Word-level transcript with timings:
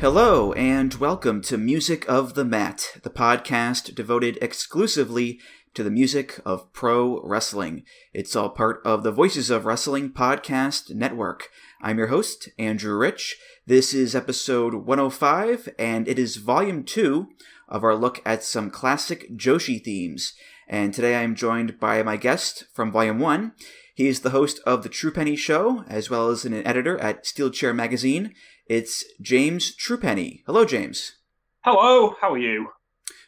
Hello, 0.00 0.54
and 0.54 0.94
welcome 0.94 1.42
to 1.42 1.58
Music 1.58 2.08
of 2.08 2.32
the 2.32 2.42
Mat, 2.42 2.92
the 3.02 3.10
podcast 3.10 3.94
devoted 3.94 4.38
exclusively 4.40 5.38
to 5.74 5.82
the 5.82 5.90
music 5.90 6.40
of 6.42 6.72
pro 6.72 7.20
wrestling. 7.22 7.84
It's 8.14 8.34
all 8.34 8.48
part 8.48 8.80
of 8.82 9.02
the 9.02 9.12
Voices 9.12 9.50
of 9.50 9.66
Wrestling 9.66 10.08
Podcast 10.08 10.94
Network. 10.94 11.50
I'm 11.82 11.98
your 11.98 12.06
host, 12.06 12.48
Andrew 12.58 12.96
Rich. 12.96 13.36
This 13.66 13.92
is 13.92 14.14
episode 14.14 14.72
105, 14.72 15.68
and 15.78 16.08
it 16.08 16.18
is 16.18 16.36
volume 16.36 16.82
2 16.82 17.28
of 17.68 17.84
our 17.84 17.94
look 17.94 18.22
at 18.24 18.42
some 18.42 18.70
classic 18.70 19.30
Joshi 19.36 19.84
themes. 19.84 20.32
And 20.66 20.94
today 20.94 21.16
I 21.16 21.22
am 21.24 21.34
joined 21.34 21.78
by 21.78 22.02
my 22.02 22.16
guest 22.16 22.64
from 22.72 22.90
volume 22.90 23.18
1. 23.18 23.52
He 23.94 24.08
is 24.08 24.20
the 24.20 24.30
host 24.30 24.60
of 24.64 24.82
The 24.82 24.88
Truepenny 24.88 25.36
Show, 25.36 25.84
as 25.86 26.08
well 26.08 26.30
as 26.30 26.46
an 26.46 26.54
editor 26.66 26.98
at 27.00 27.26
Steel 27.26 27.50
Chair 27.50 27.74
Magazine. 27.74 28.32
It's 28.70 29.02
James 29.20 29.74
Truepenny. 29.74 30.44
Hello, 30.46 30.64
James. 30.64 31.16
Hello, 31.64 32.14
how 32.20 32.34
are 32.34 32.38
you? 32.38 32.68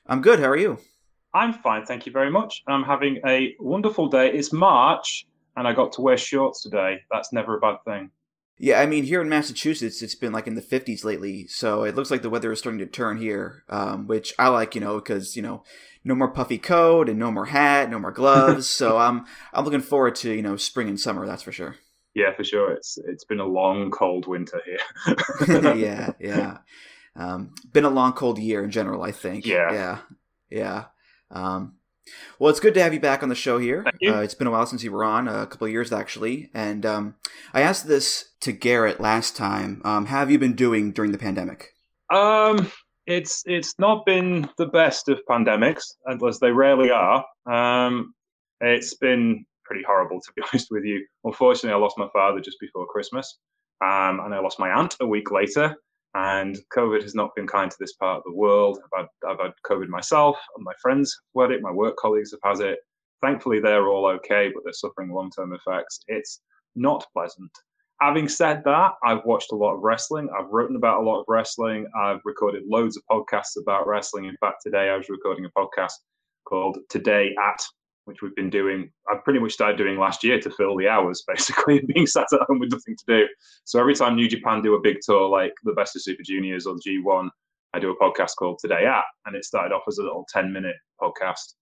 I'm 0.06 0.20
good. 0.20 0.38
How 0.38 0.46
are 0.46 0.56
you? 0.56 0.78
I'm 1.34 1.52
fine, 1.52 1.84
thank 1.84 2.06
you 2.06 2.12
very 2.12 2.30
much. 2.30 2.62
I'm 2.68 2.84
having 2.84 3.18
a 3.26 3.56
wonderful 3.58 4.06
day. 4.06 4.30
It's 4.30 4.52
March, 4.52 5.26
and 5.56 5.66
I 5.66 5.72
got 5.72 5.90
to 5.94 6.00
wear 6.00 6.16
shorts 6.16 6.62
today. 6.62 6.98
That's 7.10 7.32
never 7.32 7.56
a 7.56 7.60
bad 7.60 7.78
thing. 7.84 8.10
Yeah, 8.56 8.80
I 8.80 8.86
mean, 8.86 9.02
here 9.02 9.20
in 9.20 9.28
Massachusetts, 9.28 10.00
it's 10.00 10.14
been 10.14 10.30
like 10.30 10.46
in 10.46 10.54
the 10.54 10.62
50s 10.62 11.02
lately, 11.02 11.48
so 11.48 11.82
it 11.82 11.96
looks 11.96 12.12
like 12.12 12.22
the 12.22 12.30
weather 12.30 12.52
is 12.52 12.60
starting 12.60 12.78
to 12.78 12.86
turn 12.86 13.16
here, 13.16 13.64
um, 13.68 14.06
which 14.06 14.32
I 14.38 14.46
like, 14.46 14.76
you 14.76 14.80
know, 14.80 15.00
because, 15.00 15.34
you 15.34 15.42
know, 15.42 15.64
no 16.04 16.14
more 16.14 16.30
puffy 16.30 16.58
coat 16.58 17.08
and 17.08 17.18
no 17.18 17.32
more 17.32 17.46
hat, 17.46 17.90
no 17.90 17.98
more 17.98 18.12
gloves. 18.12 18.68
so 18.70 18.96
I'm 18.96 19.24
I'm 19.52 19.64
looking 19.64 19.80
forward 19.80 20.14
to, 20.16 20.32
you 20.32 20.42
know, 20.42 20.54
spring 20.54 20.88
and 20.88 21.00
summer, 21.00 21.26
that's 21.26 21.42
for 21.42 21.50
sure. 21.50 21.78
Yeah, 22.14 22.34
for 22.34 22.44
sure. 22.44 22.72
It's 22.72 22.98
it's 23.06 23.24
been 23.24 23.40
a 23.40 23.46
long, 23.46 23.90
cold 23.90 24.26
winter 24.26 24.60
here. 24.64 25.74
yeah, 25.76 26.12
yeah. 26.20 26.58
Um, 27.16 27.54
been 27.72 27.84
a 27.84 27.90
long, 27.90 28.12
cold 28.12 28.38
year 28.38 28.62
in 28.62 28.70
general. 28.70 29.02
I 29.02 29.12
think. 29.12 29.46
Yeah, 29.46 29.72
yeah, 29.72 29.98
yeah. 30.50 30.84
Um, 31.30 31.76
well, 32.38 32.50
it's 32.50 32.60
good 32.60 32.74
to 32.74 32.82
have 32.82 32.92
you 32.92 33.00
back 33.00 33.22
on 33.22 33.28
the 33.28 33.34
show 33.34 33.58
here. 33.58 33.84
Uh, 33.86 34.20
it's 34.20 34.34
been 34.34 34.46
a 34.46 34.50
while 34.50 34.66
since 34.66 34.82
you 34.82 34.92
were 34.92 35.04
on, 35.04 35.28
a 35.28 35.46
couple 35.46 35.66
of 35.66 35.72
years 35.72 35.92
actually. 35.92 36.50
And 36.52 36.84
um, 36.84 37.14
I 37.54 37.62
asked 37.62 37.86
this 37.86 38.30
to 38.40 38.52
Garrett 38.52 39.00
last 39.00 39.36
time. 39.36 39.80
Um, 39.84 40.06
how 40.06 40.18
have 40.18 40.30
you 40.30 40.38
been 40.38 40.54
doing 40.54 40.92
during 40.92 41.12
the 41.12 41.18
pandemic? 41.18 41.74
Um, 42.10 42.70
it's 43.06 43.42
it's 43.46 43.78
not 43.78 44.04
been 44.04 44.48
the 44.58 44.66
best 44.66 45.08
of 45.08 45.20
pandemics, 45.28 45.82
as 46.08 46.38
they 46.40 46.50
rarely 46.50 46.90
are. 46.90 47.24
Um, 47.46 48.14
it's 48.60 48.94
been 48.94 49.44
pretty 49.64 49.82
horrible, 49.86 50.20
to 50.20 50.32
be 50.36 50.42
honest 50.52 50.68
with 50.70 50.84
you. 50.84 51.04
Unfortunately, 51.24 51.74
I 51.74 51.80
lost 51.80 51.98
my 51.98 52.08
father 52.12 52.40
just 52.40 52.60
before 52.60 52.86
Christmas, 52.86 53.38
um, 53.82 54.20
and 54.20 54.34
I 54.34 54.40
lost 54.40 54.58
my 54.58 54.70
aunt 54.70 54.96
a 55.00 55.06
week 55.06 55.30
later. 55.30 55.76
And 56.14 56.58
COVID 56.76 57.02
has 57.02 57.14
not 57.14 57.34
been 57.34 57.46
kind 57.46 57.70
to 57.70 57.76
this 57.80 57.94
part 57.94 58.18
of 58.18 58.24
the 58.24 58.34
world. 58.34 58.78
I've 58.84 59.06
had, 59.22 59.30
I've 59.30 59.40
had 59.40 59.52
COVID 59.64 59.88
myself, 59.88 60.36
and 60.56 60.64
my 60.64 60.74
friends 60.80 61.18
have 61.34 61.48
had 61.48 61.56
it, 61.56 61.62
my 61.62 61.72
work 61.72 61.96
colleagues 61.96 62.32
have 62.32 62.58
had 62.58 62.66
it. 62.66 62.80
Thankfully, 63.22 63.60
they're 63.60 63.88
all 63.88 64.06
okay, 64.06 64.50
but 64.52 64.62
they're 64.64 64.72
suffering 64.72 65.10
long 65.10 65.30
term 65.30 65.54
effects. 65.54 66.00
It's 66.08 66.40
not 66.74 67.06
pleasant. 67.14 67.50
Having 68.02 68.28
said 68.28 68.62
that, 68.64 68.94
I've 69.04 69.24
watched 69.24 69.52
a 69.52 69.56
lot 69.56 69.74
of 69.74 69.80
wrestling. 69.80 70.28
I've 70.36 70.50
written 70.50 70.74
about 70.74 71.00
a 71.00 71.04
lot 71.04 71.20
of 71.20 71.24
wrestling. 71.28 71.86
I've 71.96 72.18
recorded 72.24 72.64
loads 72.66 72.96
of 72.96 73.04
podcasts 73.08 73.56
about 73.56 73.86
wrestling. 73.86 74.24
In 74.24 74.36
fact, 74.38 74.62
today 74.64 74.90
I 74.90 74.96
was 74.96 75.08
recording 75.08 75.44
a 75.44 75.50
podcast 75.50 75.92
called 76.44 76.78
Today 76.88 77.32
at 77.40 77.62
which 78.04 78.22
we've 78.22 78.34
been 78.34 78.50
doing. 78.50 78.90
I 79.08 79.16
pretty 79.16 79.38
much 79.38 79.52
started 79.52 79.76
doing 79.76 79.98
last 79.98 80.24
year 80.24 80.40
to 80.40 80.50
fill 80.50 80.76
the 80.76 80.88
hours, 80.88 81.24
basically, 81.28 81.80
being 81.80 82.06
sat 82.06 82.26
at 82.32 82.40
home 82.48 82.58
with 82.58 82.72
nothing 82.72 82.96
to 82.96 83.04
do. 83.06 83.28
So 83.64 83.80
every 83.80 83.94
time 83.94 84.16
New 84.16 84.28
Japan 84.28 84.62
do 84.62 84.74
a 84.74 84.80
big 84.80 84.98
tour 85.02 85.28
like 85.28 85.52
the 85.64 85.72
Best 85.72 85.96
of 85.96 86.02
Super 86.02 86.22
Juniors 86.22 86.66
or 86.66 86.74
the 86.74 87.02
G1, 87.04 87.28
I 87.74 87.78
do 87.78 87.90
a 87.90 87.98
podcast 87.98 88.32
called 88.38 88.58
Today 88.60 88.84
At, 88.86 89.04
and 89.26 89.34
it 89.34 89.44
started 89.44 89.74
off 89.74 89.84
as 89.88 89.98
a 89.98 90.02
little 90.02 90.26
10 90.32 90.52
minute 90.52 90.76
podcast. 91.00 91.54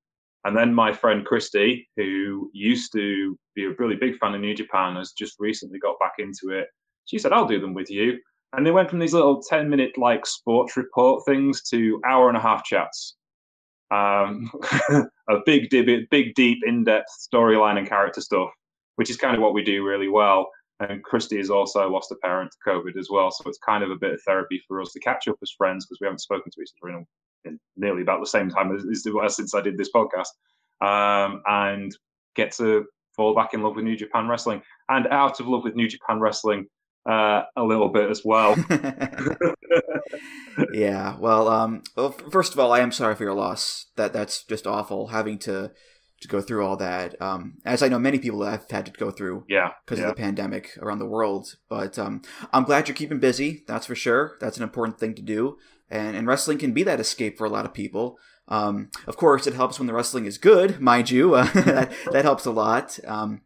And 0.45 0.57
then 0.57 0.75
my 0.75 0.93
friend 0.93 1.25
Christy, 1.25 1.89
who 1.97 2.51
used 2.55 2.93
to 2.95 3.39
be 3.55 3.67
a 3.67 3.75
really 3.79 3.97
big 3.97 4.17
fan 4.19 4.35
of 4.35 4.41
New 4.41 4.55
Japan, 4.55 4.97
has 4.97 5.13
just 5.13 5.37
recently 5.39 5.79
got 5.79 5.99
back 6.01 6.15
into 6.19 6.49
it. 6.49 6.67
She 7.05 7.19
said, 7.19 7.33
I'll 7.33 7.47
do 7.47 7.61
them 7.61 7.75
with 7.75 7.91
you. 7.91 8.19
And 8.55 8.67
they 8.67 8.71
went 8.71 8.89
from 8.91 8.99
these 8.99 9.13
little 9.13 9.43
10 9.43 9.69
minute 9.69 9.97
like 9.99 10.27
sports 10.27 10.77
report 10.77 11.25
things 11.25 11.63
to 11.71 12.01
hour 12.07 12.29
and 12.29 12.37
a 12.37 12.41
half 12.41 12.65
chats 12.65 13.17
um, 13.91 14.51
a 15.29 15.39
big, 15.45 15.71
big, 15.71 16.35
deep, 16.35 16.59
in-depth 16.65 17.09
storyline 17.33 17.79
and 17.79 17.89
character 17.89 18.21
stuff, 18.21 18.51
which 18.97 19.11
is 19.11 19.17
kind 19.17 19.35
of 19.35 19.43
what 19.43 19.55
we 19.55 19.63
do 19.63 19.85
really 19.85 20.09
well. 20.09 20.49
And 20.81 21.03
Christy 21.05 21.37
has 21.37 21.51
also 21.51 21.91
lost 21.91 22.11
a 22.11 22.17
parent 22.17 22.51
to 22.53 22.71
COVID 22.71 22.97
as 22.99 23.09
well, 23.11 23.31
so 23.31 23.45
it's 23.47 23.59
kind 23.59 23.85
of 23.85 23.91
a 23.91 23.97
bit 23.97 24.15
of 24.15 24.23
therapy 24.23 24.63
for 24.67 24.81
us 24.81 24.93
to 24.93 25.01
catch 25.01 25.29
up 25.29 25.37
as 25.43 25.51
friends 25.51 25.85
because 25.85 25.99
we 26.01 26.07
haven't 26.07 26.21
spoken 26.21 26.51
to 26.51 26.63
each 26.63 26.71
other 26.83 26.95
in, 26.95 27.07
in, 27.45 27.61
nearly 27.77 28.03
about 28.03 28.21
the 28.21 28.27
same 28.27 28.49
time 28.49 28.75
as, 28.75 28.85
as 28.87 29.37
since 29.37 29.55
I 29.55 29.61
did 29.61 29.77
this 29.77 29.91
podcast, 29.95 30.29
um, 30.81 31.43
and 31.47 31.95
get 32.35 32.53
to 32.53 32.87
fall 33.15 33.35
back 33.35 33.53
in 33.53 33.63
love 33.63 33.77
with 33.77 33.85
New 33.85 33.97
Japan 33.97 34.29
Wrestling 34.29 34.63
and 34.89 35.07
out 35.09 35.41
of 35.41 35.49
love 35.49 35.65
with 35.65 35.75
New 35.75 35.89
Japan 35.89 36.19
Wrestling 36.19 36.67
uh, 37.07 37.43
a 37.57 37.63
little 37.63 37.89
bit 37.89 38.11
as 38.11 38.23
well. 38.25 38.55
yeah. 40.73 41.17
Well, 41.19 41.49
um, 41.49 41.83
well, 41.97 42.13
first 42.13 42.53
of 42.53 42.59
all, 42.59 42.73
I 42.73 42.81
am 42.81 42.93
sorry 42.93 43.15
for 43.15 43.25
your 43.25 43.35
loss. 43.35 43.87
That 43.97 44.13
that's 44.13 44.45
just 44.45 44.67
awful 44.67 45.09
having 45.09 45.39
to 45.41 45.71
to 46.21 46.29
go 46.29 46.41
through 46.41 46.65
all 46.65 46.77
that. 46.77 47.21
Um, 47.21 47.55
as 47.65 47.83
I 47.83 47.89
know, 47.89 47.99
many 47.99 48.19
people 48.19 48.43
have 48.45 48.71
had 48.71 48.87
to 48.87 48.93
go 48.93 49.11
through. 49.11 49.45
Yeah. 49.49 49.71
Because 49.85 49.99
yeah. 49.99 50.09
of 50.09 50.17
the 50.17 50.21
pandemic 50.21 50.77
around 50.81 50.99
the 50.99 51.07
world. 51.07 51.57
But 51.69 51.99
um, 51.99 52.23
I'm 52.53 52.65
glad 52.65 52.89
you're 52.89 52.95
keeping 52.95 53.21
busy. 53.21 53.65
That's 53.67 53.87
for 53.87 53.95
sure. 53.95 54.37
That's 54.41 54.57
an 54.59 54.63
important 54.63 54.99
thing 54.99 55.15
to 55.15 55.23
do. 55.23 55.57
And 55.89 56.17
and 56.17 56.27
wrestling 56.27 56.59
can 56.59 56.73
be 56.73 56.83
that 56.85 57.01
escape 57.01 57.39
for 57.39 57.47
a 57.47 57.51
lot 57.51 57.65
of 57.65 57.75
people. 57.75 58.19
Um, 58.49 58.91
of 59.07 59.17
course, 59.17 59.47
it 59.47 59.55
helps 59.55 59.79
when 59.79 59.87
the 59.87 59.95
wrestling 59.95 60.27
is 60.27 60.39
good, 60.39 60.81
mind 60.81 61.11
you. 61.11 61.35
Uh, 61.35 61.45
that 61.55 61.93
that 62.13 62.25
helps 62.25 62.47
a 62.47 62.51
lot. 62.51 62.99
Um, 63.07 63.43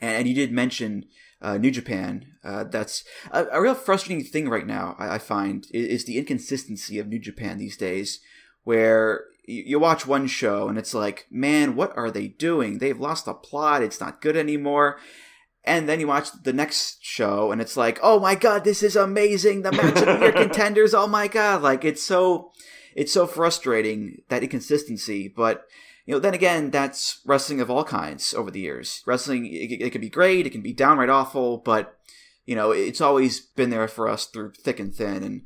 and, 0.00 0.18
and 0.18 0.28
you 0.28 0.34
did 0.34 0.52
mention 0.52 1.06
uh, 1.44 1.58
New 1.58 1.70
Japan. 1.70 2.24
Uh, 2.42 2.64
that's 2.64 3.04
a, 3.30 3.44
a, 3.52 3.60
real 3.60 3.74
frustrating 3.74 4.24
thing 4.24 4.48
right 4.48 4.66
now. 4.66 4.96
I, 4.98 5.16
I 5.16 5.18
find 5.18 5.66
is, 5.72 5.86
is, 5.88 6.04
the 6.06 6.18
inconsistency 6.18 6.98
of 6.98 7.06
New 7.06 7.18
Japan 7.18 7.58
these 7.58 7.76
days, 7.76 8.20
where 8.64 9.26
you, 9.46 9.62
you, 9.66 9.78
watch 9.78 10.06
one 10.06 10.26
show 10.26 10.68
and 10.68 10.78
it's 10.78 10.94
like, 10.94 11.26
man, 11.30 11.76
what 11.76 11.94
are 11.96 12.10
they 12.10 12.28
doing? 12.28 12.78
They've 12.78 12.98
lost 12.98 13.26
the 13.26 13.34
plot. 13.34 13.82
It's 13.82 14.00
not 14.00 14.22
good 14.22 14.36
anymore. 14.36 14.98
And 15.64 15.88
then 15.88 16.00
you 16.00 16.08
watch 16.08 16.28
the 16.42 16.52
next 16.52 17.04
show 17.04 17.52
and 17.52 17.60
it's 17.60 17.76
like, 17.76 17.98
oh 18.02 18.18
my 18.18 18.34
god, 18.34 18.64
this 18.64 18.82
is 18.82 18.96
amazing. 18.96 19.62
The 19.62 19.72
match 19.72 19.96
of 19.98 20.06
the 20.06 20.18
year 20.20 20.32
contenders. 20.48 20.94
Oh 20.94 21.06
my 21.06 21.28
god, 21.28 21.62
like 21.62 21.84
it's 21.84 22.02
so, 22.02 22.52
it's 22.96 23.12
so 23.12 23.26
frustrating 23.26 24.22
that 24.28 24.42
inconsistency. 24.42 25.28
But 25.28 25.64
you 26.06 26.14
know, 26.14 26.20
then 26.20 26.34
again, 26.34 26.70
that's 26.70 27.20
wrestling 27.24 27.60
of 27.60 27.70
all 27.70 27.84
kinds 27.84 28.34
over 28.34 28.50
the 28.50 28.60
years. 28.60 29.02
Wrestling, 29.06 29.46
it, 29.46 29.80
it 29.80 29.90
can 29.90 30.00
be 30.00 30.10
great, 30.10 30.46
it 30.46 30.50
can 30.50 30.60
be 30.60 30.72
downright 30.72 31.08
awful, 31.08 31.58
but 31.58 31.98
you 32.44 32.54
know, 32.54 32.72
it's 32.72 33.00
always 33.00 33.40
been 33.40 33.70
there 33.70 33.88
for 33.88 34.06
us 34.08 34.26
through 34.26 34.52
thick 34.52 34.78
and 34.78 34.94
thin, 34.94 35.22
and 35.22 35.42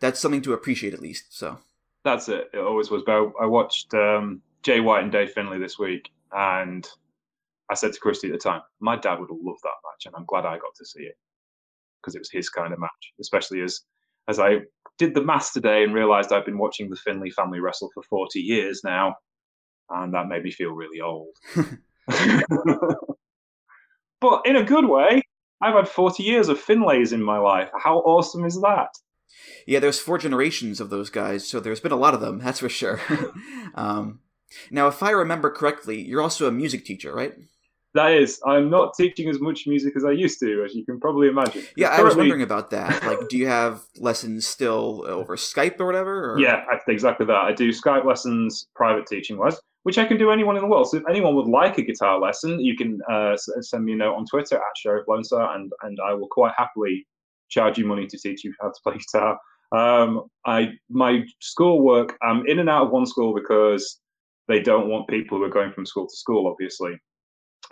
that's 0.00 0.18
something 0.18 0.42
to 0.42 0.52
appreciate 0.52 0.92
at 0.92 1.00
least. 1.00 1.36
So 1.36 1.58
that's 2.04 2.28
it. 2.28 2.50
It 2.52 2.58
always 2.58 2.90
was. 2.90 3.02
But 3.06 3.32
I 3.40 3.46
watched 3.46 3.94
um, 3.94 4.42
Jay 4.62 4.80
White 4.80 5.04
and 5.04 5.12
Dave 5.12 5.30
Finlay 5.30 5.58
this 5.58 5.78
week, 5.78 6.10
and 6.32 6.86
I 7.70 7.74
said 7.74 7.92
to 7.92 8.00
Christy 8.00 8.26
at 8.26 8.32
the 8.32 8.38
time, 8.38 8.62
my 8.80 8.96
dad 8.96 9.20
would 9.20 9.30
have 9.30 9.38
loved 9.40 9.62
that 9.62 9.68
match, 9.68 10.06
and 10.06 10.14
I'm 10.16 10.26
glad 10.26 10.44
I 10.44 10.58
got 10.58 10.74
to 10.78 10.84
see 10.84 11.02
it 11.04 11.14
because 12.00 12.16
it 12.16 12.18
was 12.18 12.30
his 12.30 12.48
kind 12.48 12.72
of 12.72 12.80
match, 12.80 13.12
especially 13.20 13.60
as 13.60 13.80
as 14.28 14.40
I 14.40 14.62
did 14.98 15.14
the 15.14 15.24
math 15.24 15.52
today 15.52 15.84
and 15.84 15.94
realized 15.94 16.32
I've 16.32 16.44
been 16.44 16.58
watching 16.58 16.90
the 16.90 16.96
Finlay 16.96 17.30
family 17.30 17.60
wrestle 17.60 17.90
for 17.94 18.02
40 18.02 18.40
years 18.40 18.82
now 18.84 19.14
and 19.92 20.14
that 20.14 20.28
made 20.28 20.42
me 20.42 20.50
feel 20.50 20.72
really 20.72 21.00
old. 21.00 21.36
but 24.20 24.46
in 24.46 24.56
a 24.56 24.64
good 24.64 24.86
way, 24.86 25.22
I've 25.62 25.74
had 25.74 25.88
40 25.88 26.22
years 26.22 26.48
of 26.48 26.58
Finlays 26.58 27.12
in 27.12 27.22
my 27.22 27.38
life. 27.38 27.68
How 27.78 27.98
awesome 27.98 28.44
is 28.44 28.60
that? 28.60 28.88
Yeah, 29.66 29.78
there's 29.78 30.00
four 30.00 30.18
generations 30.18 30.80
of 30.80 30.90
those 30.90 31.08
guys, 31.08 31.46
so 31.46 31.60
there's 31.60 31.80
been 31.80 31.92
a 31.92 31.96
lot 31.96 32.14
of 32.14 32.20
them, 32.20 32.38
that's 32.38 32.58
for 32.58 32.68
sure. 32.68 33.00
um, 33.74 34.20
now, 34.70 34.88
if 34.88 35.02
I 35.02 35.10
remember 35.10 35.50
correctly, 35.50 36.00
you're 36.00 36.20
also 36.20 36.48
a 36.48 36.52
music 36.52 36.84
teacher, 36.84 37.14
right? 37.14 37.32
That 37.94 38.12
is, 38.12 38.40
I'm 38.46 38.70
not 38.70 38.94
teaching 38.94 39.28
as 39.28 39.38
much 39.38 39.66
music 39.66 39.94
as 39.96 40.04
I 40.04 40.12
used 40.12 40.40
to, 40.40 40.64
as 40.64 40.74
you 40.74 40.84
can 40.84 40.98
probably 40.98 41.28
imagine. 41.28 41.62
Yeah, 41.76 41.88
I 41.88 42.02
was 42.02 42.16
wondering 42.16 42.42
about 42.42 42.70
that. 42.70 43.04
Like, 43.04 43.28
do 43.28 43.36
you 43.36 43.46
have 43.46 43.82
lessons 43.98 44.46
still 44.46 45.04
over 45.06 45.36
Skype 45.36 45.78
or 45.78 45.86
whatever? 45.86 46.32
Or? 46.32 46.40
Yeah, 46.40 46.64
exactly 46.88 47.26
that. 47.26 47.36
I 47.36 47.52
do 47.52 47.68
Skype 47.70 48.06
lessons, 48.06 48.66
private 48.74 49.06
teaching 49.06 49.36
wise, 49.36 49.60
which 49.84 49.98
I 49.98 50.04
can 50.04 50.16
do 50.16 50.30
anyone 50.30 50.56
in 50.56 50.62
the 50.62 50.68
world. 50.68 50.88
So 50.88 50.98
if 50.98 51.04
anyone 51.08 51.34
would 51.34 51.48
like 51.48 51.78
a 51.78 51.82
guitar 51.82 52.20
lesson, 52.20 52.60
you 52.60 52.76
can 52.76 53.00
uh, 53.10 53.36
send 53.36 53.84
me 53.84 53.92
a 53.92 53.96
note 53.96 54.14
on 54.14 54.26
Twitter 54.26 54.56
at 54.56 54.76
Sheriff 54.76 55.08
Lone 55.08 55.24
Star, 55.24 55.54
and 55.54 55.72
and 55.82 55.98
I 56.04 56.14
will 56.14 56.28
quite 56.30 56.54
happily 56.56 57.06
charge 57.48 57.78
you 57.78 57.86
money 57.86 58.06
to 58.06 58.18
teach 58.18 58.44
you 58.44 58.54
how 58.60 58.68
to 58.68 58.80
play 58.82 58.98
guitar. 59.12 59.38
Um, 59.72 60.24
I 60.46 60.72
my 60.90 61.24
schoolwork, 61.40 62.16
I'm 62.22 62.46
in 62.46 62.58
and 62.58 62.68
out 62.68 62.86
of 62.86 62.90
one 62.92 63.06
school 63.06 63.34
because 63.34 64.00
they 64.48 64.60
don't 64.60 64.88
want 64.88 65.08
people 65.08 65.38
who 65.38 65.44
are 65.44 65.50
going 65.50 65.72
from 65.72 65.86
school 65.86 66.06
to 66.06 66.16
school, 66.16 66.46
obviously. 66.46 66.98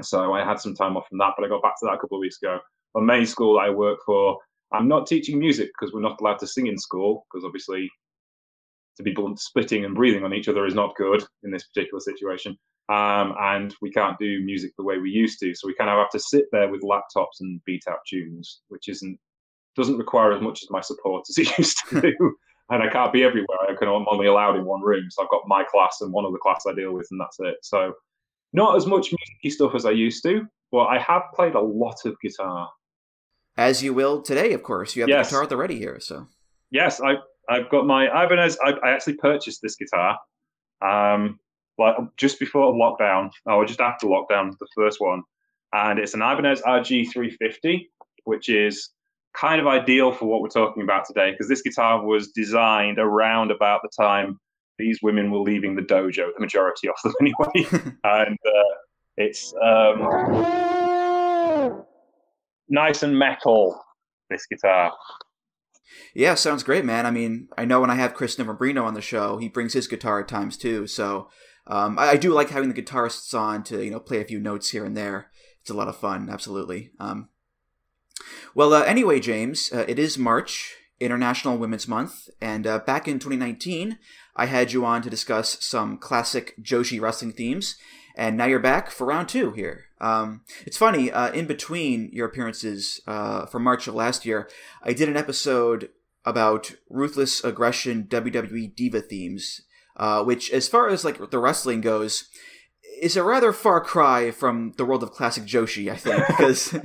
So 0.03 0.33
I 0.33 0.45
had 0.45 0.61
some 0.61 0.75
time 0.75 0.97
off 0.97 1.09
from 1.09 1.19
that, 1.19 1.35
but 1.37 1.45
I 1.45 1.49
got 1.49 1.63
back 1.63 1.75
to 1.81 1.87
that 1.87 1.95
a 1.95 1.99
couple 1.99 2.17
of 2.17 2.21
weeks 2.21 2.39
ago. 2.43 2.59
My 2.95 3.03
main 3.03 3.27
school 3.27 3.59
I 3.59 3.71
work 3.71 3.99
for, 4.07 4.39
I'm 4.73 4.89
not 4.89 5.07
teaching 5.07 5.39
music 5.39 5.69
because 5.69 5.93
we're 5.93 6.01
not 6.01 6.21
allowed 6.21 6.39
to 6.39 6.47
sing 6.47 6.69
in 6.69 6.79
school 6.79 7.27
because 7.31 7.45
obviously 7.45 7.91
to 9.01 9.11
be 9.11 9.15
blunt, 9.15 9.41
spitting 9.41 9.85
and 9.85 9.95
breathing 9.95 10.25
on 10.25 10.35
each 10.35 10.49
other 10.49 10.67
is 10.67 10.75
not 10.75 10.97
good 10.97 11.25
in 11.43 11.51
this 11.51 11.65
particular 11.65 12.01
situation. 12.01 12.57
Um, 12.89 13.35
and 13.41 13.75
we 13.81 13.91
can't 13.91 14.19
do 14.19 14.43
music 14.45 14.73
the 14.77 14.85
way 14.85 14.99
we 14.99 15.11
used 15.11 15.39
to. 15.41 15.55
So 15.55 15.69
we 15.69 15.75
kind 15.75 15.91
of 15.91 15.99
have 15.99 16.11
to 16.11 16.19
sit 16.19 16.47
there 16.51 16.69
with 16.69 16.83
laptops 16.83 17.41
and 17.41 17.65
beat 17.65 17.85
out 17.89 17.99
tunes, 18.09 18.61
which 18.69 18.89
isn't 18.89 19.19
doesn't 19.77 19.99
require 19.99 20.33
as 20.33 20.43
much 20.43 20.65
as 20.65 20.71
my 20.71 20.81
support 20.81 21.25
as 21.31 21.39
it 21.39 21.57
used 21.59 21.79
to 21.89 22.01
do. 22.01 22.37
and 22.71 22.83
I 22.83 22.89
can't 22.89 23.13
be 23.13 23.23
everywhere. 23.23 23.59
I 23.69 23.75
can 23.75 23.89
I'm 23.89 24.07
only 24.09 24.27
allowed 24.27 24.57
in 24.57 24.65
one 24.65 24.83
room. 24.83 25.05
So 25.11 25.23
I've 25.23 25.31
got 25.31 25.43
my 25.47 25.65
class 25.65 25.99
and 26.01 26.13
one 26.13 26.25
of 26.25 26.33
the 26.33 26.39
class 26.39 26.65
I 26.69 26.75
deal 26.75 26.93
with, 26.93 27.07
and 27.13 27.21
that's 27.21 27.39
it. 27.39 27.57
So 27.63 27.93
not 28.53 28.77
as 28.77 28.87
much 28.87 29.13
musicy 29.13 29.55
stuff 29.55 29.77
as 29.77 29.87
I 29.87 29.93
used 29.93 30.25
to, 30.25 30.47
but 30.73 30.87
I 30.87 30.99
have 30.99 31.23
played 31.35 31.55
a 31.55 31.61
lot 31.61 32.05
of 32.05 32.17
guitar. 32.21 32.69
As 33.57 33.83
you 33.83 33.95
will 33.95 34.23
today, 34.23 34.53
of 34.53 34.65
course. 34.65 34.97
You 34.97 35.03
have 35.03 35.09
yes. 35.09 35.27
the 35.27 35.31
guitar 35.31 35.43
at 35.45 35.49
the 35.49 35.57
ready 35.57 35.79
here, 35.79 36.01
so. 36.01 36.27
Yes, 36.71 37.01
I 37.01 37.15
I've 37.49 37.69
got 37.71 37.87
my 37.87 38.07
Ibanez. 38.07 38.59
I, 38.65 38.73
I 38.83 38.91
actually 38.91 39.17
purchased 39.17 39.61
this 39.63 39.77
guitar, 39.77 40.19
um, 40.83 41.39
like 41.79 41.97
just 42.17 42.39
before 42.39 42.73
lockdown, 42.73 43.31
or 43.47 43.65
just 43.65 43.81
after 43.81 44.07
lockdown, 44.07 44.53
the 44.59 44.69
first 44.77 45.01
one, 45.01 45.23
and 45.73 45.99
it's 45.99 46.15
an 46.15 46.23
Ibanez 46.23 46.63
RG 46.63 47.13
350, 47.13 47.91
which 48.25 48.49
is 48.49 48.91
kind 49.35 49.61
of 49.61 49.67
ideal 49.67 50.13
for 50.13 50.27
what 50.27 50.43
we're 50.43 50.49
talking 50.49 50.83
about 50.83 51.05
today 51.07 51.31
because 51.31 51.49
this 51.49 51.63
guitar 51.63 52.05
was 52.05 52.33
designed 52.33 52.99
around 52.99 53.53
about 53.53 53.81
the 53.83 53.89
time 53.97 54.37
these 54.77 54.99
women 55.03 55.31
were 55.31 55.39
leaving 55.39 55.77
the 55.77 55.83
dojo, 55.83 56.31
the 56.35 56.41
majority 56.41 56.89
of 56.89 56.95
them 57.05 57.13
anyway, 57.21 57.67
and 58.05 58.37
uh, 58.47 58.75
it's 59.17 59.55
um, 59.63 61.85
nice 62.69 63.03
and 63.03 63.17
metal. 63.17 63.81
This 64.31 64.47
guitar. 64.47 64.93
Yeah, 66.15 66.35
sounds 66.35 66.63
great, 66.63 66.85
man. 66.85 67.07
I 67.07 67.11
mean, 67.11 67.49
I 67.57 67.65
know 67.65 67.81
when 67.81 67.91
I 67.91 67.95
have 67.95 68.15
Chris 68.15 68.37
Novembrino 68.37 68.85
on 68.85 68.95
the 68.95 69.01
show, 69.01 69.39
he 69.39 69.49
brings 69.49 69.73
his 69.73 69.87
guitar 69.87 70.21
at 70.21 70.29
times 70.29 70.57
too. 70.57 70.87
So 70.87 71.29
um, 71.67 71.99
I, 71.99 72.11
I, 72.11 72.17
do 72.17 72.33
like 72.33 72.51
having 72.51 72.73
the 72.73 72.83
guitarists 72.83 73.39
on 73.39 73.63
to 73.65 73.85
you 73.85 73.91
know 73.91 74.01
play 74.01 74.21
a 74.21 74.25
few 74.25 74.41
notes 74.41 74.71
here 74.71 74.85
and 74.85 74.97
there. 74.97 75.31
It's 75.61 75.71
a 75.71 75.75
lot 75.75 75.89
of 75.89 75.97
fun, 75.97 76.29
absolutely. 76.31 76.91
Um, 76.99 77.29
well, 78.55 78.73
uh, 78.73 78.83
anyway, 78.83 79.21
James, 79.21 79.71
uh, 79.73 79.85
it 79.87 79.99
is 79.99 80.19
March, 80.19 80.75
International 80.99 81.57
Women's 81.57 81.87
Month, 81.87 82.29
and 82.41 82.67
uh, 82.67 82.79
back 82.81 83.07
in 83.07 83.19
2019, 83.19 83.99
I 84.37 84.47
had 84.47 84.73
you 84.73 84.85
on 84.85 85.03
to 85.03 85.11
discuss 85.11 85.65
some 85.65 85.99
classic 85.99 86.55
Joshi 86.61 87.01
wrestling 87.01 87.33
themes, 87.33 87.77
and 88.17 88.37
now 88.37 88.47
you're 88.47 88.59
back 88.59 88.91
for 88.91 89.07
round 89.07 89.29
two 89.29 89.53
here. 89.53 89.85
Um, 90.01 90.43
it's 90.67 90.77
funny, 90.77 91.11
uh, 91.11 91.31
in 91.33 91.47
between 91.47 92.11
your 92.13 92.27
appearances 92.27 93.01
uh, 93.07 93.47
from 93.47 93.63
March 93.63 93.87
of 93.87 93.95
last 93.95 94.25
year, 94.25 94.49
I 94.83 94.93
did 94.93 95.09
an 95.09 95.17
episode 95.17 95.91
about 96.25 96.73
ruthless 96.89 97.43
aggression 97.45 98.05
WWE 98.05 98.75
diva 98.75 99.01
themes, 99.01 99.63
uh, 99.97 100.23
which, 100.25 100.51
as 100.51 100.69
far 100.69 100.89
as 100.89 101.05
like 101.05 101.31
the 101.31 101.39
wrestling 101.39 101.81
goes, 101.81 102.29
is 103.01 103.17
a 103.17 103.23
rather 103.23 103.53
far 103.53 103.81
cry 103.81 104.31
from 104.31 104.73
the 104.77 104.85
world 104.85 105.03
of 105.03 105.13
classic 105.13 105.45
Joshi, 105.45 105.91
I 105.91 105.97
think, 105.97 106.27
because 106.29 106.77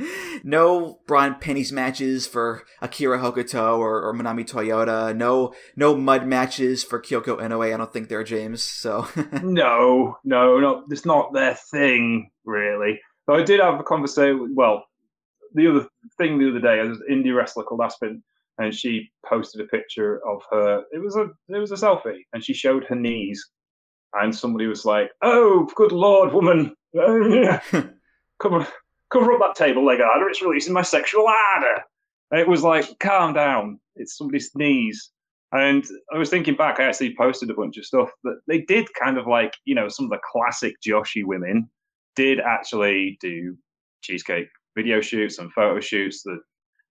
no 0.43 0.99
bra 1.07 1.25
and 1.25 1.41
panties 1.41 1.71
matches 1.71 2.27
for 2.27 2.63
Akira 2.81 3.19
Hokuto 3.19 3.77
or, 3.77 4.07
or 4.07 4.13
Manami 4.13 4.49
Toyota, 4.49 5.15
no 5.15 5.53
no 5.75 5.95
mud 5.95 6.25
matches 6.25 6.83
for 6.83 7.01
Kyoko 7.01 7.39
Inoue. 7.39 7.73
I 7.73 7.77
don't 7.77 7.91
think 7.91 8.09
they're 8.09 8.23
James. 8.23 8.63
So 8.63 9.07
no, 9.43 10.17
no, 10.23 10.59
no, 10.59 10.83
it's 10.89 11.05
not 11.05 11.33
their 11.33 11.55
thing 11.55 12.31
really. 12.45 12.99
But 13.27 13.39
I 13.39 13.43
did 13.43 13.59
have 13.59 13.79
a 13.79 13.83
conversation. 13.83 14.53
Well, 14.55 14.85
the 15.53 15.67
other 15.67 15.87
thing 16.17 16.37
the 16.37 16.49
other 16.49 16.59
day, 16.59 16.79
an 16.79 16.99
indie 17.09 17.35
wrestler 17.35 17.63
called 17.63 17.81
Aspen, 17.81 18.23
and 18.57 18.73
she 18.73 19.09
posted 19.27 19.61
a 19.61 19.67
picture 19.67 20.25
of 20.27 20.41
her. 20.51 20.83
It 20.91 20.99
was 20.99 21.15
a 21.15 21.29
it 21.49 21.57
was 21.57 21.71
a 21.71 21.75
selfie, 21.75 22.21
and 22.33 22.43
she 22.43 22.53
showed 22.53 22.85
her 22.85 22.95
knees 22.95 23.43
and 24.15 24.35
somebody 24.35 24.67
was 24.67 24.85
like, 24.85 25.11
"Oh, 25.21 25.69
good 25.75 25.91
lord, 25.91 26.33
woman, 26.33 26.75
cover 28.39 28.67
cover 29.11 29.33
up 29.33 29.39
that 29.39 29.55
table 29.55 29.85
leg 29.85 29.99
harder. 30.01 30.29
It's 30.29 30.41
releasing 30.41 30.73
my 30.73 30.81
sexual 30.81 31.27
ardor." 31.27 31.83
And 32.31 32.39
it 32.39 32.47
was 32.47 32.63
like, 32.63 32.97
"Calm 32.99 33.33
down. 33.33 33.79
It's 33.95 34.17
somebody's 34.17 34.51
knees." 34.55 35.11
And 35.51 35.85
I 36.13 36.17
was 36.17 36.29
thinking 36.29 36.55
back, 36.55 36.79
I 36.79 36.85
actually 36.85 37.15
posted 37.15 37.49
a 37.49 37.53
bunch 37.53 37.77
of 37.77 37.85
stuff 37.85 38.09
that 38.23 38.39
they 38.47 38.61
did 38.61 38.93
kind 38.93 39.17
of 39.17 39.25
like, 39.27 39.53
you 39.63 39.75
know, 39.75 39.87
some 39.87 40.05
of 40.05 40.11
the 40.11 40.19
classic 40.29 40.75
Joshi 40.85 41.23
women 41.23 41.69
did 42.15 42.39
actually 42.39 43.17
do 43.21 43.57
cheesecake 44.01 44.47
video 44.75 45.01
shoots 45.01 45.39
and 45.39 45.51
photo 45.53 45.79
shoots. 45.79 46.23
The 46.23 46.39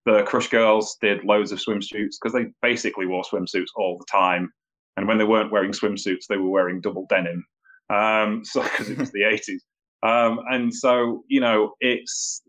the 0.07 0.23
Crush 0.25 0.49
Girls 0.49 0.99
did 1.01 1.25
loads 1.25 1.51
of 1.51 1.59
swimsuits 1.59 2.17
because 2.21 2.35
they 2.35 2.47
basically 2.61 3.07
wore 3.07 3.23
swimsuits 3.23 3.69
all 3.75 3.97
the 3.99 4.05
time 4.11 4.53
and 4.97 5.09
when 5.09 5.19
they 5.19 5.25
weren't 5.25 5.51
wearing 5.51 5.73
swimsuits, 5.73 6.27
they 6.29 6.37
were 6.37 6.49
wearing 6.49 6.81
double 6.81 7.07
denim. 7.09 7.45
Um, 7.91 8.45
so 8.45 8.63
because 8.63 8.91
it 8.91 8.99
was 8.99 9.13
the 9.13 9.23
80s. 9.23 9.61
Um, 10.03 10.41
and 10.51 10.73
so, 10.73 11.25
you 11.29 11.41
know, 11.41 11.73
it's 11.81 12.43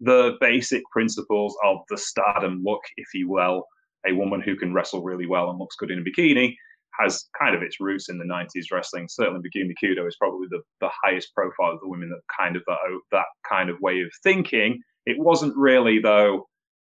the 0.00 0.36
basic 0.40 0.82
principles 0.92 1.56
of 1.64 1.78
the 1.88 1.98
stardom 1.98 2.62
look, 2.64 2.82
if 2.96 3.08
you 3.14 3.28
will. 3.28 3.64
A 4.06 4.12
woman 4.12 4.40
who 4.40 4.56
can 4.56 4.72
wrestle 4.72 5.02
really 5.02 5.26
well 5.26 5.50
and 5.50 5.58
looks 5.58 5.76
good 5.76 5.90
in 5.90 5.98
a 5.98 6.02
bikini 6.02 6.54
has 6.98 7.28
kind 7.38 7.54
of 7.54 7.62
its 7.62 7.80
roots 7.80 8.08
in 8.08 8.18
the 8.18 8.24
90s 8.24 8.72
wrestling. 8.72 9.06
Certainly, 9.08 9.40
Megumi 9.40 9.74
Kudo 9.82 10.06
is 10.06 10.16
probably 10.16 10.46
the, 10.50 10.60
the 10.80 10.90
highest 11.02 11.34
profile 11.34 11.72
of 11.72 11.80
the 11.80 11.88
women 11.88 12.10
that 12.10 12.20
kind 12.38 12.56
of 12.56 12.62
that, 12.66 12.78
that 13.12 13.26
kind 13.48 13.70
of 13.70 13.80
way 13.80 14.00
of 14.00 14.10
thinking. 14.22 14.80
It 15.06 15.18
wasn't 15.18 15.56
really, 15.56 16.00
though, 16.00 16.46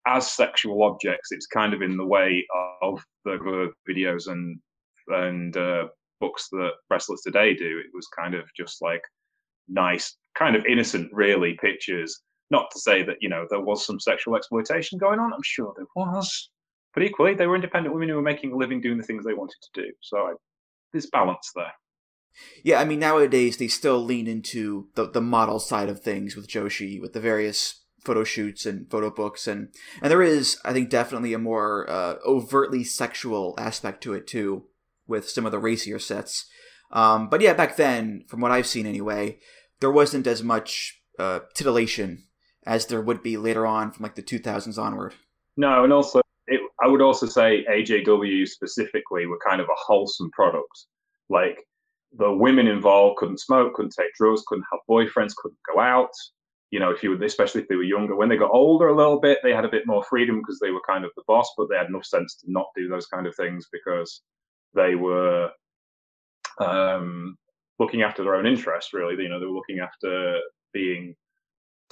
as 0.08 0.32
sexual 0.32 0.84
objects. 0.84 1.32
It's 1.32 1.48
kind 1.48 1.74
of 1.74 1.82
in 1.82 1.98
the 1.98 2.06
way 2.06 2.46
of 2.82 3.04
the 3.26 3.72
videos 3.90 4.28
and 4.28 4.60
and 5.08 5.58
uh, 5.58 5.88
books 6.20 6.48
that 6.52 6.72
wrestlers 6.90 7.22
today 7.22 7.54
do. 7.54 7.80
It 7.80 7.92
was 7.94 8.08
kind 8.18 8.36
of 8.36 8.46
just 8.56 8.82
like 8.82 9.02
nice, 9.68 10.16
kind 10.38 10.56
of 10.56 10.66
innocent, 10.66 11.10
really, 11.12 11.58
pictures. 11.62 12.22
Not 12.50 12.70
to 12.72 12.80
say 12.80 13.04
that, 13.04 13.18
you 13.22 13.30
know, 13.30 13.46
there 13.50 13.62
was 13.62 13.86
some 13.86 14.00
sexual 14.00 14.36
exploitation 14.36 14.98
going 14.98 15.20
on. 15.20 15.34
I'm 15.34 15.44
sure 15.44 15.74
there 15.76 15.86
was. 15.96 16.50
But 16.94 17.04
equally, 17.04 17.34
they 17.34 17.48
were 17.48 17.56
independent 17.56 17.94
women 17.94 18.10
who 18.10 18.16
were 18.16 18.22
making 18.22 18.52
a 18.52 18.58
living 18.58 18.82
doing 18.82 18.98
the 18.98 19.04
things 19.04 19.26
they 19.26 19.34
wanted 19.34 19.58
to 19.62 19.82
do. 19.82 19.92
So 20.02 20.18
I, 20.18 20.34
there's 20.92 21.08
balance 21.08 21.52
there. 21.56 21.74
Yeah, 22.64 22.80
I 22.80 22.86
mean, 22.86 23.00
nowadays 23.00 23.58
they 23.58 23.68
still 23.68 24.04
lean 24.04 24.28
into 24.28 24.88
the, 24.96 25.10
the 25.10 25.22
model 25.22 25.60
side 25.60 25.90
of 25.90 26.02
things 26.02 26.36
with 26.36 26.48
Joshi, 26.48 27.00
with 27.00 27.14
the 27.14 27.20
various 27.20 27.82
photo 28.04 28.24
shoots 28.24 28.66
and 28.66 28.90
photo 28.90 29.12
books 29.12 29.46
and 29.46 29.68
and 30.02 30.10
there 30.10 30.24
is 30.24 30.58
i 30.66 30.74
think 30.74 30.90
definitely 30.90 31.36
a 31.36 31.38
more 31.38 31.88
uh, 31.88 32.16
overtly 32.26 32.84
sexual 32.84 33.54
aspect 33.60 34.02
to 34.02 34.12
it 34.16 34.26
too 34.26 34.66
with 35.12 35.30
some 35.30 35.46
of 35.46 35.52
the 35.52 35.60
racier 35.60 36.00
sets. 36.00 36.48
Um, 36.92 37.30
but 37.30 37.42
yeah, 37.42 37.54
back 37.54 37.78
then, 37.78 38.24
from 38.28 38.42
what 38.42 38.52
I've 38.52 38.66
seen 38.66 38.88
anyway, 38.88 39.38
there 39.80 39.92
wasn't 39.92 40.26
as 40.26 40.42
much 40.42 41.02
uh, 41.20 41.42
titillation 41.54 42.24
as 42.66 42.88
there 42.88 43.02
would 43.02 43.22
be 43.22 43.38
later 43.38 43.66
on 43.66 43.92
from 43.92 44.04
like 44.04 44.16
the 44.16 44.24
2000s 44.24 44.78
onward. 44.78 45.14
No, 45.58 45.84
and 45.84 45.94
also 45.94 46.22
I 46.82 46.88
would 46.88 47.02
also 47.02 47.28
say 47.28 47.66
AJW 47.70 48.48
specifically 48.48 49.26
were 49.28 49.40
kind 49.46 49.62
of 49.62 49.68
a 49.68 49.78
wholesome 49.78 50.32
product. 50.32 50.86
Like 51.30 51.60
the 52.18 52.32
women 52.32 52.68
involved 52.68 53.18
couldn't 53.18 53.40
smoke, 53.40 53.76
couldn't 53.76 53.94
take 53.98 54.14
drugs, 54.16 54.44
couldn't 54.48 54.66
have 54.72 54.80
boyfriends, 54.90 55.36
couldn't 55.36 55.60
go 55.74 55.80
out. 55.80 56.12
You 56.72 56.80
know, 56.80 56.90
if 56.90 57.04
you 57.04 57.22
especially 57.24 57.62
if 57.62 57.68
they 57.68 57.76
were 57.76 57.84
younger, 57.84 58.16
when 58.16 58.30
they 58.30 58.38
got 58.38 58.52
older 58.52 58.88
a 58.88 58.96
little 58.96 59.20
bit, 59.20 59.40
they 59.44 59.54
had 59.54 59.66
a 59.66 59.70
bit 59.70 59.86
more 59.86 60.04
freedom 60.04 60.40
because 60.40 60.60
they 60.60 60.72
were 60.72 60.82
kind 60.88 61.06
of 61.06 61.12
the 61.16 61.24
boss, 61.28 61.52
but 61.58 61.68
they 61.70 61.76
had 61.76 61.88
enough 61.88 62.06
sense 62.06 62.36
to 62.36 62.52
not 62.52 62.68
do 62.76 62.88
those 62.88 63.08
kind 63.08 63.28
of 63.28 63.36
things 63.36 63.68
because 63.72 64.22
they 64.74 64.96
were 64.96 65.50
um, 66.60 67.38
looking 67.78 68.02
after 68.02 68.24
their 68.24 68.36
own 68.36 68.46
interests. 68.46 68.94
Really, 68.94 69.22
you 69.22 69.30
know, 69.30 69.40
they 69.40 69.46
were 69.46 69.52
looking 69.52 69.80
after 69.80 70.40
being 70.74 71.16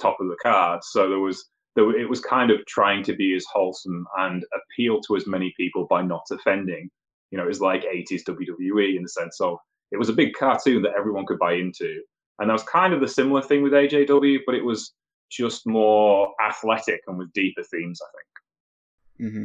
top 0.00 0.18
of 0.20 0.28
the 0.28 0.36
card. 0.42 0.80
So 0.82 1.08
there 1.08 1.18
was 1.18 1.50
there, 1.80 2.00
it 2.00 2.08
was 2.08 2.20
kind 2.20 2.50
of 2.50 2.64
trying 2.66 3.02
to 3.04 3.14
be 3.14 3.34
as 3.34 3.44
wholesome 3.52 4.06
and 4.18 4.44
appeal 4.54 5.00
to 5.02 5.16
as 5.16 5.26
many 5.26 5.52
people 5.56 5.86
by 5.88 6.02
not 6.02 6.26
offending. 6.30 6.90
You 7.30 7.38
know, 7.38 7.44
it 7.44 7.48
was 7.48 7.60
like 7.60 7.82
80s 7.84 8.22
WWE 8.24 8.96
in 8.96 9.02
the 9.02 9.08
sense 9.08 9.40
of 9.40 9.58
it 9.92 9.98
was 9.98 10.08
a 10.08 10.14
big 10.14 10.34
cartoon 10.34 10.82
that 10.82 10.94
everyone 10.98 11.26
could 11.26 11.38
buy 11.38 11.54
into. 11.54 12.02
And 12.38 12.48
that 12.48 12.54
was 12.54 12.62
kind 12.62 12.92
of 12.94 13.00
the 13.00 13.08
similar 13.08 13.42
thing 13.42 13.62
with 13.62 13.72
AJW, 13.72 14.38
but 14.46 14.54
it 14.54 14.64
was 14.64 14.92
just 15.30 15.66
more 15.66 16.32
athletic 16.44 17.02
and 17.06 17.18
with 17.18 17.32
deeper 17.32 17.62
themes, 17.62 18.00
I 18.02 18.10
think. 18.16 19.32
Mm-hmm. 19.32 19.44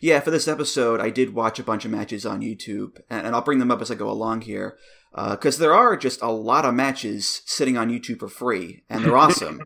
Yeah, 0.00 0.20
for 0.20 0.30
this 0.30 0.48
episode, 0.48 1.00
I 1.00 1.10
did 1.10 1.34
watch 1.34 1.58
a 1.58 1.64
bunch 1.64 1.84
of 1.84 1.90
matches 1.90 2.24
on 2.24 2.40
YouTube, 2.40 2.98
and, 3.10 3.26
I'll 3.26 3.42
bring 3.42 3.58
them 3.58 3.70
up 3.70 3.82
as 3.82 3.90
I 3.90 3.94
go 3.94 4.10
along 4.10 4.42
here. 4.42 4.78
because 5.14 5.58
uh, 5.58 5.60
there 5.60 5.74
are 5.74 5.96
just 5.96 6.22
a 6.22 6.30
lot 6.30 6.64
of 6.64 6.74
matches 6.74 7.42
sitting 7.44 7.76
on 7.76 7.90
YouTube 7.90 8.20
for 8.20 8.28
free, 8.28 8.84
and 8.88 9.04
they're 9.04 9.16
awesome. 9.18 9.60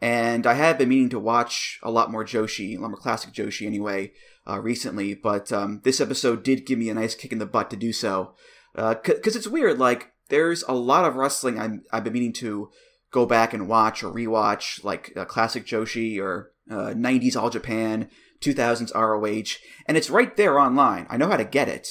And 0.00 0.46
I 0.46 0.54
have 0.54 0.78
been 0.78 0.88
meaning 0.88 1.10
to 1.10 1.18
watch 1.18 1.78
a 1.82 1.90
lot 1.90 2.10
more 2.10 2.24
Joshi, 2.24 2.76
a 2.76 2.80
lot 2.80 2.90
more 2.90 2.96
classic 2.96 3.32
Joshi 3.32 3.66
anyway, 3.66 4.12
uh, 4.48 4.58
recently. 4.60 5.14
But 5.14 5.52
um, 5.52 5.80
this 5.84 6.00
episode 6.00 6.42
did 6.42 6.66
give 6.66 6.78
me 6.78 6.88
a 6.88 6.94
nice 6.94 7.14
kick 7.14 7.32
in 7.32 7.38
the 7.38 7.46
butt 7.46 7.70
to 7.70 7.76
do 7.76 7.92
so, 7.92 8.34
because 8.74 9.36
uh, 9.36 9.38
it's 9.38 9.46
weird. 9.46 9.78
Like 9.78 10.12
there's 10.28 10.62
a 10.68 10.72
lot 10.72 11.04
of 11.04 11.16
wrestling 11.16 11.58
I'm, 11.58 11.84
I've 11.92 12.04
been 12.04 12.14
meaning 12.14 12.32
to 12.34 12.70
go 13.10 13.26
back 13.26 13.52
and 13.52 13.68
watch 13.68 14.02
or 14.02 14.12
rewatch, 14.12 14.82
like 14.84 15.12
uh, 15.16 15.24
classic 15.24 15.66
Joshi 15.66 16.18
or 16.20 16.52
90s 16.70 17.36
uh, 17.36 17.40
All 17.40 17.50
Japan, 17.50 18.08
2000s 18.40 18.94
ROH, 18.94 19.58
and 19.86 19.96
it's 19.96 20.10
right 20.10 20.36
there 20.36 20.58
online. 20.58 21.06
I 21.10 21.16
know 21.16 21.28
how 21.28 21.36
to 21.36 21.44
get 21.44 21.68
it, 21.68 21.88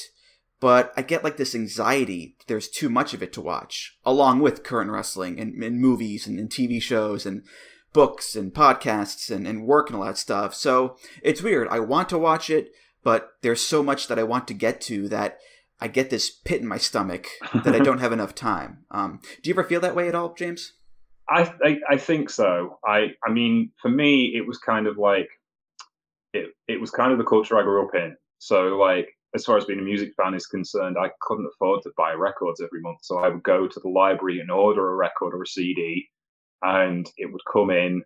but 0.59 0.93
I 0.97 1.01
get 1.01 1.23
like 1.23 1.37
this 1.37 1.55
anxiety. 1.55 2.35
There's 2.47 2.69
too 2.69 2.89
much 2.89 3.13
of 3.13 3.21
it 3.21 3.33
to 3.33 3.41
watch, 3.41 3.97
along 4.05 4.39
with 4.39 4.63
current 4.63 4.91
wrestling 4.91 5.39
and, 5.39 5.61
and 5.61 5.79
movies 5.79 6.27
and, 6.27 6.39
and, 6.39 6.49
TV 6.49 6.81
shows 6.81 7.25
and 7.25 7.43
books 7.93 8.35
and 8.35 8.53
podcasts 8.53 9.33
and, 9.33 9.47
and 9.47 9.65
work 9.65 9.89
and 9.89 9.97
all 9.97 10.05
that 10.05 10.17
stuff. 10.17 10.53
So 10.53 10.97
it's 11.21 11.41
weird. 11.41 11.67
I 11.69 11.79
want 11.79 12.09
to 12.09 12.17
watch 12.17 12.49
it, 12.49 12.71
but 13.03 13.31
there's 13.41 13.61
so 13.61 13.81
much 13.81 14.07
that 14.07 14.19
I 14.19 14.23
want 14.23 14.47
to 14.49 14.53
get 14.53 14.81
to 14.81 15.07
that 15.09 15.39
I 15.81 15.87
get 15.87 16.09
this 16.09 16.29
pit 16.29 16.61
in 16.61 16.67
my 16.67 16.77
stomach 16.77 17.27
that 17.53 17.73
I 17.75 17.79
don't 17.83 17.99
have 17.99 18.11
enough 18.11 18.35
time. 18.35 18.85
Um, 18.91 19.21
do 19.41 19.49
you 19.49 19.53
ever 19.53 19.63
feel 19.63 19.81
that 19.81 19.95
way 19.95 20.07
at 20.07 20.15
all, 20.15 20.33
James? 20.33 20.73
I, 21.29 21.53
I, 21.63 21.79
I 21.91 21.97
think 21.97 22.29
so. 22.29 22.79
I 22.85 23.13
I 23.25 23.31
mean, 23.31 23.71
for 23.81 23.89
me, 23.89 24.33
it 24.35 24.47
was 24.47 24.57
kind 24.57 24.87
of 24.87 24.97
like 24.97 25.29
it 26.33 26.47
it 26.67 26.81
was 26.81 26.91
kind 26.91 27.11
of 27.11 27.17
the 27.17 27.23
culture 27.23 27.57
I 27.57 27.63
grew 27.63 27.85
up 27.85 27.93
in. 27.93 28.15
So 28.39 28.77
like 28.77 29.09
as 29.35 29.45
far 29.45 29.57
as 29.57 29.65
being 29.65 29.79
a 29.79 29.83
music 29.83 30.11
fan 30.15 30.33
is 30.33 30.47
concerned, 30.47 30.97
I 30.99 31.11
couldn't 31.21 31.49
afford 31.53 31.83
to 31.83 31.91
buy 31.95 32.13
records 32.13 32.61
every 32.61 32.81
month. 32.81 32.99
So 33.03 33.19
I 33.19 33.29
would 33.29 33.43
go 33.43 33.67
to 33.67 33.79
the 33.79 33.89
library 33.89 34.39
and 34.39 34.49
order 34.49 34.89
a 34.89 34.95
record 34.95 35.35
or 35.35 35.43
a 35.43 35.47
CD, 35.47 36.09
and 36.61 37.09
it 37.17 37.31
would 37.31 37.41
come 37.51 37.69
in, 37.69 38.01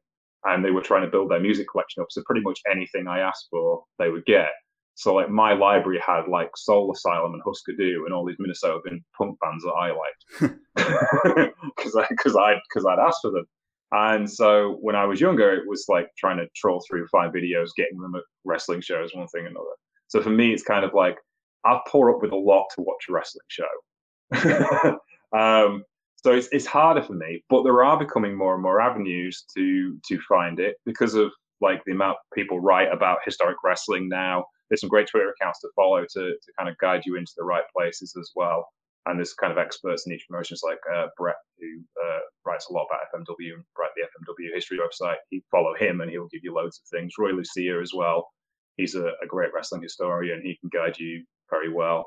and 0.46 0.64
they 0.64 0.72
were 0.72 0.82
trying 0.82 1.04
to 1.04 1.12
build 1.12 1.32
their 1.32 1.40
music 1.40 1.68
collection 1.72 2.02
up. 2.02 2.08
So 2.12 2.24
pretty 2.26 2.42
much 2.42 2.60
anything 2.70 3.08
I 3.08 3.20
asked 3.20 3.48
for, 3.50 3.84
they 4.00 4.10
would 4.10 4.26
get. 4.26 4.50
So 4.96 5.14
like 5.16 5.30
my 5.30 5.54
library 5.54 6.00
had 6.06 6.28
like 6.28 6.52
Soul 6.56 6.92
Asylum 6.92 7.34
and 7.34 7.42
Husker 7.44 7.74
Du 7.74 8.04
and 8.06 8.14
all 8.14 8.26
these 8.26 8.38
Minnesotan 8.38 9.00
punk 9.18 9.38
bands 9.42 9.64
that 9.64 9.72
I 9.72 9.90
liked 9.90 10.56
because 11.76 11.96
I 11.96 12.06
because 12.10 12.36
I 12.36 12.56
because 12.70 12.86
I'd 12.86 13.00
asked 13.00 13.20
for 13.22 13.32
them. 13.32 13.46
And 13.92 14.30
so 14.30 14.78
when 14.82 14.96
I 14.96 15.06
was 15.06 15.22
younger, 15.22 15.54
it 15.54 15.68
was 15.68 15.86
like 15.88 16.10
trying 16.18 16.38
to 16.38 16.48
troll 16.56 16.84
through 16.88 17.08
five 17.12 17.32
videos, 17.32 17.70
getting 17.78 18.00
them 18.00 18.16
at 18.16 18.24
wrestling 18.44 18.82
shows, 18.82 19.12
one 19.14 19.28
thing 19.28 19.46
another. 19.46 19.76
So 20.08 20.22
for 20.22 20.32
me, 20.32 20.52
it's 20.52 20.64
kind 20.64 20.84
of 20.84 20.94
like 20.94 21.18
I'll 21.66 21.84
pour 21.88 22.14
up 22.14 22.22
with 22.22 22.32
a 22.32 22.36
lot 22.36 22.66
to 22.76 22.82
watch 22.82 23.06
a 23.10 23.14
wrestling 23.14 23.46
show. 23.50 24.98
um, 25.38 25.84
so 26.24 26.32
it's, 26.32 26.48
it's 26.52 26.66
harder 26.66 27.04
for 27.04 27.14
me, 27.14 27.44
but 27.50 27.64
there 27.64 27.84
are 27.84 27.98
becoming 27.98 28.38
more 28.38 28.54
and 28.54 28.64
more 28.64 28.82
avenues 28.82 29.46
to 29.56 29.98
to 30.08 30.20
find 30.28 30.60
it 30.60 30.78
because 30.86 31.14
of 31.16 31.32
like 31.62 31.82
the 31.86 31.92
amount 31.92 32.18
people 32.34 32.60
write 32.60 32.92
about 32.92 33.20
historic 33.26 33.58
wrestling 33.64 34.10
now 34.10 34.44
there's 34.74 34.82
some 34.82 34.90
great 34.90 35.08
Twitter 35.08 35.30
accounts 35.30 35.60
to 35.60 35.70
follow 35.76 36.02
to, 36.02 36.22
to 36.34 36.54
kind 36.58 36.68
of 36.68 36.76
guide 36.80 37.04
you 37.06 37.16
into 37.16 37.32
the 37.38 37.44
right 37.44 37.64
places 37.78 38.16
as 38.20 38.32
well. 38.36 38.68
And 39.06 39.20
there's 39.20 39.36
kind 39.36 39.52
of 39.52 39.60
experts 39.60 40.08
in 40.08 40.14
each 40.14 40.26
promotion, 40.28 40.58
like 40.64 40.80
uh, 40.92 41.08
Brett, 41.16 41.36
who 41.60 41.84
uh, 42.04 42.20
writes 42.44 42.68
a 42.70 42.74
lot 42.74 42.88
about 42.90 43.06
FMW 43.14 43.54
and 43.54 43.64
Brett, 43.76 43.92
the 43.96 44.04
FMW 44.04 44.56
history 44.56 44.80
website. 44.80 45.18
You 45.30 45.42
follow 45.52 45.76
him 45.76 46.02
and 46.02 46.10
he'll 46.10 46.30
give 46.32 46.42
you 46.44 46.56
loads 46.56 46.80
of 46.80 46.98
things. 46.98 47.14
Roy 47.20 47.34
Lucier 47.34 47.82
as 47.82 47.92
well. 47.94 48.30
He's 48.78 48.96
a, 48.96 49.12
a 49.22 49.28
great 49.28 49.54
wrestling 49.54 49.84
historian. 49.84 50.42
He 50.42 50.58
can 50.60 50.70
guide 50.74 50.98
you 50.98 51.24
very 51.52 51.72
well. 51.72 52.06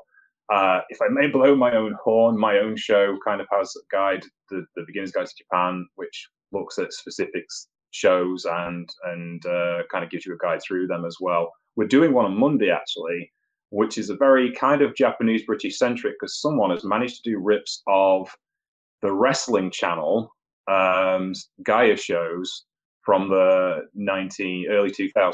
Uh, 0.49 0.79
if 0.89 1.01
I 1.01 1.07
may 1.09 1.27
blow 1.27 1.55
my 1.55 1.75
own 1.75 1.95
horn, 2.01 2.39
my 2.39 2.59
own 2.59 2.77
show 2.77 3.17
kind 3.25 3.41
of 3.41 3.47
has 3.51 3.73
a 3.75 3.81
guide, 3.91 4.23
the, 4.49 4.65
the 4.75 4.83
Beginner's 4.87 5.11
Guide 5.11 5.27
to 5.27 5.33
Japan, 5.37 5.85
which 5.95 6.29
looks 6.53 6.79
at 6.79 6.93
specific 6.93 7.45
shows 7.91 8.45
and 8.45 8.89
and 9.05 9.45
uh, 9.45 9.79
kind 9.91 10.03
of 10.03 10.09
gives 10.09 10.25
you 10.25 10.33
a 10.33 10.37
guide 10.37 10.61
through 10.61 10.87
them 10.87 11.05
as 11.05 11.17
well. 11.19 11.51
We're 11.75 11.87
doing 11.87 12.13
one 12.13 12.25
on 12.25 12.39
Monday 12.39 12.69
actually, 12.69 13.31
which 13.69 13.97
is 13.97 14.09
a 14.09 14.15
very 14.15 14.51
kind 14.51 14.81
of 14.81 14.95
Japanese 14.95 15.43
British 15.43 15.77
centric 15.77 16.15
because 16.19 16.39
someone 16.39 16.71
has 16.71 16.83
managed 16.83 17.23
to 17.23 17.29
do 17.31 17.39
rips 17.39 17.81
of 17.87 18.29
the 19.01 19.11
wrestling 19.11 19.71
channel 19.71 20.31
um, 20.67 21.33
GAEA 21.63 21.99
shows 21.99 22.65
from 23.03 23.29
the 23.29 23.87
19 23.95 24.67
early 24.69 24.91
2000s. 24.91 25.33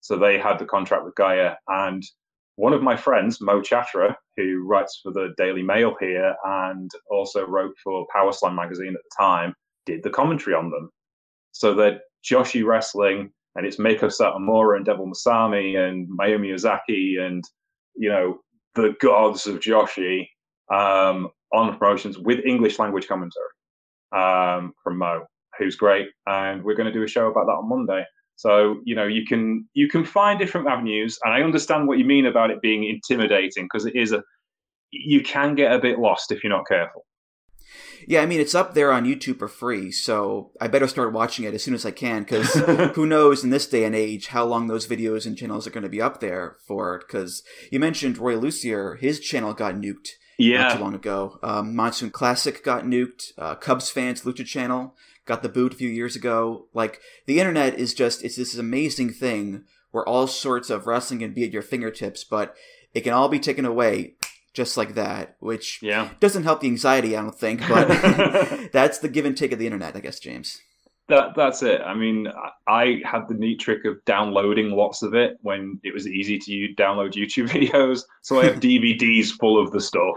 So 0.00 0.16
they 0.16 0.38
had 0.38 0.58
the 0.58 0.64
contract 0.64 1.04
with 1.04 1.14
GAEA, 1.14 1.56
and 1.68 2.02
one 2.60 2.74
of 2.74 2.82
my 2.82 2.94
friends, 2.94 3.40
Mo 3.40 3.62
Chatra, 3.62 4.14
who 4.36 4.66
writes 4.66 5.00
for 5.02 5.10
the 5.12 5.32
Daily 5.38 5.62
Mail 5.62 5.94
here 5.98 6.34
and 6.44 6.90
also 7.10 7.46
wrote 7.46 7.74
for 7.82 8.06
Power 8.14 8.32
Slam 8.32 8.54
magazine 8.54 8.94
at 8.94 9.00
the 9.02 9.16
time, 9.18 9.54
did 9.86 10.02
the 10.02 10.10
commentary 10.10 10.54
on 10.54 10.70
them. 10.70 10.90
So 11.52 11.72
they're 11.72 12.00
Joshi 12.22 12.62
wrestling 12.62 13.32
and 13.54 13.64
it's 13.64 13.78
Meiko 13.78 14.12
Satomura 14.12 14.76
and 14.76 14.84
Devil 14.84 15.10
Masami 15.10 15.78
and 15.78 16.06
Mayumi 16.10 16.52
Ozaki 16.52 17.16
and 17.18 17.42
you 17.96 18.10
know 18.10 18.40
the 18.74 18.94
gods 19.00 19.46
of 19.46 19.60
Joshi 19.60 20.28
um, 20.70 21.30
on 21.54 21.78
promotions 21.78 22.18
with 22.18 22.44
English 22.44 22.78
language 22.78 23.08
commentary 23.08 23.54
um, 24.14 24.74
from 24.84 24.98
Mo, 24.98 25.24
who's 25.58 25.76
great, 25.76 26.08
and 26.26 26.62
we're 26.62 26.76
going 26.76 26.92
to 26.92 26.92
do 26.92 27.04
a 27.04 27.08
show 27.08 27.28
about 27.28 27.46
that 27.46 27.52
on 27.52 27.70
Monday. 27.70 28.04
So 28.40 28.80
you 28.84 28.94
know 28.94 29.04
you 29.04 29.26
can 29.26 29.68
you 29.74 29.86
can 29.86 30.02
find 30.02 30.38
different 30.38 30.66
avenues, 30.66 31.18
and 31.22 31.34
I 31.34 31.42
understand 31.42 31.86
what 31.86 31.98
you 31.98 32.06
mean 32.06 32.24
about 32.24 32.50
it 32.50 32.62
being 32.62 32.84
intimidating 32.84 33.64
because 33.64 33.84
it 33.84 33.94
is 33.94 34.12
a 34.12 34.22
you 34.90 35.22
can 35.22 35.54
get 35.54 35.72
a 35.72 35.78
bit 35.78 35.98
lost 35.98 36.32
if 36.32 36.42
you're 36.42 36.50
not 36.50 36.66
careful. 36.66 37.04
Yeah, 38.08 38.22
I 38.22 38.26
mean 38.26 38.40
it's 38.40 38.54
up 38.54 38.72
there 38.72 38.92
on 38.92 39.04
YouTube 39.04 39.40
for 39.40 39.48
free, 39.48 39.92
so 39.92 40.52
I 40.58 40.68
better 40.68 40.88
start 40.88 41.12
watching 41.12 41.44
it 41.44 41.52
as 41.52 41.62
soon 41.62 41.74
as 41.74 41.84
I 41.84 41.90
can 41.90 42.22
because 42.22 42.54
who 42.94 43.04
knows 43.04 43.44
in 43.44 43.50
this 43.50 43.66
day 43.66 43.84
and 43.84 43.94
age 43.94 44.28
how 44.28 44.46
long 44.46 44.68
those 44.68 44.88
videos 44.88 45.26
and 45.26 45.36
channels 45.36 45.66
are 45.66 45.70
going 45.70 45.82
to 45.82 45.90
be 45.90 46.00
up 46.00 46.20
there 46.20 46.56
for? 46.66 47.02
Because 47.06 47.42
you 47.70 47.78
mentioned 47.78 48.16
Roy 48.16 48.38
Lucier, 48.38 48.94
his 48.94 49.20
channel 49.20 49.52
got 49.52 49.74
nuked 49.74 50.12
yeah. 50.38 50.62
not 50.62 50.76
too 50.76 50.82
long 50.82 50.94
ago. 50.94 51.38
Um, 51.42 51.76
Monsoon 51.76 52.08
Classic 52.08 52.64
got 52.64 52.84
nuked. 52.84 53.32
Uh, 53.36 53.54
Cubs 53.54 53.90
fans 53.90 54.22
Lucha 54.22 54.46
channel 54.46 54.96
got 55.30 55.44
the 55.44 55.48
boot 55.48 55.72
a 55.72 55.76
few 55.76 55.88
years 55.88 56.16
ago. 56.16 56.66
Like 56.74 57.00
the 57.26 57.38
internet 57.38 57.78
is 57.78 57.94
just 57.94 58.24
it's 58.24 58.36
this 58.36 58.58
amazing 58.58 59.12
thing 59.12 59.64
where 59.92 60.06
all 60.06 60.26
sorts 60.26 60.70
of 60.70 60.86
wrestling 60.86 61.20
can 61.20 61.32
be 61.32 61.44
at 61.44 61.52
your 61.52 61.62
fingertips, 61.62 62.24
but 62.24 62.56
it 62.94 63.02
can 63.02 63.12
all 63.12 63.28
be 63.28 63.38
taken 63.38 63.64
away 63.64 64.14
just 64.52 64.76
like 64.76 64.94
that, 64.94 65.36
which 65.38 65.78
yeah. 65.82 66.10
doesn't 66.18 66.42
help 66.42 66.60
the 66.60 66.66
anxiety, 66.66 67.16
I 67.16 67.22
don't 67.22 67.38
think, 67.38 67.60
but 67.68 67.86
that's 68.72 68.98
the 68.98 69.08
give 69.08 69.24
and 69.24 69.36
take 69.36 69.52
of 69.52 69.60
the 69.60 69.66
internet, 69.66 69.94
I 69.94 70.00
guess, 70.00 70.18
James. 70.18 70.60
That, 71.08 71.34
that's 71.36 71.62
it. 71.62 71.80
I 71.80 71.94
mean, 71.94 72.28
I 72.66 73.00
had 73.04 73.28
the 73.28 73.34
neat 73.34 73.60
trick 73.60 73.84
of 73.84 74.04
downloading 74.04 74.70
lots 74.70 75.02
of 75.02 75.14
it 75.14 75.38
when 75.42 75.78
it 75.84 75.94
was 75.94 76.08
easy 76.08 76.38
to 76.38 76.74
download 76.74 77.14
YouTube 77.14 77.48
videos. 77.56 78.02
So 78.22 78.40
I 78.40 78.46
have 78.46 78.60
DVDs 78.60 79.30
full 79.30 79.62
of 79.62 79.70
the 79.70 79.80
stuff, 79.80 80.16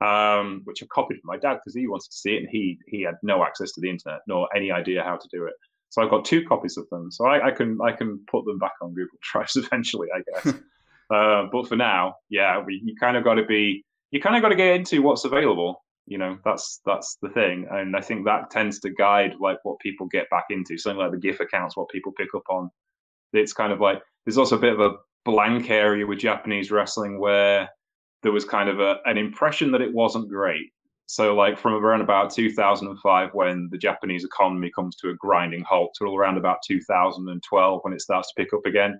um, 0.00 0.62
which 0.64 0.82
I 0.82 0.86
copied 0.86 1.20
from 1.20 1.28
my 1.28 1.38
dad 1.38 1.54
because 1.54 1.74
he 1.74 1.86
wanted 1.86 2.10
to 2.10 2.16
see 2.16 2.34
it 2.34 2.42
and 2.42 2.48
he 2.50 2.78
he 2.86 3.02
had 3.02 3.14
no 3.22 3.44
access 3.44 3.72
to 3.72 3.80
the 3.80 3.90
internet 3.90 4.20
nor 4.26 4.48
any 4.54 4.70
idea 4.70 5.02
how 5.02 5.16
to 5.16 5.28
do 5.32 5.46
it. 5.46 5.54
So 5.90 6.02
I've 6.02 6.10
got 6.10 6.24
two 6.24 6.44
copies 6.44 6.76
of 6.76 6.88
them. 6.90 7.10
So 7.10 7.26
I, 7.26 7.48
I 7.48 7.50
can 7.50 7.78
I 7.82 7.92
can 7.92 8.20
put 8.30 8.44
them 8.44 8.58
back 8.58 8.74
on 8.82 8.94
Google 8.94 9.18
Drives 9.32 9.56
eventually, 9.56 10.08
I 10.14 10.22
guess. 10.30 10.54
Uh, 11.08 11.44
but 11.52 11.68
for 11.68 11.76
now, 11.76 12.16
yeah, 12.28 12.60
we, 12.64 12.80
you 12.84 12.94
kind 12.98 13.16
of 13.16 13.24
got 13.24 13.34
to 13.34 13.44
be, 13.44 13.84
you 14.10 14.20
kind 14.20 14.36
of 14.36 14.42
got 14.42 14.48
to 14.48 14.56
get 14.56 14.74
into 14.74 15.02
what's 15.02 15.24
available. 15.24 15.84
You 16.06 16.18
know, 16.18 16.38
that's 16.44 16.80
that's 16.86 17.16
the 17.20 17.28
thing, 17.28 17.66
and 17.70 17.96
I 17.96 18.00
think 18.00 18.24
that 18.24 18.50
tends 18.50 18.78
to 18.80 18.90
guide 18.90 19.34
like 19.40 19.58
what 19.64 19.80
people 19.80 20.06
get 20.06 20.30
back 20.30 20.44
into. 20.50 20.78
Something 20.78 20.98
like 20.98 21.10
the 21.10 21.18
GIF 21.18 21.40
accounts, 21.40 21.76
what 21.76 21.88
people 21.88 22.12
pick 22.12 22.34
up 22.34 22.44
on. 22.48 22.70
It's 23.32 23.52
kind 23.52 23.72
of 23.72 23.80
like 23.80 24.00
there's 24.24 24.38
also 24.38 24.56
a 24.56 24.60
bit 24.60 24.72
of 24.72 24.80
a 24.80 24.96
blank 25.24 25.68
area 25.68 26.06
with 26.06 26.20
Japanese 26.20 26.70
wrestling 26.70 27.18
where 27.18 27.68
there 28.26 28.32
was 28.32 28.44
kind 28.44 28.68
of 28.68 28.80
a, 28.80 28.96
an 29.04 29.16
impression 29.16 29.70
that 29.70 29.80
it 29.80 29.94
wasn't 29.94 30.28
great. 30.28 30.72
So, 31.06 31.36
like 31.36 31.56
from 31.56 31.74
around 31.74 32.00
about 32.00 32.34
2005, 32.34 33.30
when 33.34 33.68
the 33.70 33.78
Japanese 33.78 34.24
economy 34.24 34.68
comes 34.74 34.96
to 34.96 35.10
a 35.10 35.14
grinding 35.14 35.62
halt, 35.62 35.94
to 35.96 36.06
around 36.06 36.36
about 36.36 36.58
2012, 36.66 37.80
when 37.84 37.92
it 37.94 38.00
starts 38.00 38.32
to 38.32 38.42
pick 38.42 38.52
up 38.52 38.66
again, 38.66 38.98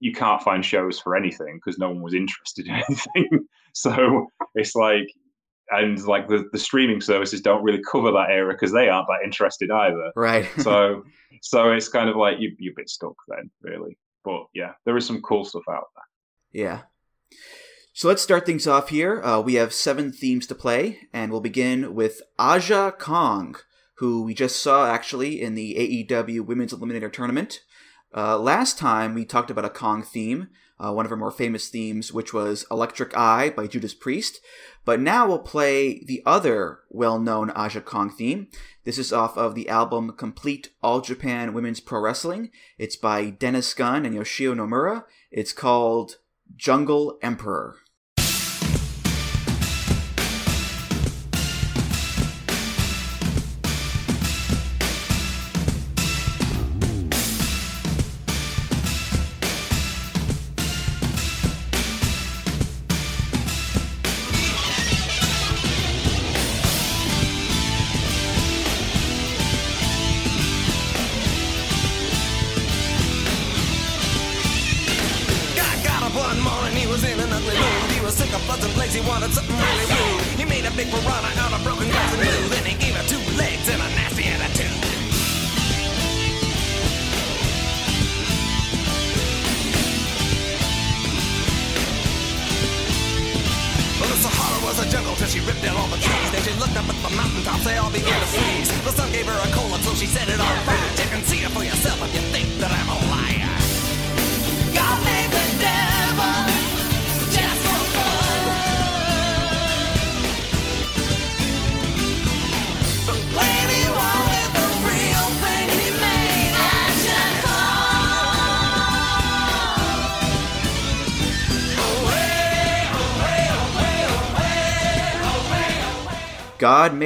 you 0.00 0.12
can't 0.12 0.40
find 0.40 0.64
shows 0.64 0.98
for 0.98 1.14
anything 1.14 1.60
because 1.62 1.78
no 1.78 1.90
one 1.90 2.00
was 2.00 2.14
interested 2.14 2.68
in 2.68 2.72
anything. 2.88 3.46
so 3.74 4.28
it's 4.54 4.74
like, 4.74 5.06
and 5.68 6.02
like 6.06 6.26
the, 6.26 6.48
the 6.52 6.58
streaming 6.58 7.02
services 7.02 7.42
don't 7.42 7.62
really 7.62 7.82
cover 7.82 8.10
that 8.12 8.30
area 8.30 8.54
because 8.54 8.72
they 8.72 8.88
aren't 8.88 9.08
that 9.08 9.24
interested 9.24 9.70
either. 9.70 10.10
Right. 10.16 10.48
so, 10.60 11.02
so 11.42 11.70
it's 11.72 11.90
kind 11.90 12.08
of 12.08 12.16
like 12.16 12.40
you, 12.40 12.56
you're 12.58 12.72
a 12.72 12.76
bit 12.76 12.88
stuck 12.88 13.16
then, 13.28 13.50
really. 13.60 13.98
But 14.24 14.46
yeah, 14.54 14.72
there 14.86 14.96
is 14.96 15.04
some 15.04 15.20
cool 15.20 15.44
stuff 15.44 15.64
out 15.68 15.84
there. 15.94 16.62
Yeah. 16.62 16.80
So 17.98 18.06
let's 18.06 18.22
start 18.22 18.46
things 18.46 18.68
off 18.68 18.90
here. 18.90 19.20
Uh, 19.24 19.40
we 19.40 19.54
have 19.54 19.72
seven 19.72 20.12
themes 20.12 20.46
to 20.46 20.54
play, 20.54 21.00
and 21.12 21.32
we'll 21.32 21.40
begin 21.40 21.96
with 21.96 22.22
Aja 22.38 22.92
Kong, 22.96 23.56
who 23.96 24.22
we 24.22 24.34
just 24.34 24.62
saw 24.62 24.86
actually 24.88 25.42
in 25.42 25.56
the 25.56 26.06
AEW 26.08 26.42
Women's 26.42 26.72
Eliminator 26.72 27.12
Tournament. 27.12 27.62
Uh, 28.16 28.38
last 28.38 28.78
time 28.78 29.14
we 29.14 29.24
talked 29.24 29.50
about 29.50 29.64
a 29.64 29.68
Kong 29.68 30.04
theme, 30.04 30.46
uh, 30.78 30.92
one 30.92 31.06
of 31.06 31.10
her 31.10 31.16
more 31.16 31.32
famous 31.32 31.70
themes, 31.70 32.12
which 32.12 32.32
was 32.32 32.64
Electric 32.70 33.16
Eye 33.16 33.50
by 33.50 33.66
Judas 33.66 33.94
Priest. 33.94 34.38
But 34.84 35.00
now 35.00 35.26
we'll 35.26 35.40
play 35.40 36.04
the 36.04 36.22
other 36.24 36.82
well 36.90 37.18
known 37.18 37.50
Aja 37.50 37.80
Kong 37.80 38.10
theme. 38.10 38.46
This 38.84 38.98
is 38.98 39.12
off 39.12 39.36
of 39.36 39.56
the 39.56 39.68
album 39.68 40.12
Complete 40.12 40.70
All 40.84 41.00
Japan 41.00 41.52
Women's 41.52 41.80
Pro 41.80 41.98
Wrestling. 41.98 42.52
It's 42.78 42.94
by 42.94 43.30
Dennis 43.30 43.74
Gunn 43.74 44.06
and 44.06 44.14
Yoshio 44.14 44.54
Nomura. 44.54 45.02
It's 45.32 45.52
called 45.52 46.18
Jungle 46.56 47.18
Emperor. 47.22 47.74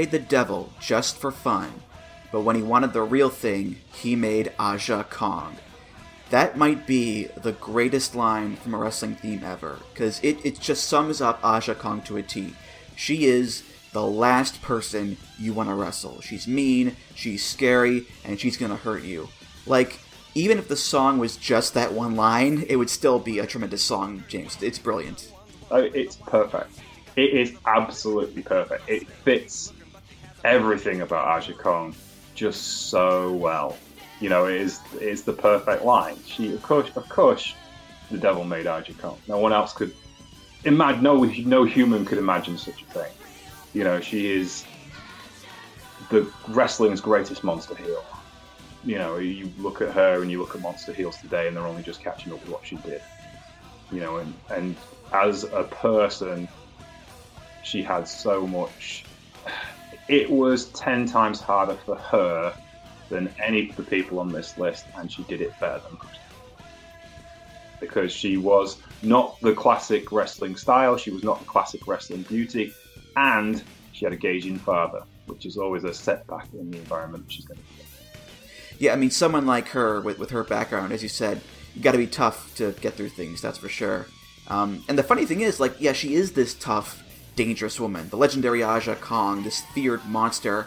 Made 0.02 0.10
the 0.10 0.18
devil 0.18 0.68
just 0.80 1.16
for 1.16 1.30
fun, 1.30 1.70
but 2.32 2.40
when 2.40 2.56
he 2.56 2.62
wanted 2.62 2.92
the 2.92 3.00
real 3.00 3.30
thing, 3.30 3.76
he 3.92 4.16
made 4.16 4.50
Aja 4.58 5.04
Kong. 5.04 5.56
That 6.30 6.56
might 6.56 6.88
be 6.88 7.28
the 7.40 7.52
greatest 7.52 8.16
line 8.16 8.56
from 8.56 8.74
a 8.74 8.78
wrestling 8.78 9.14
theme 9.14 9.44
ever, 9.44 9.78
because 9.92 10.18
it, 10.24 10.44
it 10.44 10.58
just 10.58 10.88
sums 10.88 11.20
up 11.20 11.38
Aja 11.44 11.76
Kong 11.76 12.02
to 12.02 12.16
a 12.16 12.22
T. 12.24 12.52
She 12.96 13.26
is 13.26 13.62
the 13.92 14.04
last 14.04 14.60
person 14.60 15.18
you 15.38 15.52
want 15.52 15.68
to 15.68 15.74
wrestle. 15.76 16.20
She's 16.20 16.48
mean, 16.48 16.96
she's 17.14 17.44
scary, 17.44 18.08
and 18.24 18.40
she's 18.40 18.56
gonna 18.56 18.74
hurt 18.74 19.04
you. 19.04 19.28
Like, 19.66 20.00
even 20.34 20.58
if 20.58 20.66
the 20.66 20.76
song 20.76 21.18
was 21.18 21.36
just 21.36 21.74
that 21.74 21.92
one 21.92 22.16
line, 22.16 22.64
it 22.68 22.74
would 22.74 22.90
still 22.90 23.20
be 23.20 23.38
a 23.38 23.46
tremendous 23.46 23.84
song, 23.84 24.24
James. 24.26 24.60
It's 24.60 24.80
brilliant. 24.80 25.30
Oh, 25.70 25.76
it's 25.76 26.16
perfect. 26.16 26.72
It 27.14 27.34
is 27.34 27.54
absolutely 27.66 28.42
perfect. 28.42 28.88
It 28.88 29.06
fits 29.06 29.72
everything 30.44 31.00
about 31.00 31.26
Aja 31.26 31.54
Kong 31.54 31.94
just 32.34 32.90
so 32.90 33.32
well. 33.32 33.76
You 34.20 34.28
know, 34.28 34.46
it 34.46 34.60
is 34.60 34.80
it's 35.00 35.22
the 35.22 35.32
perfect 35.32 35.84
line. 35.84 36.16
She, 36.26 36.54
of 36.54 36.62
course, 36.62 36.88
of 36.96 37.08
course, 37.08 37.54
the 38.10 38.18
devil 38.18 38.44
made 38.44 38.66
Aja 38.66 38.92
Kong. 38.94 39.18
No 39.28 39.38
one 39.38 39.52
else 39.52 39.72
could 39.72 39.94
imagine. 40.64 41.02
No, 41.02 41.24
no 41.24 41.64
human 41.64 42.04
could 42.04 42.18
imagine 42.18 42.56
such 42.58 42.82
a 42.82 42.86
thing. 42.86 43.12
You 43.74 43.84
know, 43.84 44.00
she 44.00 44.30
is 44.30 44.64
the 46.10 46.30
wrestling's 46.48 47.00
greatest 47.00 47.42
monster 47.42 47.74
heel. 47.74 48.04
You 48.84 48.98
know, 48.98 49.16
you 49.16 49.50
look 49.58 49.80
at 49.80 49.92
her 49.92 50.22
and 50.22 50.30
you 50.30 50.40
look 50.40 50.54
at 50.54 50.60
monster 50.60 50.92
heels 50.92 51.16
today, 51.16 51.48
and 51.48 51.56
they're 51.56 51.66
only 51.66 51.82
just 51.82 52.00
catching 52.00 52.32
up 52.32 52.40
with 52.40 52.50
what 52.50 52.66
she 52.66 52.76
did. 52.76 53.02
You 53.90 54.00
know, 54.00 54.16
and 54.18 54.34
and 54.50 54.76
as 55.12 55.44
a 55.44 55.64
person, 55.64 56.48
she 57.62 57.82
had 57.82 58.08
so 58.08 58.46
much. 58.46 59.04
It 60.08 60.30
was 60.30 60.66
10 60.70 61.06
times 61.06 61.40
harder 61.40 61.74
for 61.86 61.96
her 61.96 62.54
than 63.08 63.32
any 63.42 63.70
of 63.70 63.76
the 63.76 63.82
people 63.82 64.18
on 64.18 64.30
this 64.30 64.58
list, 64.58 64.86
and 64.96 65.10
she 65.10 65.22
did 65.24 65.40
it 65.40 65.58
better 65.60 65.80
than 65.80 65.98
most. 65.98 66.18
Because 67.80 68.12
she 68.12 68.36
was 68.36 68.78
not 69.02 69.40
the 69.40 69.52
classic 69.52 70.10
wrestling 70.12 70.56
style, 70.56 70.96
she 70.96 71.10
was 71.10 71.22
not 71.22 71.38
the 71.40 71.44
classic 71.44 71.86
wrestling 71.86 72.22
beauty, 72.22 72.72
and 73.16 73.62
she 73.92 74.04
had 74.04 74.12
a 74.12 74.16
gauging 74.16 74.58
father, 74.58 75.02
which 75.26 75.46
is 75.46 75.56
always 75.56 75.84
a 75.84 75.92
setback 75.92 76.46
in 76.54 76.70
the 76.70 76.78
environment 76.78 77.24
she's 77.28 77.44
going 77.44 77.58
to 77.58 77.64
be 77.64 77.80
in. 77.80 77.86
Yeah, 78.78 78.92
I 78.94 78.96
mean, 78.96 79.10
someone 79.10 79.46
like 79.46 79.68
her, 79.68 80.00
with, 80.00 80.18
with 80.18 80.30
her 80.30 80.42
background, 80.42 80.92
as 80.92 81.02
you 81.02 81.08
said, 81.08 81.40
you 81.74 81.82
got 81.82 81.92
to 81.92 81.98
be 81.98 82.06
tough 82.06 82.54
to 82.56 82.72
get 82.80 82.94
through 82.94 83.10
things, 83.10 83.40
that's 83.40 83.58
for 83.58 83.68
sure. 83.68 84.06
Um, 84.48 84.84
and 84.88 84.98
the 84.98 85.02
funny 85.02 85.24
thing 85.24 85.40
is, 85.40 85.60
like, 85.60 85.74
yeah, 85.78 85.92
she 85.92 86.14
is 86.14 86.32
this 86.32 86.54
tough, 86.54 87.02
dangerous 87.36 87.80
woman, 87.80 88.08
the 88.08 88.16
legendary 88.16 88.62
Aja 88.62 88.94
Kong, 88.94 89.42
this 89.42 89.62
feared 89.74 90.04
monster. 90.06 90.66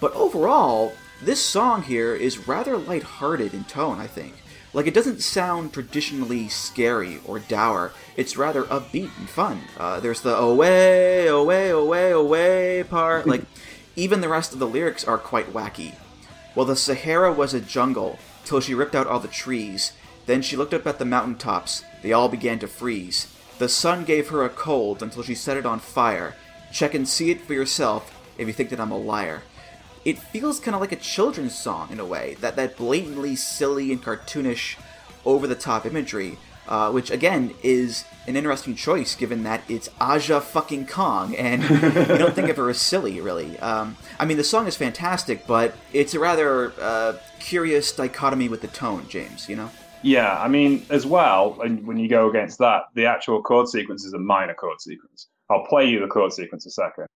But 0.00 0.14
overall, 0.14 0.94
this 1.22 1.40
song 1.40 1.82
here 1.82 2.14
is 2.14 2.48
rather 2.48 2.76
lighthearted 2.76 3.54
in 3.54 3.64
tone, 3.64 3.98
I 4.00 4.06
think. 4.06 4.34
Like, 4.74 4.86
it 4.86 4.94
doesn't 4.94 5.20
sound 5.20 5.72
traditionally 5.72 6.48
scary 6.48 7.20
or 7.26 7.38
dour. 7.38 7.92
It's 8.16 8.36
rather 8.36 8.64
upbeat 8.64 9.10
and 9.18 9.28
fun. 9.28 9.60
Uh, 9.78 10.00
there's 10.00 10.22
the 10.22 10.34
away, 10.34 11.26
away, 11.26 11.68
away, 11.68 12.10
away 12.10 12.84
part. 12.88 13.26
Like, 13.26 13.42
even 13.96 14.22
the 14.22 14.30
rest 14.30 14.52
of 14.52 14.58
the 14.58 14.66
lyrics 14.66 15.04
are 15.04 15.18
quite 15.18 15.52
wacky. 15.52 15.94
Well, 16.54 16.66
the 16.66 16.76
Sahara 16.76 17.32
was 17.32 17.52
a 17.52 17.60
jungle, 17.60 18.18
till 18.44 18.60
she 18.60 18.74
ripped 18.74 18.94
out 18.94 19.06
all 19.06 19.20
the 19.20 19.28
trees. 19.28 19.92
Then 20.26 20.40
she 20.40 20.56
looked 20.56 20.74
up 20.74 20.86
at 20.86 20.98
the 20.98 21.04
mountain 21.04 21.36
tops. 21.36 21.84
They 22.02 22.12
all 22.12 22.28
began 22.28 22.58
to 22.60 22.66
freeze. 22.66 23.26
The 23.62 23.68
sun 23.68 24.02
gave 24.02 24.30
her 24.30 24.42
a 24.42 24.48
cold 24.48 25.04
until 25.04 25.22
she 25.22 25.36
set 25.36 25.56
it 25.56 25.64
on 25.64 25.78
fire. 25.78 26.34
Check 26.72 26.94
and 26.94 27.06
see 27.06 27.30
it 27.30 27.42
for 27.42 27.54
yourself 27.54 28.12
if 28.36 28.48
you 28.48 28.52
think 28.52 28.70
that 28.70 28.80
I'm 28.80 28.90
a 28.90 28.98
liar. 28.98 29.44
It 30.04 30.18
feels 30.18 30.58
kind 30.58 30.74
of 30.74 30.80
like 30.80 30.90
a 30.90 30.96
children's 30.96 31.56
song 31.56 31.92
in 31.92 32.00
a 32.00 32.04
way, 32.04 32.36
that, 32.40 32.56
that 32.56 32.76
blatantly 32.76 33.36
silly 33.36 33.92
and 33.92 34.02
cartoonish, 34.02 34.78
over 35.24 35.46
the 35.46 35.54
top 35.54 35.86
imagery, 35.86 36.38
uh, 36.66 36.90
which 36.90 37.12
again 37.12 37.54
is 37.62 38.04
an 38.26 38.34
interesting 38.34 38.74
choice 38.74 39.14
given 39.14 39.44
that 39.44 39.62
it's 39.68 39.88
Aja 40.00 40.40
fucking 40.40 40.88
Kong, 40.88 41.36
and 41.36 41.62
you 42.10 42.18
don't 42.18 42.34
think 42.34 42.48
of 42.48 42.56
her 42.56 42.68
as 42.68 42.80
silly, 42.80 43.20
really. 43.20 43.60
Um, 43.60 43.96
I 44.18 44.24
mean, 44.24 44.38
the 44.38 44.42
song 44.42 44.66
is 44.66 44.74
fantastic, 44.74 45.46
but 45.46 45.72
it's 45.92 46.14
a 46.14 46.18
rather 46.18 46.72
uh, 46.80 47.12
curious 47.38 47.92
dichotomy 47.92 48.48
with 48.48 48.60
the 48.60 48.66
tone, 48.66 49.08
James, 49.08 49.48
you 49.48 49.54
know? 49.54 49.70
Yeah, 50.04 50.36
I 50.36 50.48
mean, 50.48 50.84
as 50.90 51.06
well, 51.06 51.60
and 51.62 51.86
when 51.86 51.96
you 51.96 52.08
go 52.08 52.28
against 52.28 52.58
that, 52.58 52.84
the 52.96 53.06
actual 53.06 53.40
chord 53.40 53.68
sequence 53.68 54.04
is 54.04 54.12
a 54.14 54.18
minor 54.18 54.54
chord 54.54 54.80
sequence. 54.80 55.28
I'll 55.48 55.64
play 55.66 55.88
you 55.88 56.00
the 56.00 56.08
chord 56.08 56.32
sequence 56.32 56.66
a 56.66 56.70
second. 56.70 57.06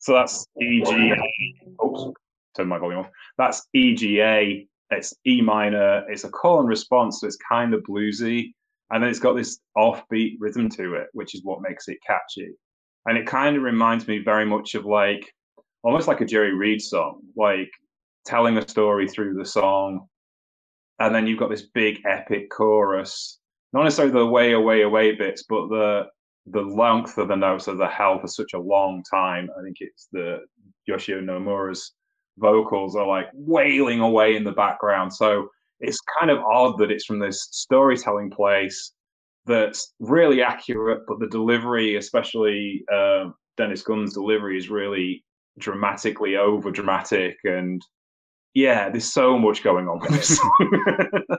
So 0.00 0.14
that's 0.14 0.44
EGA. 0.60 1.16
Oops, 1.84 2.06
turn 2.56 2.66
my 2.66 2.78
volume 2.78 3.00
off. 3.00 3.10
That's 3.38 3.64
E 3.74 3.94
G 3.94 4.20
A. 4.20 4.66
It's 4.90 5.14
E 5.24 5.40
minor. 5.40 6.04
It's 6.10 6.24
a 6.24 6.30
call 6.30 6.58
and 6.58 6.68
response, 6.68 7.20
so 7.20 7.28
it's 7.28 7.38
kind 7.48 7.74
of 7.74 7.82
bluesy, 7.84 8.52
and 8.90 9.02
then 9.02 9.08
it's 9.08 9.20
got 9.20 9.36
this 9.36 9.60
offbeat 9.76 10.36
rhythm 10.40 10.68
to 10.70 10.94
it, 10.94 11.06
which 11.12 11.36
is 11.36 11.42
what 11.44 11.62
makes 11.62 11.86
it 11.86 11.98
catchy 12.04 12.50
and 13.06 13.18
it 13.18 13.26
kind 13.26 13.56
of 13.56 13.62
reminds 13.62 14.06
me 14.06 14.18
very 14.18 14.44
much 14.44 14.74
of 14.74 14.84
like 14.84 15.32
almost 15.82 16.08
like 16.08 16.20
a 16.20 16.26
Jerry 16.26 16.54
Reed 16.54 16.80
song, 16.80 17.20
like 17.36 17.70
telling 18.24 18.58
a 18.58 18.68
story 18.68 19.08
through 19.08 19.34
the 19.34 19.44
song, 19.44 20.06
and 20.98 21.14
then 21.14 21.26
you've 21.26 21.38
got 21.38 21.50
this 21.50 21.68
big 21.74 21.98
epic 22.06 22.50
chorus. 22.50 23.38
Not 23.72 23.84
necessarily 23.84 24.12
the 24.12 24.26
way 24.26 24.52
away 24.52 24.82
away 24.82 25.12
bits, 25.14 25.44
but 25.48 25.68
the 25.68 26.06
the 26.46 26.60
length 26.60 27.18
of 27.18 27.28
the 27.28 27.36
notes 27.36 27.68
of 27.68 27.78
the 27.78 27.86
held 27.86 28.20
for 28.20 28.28
such 28.28 28.52
a 28.54 28.60
long 28.60 29.02
time. 29.10 29.48
I 29.58 29.62
think 29.62 29.76
it's 29.80 30.08
the 30.12 30.40
Yoshio 30.86 31.20
Nomura's 31.20 31.92
vocals 32.38 32.96
are 32.96 33.06
like 33.06 33.26
wailing 33.34 34.00
away 34.00 34.36
in 34.36 34.44
the 34.44 34.52
background. 34.52 35.12
So 35.12 35.48
it's 35.80 35.98
kind 36.18 36.30
of 36.30 36.38
odd 36.38 36.78
that 36.78 36.90
it's 36.90 37.04
from 37.04 37.18
this 37.18 37.48
storytelling 37.50 38.30
place 38.30 38.92
that's 39.46 39.94
really 39.98 40.42
accurate, 40.42 41.02
but 41.06 41.18
the 41.18 41.26
delivery, 41.28 41.96
especially 41.96 42.84
uh, 42.92 43.30
Dennis 43.56 43.82
Gunn's 43.82 44.14
delivery, 44.14 44.56
is 44.56 44.70
really 44.70 45.24
dramatically 45.58 46.36
over 46.36 46.70
dramatic. 46.70 47.36
And 47.44 47.82
yeah, 48.54 48.88
there's 48.88 49.12
so 49.12 49.38
much 49.38 49.62
going 49.62 49.88
on 49.88 50.00
with 50.00 50.10
this 50.10 50.38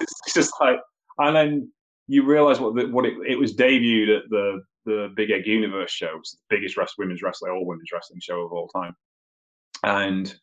it's 0.00 0.34
just 0.34 0.52
like, 0.60 0.80
and 1.18 1.34
then 1.36 1.72
you 2.06 2.24
realize 2.24 2.60
what 2.60 2.74
the, 2.74 2.86
what 2.86 3.04
it, 3.04 3.14
it 3.26 3.38
was 3.38 3.54
debuted 3.54 4.16
at 4.16 4.22
the 4.30 4.62
the 4.86 5.12
Big 5.14 5.30
Egg 5.30 5.46
Universe 5.46 5.90
show, 5.90 6.14
it's 6.18 6.32
the 6.32 6.56
biggest 6.56 6.78
rest, 6.78 6.94
women's 6.96 7.20
wrestling, 7.20 7.52
all 7.52 7.66
women's 7.66 7.92
wrestling 7.92 8.20
show 8.22 8.40
of 8.40 8.52
all 8.52 8.68
time, 8.68 8.94
and 9.84 10.34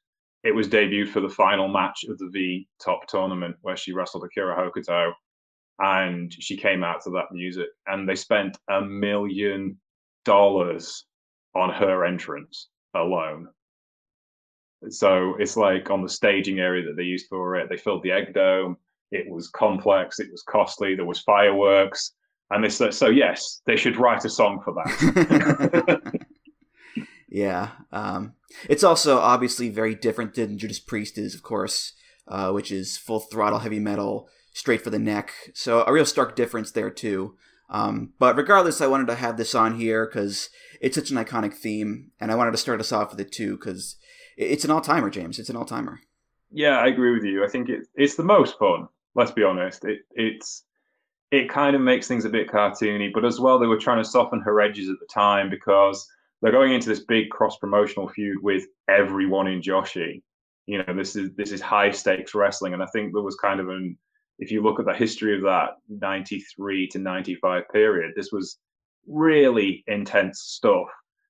it 0.44 0.52
was 0.52 0.68
debuted 0.68 1.10
for 1.10 1.20
the 1.20 1.30
final 1.30 1.68
match 1.68 2.06
of 2.08 2.18
the 2.20 2.30
V 2.32 2.68
Top 2.84 3.08
tournament 3.08 3.56
where 3.62 3.76
she 3.76 3.92
wrestled 3.92 4.24
Akira 4.24 4.56
Hokuto, 4.56 5.12
and 5.80 6.34
she 6.34 6.58
came 6.58 6.84
out 6.84 7.02
to 7.04 7.10
that 7.12 7.32
music, 7.32 7.68
and 7.88 8.08
they 8.08 8.16
spent 8.16 8.58
a 8.70 8.82
million 8.82 9.78
dollars 10.24 11.06
on 11.56 11.70
her 11.70 12.06
entrance 12.06 12.70
alone. 12.94 13.48
So 14.90 15.36
it's 15.40 15.58
like 15.58 15.90
on 15.90 16.04
the 16.04 16.10
staging 16.10 16.60
area 16.60 16.86
that 16.86 16.96
they 16.96 17.04
used 17.04 17.28
for 17.28 17.56
it, 17.56 17.70
they 17.70 17.78
filled 17.78 18.04
the 18.04 18.12
egg 18.12 18.34
dome. 18.34 18.78
It 19.12 19.30
was 19.30 19.50
complex. 19.50 20.20
It 20.20 20.32
was 20.32 20.44
costly. 20.44 20.96
There 20.96 21.06
was 21.06 21.22
fireworks, 21.22 22.12
and 22.52 22.64
they 22.64 22.70
said, 22.70 22.94
"So 22.94 23.08
yes, 23.08 23.62
they 23.66 23.76
should 23.76 23.98
write 23.98 24.26
a 24.26 24.30
song 24.30 24.62
for 24.64 24.74
that." 24.74 26.26
yeah, 27.30 27.72
um, 27.92 28.34
it's 28.68 28.84
also 28.84 29.18
obviously 29.18 29.70
very 29.70 29.96
different 29.96 30.34
than 30.34 30.58
Judas 30.58 30.80
Priest 30.80 31.18
is, 31.18 31.34
of 31.34 31.44
course, 31.44 31.94
uh, 32.28 32.52
which 32.52 32.72
is 32.72 32.98
full 32.98 33.20
throttle 33.20 33.60
heavy 33.60 33.80
metal, 33.80 34.28
straight 34.56 34.82
for 34.82 34.90
the 34.90 34.98
neck. 34.98 35.34
So 35.54 35.84
a 35.86 35.94
real 35.94 36.06
stark 36.06 36.36
difference 36.36 36.72
there 36.72 36.90
too. 36.90 37.36
Um, 37.70 38.14
but 38.20 38.36
regardless, 38.36 38.82
I 38.82 38.88
wanted 38.88 39.08
to 39.08 39.16
have 39.16 39.38
this 39.38 39.54
on 39.54 39.76
here 39.76 40.06
because 40.06 40.50
it's 40.82 40.96
such 40.96 41.12
an 41.12 41.18
iconic 41.18 41.54
theme, 41.54 42.12
and 42.20 42.32
I 42.32 42.36
wanted 42.36 42.52
to 42.52 42.58
start 42.58 42.80
us 42.80 42.92
off 42.92 43.12
with 43.12 43.20
it 43.20 43.32
too 43.32 43.58
because 43.58 43.98
it's 44.38 44.66
an 44.66 44.72
all 44.72 44.82
timer, 44.82 45.10
James. 45.10 45.40
It's 45.40 45.50
an 45.50 45.56
all 45.56 45.66
timer. 45.66 46.00
Yeah, 46.52 46.78
I 46.78 46.88
agree 46.88 47.12
with 47.12 47.24
you. 47.24 47.44
I 47.44 47.48
think 47.48 47.70
it's 47.70 47.88
it's 47.96 48.16
the 48.16 48.24
most 48.24 48.58
fun 48.58 48.88
let's 49.16 49.32
be 49.32 49.44
honest. 49.44 49.86
It 49.86 50.00
it's 50.12 50.64
it 51.32 51.50
kind 51.50 51.76
of 51.76 51.82
makes 51.82 52.08
things 52.08 52.26
a 52.26 52.30
bit 52.30 52.50
cartoony, 52.50 53.12
but 53.14 53.26
as 53.26 53.40
well 53.40 53.58
they 53.58 53.66
were 53.66 53.80
trying 53.80 54.04
to 54.04 54.10
soften 54.10 54.42
her 54.42 54.62
edges 54.62 54.90
at 54.90 54.98
the 55.00 55.08
time 55.12 55.50
because 55.50 56.08
they're 56.42 56.52
going 56.52 56.74
into 56.74 56.90
this 56.90 57.04
big 57.04 57.30
cross 57.30 57.58
promotional 57.58 58.08
feud 58.08 58.38
with 58.44 58.66
everyone 58.88 59.48
in 59.48 59.62
Joshi. 59.62 60.22
You 60.68 60.84
know, 60.84 60.94
this 60.94 61.16
is 61.16 61.32
this 61.36 61.52
is 61.52 61.62
high 61.62 61.92
stakes 61.92 62.36
wrestling, 62.36 62.74
and 62.74 62.84
I 62.84 62.88
think 62.88 63.14
there 63.14 63.24
was 63.24 63.36
kind 63.36 63.60
of 63.60 63.70
an 63.70 63.98
if 64.40 64.52
you 64.52 64.62
look 64.62 64.80
at 64.80 64.86
the 64.86 64.94
history 64.94 65.36
of 65.36 65.44
that 65.44 65.72
93 65.90 66.88
to 66.90 67.00
95 67.00 67.64
period, 67.72 68.14
this 68.16 68.32
was 68.32 68.58
really 69.08 69.84
intense 69.88 70.42
stuff. 70.42 70.88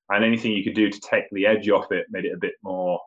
And 0.10 0.24
anything 0.24 0.52
you 0.52 0.64
could 0.64 0.76
do 0.76 0.90
to 0.90 1.00
take 1.00 1.26
the 1.32 1.46
edge 1.46 1.70
off 1.70 1.92
it 1.92 2.06
made 2.10 2.26
it 2.26 2.34
a 2.34 2.40
bit 2.40 2.54
more, 2.64 3.00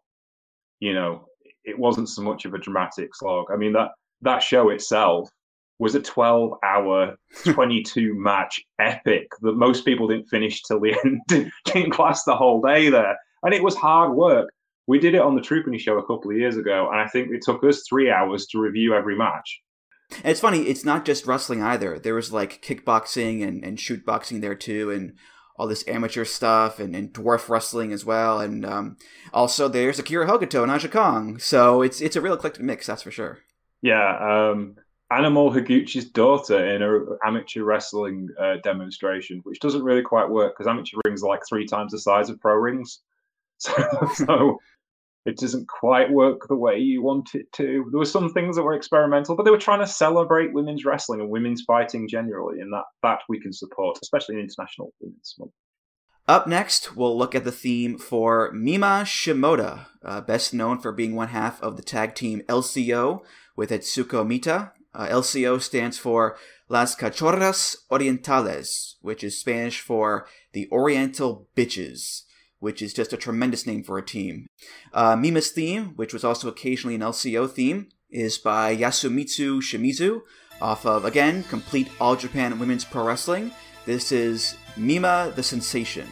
you 0.81 0.95
know, 0.95 1.27
it 1.65 1.79
wasn't 1.79 2.09
so 2.09 2.23
much 2.23 2.45
of 2.45 2.55
a 2.55 2.59
dramatic 2.59 3.15
slog. 3.15 3.47
I 3.53 3.57
mean, 3.57 3.73
that 3.75 3.91
that 4.23 4.43
show 4.43 4.71
itself 4.71 5.31
was 5.79 5.95
a 5.95 6.01
12 6.01 6.55
hour, 6.65 7.17
22 7.45 8.15
match 8.15 8.61
epic 8.81 9.29
that 9.43 9.55
most 9.55 9.85
people 9.85 10.09
didn't 10.09 10.29
finish 10.29 10.63
till 10.63 10.81
the 10.81 10.97
end, 11.05 11.53
didn't 11.65 11.99
last 11.99 12.25
the 12.25 12.37
whole 12.37 12.61
day 12.61 12.91
there. 12.91 13.17
And 13.45 13.55
it 13.55 13.63
was 13.63 13.77
hard 13.77 14.13
work. 14.15 14.49
We 14.89 14.99
did 14.99 15.15
it 15.15 15.21
on 15.21 15.35
the 15.35 15.41
Truepenny 15.41 15.79
show 15.79 15.99
a 15.99 16.07
couple 16.07 16.31
of 16.31 16.37
years 16.39 16.57
ago, 16.57 16.89
and 16.91 16.99
I 16.99 17.07
think 17.07 17.31
it 17.31 17.43
took 17.43 17.63
us 17.63 17.85
three 17.89 18.11
hours 18.11 18.47
to 18.47 18.59
review 18.59 18.95
every 18.95 19.17
match. 19.17 19.61
And 20.11 20.27
it's 20.27 20.41
funny, 20.41 20.63
it's 20.63 20.85
not 20.85 21.05
just 21.05 21.27
wrestling 21.27 21.63
either. 21.63 21.99
There 21.99 22.15
was 22.15 22.33
like 22.33 22.63
kickboxing 22.63 23.47
and, 23.47 23.65
and 23.65 23.79
shoot 23.79 24.05
boxing 24.05 24.41
there 24.41 24.55
too, 24.55 24.91
and 24.91 25.15
all 25.57 25.67
this 25.67 25.87
amateur 25.89 26.25
stuff 26.25 26.79
and, 26.79 26.95
and 26.95 27.13
dwarf 27.13 27.49
wrestling 27.49 27.93
as 27.93 28.05
well. 28.05 28.41
And 28.41 28.65
um, 28.65 28.97
also 29.33 29.69
there's 29.69 29.99
Akira 29.99 30.27
Hokuto 30.27 30.63
and 30.63 30.71
Aja 30.71 30.89
Kong. 30.89 31.39
So 31.39 31.83
it's 31.83 32.01
it's 32.01 32.17
a 32.17 32.21
real 32.21 32.35
eclectic 32.35 32.63
mix, 32.63 32.87
that's 32.87 33.03
for 33.03 33.11
sure. 33.11 33.41
Yeah, 33.83 34.51
um, 34.51 34.77
Animal 35.11 35.51
Hamaguchi's 35.51 36.11
daughter 36.11 36.65
in 36.75 36.83
an 36.83 37.19
amateur 37.25 37.65
wrestling 37.65 38.29
uh, 38.39 38.57
demonstration, 38.63 39.41
which 39.45 39.61
doesn't 39.61 39.83
really 39.83 40.03
quite 40.03 40.29
work 40.29 40.55
because 40.57 40.69
amateur 40.69 40.99
rings 41.05 41.23
are 41.23 41.29
like 41.29 41.43
three 41.49 41.67
times 41.67 41.93
the 41.93 41.99
size 41.99 42.31
of 42.31 42.41
pro 42.41 42.55
rings. 42.55 43.01
So, 43.61 43.75
so 44.15 44.61
it 45.27 45.37
doesn't 45.37 45.69
quite 45.69 46.11
work 46.11 46.49
the 46.49 46.57
way 46.57 46.79
you 46.79 47.03
want 47.03 47.35
it 47.35 47.53
to. 47.53 47.87
There 47.91 47.99
were 47.99 48.05
some 48.05 48.33
things 48.33 48.57
that 48.57 48.63
were 48.63 48.75
experimental, 48.75 49.37
but 49.37 49.45
they 49.45 49.51
were 49.51 49.59
trying 49.59 49.81
to 49.81 49.87
celebrate 49.87 50.53
women's 50.53 50.85
wrestling 50.85 51.21
and 51.21 51.31
women's 51.31 51.63
fighting 51.63 52.09
generally, 52.09 52.61
and 52.61 52.73
that, 52.73 52.85
that 53.03 53.21
we 53.29 53.41
can 53.41 53.53
support, 53.53 53.99
especially 54.03 54.37
in 54.37 54.43
International 54.43 54.93
Women's 55.01 55.35
Month. 55.39 55.53
Up 56.27 56.47
next, 56.47 56.95
we'll 56.95 57.17
look 57.17 57.35
at 57.35 57.45
the 57.45 57.53
theme 57.53 57.97
for 57.97 58.53
Mima 58.53 59.03
Shimoda, 59.05 59.87
uh, 60.05 60.21
best 60.21 60.53
known 60.53 60.79
for 60.79 60.93
being 60.93 61.15
one 61.15 61.29
half 61.29 61.61
of 61.63 61.77
the 61.77 61.83
tag 61.83 62.15
team 62.15 62.43
LCO, 62.49 63.23
with 63.57 63.71
Etsuko 63.71 64.27
Mita. 64.27 64.73
Uh, 64.95 65.09
LCO 65.09 65.61
stands 65.61 65.97
for 65.97 66.37
Las 66.69 66.95
Cachorras 66.95 67.77
Orientales, 67.91 68.97
which 69.01 69.25
is 69.25 69.41
Spanish 69.41 69.81
for 69.81 70.27
the 70.53 70.69
Oriental 70.71 71.49
Bitches, 71.57 72.25
which 72.61 72.83
is 72.83 72.93
just 72.93 73.13
a 73.13 73.17
tremendous 73.17 73.67
name 73.67 73.83
for 73.83 73.99
a 73.99 74.05
team. 74.05 74.47
Uh, 74.93 75.17
Mima's 75.17 75.51
theme, 75.51 75.93
which 75.97 76.13
was 76.13 76.25
also 76.25 76.49
occasionally 76.49 76.95
an 76.95 77.01
LCO 77.01 77.51
theme, 77.51 77.89
is 78.11 78.39
by 78.39 78.77
Yasumitsu 78.77 79.61
Shimizu, 79.61 80.23
off 80.61 80.85
of, 80.85 81.05
again, 81.05 81.45
Complete 81.45 81.89
All 82.01 82.17
Japan 82.17 82.59
Women's 82.59 82.85
Pro 82.85 83.05
Wrestling. 83.05 83.53
This 83.87 84.11
is 84.11 84.57
Mima 84.77 85.33
the 85.37 85.43
Sensation. 85.43 86.09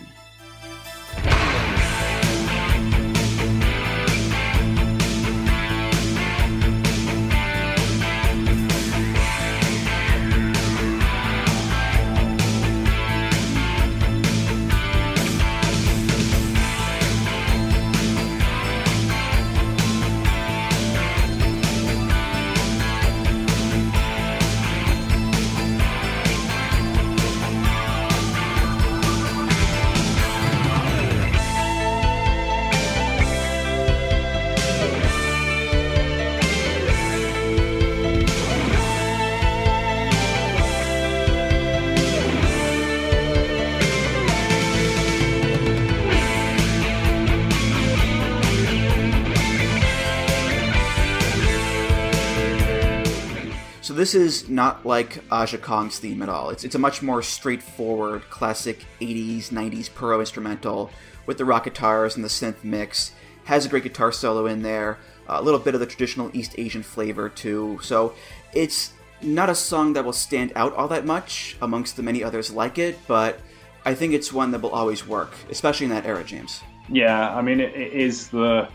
This 54.07 54.14
is 54.14 54.49
not 54.49 54.87
like 54.87 55.19
Aja 55.33 55.59
Kong's 55.59 55.99
theme 55.99 56.23
at 56.23 56.29
all. 56.29 56.51
It's, 56.51 56.62
it's 56.62 56.77
a 56.77 56.79
much 56.79 57.03
more 57.03 57.23
straightforward, 57.23 58.23
classic 58.31 58.85
80s, 59.01 59.49
90s 59.49 59.92
pro 59.92 60.21
instrumental 60.21 60.92
with 61.27 61.38
the 61.38 61.45
rock 61.45 61.64
guitars 61.64 62.14
and 62.14 62.25
the 62.25 62.29
synth 62.29 62.62
mix. 62.62 63.11
Has 63.47 63.66
a 63.66 63.69
great 63.69 63.83
guitar 63.83 64.12
solo 64.12 64.47
in 64.47 64.62
there, 64.62 64.99
a 65.27 65.42
little 65.42 65.59
bit 65.59 65.75
of 65.75 65.81
the 65.81 65.87
traditional 65.87 66.31
East 66.35 66.55
Asian 66.57 66.85
flavor 66.85 67.29
too. 67.29 67.81
So 67.83 68.14
it's 68.55 68.92
not 69.23 69.51
a 69.51 69.57
song 69.57 69.95
that 69.95 70.05
will 70.05 70.12
stand 70.12 70.53
out 70.55 70.73
all 70.75 70.87
that 70.87 71.05
much 71.05 71.57
amongst 71.61 71.97
the 71.97 72.05
many 72.05 72.23
others 72.23 72.53
like 72.53 72.79
it, 72.79 72.97
but 73.09 73.40
I 73.85 73.95
think 73.95 74.12
it's 74.12 74.33
one 74.33 74.53
that 74.53 74.62
will 74.62 74.71
always 74.71 75.05
work, 75.05 75.35
especially 75.51 75.87
in 75.87 75.90
that 75.90 76.07
era, 76.07 76.23
James. 76.23 76.62
Yeah, 76.88 77.35
I 77.35 77.42
mean, 77.42 77.59
it, 77.59 77.75
it 77.75 77.92
is 77.92 78.29
the 78.29 78.69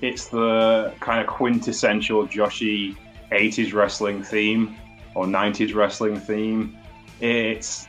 it's 0.00 0.26
the 0.26 0.92
kind 0.98 1.20
of 1.20 1.28
quintessential 1.28 2.26
Joshi 2.26 2.96
80s 3.32 3.72
wrestling 3.72 4.22
theme 4.22 4.76
or 5.14 5.24
90s 5.26 5.74
wrestling 5.74 6.18
theme. 6.18 6.78
It's 7.20 7.88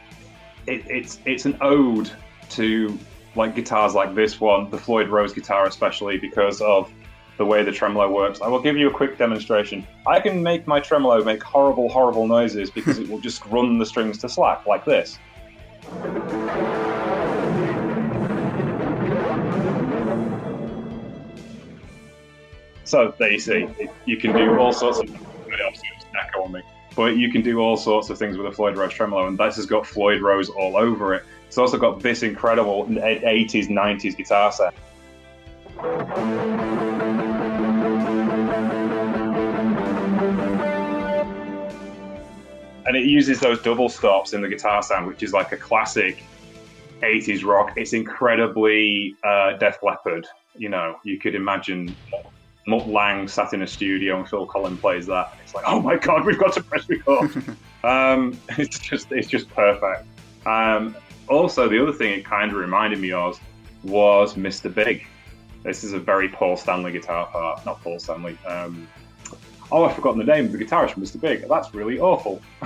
it, 0.68 0.84
it's 0.88 1.20
it's 1.26 1.46
an 1.46 1.58
ode 1.62 2.12
to 2.52 2.98
like 3.36 3.56
guitars 3.56 3.94
like 3.94 4.16
this 4.16 4.40
one, 4.40 4.70
the 4.70 4.78
Floyd 4.78 5.10
Rose 5.10 5.34
guitar 5.34 5.66
especially 5.66 6.18
because 6.18 6.62
of 6.62 6.92
the 7.38 7.46
way 7.46 7.64
the 7.64 7.72
tremolo 7.72 8.12
works. 8.12 8.42
I 8.42 8.48
will 8.48 8.62
give 8.62 8.78
you 8.78 8.88
a 8.88 8.94
quick 8.94 9.18
demonstration. 9.18 9.86
I 10.06 10.20
can 10.20 10.44
make 10.44 10.68
my 10.68 10.80
tremolo 10.80 11.24
make 11.24 11.42
horrible, 11.42 11.90
horrible 11.90 12.28
noises 12.28 12.70
because 12.70 13.00
it 13.00 13.10
will 13.10 13.20
just 13.20 13.44
run 13.48 13.80
the 13.80 13.86
strings 13.86 14.20
to 14.20 14.30
slack 14.30 14.68
like 14.68 14.86
this. 14.86 15.18
So 22.84 23.16
there 23.18 23.32
you 23.32 23.40
see, 23.40 23.68
you 24.06 24.18
can 24.18 24.36
do 24.38 24.60
all 24.60 24.72
sorts 24.72 25.00
of 25.00 25.33
echo 25.60 26.44
on 26.44 26.52
me. 26.52 26.62
but 26.96 27.18
you 27.18 27.32
can 27.32 27.42
do 27.42 27.60
all 27.60 27.78
sorts 27.78 28.10
of 28.10 28.18
things 28.18 28.38
with 28.38 28.48
a 28.48 28.52
Floyd 28.52 28.78
Rose 28.78 28.94
tremolo, 28.94 29.28
and 29.28 29.38
this 29.38 29.56
has 29.56 29.66
got 29.66 29.86
Floyd 29.86 30.22
Rose 30.22 30.50
all 30.50 30.78
over 30.78 31.14
it. 31.14 31.24
It's 31.48 31.58
also 31.58 31.78
got 31.78 32.02
this 32.02 32.24
incredible 32.24 32.86
80s, 32.86 33.68
90s 33.68 34.18
guitar 34.18 34.52
set. 34.52 34.74
And 42.86 42.98
it 42.98 43.06
uses 43.06 43.40
those 43.40 43.62
double 43.62 43.88
stops 43.88 44.34
in 44.34 44.42
the 44.42 44.50
guitar 44.50 44.84
sound, 44.84 45.08
which 45.08 45.24
is 45.24 45.32
like 45.32 45.52
a 45.52 45.58
classic 45.58 46.24
80s 47.02 47.46
rock. 47.46 47.74
It's 47.78 47.94
incredibly 47.94 49.16
uh, 49.24 49.54
Def 49.58 49.78
Leppard. 49.84 50.28
You 50.56 50.70
know, 50.70 50.98
you 51.04 51.20
could 51.20 51.36
imagine 51.36 51.96
Mutt 52.66 52.88
Lange 52.88 53.28
sat 53.28 53.54
in 53.54 53.62
a 53.62 53.68
studio 53.68 54.20
and 54.20 54.28
Phil 54.28 54.48
Collen 54.48 54.80
plays 54.80 55.06
that. 55.08 55.32
And 55.32 55.42
it's 55.42 55.54
like, 55.54 55.66
oh 55.68 55.82
my 55.82 55.98
god, 55.98 56.26
we've 56.26 56.40
got 56.40 56.54
to 56.54 56.64
press 56.64 56.88
record. 56.90 57.32
um, 57.84 58.38
it's 58.58 58.80
just, 58.80 59.12
it's 59.12 59.28
just 59.28 59.50
perfect. 59.50 60.08
Um, 60.46 60.96
also, 61.28 61.70
the 61.70 61.82
other 61.82 61.94
thing 61.94 62.14
it 62.14 62.26
kind 62.26 62.52
of 62.52 62.58
reminded 62.58 63.00
me 63.00 63.12
of 63.12 63.40
was 63.84 64.36
Mr. 64.36 64.74
Big. 64.74 65.06
This 65.64 65.84
is 65.84 65.94
a 65.94 66.00
very 66.00 66.28
Paul 66.28 66.58
Stanley 66.58 66.92
guitar 66.92 67.26
part, 67.28 67.66
not 67.66 67.82
Paul 67.82 68.00
Stanley. 68.00 68.38
Um, 68.46 68.88
oh, 69.72 69.86
I've 69.86 69.96
forgotten 69.96 70.20
the 70.20 70.26
name 70.26 70.46
of 70.46 70.52
the 70.52 70.58
guitarist 70.58 70.92
from 70.92 71.04
Mr. 71.04 71.20
Big. 71.20 71.48
That's 71.48 71.74
really 71.74 72.00
awful. 72.00 72.42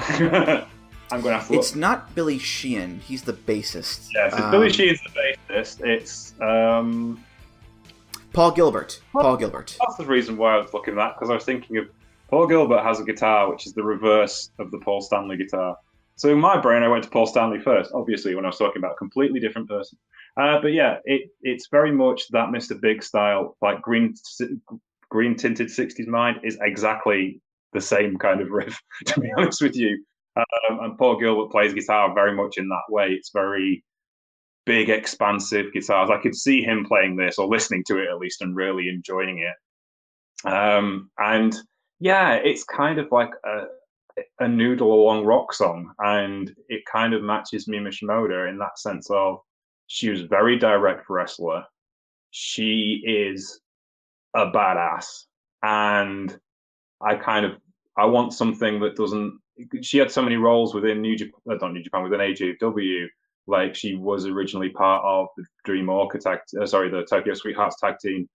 I'm 1.09 1.21
going 1.21 1.33
to 1.33 1.37
have 1.37 1.47
to. 1.47 1.53
Look. 1.53 1.61
It's 1.61 1.75
not 1.75 2.13
Billy 2.15 2.37
Sheehan. 2.37 2.99
He's 2.99 3.21
the 3.21 3.33
bassist. 3.33 4.09
Yes, 4.13 4.33
um, 4.33 4.51
Billy 4.51 4.71
Sheehan's 4.71 4.99
the 5.03 5.35
bassist. 5.49 5.85
It's 5.85 6.33
um, 6.41 7.23
Paul 8.37 8.51
Gilbert. 8.51 9.01
Paul 9.13 9.35
Gilbert. 9.35 9.75
That's 9.79 9.97
the 9.97 10.05
reason 10.05 10.37
why 10.37 10.53
I 10.53 10.57
was 10.57 10.71
looking 10.71 10.93
at 10.93 10.97
that 10.97 11.15
because 11.15 11.31
I 11.31 11.33
was 11.33 11.43
thinking 11.43 11.77
of 11.77 11.89
Paul 12.29 12.45
Gilbert 12.45 12.83
has 12.83 12.99
a 12.99 13.03
guitar 13.03 13.49
which 13.49 13.65
is 13.65 13.73
the 13.73 13.81
reverse 13.81 14.51
of 14.59 14.69
the 14.69 14.77
Paul 14.77 15.01
Stanley 15.01 15.37
guitar. 15.37 15.75
So 16.17 16.31
in 16.31 16.37
my 16.37 16.61
brain, 16.61 16.83
I 16.83 16.87
went 16.87 17.03
to 17.05 17.09
Paul 17.09 17.25
Stanley 17.25 17.59
first, 17.59 17.89
obviously, 17.95 18.35
when 18.35 18.45
I 18.45 18.49
was 18.49 18.59
talking 18.59 18.77
about 18.77 18.91
a 18.91 18.97
completely 18.97 19.39
different 19.39 19.67
person. 19.67 19.97
Uh, 20.39 20.61
but 20.61 20.73
yeah, 20.73 20.97
it, 21.05 21.31
it's 21.41 21.69
very 21.71 21.91
much 21.91 22.27
that 22.29 22.49
Mr. 22.49 22.79
Big 22.79 23.01
style, 23.01 23.57
like 23.63 23.81
green 23.81 24.13
green 25.09 25.35
tinted 25.35 25.69
60s 25.69 26.05
mind 26.05 26.41
is 26.43 26.59
exactly 26.61 27.41
the 27.73 27.81
same 27.81 28.17
kind 28.17 28.39
of 28.39 28.51
riff, 28.51 28.79
to 29.07 29.19
be 29.19 29.31
honest 29.35 29.63
with 29.63 29.75
you. 29.75 29.97
Um, 30.35 30.79
and 30.81 30.97
Paul 30.99 31.19
Gilbert 31.19 31.51
plays 31.51 31.73
guitar 31.73 32.13
very 32.13 32.35
much 32.35 32.59
in 32.59 32.69
that 32.69 32.93
way. 32.93 33.13
It's 33.13 33.31
very 33.31 33.83
big, 34.67 34.89
expansive 34.89 35.73
guitars. 35.73 36.11
I 36.11 36.21
could 36.21 36.35
see 36.35 36.61
him 36.61 36.85
playing 36.85 37.15
this 37.15 37.39
or 37.39 37.47
listening 37.47 37.83
to 37.87 37.97
it 37.97 38.09
at 38.09 38.19
least 38.19 38.41
and 38.41 38.55
really 38.55 38.89
enjoying 38.89 39.39
it. 39.39 40.47
Um, 40.47 41.09
and 41.17 41.55
yeah, 41.99 42.33
it's 42.33 42.63
kind 42.65 42.99
of 42.99 43.07
like 43.11 43.31
a, 43.43 44.43
a 44.43 44.47
noodle 44.47 44.93
along 44.93 45.25
rock 45.25 45.53
song, 45.53 45.91
and 45.99 46.53
it 46.67 46.83
kind 46.85 47.13
of 47.13 47.23
matches 47.23 47.67
Mima 47.67 47.89
Shimoda 47.89 48.49
in 48.49 48.59
that 48.59 48.77
sense 48.77 49.09
of 49.09 49.39
she 49.87 50.09
was 50.09 50.21
very 50.21 50.59
direct 50.59 51.09
wrestler. 51.09 51.63
She 52.29 53.01
is 53.07 53.59
a 54.35 54.51
badass, 54.51 55.23
and 55.63 56.37
I 57.01 57.15
kind 57.15 57.45
of 57.45 57.53
I 57.97 58.05
want 58.05 58.33
something 58.33 58.79
that 58.81 58.95
doesn't. 58.95 59.39
She 59.81 59.97
had 59.97 60.11
so 60.11 60.21
many 60.21 60.35
roles 60.35 60.75
within 60.75 61.01
New 61.01 61.15
Japan, 61.15 61.39
uh, 61.49 61.55
not 61.55 61.73
New 61.73 61.81
Japan, 61.81 62.03
within 62.03 62.19
AJW. 62.19 63.07
Like 63.47 63.75
she 63.75 63.95
was 63.95 64.25
originally 64.25 64.69
part 64.69 65.03
of 65.05 65.27
the 65.37 65.45
Dream 65.63 65.89
Orca 65.89 66.19
tag, 66.19 66.39
uh, 66.61 66.65
sorry, 66.65 66.89
the 66.89 67.05
Tokyo 67.05 67.33
Sweethearts 67.33 67.79
tag 67.79 67.95
team 68.01 68.27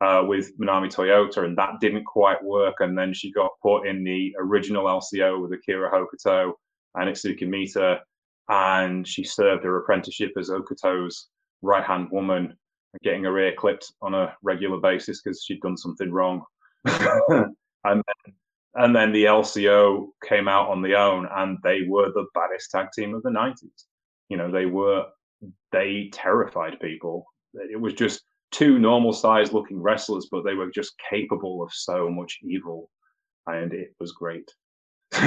uh, 0.00 0.22
with 0.26 0.56
Manami 0.58 0.92
Toyota, 0.92 1.44
and 1.44 1.56
that 1.56 1.80
didn't 1.80 2.04
quite 2.04 2.42
work. 2.44 2.76
And 2.80 2.96
then 2.96 3.12
she 3.12 3.32
got 3.32 3.50
put 3.62 3.86
in 3.86 4.04
the 4.04 4.34
original 4.38 4.84
LCO 4.84 5.40
with 5.40 5.52
Akira 5.52 5.90
Hokuto 5.90 6.52
and 6.94 7.08
Etsuko 7.08 7.48
Mita, 7.48 8.00
and 8.48 9.06
she 9.06 9.24
served 9.24 9.64
her 9.64 9.78
apprenticeship 9.78 10.32
as 10.38 10.50
Hokuto's 10.50 11.28
right 11.62 11.84
hand 11.84 12.08
woman, 12.10 12.56
getting 13.02 13.24
her 13.24 13.38
ear 13.38 13.54
clipped 13.56 13.92
on 14.02 14.14
a 14.14 14.34
regular 14.42 14.78
basis 14.78 15.20
because 15.20 15.42
she'd 15.42 15.60
done 15.60 15.76
something 15.76 16.10
wrong. 16.10 16.42
and 16.84 17.54
then, 17.84 18.34
and 18.74 18.94
then 18.94 19.12
the 19.12 19.24
LCO 19.24 20.08
came 20.26 20.48
out 20.48 20.68
on 20.68 20.82
the 20.82 20.94
own, 20.94 21.26
and 21.36 21.58
they 21.64 21.82
were 21.88 22.10
the 22.12 22.26
baddest 22.34 22.70
tag 22.70 22.88
team 22.94 23.14
of 23.14 23.22
the 23.22 23.30
90s. 23.30 23.84
You 24.28 24.36
know, 24.36 24.50
they 24.50 24.66
were, 24.66 25.06
they 25.72 26.10
terrified 26.12 26.80
people. 26.80 27.26
It 27.54 27.80
was 27.80 27.94
just 27.94 28.22
two 28.50 28.78
normal 28.78 29.12
sized 29.12 29.52
looking 29.52 29.80
wrestlers, 29.80 30.28
but 30.30 30.44
they 30.44 30.54
were 30.54 30.70
just 30.70 30.94
capable 31.10 31.62
of 31.62 31.72
so 31.72 32.08
much 32.10 32.38
evil. 32.42 32.90
And 33.46 33.72
it 33.72 33.94
was 33.98 34.12
great. 34.12 34.50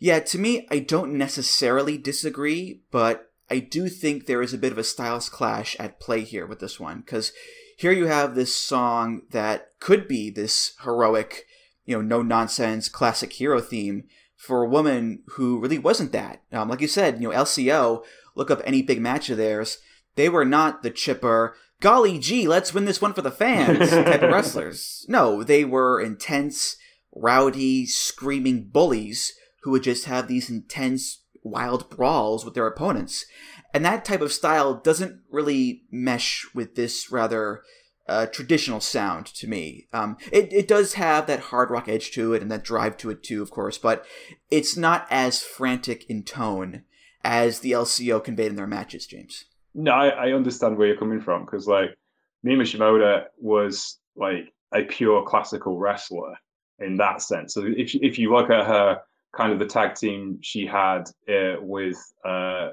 yeah, 0.00 0.20
to 0.20 0.38
me, 0.38 0.66
I 0.70 0.80
don't 0.80 1.14
necessarily 1.14 1.98
disagree, 1.98 2.82
but 2.90 3.30
I 3.50 3.60
do 3.60 3.88
think 3.88 4.26
there 4.26 4.42
is 4.42 4.52
a 4.52 4.58
bit 4.58 4.72
of 4.72 4.78
a 4.78 4.84
styles 4.84 5.28
clash 5.28 5.76
at 5.78 6.00
play 6.00 6.22
here 6.22 6.46
with 6.46 6.58
this 6.58 6.78
one. 6.80 7.00
Because 7.00 7.32
here 7.76 7.92
you 7.92 8.06
have 8.06 8.34
this 8.34 8.54
song 8.54 9.22
that 9.30 9.68
could 9.80 10.08
be 10.08 10.30
this 10.30 10.72
heroic, 10.82 11.44
you 11.84 11.96
know, 11.96 12.02
no 12.02 12.22
nonsense 12.22 12.88
classic 12.88 13.32
hero 13.34 13.60
theme 13.60 14.04
for 14.38 14.62
a 14.62 14.68
woman 14.68 15.24
who 15.32 15.60
really 15.60 15.78
wasn't 15.78 16.12
that. 16.12 16.40
Um, 16.52 16.70
like 16.70 16.80
you 16.80 16.88
said, 16.88 17.20
you 17.20 17.28
know, 17.28 17.36
LCO, 17.36 18.02
look 18.34 18.50
up 18.50 18.62
any 18.64 18.80
big 18.80 19.00
match 19.02 19.28
of 19.28 19.36
theirs 19.36 19.78
they 20.18 20.28
were 20.28 20.44
not 20.44 20.82
the 20.82 20.90
chipper, 20.90 21.54
golly 21.80 22.18
gee, 22.18 22.48
let's 22.48 22.74
win 22.74 22.86
this 22.86 23.00
one 23.00 23.14
for 23.14 23.22
the 23.22 23.30
fans 23.30 23.90
type 23.90 24.20
of 24.20 24.32
wrestlers. 24.32 25.06
No, 25.08 25.44
they 25.44 25.64
were 25.64 26.00
intense, 26.00 26.76
rowdy, 27.14 27.86
screaming 27.86 28.64
bullies 28.64 29.32
who 29.62 29.70
would 29.70 29.84
just 29.84 30.06
have 30.06 30.26
these 30.26 30.50
intense, 30.50 31.22
wild 31.44 31.88
brawls 31.88 32.44
with 32.44 32.54
their 32.54 32.66
opponents. 32.66 33.26
And 33.72 33.84
that 33.84 34.04
type 34.04 34.20
of 34.20 34.32
style 34.32 34.74
doesn't 34.74 35.20
really 35.30 35.84
mesh 35.92 36.44
with 36.52 36.74
this 36.74 37.12
rather 37.12 37.62
uh, 38.08 38.26
traditional 38.26 38.80
sound 38.80 39.26
to 39.26 39.46
me. 39.46 39.86
Um, 39.92 40.16
it, 40.32 40.52
it 40.52 40.68
does 40.68 40.94
have 40.94 41.26
that 41.26 41.40
hard 41.40 41.70
rock 41.70 41.88
edge 41.88 42.10
to 42.12 42.32
it 42.34 42.42
and 42.42 42.50
that 42.50 42.64
drive 42.64 42.96
to 42.98 43.10
it 43.10 43.22
too, 43.22 43.42
of 43.42 43.50
course, 43.50 43.78
but 43.78 44.04
it's 44.50 44.76
not 44.76 45.06
as 45.10 45.42
frantic 45.42 46.08
in 46.08 46.22
tone 46.22 46.84
as 47.24 47.60
the 47.60 47.72
LCO 47.72 48.22
conveyed 48.22 48.50
in 48.50 48.56
their 48.56 48.66
matches, 48.66 49.06
James 49.06 49.44
no, 49.78 49.92
I, 49.92 50.08
I 50.08 50.32
understand 50.32 50.76
where 50.76 50.88
you're 50.88 50.96
coming 50.96 51.20
from 51.20 51.44
because 51.44 51.66
like 51.68 51.96
Mima 52.42 52.64
Shimoda 52.64 53.26
was 53.38 53.98
like 54.16 54.52
a 54.74 54.82
pure 54.82 55.24
classical 55.24 55.78
wrestler 55.78 56.34
in 56.80 56.96
that 56.96 57.22
sense. 57.22 57.54
So 57.54 57.64
if 57.64 57.94
if 57.94 58.18
you 58.18 58.32
look 58.32 58.50
at 58.50 58.66
her 58.66 59.00
kind 59.36 59.52
of 59.52 59.58
the 59.58 59.66
tag 59.66 59.94
team 59.94 60.38
she 60.42 60.66
had 60.66 61.04
uh, 61.28 61.56
with 61.60 61.96
uh, 62.24 62.70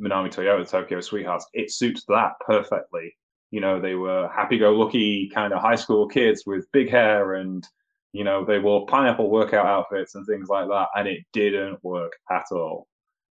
Manami 0.00 0.32
Toyota, 0.32 0.68
Tokyo 0.68 1.00
Sweethearts, 1.00 1.46
it 1.52 1.70
suits 1.70 2.04
that 2.08 2.32
perfectly. 2.46 3.14
You 3.50 3.60
know, 3.60 3.80
they 3.80 3.94
were 3.94 4.28
happy-go-lucky 4.28 5.30
kind 5.34 5.52
of 5.52 5.60
high 5.60 5.76
school 5.76 6.06
kids 6.06 6.42
with 6.46 6.70
big 6.72 6.90
hair 6.90 7.34
and 7.34 7.66
you 8.12 8.24
know 8.24 8.44
they 8.44 8.58
wore 8.58 8.86
pineapple 8.86 9.30
workout 9.30 9.66
outfits 9.66 10.14
and 10.14 10.26
things 10.26 10.48
like 10.48 10.68
that, 10.68 10.88
and 10.96 11.06
it 11.06 11.24
didn't 11.32 11.82
work 11.82 12.12
at 12.30 12.44
all 12.52 12.86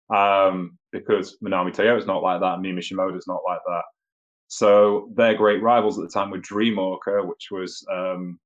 um, 0.10 0.78
because 0.92 1.38
Manami 1.44 1.76
Toyota 1.76 1.98
is 1.98 2.06
not 2.06 2.24
like 2.24 2.42
that, 2.42 2.54
and 2.54 2.62
Mima 2.62 2.82
Shimoda 2.82 3.18
is 3.18 3.28
not 3.28 3.42
like 3.46 3.60
that. 3.66 3.84
So 4.48 5.10
their 5.16 5.34
great 5.34 5.62
rivals 5.62 6.00
at 6.00 6.04
the 6.04 6.12
time 6.12 6.30
were 6.32 6.38
Dream 6.38 6.80
Orca, 6.80 7.22
which 7.24 7.48
was 7.52 7.86
um, 7.92 8.40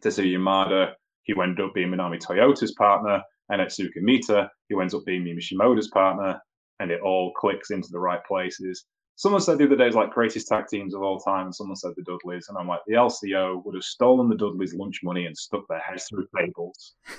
Toshiyo 0.00 0.38
Yamada, 0.38 0.92
who 1.26 1.42
ended 1.42 1.64
up 1.64 1.74
being 1.74 1.88
Manami 1.90 2.18
Toyota's 2.18 2.72
partner, 2.74 3.22
and 3.50 3.60
Etsuko 3.60 4.00
Mita, 4.00 4.50
who 4.70 4.80
ends 4.80 4.94
up 4.94 5.04
being 5.04 5.24
Mima 5.24 5.40
Shimoda's 5.40 5.88
partner, 5.88 6.40
and 6.80 6.90
it 6.90 7.00
all 7.00 7.32
clicks 7.32 7.70
into 7.70 7.88
the 7.90 7.98
right 7.98 8.24
places. 8.24 8.84
Someone 9.16 9.40
said 9.40 9.58
the 9.58 9.64
other 9.64 9.76
day, 9.76 9.86
it's 9.86 9.96
like 9.96 10.10
greatest 10.10 10.46
tag 10.46 10.66
teams 10.68 10.94
of 10.94 11.02
all 11.02 11.18
time. 11.18 11.52
Someone 11.52 11.76
said 11.76 11.92
the 11.96 12.02
Dudleys, 12.02 12.48
and 12.48 12.58
I'm 12.58 12.68
like, 12.68 12.80
the 12.86 12.94
LCO 12.94 13.64
would 13.64 13.74
have 13.74 13.84
stolen 13.84 14.28
the 14.28 14.36
Dudleys' 14.36 14.74
lunch 14.74 15.00
money 15.02 15.26
and 15.26 15.36
stuck 15.36 15.66
their 15.68 15.80
heads 15.80 16.06
through 16.08 16.28
tables. 16.36 16.94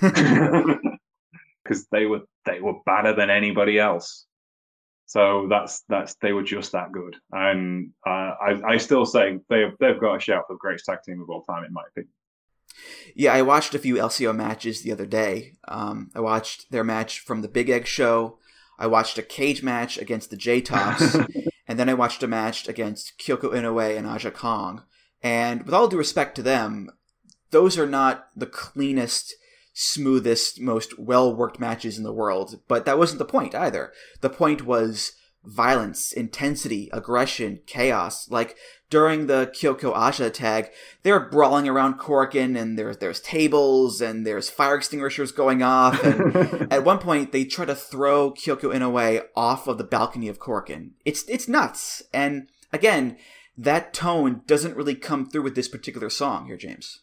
because 1.68 1.86
they 1.88 2.06
were 2.06 2.20
they 2.46 2.60
were 2.60 2.74
better 2.86 3.14
than 3.14 3.30
anybody 3.30 3.78
else. 3.78 4.26
So 5.06 5.46
that's 5.48 5.84
that's 5.88 6.16
they 6.20 6.32
were 6.32 6.42
just 6.42 6.72
that 6.72 6.92
good, 6.92 7.16
and 7.32 7.92
uh, 8.06 8.34
I 8.40 8.60
I 8.66 8.76
still 8.76 9.06
say 9.06 9.38
they've 9.48 9.72
they've 9.80 10.00
got 10.00 10.16
a 10.16 10.20
shout 10.20 10.44
for 10.46 10.54
the 10.54 10.58
greatest 10.58 10.86
tag 10.86 10.98
team 11.04 11.22
of 11.22 11.30
all 11.30 11.42
time 11.42 11.64
in 11.64 11.72
my 11.72 11.82
opinion. 11.88 12.12
Yeah, 13.14 13.32
I 13.32 13.42
watched 13.42 13.74
a 13.74 13.78
few 13.78 13.96
LCO 13.96 14.36
matches 14.36 14.82
the 14.82 14.92
other 14.92 15.06
day. 15.06 15.54
Um, 15.66 16.10
I 16.14 16.20
watched 16.20 16.70
their 16.70 16.84
match 16.84 17.20
from 17.20 17.40
the 17.40 17.48
Big 17.48 17.70
Egg 17.70 17.86
Show. 17.86 18.38
I 18.78 18.86
watched 18.86 19.18
a 19.18 19.22
cage 19.22 19.62
match 19.62 19.98
against 19.98 20.30
the 20.30 20.36
J 20.36 20.60
Tops, 20.60 21.16
and 21.68 21.78
then 21.78 21.88
I 21.88 21.94
watched 21.94 22.22
a 22.22 22.26
match 22.26 22.66
against 22.66 23.18
Kyoko 23.18 23.52
Inoue 23.52 23.96
and 23.96 24.06
Aja 24.06 24.30
Kong. 24.30 24.82
And 25.22 25.64
with 25.64 25.74
all 25.74 25.86
due 25.86 25.98
respect 25.98 26.34
to 26.36 26.42
them, 26.42 26.90
those 27.50 27.78
are 27.78 27.86
not 27.86 28.28
the 28.34 28.46
cleanest 28.46 29.34
smoothest, 29.74 30.60
most 30.60 30.98
well 30.98 31.32
worked 31.32 31.60
matches 31.60 31.98
in 31.98 32.04
the 32.04 32.12
world. 32.12 32.60
But 32.66 32.86
that 32.86 32.98
wasn't 32.98 33.18
the 33.18 33.24
point 33.24 33.54
either. 33.54 33.92
The 34.22 34.30
point 34.30 34.64
was 34.64 35.12
violence, 35.48 36.12
intensity, 36.12 36.90
aggression, 36.92 37.60
chaos. 37.66 38.30
Like 38.30 38.56
during 38.90 39.26
the 39.26 39.50
Kyoko 39.54 39.94
Aja 39.94 40.30
tag, 40.30 40.70
they're 41.02 41.28
brawling 41.28 41.68
around 41.68 41.98
Korakuen 41.98 42.58
and 42.58 42.78
there's 42.78 42.98
there's 42.98 43.20
tables 43.20 44.00
and 44.00 44.26
there's 44.26 44.50
fire 44.50 44.76
extinguishers 44.76 45.32
going 45.32 45.62
off. 45.62 46.02
And 46.04 46.72
at 46.72 46.84
one 46.84 46.98
point, 46.98 47.32
they 47.32 47.44
try 47.44 47.64
to 47.64 47.74
throw 47.74 48.32
Kyoko 48.32 48.74
Inoue 48.74 49.24
off 49.34 49.66
of 49.66 49.78
the 49.78 49.84
balcony 49.84 50.28
of 50.28 50.38
Korakuen. 50.38 50.90
It's 51.04 51.24
it's 51.28 51.48
nuts. 51.48 52.02
And 52.12 52.48
again, 52.72 53.16
that 53.56 53.94
tone 53.94 54.42
doesn't 54.46 54.76
really 54.76 54.94
come 54.94 55.28
through 55.28 55.42
with 55.42 55.54
this 55.54 55.68
particular 55.68 56.10
song 56.10 56.46
here, 56.46 56.56
James. 56.56 57.00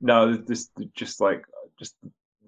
No, 0.00 0.36
this 0.36 0.70
just 0.94 1.20
like 1.20 1.44
just 1.78 1.96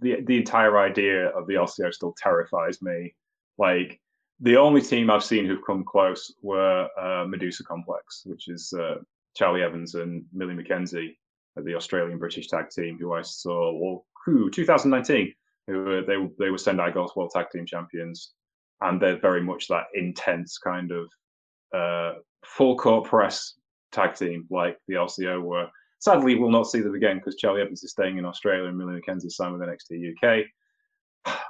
the 0.00 0.20
the 0.22 0.38
entire 0.38 0.78
idea 0.78 1.28
of 1.28 1.46
the 1.46 1.54
LCO 1.54 1.92
still 1.92 2.14
terrifies 2.16 2.80
me. 2.80 3.14
Like 3.58 4.00
the 4.40 4.56
only 4.56 4.82
team 4.82 5.10
I've 5.10 5.24
seen 5.24 5.46
who've 5.46 5.64
come 5.66 5.84
close 5.84 6.34
were 6.42 6.88
uh, 7.00 7.26
Medusa 7.26 7.64
Complex, 7.64 8.22
which 8.26 8.48
is 8.48 8.72
uh, 8.78 8.96
Charlie 9.34 9.62
Evans 9.62 9.94
and 9.94 10.24
Millie 10.32 10.54
McKenzie, 10.54 11.16
the 11.56 11.74
Australian 11.74 12.18
British 12.18 12.48
tag 12.48 12.68
team, 12.70 12.98
who 12.98 13.14
I 13.14 13.22
saw 13.22 13.72
well, 13.72 14.06
who 14.24 14.50
2019, 14.50 15.32
who 15.66 15.78
were, 15.78 16.02
they 16.02 16.16
they 16.38 16.50
were 16.50 16.58
Sendai 16.58 16.90
Girls 16.90 17.16
World 17.16 17.30
Tag 17.34 17.46
Team 17.50 17.64
Champions, 17.64 18.32
and 18.82 19.00
they're 19.00 19.18
very 19.18 19.42
much 19.42 19.68
that 19.68 19.86
intense 19.94 20.58
kind 20.58 20.92
of 20.92 21.08
uh, 21.74 22.18
full 22.44 22.76
court 22.76 23.08
press 23.08 23.54
tag 23.92 24.14
team 24.14 24.46
like 24.50 24.78
the 24.86 24.94
LCO 24.94 25.42
were. 25.42 25.68
Sadly, 25.98 26.34
we'll 26.36 26.50
not 26.50 26.68
see 26.68 26.80
them 26.80 26.94
again 26.94 27.16
because 27.16 27.36
Charlie 27.36 27.62
Evans 27.62 27.82
is 27.82 27.92
staying 27.92 28.18
in 28.18 28.26
Australia 28.26 28.68
and 28.68 28.76
Millie 28.76 29.00
McKenzie 29.00 29.30
signed 29.30 29.58
with 29.58 29.66
NXT 29.66 30.12
UK. 30.22 30.44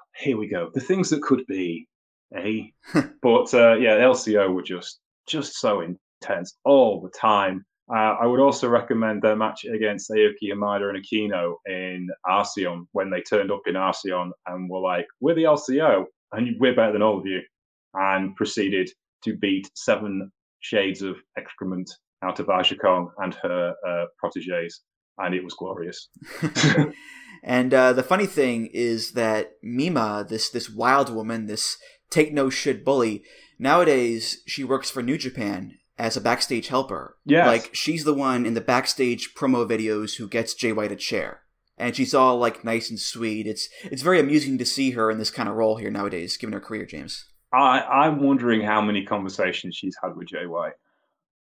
Here 0.16 0.37
we 0.37 0.46
go. 0.46 0.70
The 0.72 0.81
things 0.81 1.11
that 1.11 1.20
could 1.20 1.44
be 1.46 1.88
eh? 2.37 3.01
but 3.22 3.53
uh, 3.55 3.75
yeah, 3.75 3.99
LCO 3.99 4.53
were 4.55 4.62
just 4.62 5.01
just 5.27 5.55
so 5.55 5.81
intense 5.81 6.57
all 6.64 7.01
the 7.01 7.11
time. 7.11 7.64
Uh, 7.88 8.16
I 8.20 8.27
would 8.27 8.40
also 8.40 8.68
recommend 8.68 9.22
their 9.22 9.37
match 9.37 9.64
against 9.64 10.11
Ayako 10.11 10.53
Hamada 10.53 10.90
and 10.90 11.05
Aquino 11.05 11.55
in 11.66 12.09
Arsion 12.29 12.87
when 12.92 13.11
they 13.11 13.20
turned 13.20 13.53
up 13.53 13.62
in 13.66 13.77
Arsion 13.77 14.33
and 14.46 14.68
were 14.68 14.81
like, 14.81 15.07
"We're 15.20 15.35
the 15.35 15.44
LCO 15.44 16.05
and 16.33 16.57
we're 16.59 16.75
better 16.75 16.92
than 16.92 17.03
all 17.03 17.18
of 17.18 17.27
you," 17.27 17.40
and 17.94 18.35
proceeded 18.35 18.90
to 19.25 19.37
beat 19.37 19.70
seven 19.75 20.31
shades 20.61 21.03
of 21.03 21.16
excrement 21.38 21.90
out 22.22 22.40
of 22.40 22.49
Aja 22.49 22.77
Kong 22.77 23.11
and 23.18 23.35
her 23.42 23.75
uh, 23.87 24.07
proteges, 24.18 24.83
and 25.18 25.35
it 25.35 25.44
was 25.44 25.55
glorious. 25.55 26.09
and 27.44 27.72
uh, 27.72 27.92
the 27.92 28.03
funny 28.03 28.27
thing 28.27 28.66
is 28.72 29.12
that 29.12 29.53
Mima, 29.62 30.27
this 30.29 30.51
this 30.51 30.68
wild 30.70 31.14
woman, 31.14 31.46
this 31.46 31.77
take 32.11 32.33
no 32.33 32.51
shit 32.51 32.85
bully. 32.85 33.23
Nowadays, 33.59 34.42
she 34.47 34.64
works 34.64 34.90
for 34.90 35.03
New 35.03 35.19
Japan 35.19 35.79
as 35.99 36.16
a 36.16 36.21
backstage 36.21 36.69
helper. 36.69 37.16
Yeah, 37.25 37.47
like 37.47 37.75
she's 37.75 38.05
the 38.05 38.14
one 38.14 38.45
in 38.47 38.55
the 38.55 38.61
backstage 38.61 39.35
promo 39.35 39.69
videos 39.69 40.16
who 40.16 40.29
gets 40.29 40.55
Jay 40.55 40.73
White 40.73 40.92
a 40.92 40.97
chair, 40.97 41.42
and 41.79 41.97
she's 41.97 42.14
all 42.14 42.38
like 42.38 42.64
nice 42.64 42.90
and 42.90 43.01
sweet. 43.01 43.47
It's 43.47 43.69
it's 43.85 44.03
very 44.03 44.21
amusing 44.21 44.59
to 44.59 44.66
see 44.66 44.92
her 44.92 45.11
in 45.11 45.19
this 45.19 45.31
kind 45.31 45.49
of 45.49 45.57
role 45.57 45.77
here 45.77 45.90
nowadays, 45.90 46.37
given 46.37 46.53
her 46.53 46.61
career, 46.61 46.85
James. 46.85 47.27
I 47.53 47.81
I'm 47.81 48.23
wondering 48.23 48.61
how 48.62 48.81
many 48.83 49.05
conversations 49.05 49.77
she's 49.77 49.97
had 50.03 50.16
with 50.16 50.29
Jay 50.29 50.47
White. 50.47 50.75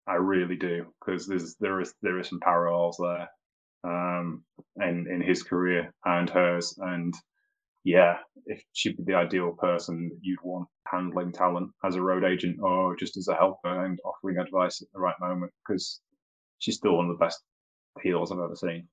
I 0.08 0.16
really 0.16 0.56
do 0.56 0.88
because 1.00 1.28
there's 1.28 1.56
there 1.56 1.80
is 1.82 1.94
there 2.02 2.20
is 2.20 2.28
some 2.28 2.40
parallels 2.40 2.98
there, 3.00 3.30
um, 3.84 4.44
in 4.78 5.08
in 5.08 5.22
his 5.22 5.44
career 5.44 5.94
and 6.04 6.30
hers, 6.30 6.76
and 6.80 7.14
yeah, 7.84 8.18
if 8.46 8.64
she'd 8.74 8.98
be 8.98 9.04
the 9.04 9.16
ideal 9.16 9.52
person 9.52 10.12
you'd 10.22 10.40
want 10.44 10.68
handling 10.88 11.32
talent 11.32 11.72
as 11.84 11.96
a 11.96 12.02
road 12.02 12.24
agent 12.24 12.58
or 12.62 12.96
just 12.96 13.18
as 13.18 13.28
a 13.28 13.36
helper 13.36 13.86
and 13.86 14.00
offering 14.04 14.38
advice 14.38 14.82
at 14.82 14.88
the 14.94 15.00
right 15.00 15.16
moment 15.20 15.52
because 15.66 16.02
she's 16.58 16.76
still 16.76 16.98
one 16.98 17.10
of 17.10 17.18
the 17.18 17.24
best 17.24 17.42
heels 18.02 18.32
I've 18.32 18.40
ever 18.40 18.56
seen. 18.56 18.88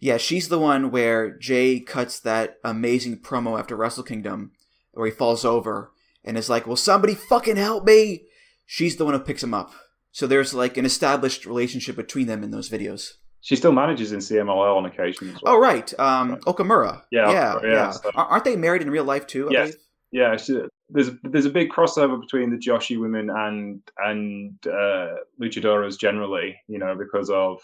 Yeah, 0.00 0.16
she's 0.16 0.48
the 0.48 0.58
one 0.58 0.90
where 0.90 1.36
Jay 1.38 1.80
cuts 1.80 2.18
that 2.20 2.56
amazing 2.64 3.18
promo 3.18 3.58
after 3.58 3.76
Wrestle 3.76 4.02
Kingdom 4.02 4.52
where 4.92 5.06
he 5.06 5.12
falls 5.12 5.44
over 5.44 5.92
and 6.24 6.36
is 6.36 6.50
like, 6.50 6.66
Will 6.66 6.76
somebody 6.76 7.14
fucking 7.14 7.56
help 7.56 7.84
me? 7.84 8.24
She's 8.66 8.96
the 8.96 9.04
one 9.04 9.14
who 9.14 9.20
picks 9.20 9.42
him 9.42 9.54
up. 9.54 9.72
So 10.10 10.26
there's 10.26 10.54
like 10.54 10.76
an 10.76 10.84
established 10.84 11.46
relationship 11.46 11.96
between 11.96 12.26
them 12.26 12.42
in 12.42 12.50
those 12.50 12.70
videos. 12.70 13.12
She 13.44 13.56
still 13.56 13.72
manages 13.72 14.12
in 14.12 14.20
CMLL 14.20 14.74
on 14.74 14.86
occasion. 14.86 15.36
Well. 15.42 15.54
Oh 15.54 15.58
right, 15.58 15.92
um. 16.00 16.36
Okumura. 16.46 17.02
Yeah, 17.10 17.30
yeah, 17.30 17.58
yeah. 17.62 17.70
yeah. 17.70 17.90
So. 17.90 18.10
Aren't 18.14 18.44
they 18.44 18.56
married 18.56 18.80
in 18.80 18.90
real 18.90 19.04
life 19.04 19.26
too? 19.26 19.50
I 19.50 19.52
yes. 19.52 19.68
Believe? 19.68 19.80
Yeah, 20.12 20.36
she, 20.38 20.62
there's 20.88 21.10
there's 21.22 21.44
a 21.44 21.50
big 21.50 21.68
crossover 21.68 22.18
between 22.18 22.50
the 22.50 22.56
Joshi 22.56 22.98
women 22.98 23.28
and 23.28 23.82
and 23.98 24.54
uh, 24.66 25.16
luchadoras 25.38 25.98
generally. 25.98 26.56
You 26.68 26.78
know, 26.78 26.96
because 26.98 27.28
of 27.28 27.60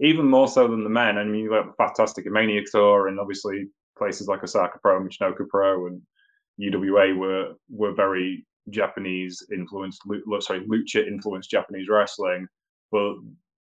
even 0.00 0.28
more 0.28 0.48
so 0.48 0.68
than 0.68 0.84
the 0.84 0.90
men. 0.90 1.16
I 1.16 1.24
mean, 1.24 1.44
you 1.44 1.48
got 1.48 1.74
Fantastic 1.78 2.26
Maniac 2.26 2.64
Tour, 2.70 3.08
and 3.08 3.18
obviously 3.18 3.68
places 3.96 4.28
like 4.28 4.44
Osaka 4.44 4.78
Pro, 4.82 4.98
and 4.98 5.10
Michinoku 5.10 5.48
Pro, 5.48 5.86
and 5.86 6.02
UWA 6.60 7.16
were 7.16 7.54
were 7.70 7.94
very 7.94 8.44
Japanese 8.68 9.42
influenced. 9.50 10.02
Sorry, 10.40 10.60
lucha 10.66 11.06
influenced 11.06 11.48
Japanese 11.48 11.88
wrestling, 11.88 12.46
but 12.92 13.14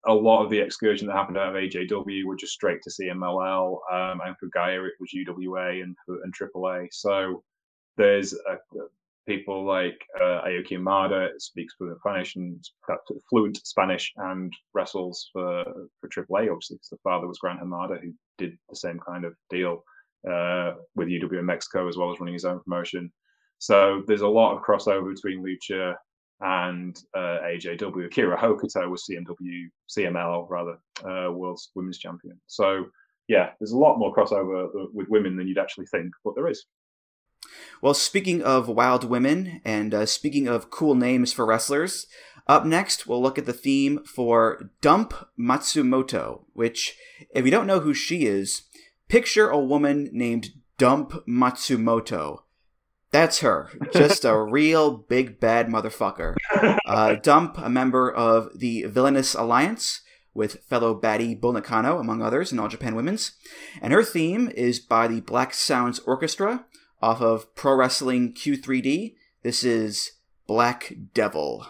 a 0.07 0.15
lot 0.15 0.45
of 0.45 0.51
the 0.51 0.59
excursion 0.59 1.07
that 1.07 1.17
happened 1.17 1.39
out 1.39 1.55
of 1.55 1.63
AJW 1.63 2.25
were 2.25 2.37
just 2.37 2.53
straight 2.53 2.81
to 2.83 2.91
CMLL, 2.91 3.79
um, 3.93 4.21
and 4.25 4.37
for 4.39 4.49
GAEA 4.57 4.87
it 4.87 4.95
was 5.01 5.11
UWA 5.15 5.83
and 5.83 5.97
and 6.09 6.35
AAA. 6.35 6.89
So 6.93 7.43
there's 7.97 8.35
uh, 8.49 8.57
people 9.27 9.65
like 9.65 10.01
uh, 10.21 10.43
Ayako 10.47 10.79
Hamada 10.79 11.31
speaks 11.39 11.75
fluent 11.75 11.99
Spanish 11.99 12.37
and 12.37 12.65
fluent 13.29 13.67
Spanish 13.67 14.13
and 14.17 14.53
wrestles 14.75 15.29
for 15.33 15.65
for 16.01 16.09
AAA, 16.09 16.51
obviously, 16.51 16.77
because 16.77 16.91
the 16.91 16.99
father 17.03 17.27
was 17.27 17.39
Gran 17.39 17.59
Hamada, 17.59 18.01
who 18.01 18.13
did 18.39 18.57
the 18.69 18.77
same 18.77 19.01
kind 19.07 19.25
of 19.25 19.35
deal 19.51 19.83
uh, 20.31 20.75
with 20.95 21.09
UW 21.09 21.39
in 21.39 21.47
Mexico 21.47 21.89
as 21.89 21.97
well 21.97 22.13
as 22.13 22.21
running 22.21 22.35
his 22.35 22.45
own 22.45 22.61
promotion. 22.61 23.13
So 23.59 24.03
there's 24.07 24.21
a 24.21 24.29
lot 24.29 24.55
of 24.55 24.63
crossover 24.63 25.15
between 25.15 25.43
Lucha 25.43 25.95
and 26.41 26.99
uh, 27.15 27.39
AJW. 27.45 28.07
Akira 28.07 28.37
Hokuto 28.37 28.91
was 28.91 29.05
CMW, 29.09 29.69
CML 29.89 30.47
rather, 30.49 30.79
uh, 31.05 31.33
world's 31.33 31.71
women's 31.75 31.99
champion. 31.99 32.39
So 32.47 32.87
yeah, 33.29 33.51
there's 33.59 33.73
a 33.73 33.79
lot 33.79 33.99
more 33.99 34.15
crossover 34.15 34.69
with 34.93 35.09
women 35.09 35.37
than 35.37 35.49
you'd 35.49 35.59
actually 35.59 35.87
think, 35.87 36.13
but 36.25 36.35
there 36.35 36.49
is. 36.49 36.65
Well, 37.83 37.95
speaking 37.95 38.43
of 38.43 38.69
wild 38.69 39.05
women 39.05 39.61
and 39.65 39.95
uh, 39.95 40.07
speaking 40.07 40.49
of 40.49 40.71
cool 40.71 40.95
names 40.95 41.33
for 41.33 41.47
wrestlers, 41.47 42.07
up 42.47 42.65
next 42.65 43.07
we'll 43.07 43.23
look 43.23 43.39
at 43.39 43.47
the 43.47 43.53
theme 43.53 44.03
for 44.05 44.71
Dump 44.81 45.15
Matsumoto, 45.39 46.45
which, 46.53 46.97
if 47.35 47.45
you 47.45 47.51
don't 47.51 47.67
know 47.67 47.81
who 47.81 47.95
she 47.95 48.27
is, 48.27 48.63
picture 49.09 49.49
a 49.49 49.59
woman 49.59 50.09
named 50.13 50.51
Dump 50.79 51.27
Matsumoto 51.27 52.41
that's 53.17 53.39
her. 53.39 53.71
Just 53.95 54.27
a 54.27 54.37
real 54.43 54.91
big 54.91 55.41
bad 55.41 55.69
motherfucker. 55.69 56.37
Uh, 56.85 57.15
Dump, 57.15 57.57
a 57.57 57.71
member 57.71 58.13
of 58.13 58.59
the 58.59 58.83
Villainous 58.83 59.35
Alliance 59.35 60.03
with 60.35 60.63
fellow 60.69 60.95
baddie 60.95 61.41
Bull 61.41 61.55
Nakano, 61.55 61.99
among 61.99 62.21
others, 62.21 62.53
in 62.53 62.59
All 62.59 62.69
Japan 62.69 62.95
Women's. 62.95 63.33
And 63.81 63.95
her 63.95 64.05
theme 64.05 64.53
is 64.55 64.81
by 64.81 65.09
the 65.09 65.23
Black 65.23 65.55
Sounds 65.55 65.99
Orchestra 66.01 66.67
off 67.01 67.23
of 67.23 67.55
Pro 67.55 67.75
Wrestling 67.75 68.35
Q3D. 68.35 69.15
This 69.43 69.65
is 69.65 70.13
Black 70.47 70.93
Devil. 71.15 71.67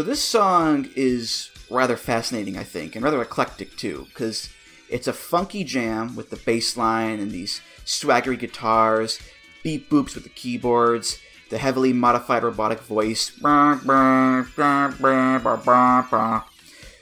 So 0.00 0.06
this 0.06 0.24
song 0.24 0.88
is 0.96 1.50
rather 1.68 1.94
fascinating, 1.94 2.56
I 2.56 2.64
think, 2.64 2.96
and 2.96 3.04
rather 3.04 3.20
eclectic 3.20 3.76
too, 3.76 4.06
because 4.08 4.48
it's 4.88 5.06
a 5.06 5.12
funky 5.12 5.62
jam 5.62 6.16
with 6.16 6.30
the 6.30 6.38
bass 6.38 6.74
line 6.78 7.20
and 7.20 7.30
these 7.30 7.60
swaggery 7.84 8.38
guitars, 8.38 9.20
beat 9.62 9.90
boops 9.90 10.14
with 10.14 10.24
the 10.24 10.30
keyboards, 10.30 11.18
the 11.50 11.58
heavily 11.58 11.92
modified 11.92 12.44
robotic 12.44 12.80
voice. 12.80 13.30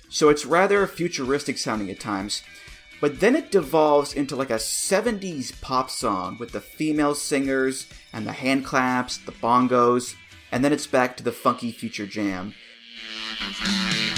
So 0.08 0.28
it's 0.28 0.44
rather 0.44 0.84
futuristic 0.88 1.56
sounding 1.56 1.90
at 1.90 2.00
times. 2.00 2.42
But 3.00 3.20
then 3.20 3.36
it 3.36 3.52
devolves 3.52 4.12
into 4.12 4.34
like 4.34 4.50
a 4.50 4.54
70s 4.54 5.60
pop 5.60 5.88
song 5.88 6.36
with 6.40 6.50
the 6.50 6.60
female 6.60 7.14
singers 7.14 7.86
and 8.12 8.26
the 8.26 8.32
hand 8.32 8.64
claps, 8.64 9.18
the 9.18 9.30
bongos, 9.30 10.16
and 10.50 10.64
then 10.64 10.72
it's 10.72 10.88
back 10.88 11.16
to 11.18 11.22
the 11.22 11.30
funky 11.30 11.70
future 11.70 12.04
jam. 12.04 12.54
Thank 13.40 14.16
you. 14.16 14.17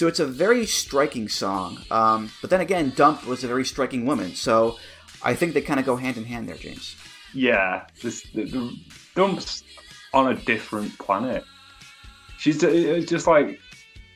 So 0.00 0.06
it's 0.06 0.18
a 0.18 0.24
very 0.24 0.64
striking 0.64 1.28
song. 1.28 1.76
Um, 1.90 2.30
but 2.40 2.48
then 2.48 2.62
again, 2.62 2.94
Dump 2.96 3.26
was 3.26 3.44
a 3.44 3.46
very 3.46 3.66
striking 3.66 4.06
woman. 4.06 4.34
So 4.34 4.78
I 5.22 5.34
think 5.34 5.52
they 5.52 5.60
kind 5.60 5.78
of 5.78 5.84
go 5.84 5.94
hand 5.94 6.16
in 6.16 6.24
hand 6.24 6.48
there, 6.48 6.56
James. 6.56 6.96
Yeah, 7.34 7.84
this, 8.00 8.22
the, 8.32 8.44
the 8.44 8.78
Dump's 9.14 9.62
on 10.14 10.32
a 10.32 10.34
different 10.34 10.98
planet. 10.98 11.44
She's 12.38 12.60
just 12.60 13.26
like 13.26 13.60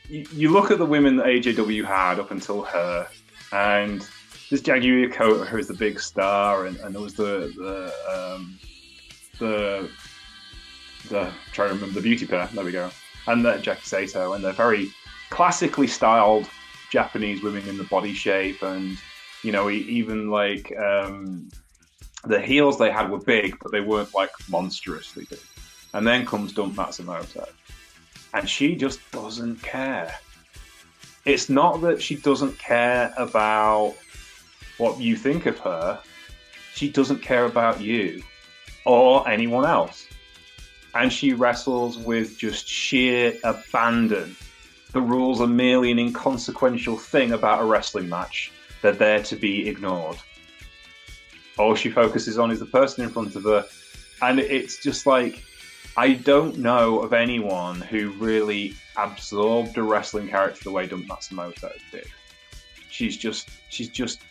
you, 0.09 0.25
you 0.33 0.49
look 0.49 0.71
at 0.71 0.79
the 0.79 0.87
women 0.87 1.17
that 1.17 1.27
AJW 1.27 1.85
had 1.85 2.19
up 2.19 2.31
until 2.31 2.63
her, 2.63 3.07
and 3.51 4.01
this 4.49 4.61
Jaguar 4.61 5.07
Yokota, 5.07 5.45
who's 5.45 5.67
the 5.67 5.75
big 5.75 5.99
star, 5.99 6.65
and, 6.65 6.77
and 6.77 6.95
there 6.95 7.01
was 7.03 7.13
the 7.13 7.53
the 7.57 7.93
um, 8.11 8.57
the 9.37 9.87
the 11.09 11.31
try 11.51 11.67
to 11.67 11.75
remember 11.75 11.93
the 11.93 12.01
beauty 12.01 12.25
pair. 12.25 12.49
There 12.51 12.65
we 12.65 12.71
go, 12.71 12.89
and 13.27 13.45
the 13.45 13.59
Jackie 13.59 13.85
Sato, 13.85 14.33
and 14.33 14.43
they're 14.43 14.51
very 14.51 14.91
classically 15.29 15.87
styled 15.87 16.49
Japanese 16.91 17.43
women 17.43 17.67
in 17.67 17.77
the 17.77 17.83
body 17.85 18.13
shape, 18.13 18.61
and 18.61 18.97
you 19.43 19.51
know, 19.51 19.69
even 19.69 20.29
like 20.29 20.75
um, 20.77 21.49
the 22.23 22.41
heels 22.41 22.77
they 22.77 22.91
had 22.91 23.09
were 23.09 23.19
big, 23.19 23.57
but 23.61 23.71
they 23.71 23.81
weren't 23.81 24.13
like 24.13 24.31
monstrously 24.49 25.25
big. 25.29 25.39
And 25.93 26.05
then 26.05 26.25
comes 26.25 26.53
Dump 26.53 26.75
Matsumoto, 26.75 27.47
and 28.33 28.49
she 28.49 28.75
just 28.75 28.99
doesn't 29.11 29.61
care. 29.61 30.13
It's 31.25 31.49
not 31.49 31.81
that 31.81 32.01
she 32.01 32.15
doesn't 32.15 32.57
care 32.59 33.13
about 33.17 33.95
what 34.77 34.99
you 34.99 35.15
think 35.15 35.45
of 35.45 35.57
her; 35.59 35.99
she 36.73 36.89
doesn't 36.89 37.21
care 37.21 37.45
about 37.45 37.81
you 37.81 38.21
or 38.85 39.27
anyone 39.27 39.65
else. 39.65 40.07
And 40.93 41.11
she 41.11 41.33
wrestles 41.33 41.97
with 41.97 42.37
just 42.37 42.67
sheer 42.67 43.33
abandon 43.43 44.35
the 44.95 45.01
rules 45.01 45.41
are 45.41 45.47
merely 45.47 45.91
an 45.91 45.99
inconsequential 45.99 46.95
thing 46.95 47.33
about 47.33 47.61
a 47.61 47.65
wrestling 47.65 48.07
match. 48.07 48.53
They're 48.81 48.93
there 48.93 49.21
to 49.23 49.35
be 49.35 49.67
ignored. 49.67 50.15
All 51.57 51.75
she 51.75 51.89
focuses 51.89 52.39
on 52.39 52.49
is 52.49 52.61
the 52.61 52.65
person 52.65 53.03
in 53.03 53.09
front 53.09 53.35
of 53.35 53.43
her. 53.43 53.65
And 54.21 54.39
it's 54.39 54.81
just 54.81 55.05
like, 55.05 55.43
I 55.97 56.13
don't 56.13 56.59
know 56.59 57.01
of 57.01 57.11
anyone 57.11 57.81
who 57.81 58.11
really 58.11 58.73
absorbed 58.95 59.77
a 59.77 59.83
wrestling 59.83 60.29
character 60.29 60.63
the 60.63 60.71
way 60.71 60.87
Dump 60.87 61.07
Matsumoto 61.07 61.73
did. 61.91 62.07
She's 62.89 63.17
just, 63.17 63.49
she's 63.67 63.89
just 63.89 64.21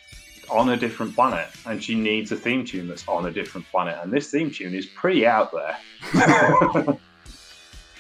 on 0.48 0.70
a 0.70 0.78
different 0.78 1.14
planet 1.14 1.48
and 1.66 1.84
she 1.84 1.94
needs 1.94 2.32
a 2.32 2.36
theme 2.36 2.64
tune 2.64 2.88
that's 2.88 3.06
on 3.06 3.26
a 3.26 3.30
different 3.30 3.66
planet. 3.70 3.98
And 4.02 4.10
this 4.10 4.30
theme 4.30 4.50
tune 4.50 4.74
is 4.74 4.86
pretty 4.86 5.26
out 5.26 5.52
there. 5.52 6.98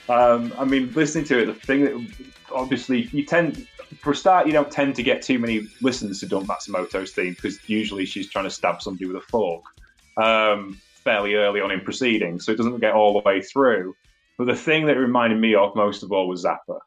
Um, 0.08 0.52
I 0.58 0.64
mean, 0.64 0.92
listening 0.92 1.24
to 1.26 1.38
it, 1.42 1.46
the 1.46 1.54
thing 1.54 1.84
that 1.84 2.33
obviously 2.54 3.08
you 3.12 3.24
tend, 3.24 3.66
for 3.98 4.12
a 4.12 4.16
start, 4.16 4.46
you 4.46 4.52
don't 4.52 4.70
tend 4.70 4.94
to 4.96 5.02
get 5.02 5.22
too 5.22 5.38
many 5.38 5.66
listens 5.82 6.20
to 6.20 6.26
Dump 6.26 6.46
Matsumoto's 6.46 7.12
theme 7.12 7.34
because 7.34 7.58
usually 7.68 8.06
she's 8.06 8.30
trying 8.30 8.44
to 8.44 8.50
stab 8.50 8.82
somebody 8.82 9.06
with 9.06 9.16
a 9.16 9.20
fork 9.20 9.64
um, 10.16 10.80
fairly 11.02 11.34
early 11.34 11.60
on 11.60 11.70
in 11.70 11.80
proceedings, 11.80 12.44
so 12.44 12.52
it 12.52 12.56
doesn't 12.56 12.80
get 12.80 12.94
all 12.94 13.14
the 13.14 13.28
way 13.28 13.40
through. 13.42 13.94
But 14.38 14.46
the 14.46 14.56
thing 14.56 14.86
that 14.86 14.96
reminded 14.96 15.38
me 15.38 15.54
of 15.54 15.76
most 15.76 16.02
of 16.02 16.12
all 16.12 16.28
was 16.28 16.44
Zappa. 16.44 16.78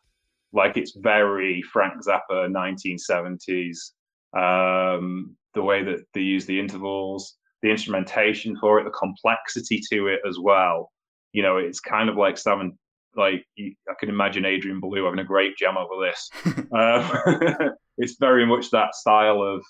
Like 0.53 0.77
it's 0.77 0.95
very 0.95 1.61
Frank 1.61 2.03
Zappa, 2.03 2.49
1970s. 2.51 3.91
Um, 4.37 5.35
the 5.53 5.61
way 5.61 5.83
that 5.83 6.05
they 6.13 6.21
use 6.21 6.45
the 6.45 6.59
intervals, 6.59 7.35
the 7.61 7.71
instrumentation 7.71 8.55
for 8.59 8.79
it, 8.79 8.83
the 8.83 8.91
complexity 8.91 9.81
to 9.91 10.07
it 10.07 10.19
as 10.27 10.37
well. 10.39 10.91
You 11.31 11.41
know, 11.41 11.57
it's 11.57 11.79
kind 11.79 12.09
of 12.09 12.15
like 12.15 12.37
Simon 12.37 12.77
like 13.17 13.45
I 13.59 13.93
can 13.99 14.09
imagine 14.09 14.45
Adrian 14.45 14.79
Belew 14.79 15.05
having 15.05 15.19
a 15.19 15.23
great 15.23 15.57
jam 15.57 15.75
over 15.77 16.05
this. 16.05 16.29
um, 16.73 17.71
it's 17.97 18.17
very 18.19 18.45
much 18.45 18.69
that 18.71 18.95
style 18.95 19.41
of 19.41 19.63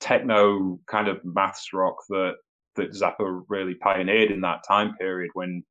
techno 0.00 0.78
kind 0.86 1.08
of 1.08 1.18
maths 1.24 1.72
rock 1.72 1.96
that 2.10 2.34
that 2.76 2.92
Zappa 2.92 3.42
really 3.48 3.74
pioneered 3.74 4.30
in 4.30 4.40
that 4.42 4.64
time 4.66 4.94
period 4.96 5.30
when 5.34 5.62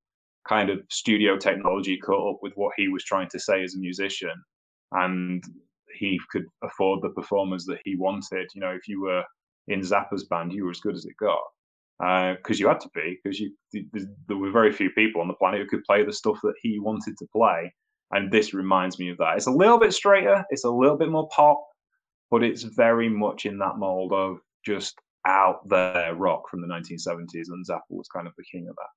kind 0.47 0.70
of 0.70 0.80
studio 0.89 1.38
technology 1.38 1.97
caught 1.97 2.34
up 2.34 2.39
with 2.41 2.53
what 2.55 2.74
he 2.78 2.88
was 2.88 3.03
trying 3.03 3.30
to 3.30 3.39
say 3.39 3.64
as 3.64 3.76
a 3.76 3.80
musician 3.80 4.34
and 4.93 5.43
he 5.95 6.20
could 6.32 6.45
afford 6.64 7.01
the 7.01 7.09
performers 7.09 7.66
that 7.66 7.80
he 7.84 7.95
wanted. 7.95 8.47
You 8.55 8.61
know, 8.61 8.72
if 8.72 8.88
you 8.88 9.01
were 9.01 9.24
in 9.68 9.82
Zappa's 9.82 10.26
band, 10.26 10.53
you 10.53 10.66
were 10.66 10.72
as 10.72 10.80
good 10.80 10.95
as 10.95 11.05
it 11.05 11.16
got 11.20 11.41
because 12.00 12.60
uh, 12.60 12.60
you 12.60 12.68
had 12.68 12.80
to 12.82 12.89
be 12.94 13.20
because 13.24 13.39
you 13.39 13.52
there 14.28 14.38
were 14.38 14.52
very 14.52 14.72
few 14.72 14.89
people 14.91 15.22
on 15.22 15.28
the 15.28 15.34
planet 15.36 15.62
who 15.62 15.68
could 15.68 15.84
play 15.84 16.04
the 16.04 16.12
stuff 16.14 16.39
that 16.44 16.56
he 16.62 16.80
wanted 16.80 17.16
to 17.18 17.28
play 17.32 17.74
and 18.12 18.32
this 18.32 18.54
reminds 18.54 19.00
me 19.00 19.10
of 19.10 19.18
that. 19.18 19.38
It's 19.38 19.48
a 19.48 19.52
little 19.52 19.80
bit 19.80 19.94
straighter 19.94 20.44
it's 20.50 20.66
a 20.66 20.72
little 20.72 20.98
bit 20.98 21.10
more 21.10 21.30
pop 21.30 21.64
but 22.32 22.44
it's 22.44 22.64
very 22.64 23.10
much 23.10 23.46
in 23.46 23.60
that 23.60 23.78
mold 23.78 24.12
of 24.12 24.38
just 24.66 24.96
out 25.26 25.68
there 25.70 26.14
rock 26.16 26.50
from 26.50 26.62
the 26.62 26.68
1970s 26.68 27.48
and 27.48 27.66
zappa 27.68 27.82
was 27.89 28.08
kind 28.10 28.28
of 28.28 28.34
the 28.38 28.44
king 28.52 28.68
of 28.70 28.76
that. 28.76 28.89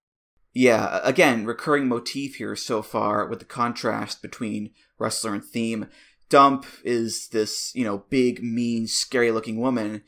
Yeah 0.54 1.00
again 1.04 1.44
recurring 1.44 1.88
motif 1.88 2.36
here 2.36 2.56
so 2.56 2.82
far 2.82 3.26
with 3.26 3.40
the 3.40 3.44
contrast 3.44 4.22
between 4.22 4.70
wrestler 4.98 5.34
and 5.34 5.44
theme. 5.44 5.88
Dump 6.28 6.66
is 6.82 7.28
this 7.28 7.72
you 7.74 7.84
know 7.84 8.04
big 8.08 8.42
mean 8.42 8.86
scary 8.86 9.30
looking 9.30 9.60
woman 9.60 10.02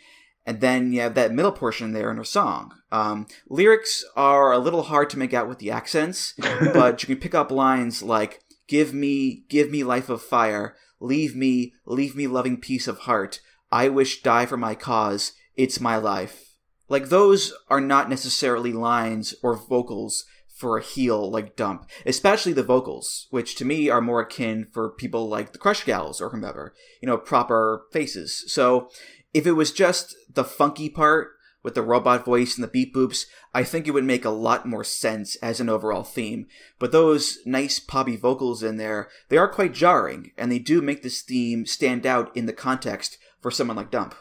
and 0.48 0.62
then 0.62 0.94
you 0.94 1.02
have 1.02 1.12
that 1.12 1.30
middle 1.30 1.52
portion 1.52 1.92
there 1.92 2.10
in 2.10 2.16
her 2.16 2.24
song. 2.24 2.72
Um, 2.90 3.26
lyrics 3.50 4.02
are 4.16 4.50
a 4.50 4.58
little 4.58 4.84
hard 4.84 5.10
to 5.10 5.18
make 5.18 5.34
out 5.34 5.46
with 5.46 5.58
the 5.58 5.70
accents, 5.70 6.32
but 6.72 7.02
you 7.02 7.06
can 7.06 7.20
pick 7.20 7.34
up 7.34 7.50
lines 7.50 8.02
like 8.02 8.40
"Give 8.66 8.94
me, 8.94 9.44
give 9.50 9.70
me 9.70 9.84
life 9.84 10.08
of 10.08 10.22
fire, 10.22 10.74
leave 11.00 11.36
me, 11.36 11.74
leave 11.84 12.16
me 12.16 12.26
loving 12.26 12.56
peace 12.56 12.88
of 12.88 13.00
heart. 13.00 13.40
I 13.70 13.90
wish 13.90 14.22
die 14.22 14.46
for 14.46 14.56
my 14.56 14.74
cause. 14.74 15.32
It's 15.54 15.82
my 15.82 15.98
life." 15.98 16.54
Like 16.88 17.10
those 17.10 17.52
are 17.68 17.82
not 17.82 18.08
necessarily 18.08 18.72
lines 18.72 19.34
or 19.42 19.54
vocals 19.54 20.24
for 20.58 20.76
a 20.76 20.82
heel 20.82 21.30
like 21.30 21.56
Dump, 21.56 21.88
especially 22.04 22.52
the 22.52 22.64
vocals, 22.64 23.28
which 23.30 23.54
to 23.56 23.66
me 23.66 23.90
are 23.90 24.00
more 24.00 24.22
akin 24.22 24.66
for 24.72 24.90
people 24.90 25.28
like 25.28 25.52
the 25.52 25.58
Crush 25.58 25.84
Gals 25.84 26.20
or 26.20 26.30
whomever, 26.30 26.74
you 27.00 27.06
know, 27.06 27.16
proper 27.16 27.82
faces. 27.92 28.44
So 28.48 28.90
if 29.32 29.46
it 29.46 29.52
was 29.52 29.72
just 29.72 30.14
the 30.32 30.44
funky 30.44 30.88
part 30.88 31.28
with 31.62 31.74
the 31.74 31.82
robot 31.82 32.24
voice 32.24 32.56
and 32.56 32.62
the 32.62 32.68
beep 32.68 32.94
boops, 32.94 33.26
I 33.52 33.64
think 33.64 33.86
it 33.86 33.90
would 33.90 34.04
make 34.04 34.24
a 34.24 34.30
lot 34.30 34.66
more 34.66 34.84
sense 34.84 35.36
as 35.36 35.60
an 35.60 35.68
overall 35.68 36.04
theme. 36.04 36.46
But 36.78 36.92
those 36.92 37.38
nice 37.44 37.80
poppy 37.80 38.16
vocals 38.16 38.62
in 38.62 38.76
there, 38.76 39.08
they 39.28 39.36
are 39.36 39.48
quite 39.48 39.74
jarring, 39.74 40.32
and 40.38 40.50
they 40.50 40.60
do 40.60 40.80
make 40.80 41.02
this 41.02 41.20
theme 41.22 41.66
stand 41.66 42.06
out 42.06 42.34
in 42.36 42.46
the 42.46 42.52
context 42.52 43.18
for 43.40 43.50
someone 43.50 43.76
like 43.76 43.90
Dump. 43.90 44.14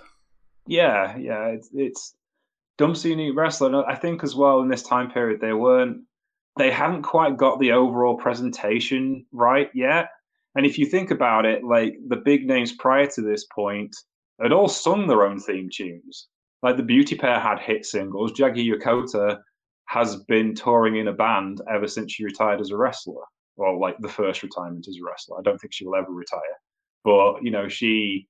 Yeah, 0.65 1.15
yeah, 1.17 1.45
it's, 1.47 1.69
it's 1.73 2.15
Dump's 2.77 3.05
a 3.05 3.09
unique 3.09 3.35
wrestler. 3.35 3.87
I 3.87 3.95
think 3.95 4.23
as 4.23 4.35
well 4.35 4.61
in 4.61 4.67
this 4.67 4.83
time 4.83 5.09
period 5.09 5.39
they 5.39 5.53
weren't, 5.53 6.01
they 6.57 6.71
haven't 6.71 7.03
quite 7.03 7.37
got 7.37 7.59
the 7.59 7.71
overall 7.71 8.17
presentation 8.17 9.25
right 9.31 9.69
yet. 9.73 10.09
And 10.55 10.65
if 10.65 10.79
you 10.79 10.87
think 10.87 11.11
about 11.11 11.45
it, 11.45 11.63
like 11.63 11.95
the 12.07 12.15
big 12.15 12.47
names 12.47 12.71
prior 12.71 13.05
to 13.11 13.21
this 13.21 13.45
point, 13.45 13.95
had 14.43 14.51
all 14.51 14.67
sung 14.67 15.07
their 15.07 15.25
own 15.25 15.39
theme 15.39 15.69
tunes. 15.73 16.27
Like 16.63 16.77
the 16.77 16.83
Beauty 16.83 17.15
Pair 17.15 17.39
had 17.39 17.59
hit 17.59 17.85
singles. 17.85 18.31
Jackie 18.31 18.67
Yokota 18.67 19.39
has 19.85 20.17
been 20.25 20.53
touring 20.53 20.97
in 20.97 21.07
a 21.07 21.13
band 21.13 21.61
ever 21.71 21.87
since 21.87 22.13
she 22.13 22.25
retired 22.25 22.59
as 22.59 22.71
a 22.71 22.77
wrestler. 22.77 23.23
or 23.55 23.77
like 23.77 23.97
the 23.99 24.09
first 24.09 24.43
retirement 24.43 24.87
as 24.87 24.97
a 24.97 25.05
wrestler. 25.05 25.39
I 25.39 25.41
don't 25.43 25.57
think 25.59 25.73
she 25.73 25.85
will 25.85 25.95
ever 25.95 26.11
retire. 26.11 26.41
But 27.03 27.43
you 27.43 27.51
know, 27.51 27.67
she 27.67 28.27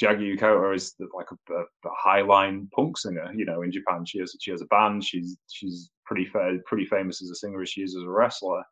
Jaggy 0.00 0.34
Yokota 0.34 0.74
is 0.74 0.94
like 1.14 1.26
a, 1.30 1.52
a, 1.52 1.62
a 1.62 1.92
highline 2.06 2.70
punk 2.70 2.96
singer. 2.96 3.30
You 3.34 3.44
know, 3.44 3.62
in 3.62 3.72
Japan, 3.72 4.04
she 4.06 4.18
has 4.20 4.34
she 4.40 4.50
has 4.50 4.62
a 4.62 4.66
band. 4.66 5.04
She's 5.04 5.36
she's 5.48 5.90
pretty 6.06 6.24
fa- 6.24 6.58
pretty 6.64 6.86
famous 6.86 7.22
as 7.22 7.30
a 7.30 7.34
singer 7.34 7.60
as 7.62 7.68
she 7.68 7.82
is 7.82 7.96
as 7.96 8.02
a 8.02 8.08
wrestler. 8.10 8.62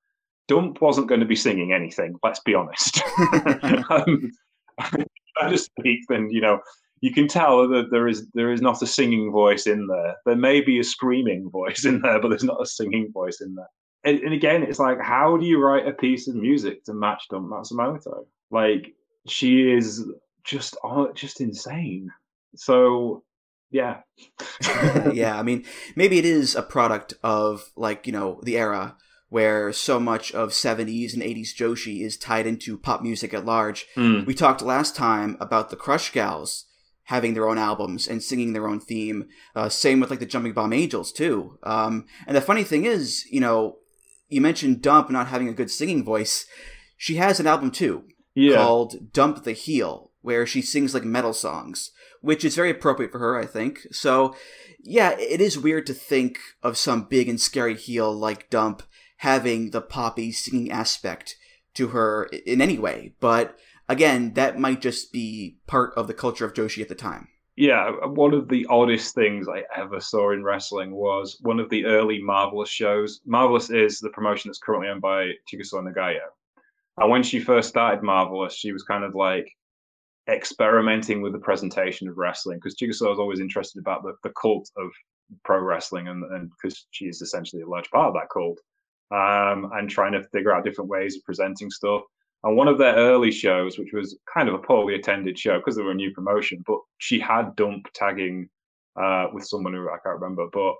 Dump 0.47 0.80
wasn't 0.80 1.09
going 1.09 1.20
to 1.20 1.26
be 1.26 1.36
singing 1.36 1.72
anything. 1.72 2.14
Let's 2.22 2.41
be 2.41 2.55
honest. 2.55 3.03
um, 3.91 4.30
I 5.41 5.51
just 5.51 5.66
speak, 5.66 6.01
then 6.09 6.28
you 6.30 6.41
know 6.41 6.61
you 7.01 7.12
can 7.12 7.28
tell 7.28 7.68
that 7.68 7.91
there 7.91 8.09
is 8.09 8.26
there 8.34 8.53
is 8.53 8.61
not 8.61 8.82
a 8.82 8.86
singing 8.86 9.30
voice 9.30 9.66
in 9.66 9.86
there. 9.86 10.16
There 10.26 10.36
may 10.36 10.61
be 10.61 10.78
a 10.78 10.84
screaming 10.84 11.51
voice 11.53 11.84
in 11.84 12.01
there, 12.01 12.20
but 12.20 12.28
there's 12.28 12.45
not 12.45 12.62
a 12.62 12.66
singing 12.66 13.11
voice 13.12 13.41
in 13.41 13.55
there. 13.55 13.68
And, 14.05 14.20
and 14.20 14.32
again, 14.32 14.62
it's 14.62 14.78
like, 14.78 15.01
how 15.01 15.36
do 15.36 15.45
you 15.45 15.61
write 15.61 15.86
a 15.86 15.93
piece 15.93 16.28
of 16.28 16.36
music 16.36 16.84
to 16.84 16.95
match 16.95 17.24
Dump 17.30 17.51
Matsumoto? 17.51 18.26
Like 18.51 18.95
she 19.26 19.70
is 19.70 20.05
just 20.45 20.76
oh, 20.84 21.12
just 21.12 21.41
insane. 21.41 22.11
So 22.57 23.22
yeah, 23.70 23.99
yeah. 25.12 25.39
I 25.39 25.43
mean, 25.43 25.64
maybe 25.95 26.18
it 26.18 26.24
is 26.24 26.55
a 26.55 26.62
product 26.62 27.14
of 27.22 27.70
like 27.76 28.07
you 28.07 28.12
know 28.12 28.41
the 28.43 28.57
era 28.57 28.97
where 29.29 29.72
so 29.72 30.01
much 30.01 30.33
of 30.33 30.51
70s 30.51 31.12
and 31.12 31.22
80s 31.22 31.55
Joshi 31.55 32.03
is 32.03 32.16
tied 32.16 32.47
into 32.47 32.79
pop 32.79 33.03
music 33.03 33.35
at 33.35 33.45
large. 33.45 33.87
Mm. 33.97 34.26
We 34.26 34.35
talked 34.35 34.62
last 34.62 34.97
time 34.97 35.37
about 35.41 35.70
the 35.70 35.76
Crush 35.76 36.12
Gals 36.12 36.64
having 37.05 37.35
their 37.35 37.49
own 37.49 37.59
albums 37.59 38.07
and 38.07 38.22
singing 38.22 38.53
their 38.53 38.68
own 38.68 38.81
theme. 38.81 39.29
Uh, 39.55 39.68
same 39.68 40.01
with 40.01 40.11
like 40.11 40.18
the 40.18 40.26
Jumping 40.26 40.53
Bomb 40.53 40.72
Angels 40.72 41.11
too. 41.11 41.59
Um, 41.62 42.07
and 42.26 42.37
the 42.37 42.41
funny 42.43 42.64
thing 42.64 42.85
is, 42.85 43.24
you 43.31 43.41
know, 43.41 43.79
you 44.29 44.41
mentioned 44.41 44.83
Dump 44.83 45.11
not 45.11 45.29
having 45.29 45.49
a 45.49 45.55
good 45.55 45.70
singing 45.70 46.05
voice. 46.05 46.47
She 46.97 47.16
has 47.16 47.41
an 47.41 47.47
album 47.47 47.70
too 47.70 48.05
yeah. 48.35 48.57
called 48.57 49.12
Dump 49.12 49.45
the 49.45 49.53
Heel, 49.53 50.11
where 50.20 50.47
she 50.47 50.62
sings 50.62 50.95
like 50.95 51.05
metal 51.05 51.33
songs, 51.33 51.91
which 52.20 52.45
is 52.45 52.57
very 52.57 52.70
appropriate 52.70 53.11
for 53.11 53.18
her, 53.18 53.39
I 53.39 53.47
think. 53.47 53.87
So, 53.91 54.35
yeah, 54.81 55.18
it 55.18 55.41
is 55.41 55.59
weird 55.59 55.87
to 55.87 55.95
think 55.95 56.39
of 56.62 56.76
some 56.76 57.05
big 57.05 57.29
and 57.29 57.41
scary 57.41 57.74
heel 57.74 58.12
like 58.12 58.51
Dump 58.51 58.83
having 59.19 59.71
the 59.71 59.81
poppy 59.81 60.33
singing 60.33 60.71
aspect 60.71 61.37
to 61.75 61.89
her 61.89 62.25
in 62.47 62.61
any 62.61 62.79
way. 62.79 63.14
But 63.21 63.57
again, 63.89 64.35
that 64.35 64.59
might 64.59 64.81
just 64.81 65.12
be 65.12 65.59
part 65.66 65.93
of 65.97 66.07
the 66.07 66.14
culture 66.14 66.45
of 66.45 66.55
Joshi 66.55 66.83
at 66.83 66.89
the 66.89 66.95
time. 66.95 67.29
Yeah, 67.57 67.91
one 68.07 68.35
of 68.35 68.49
the 68.49 68.66
oddest 68.71 69.16
things 69.16 69.49
I 69.49 69.64
ever 69.77 70.01
saw 70.01 70.31
in 70.31 70.45
wrestling 70.45 70.93
was 70.93 71.39
one 71.41 71.59
of 71.59 71.69
the 71.71 71.87
early 71.87 72.23
Marvelous 72.23 72.69
shows. 72.69 73.21
Marvelous 73.27 73.71
is 73.71 73.99
the 73.99 74.11
promotion 74.11 74.49
that's 74.49 74.61
currently 74.61 74.89
owned 74.89 75.01
by 75.01 75.33
Chigusa 75.51 75.83
Nagayo. 75.83 76.29
And 76.99 77.11
when 77.11 77.25
she 77.25 77.41
first 77.41 77.69
started 77.69 78.05
Marvelous, 78.05 78.55
she 78.55 78.73
was 78.73 78.85
kind 78.85 79.03
of 79.03 79.16
like 79.16 79.51
experimenting 80.29 81.21
with 81.21 81.33
the 81.33 81.41
presentation 81.41 82.09
of 82.09 82.19
wrestling 82.19 82.59
because 82.59 82.77
Chigusa 82.77 83.09
was 83.09 83.19
always 83.19 83.41
interested 83.41 83.81
about 83.81 84.03
the, 84.05 84.12
the 84.23 84.33
cult 84.41 84.71
of 84.77 84.91
pro 85.45 85.59
wrestling 85.59 86.07
and 86.07 86.51
because 86.51 86.87
she 86.91 87.07
is 87.07 87.23
essentially 87.23 87.62
a 87.62 87.69
large 87.69 87.91
part 87.91 88.09
of 88.09 88.14
that 88.14 88.29
cult 88.33 88.59
um, 89.11 89.71
and 89.75 89.89
trying 89.89 90.13
to 90.13 90.23
figure 90.29 90.55
out 90.55 90.65
different 90.65 90.91
ways 90.91 91.17
of 91.17 91.25
presenting 91.25 91.71
stuff. 91.71 92.03
And 92.45 92.57
one 92.57 92.69
of 92.69 92.79
their 92.79 92.95
early 92.95 93.33
shows, 93.33 93.79
which 93.79 93.93
was 93.93 94.17
kind 94.33 94.49
of 94.49 94.55
a 94.55 94.59
poorly 94.59 94.95
attended 94.95 95.39
show 95.39 95.59
because 95.59 95.77
they 95.77 95.83
were 95.83 95.91
a 95.91 95.95
new 95.95 96.13
promotion, 96.13 96.63
but 96.67 96.79
she 96.99 97.19
had 97.19 97.57
Dump 97.57 97.89
tagging 97.95 98.49
uh, 99.01 99.27
with 99.33 99.45
someone 99.45 99.73
who 99.73 99.89
I 99.89 99.99
can't 100.05 100.21
remember, 100.21 100.47
but 100.53 100.75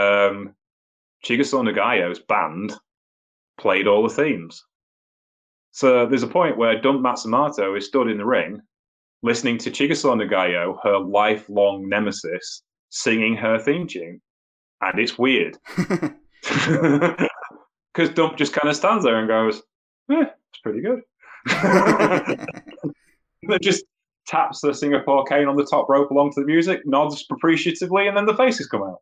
um, 0.00 0.54
Chigusa 1.24 1.62
Nagayo's 1.62 2.20
band 2.20 2.74
played 3.58 3.86
all 3.86 4.02
the 4.02 4.14
themes. 4.14 4.62
So 5.70 6.06
there's 6.06 6.22
a 6.22 6.28
point 6.28 6.56
where 6.58 6.80
Dump 6.80 7.00
Matsumoto 7.00 7.76
is 7.76 7.86
stood 7.86 8.08
in 8.08 8.18
the 8.18 8.26
ring 8.26 8.60
listening 9.22 9.58
to 9.58 9.70
Chigusa 9.70 10.14
Nagayo, 10.14 10.78
her 10.82 10.98
lifelong 10.98 11.88
nemesis, 11.88 12.62
singing 12.90 13.36
her 13.36 13.58
theme 13.58 13.86
tune. 13.86 14.20
And 14.80 14.98
it's 14.98 15.18
weird. 15.18 15.56
Because 17.98 18.14
Dump 18.14 18.36
just 18.36 18.52
kind 18.52 18.68
of 18.68 18.76
stands 18.76 19.04
there 19.04 19.18
and 19.18 19.26
goes, 19.26 19.60
eh, 20.12 20.22
it's 20.22 20.60
pretty 20.62 20.80
good. 20.80 21.00
then 23.42 23.58
just 23.60 23.84
taps 24.28 24.60
the 24.60 24.72
Singapore 24.72 25.24
cane 25.24 25.48
on 25.48 25.56
the 25.56 25.66
top 25.68 25.88
rope 25.88 26.12
along 26.12 26.30
to 26.34 26.40
the 26.40 26.46
music, 26.46 26.82
nods 26.84 27.26
appreciatively, 27.28 28.06
and 28.06 28.16
then 28.16 28.24
the 28.24 28.36
faces 28.36 28.68
come 28.68 28.84
out. 28.84 28.98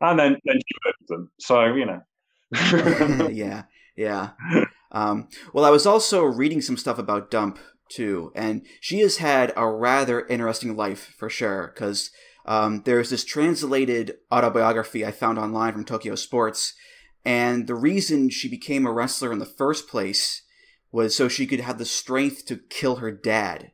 And 0.00 0.18
then, 0.18 0.38
then 0.46 0.56
she 0.56 0.74
murders 0.86 1.06
them. 1.08 1.30
So, 1.38 1.66
you 1.74 1.84
know. 1.84 3.28
yeah, 3.30 3.64
yeah. 3.94 4.30
Um, 4.90 5.28
well, 5.52 5.66
I 5.66 5.70
was 5.70 5.84
also 5.84 6.24
reading 6.24 6.62
some 6.62 6.78
stuff 6.78 6.98
about 6.98 7.30
Dump 7.30 7.58
too, 7.90 8.32
and 8.34 8.64
she 8.80 9.00
has 9.00 9.18
had 9.18 9.52
a 9.54 9.68
rather 9.68 10.26
interesting 10.28 10.76
life 10.76 11.14
for 11.18 11.28
sure. 11.28 11.72
Because 11.74 12.10
um, 12.46 12.84
there's 12.86 13.10
this 13.10 13.22
translated 13.22 14.16
autobiography 14.32 15.04
I 15.04 15.10
found 15.10 15.38
online 15.38 15.74
from 15.74 15.84
Tokyo 15.84 16.14
Sports, 16.14 16.72
and 17.24 17.66
the 17.66 17.74
reason 17.74 18.30
she 18.30 18.48
became 18.48 18.86
a 18.86 18.92
wrestler 18.92 19.32
in 19.32 19.38
the 19.38 19.46
first 19.46 19.88
place 19.88 20.42
was 20.92 21.14
so 21.14 21.28
she 21.28 21.46
could 21.46 21.60
have 21.60 21.78
the 21.78 21.84
strength 21.84 22.46
to 22.46 22.56
kill 22.56 22.96
her 22.96 23.12
dad. 23.12 23.72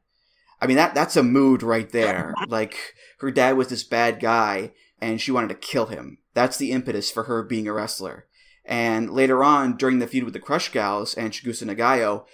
I 0.60 0.66
mean 0.66 0.76
that 0.76 0.94
that's 0.94 1.16
a 1.16 1.22
mood 1.22 1.62
right 1.62 1.90
there. 1.90 2.34
Like 2.48 2.94
her 3.18 3.30
dad 3.30 3.56
was 3.56 3.68
this 3.68 3.84
bad 3.84 4.20
guy 4.20 4.72
and 5.00 5.20
she 5.20 5.32
wanted 5.32 5.48
to 5.48 5.54
kill 5.54 5.86
him. 5.86 6.18
That's 6.34 6.56
the 6.56 6.72
impetus 6.72 7.10
for 7.10 7.24
her 7.24 7.42
being 7.42 7.68
a 7.68 7.72
wrestler. 7.72 8.26
And 8.64 9.10
later 9.10 9.44
on, 9.44 9.76
during 9.76 10.00
the 10.00 10.06
feud 10.06 10.24
with 10.24 10.32
the 10.32 10.40
Crush 10.40 10.72
Gals 10.72 11.14
and 11.14 11.32
Chigusa 11.32 11.64
Nagayo, 11.64 12.24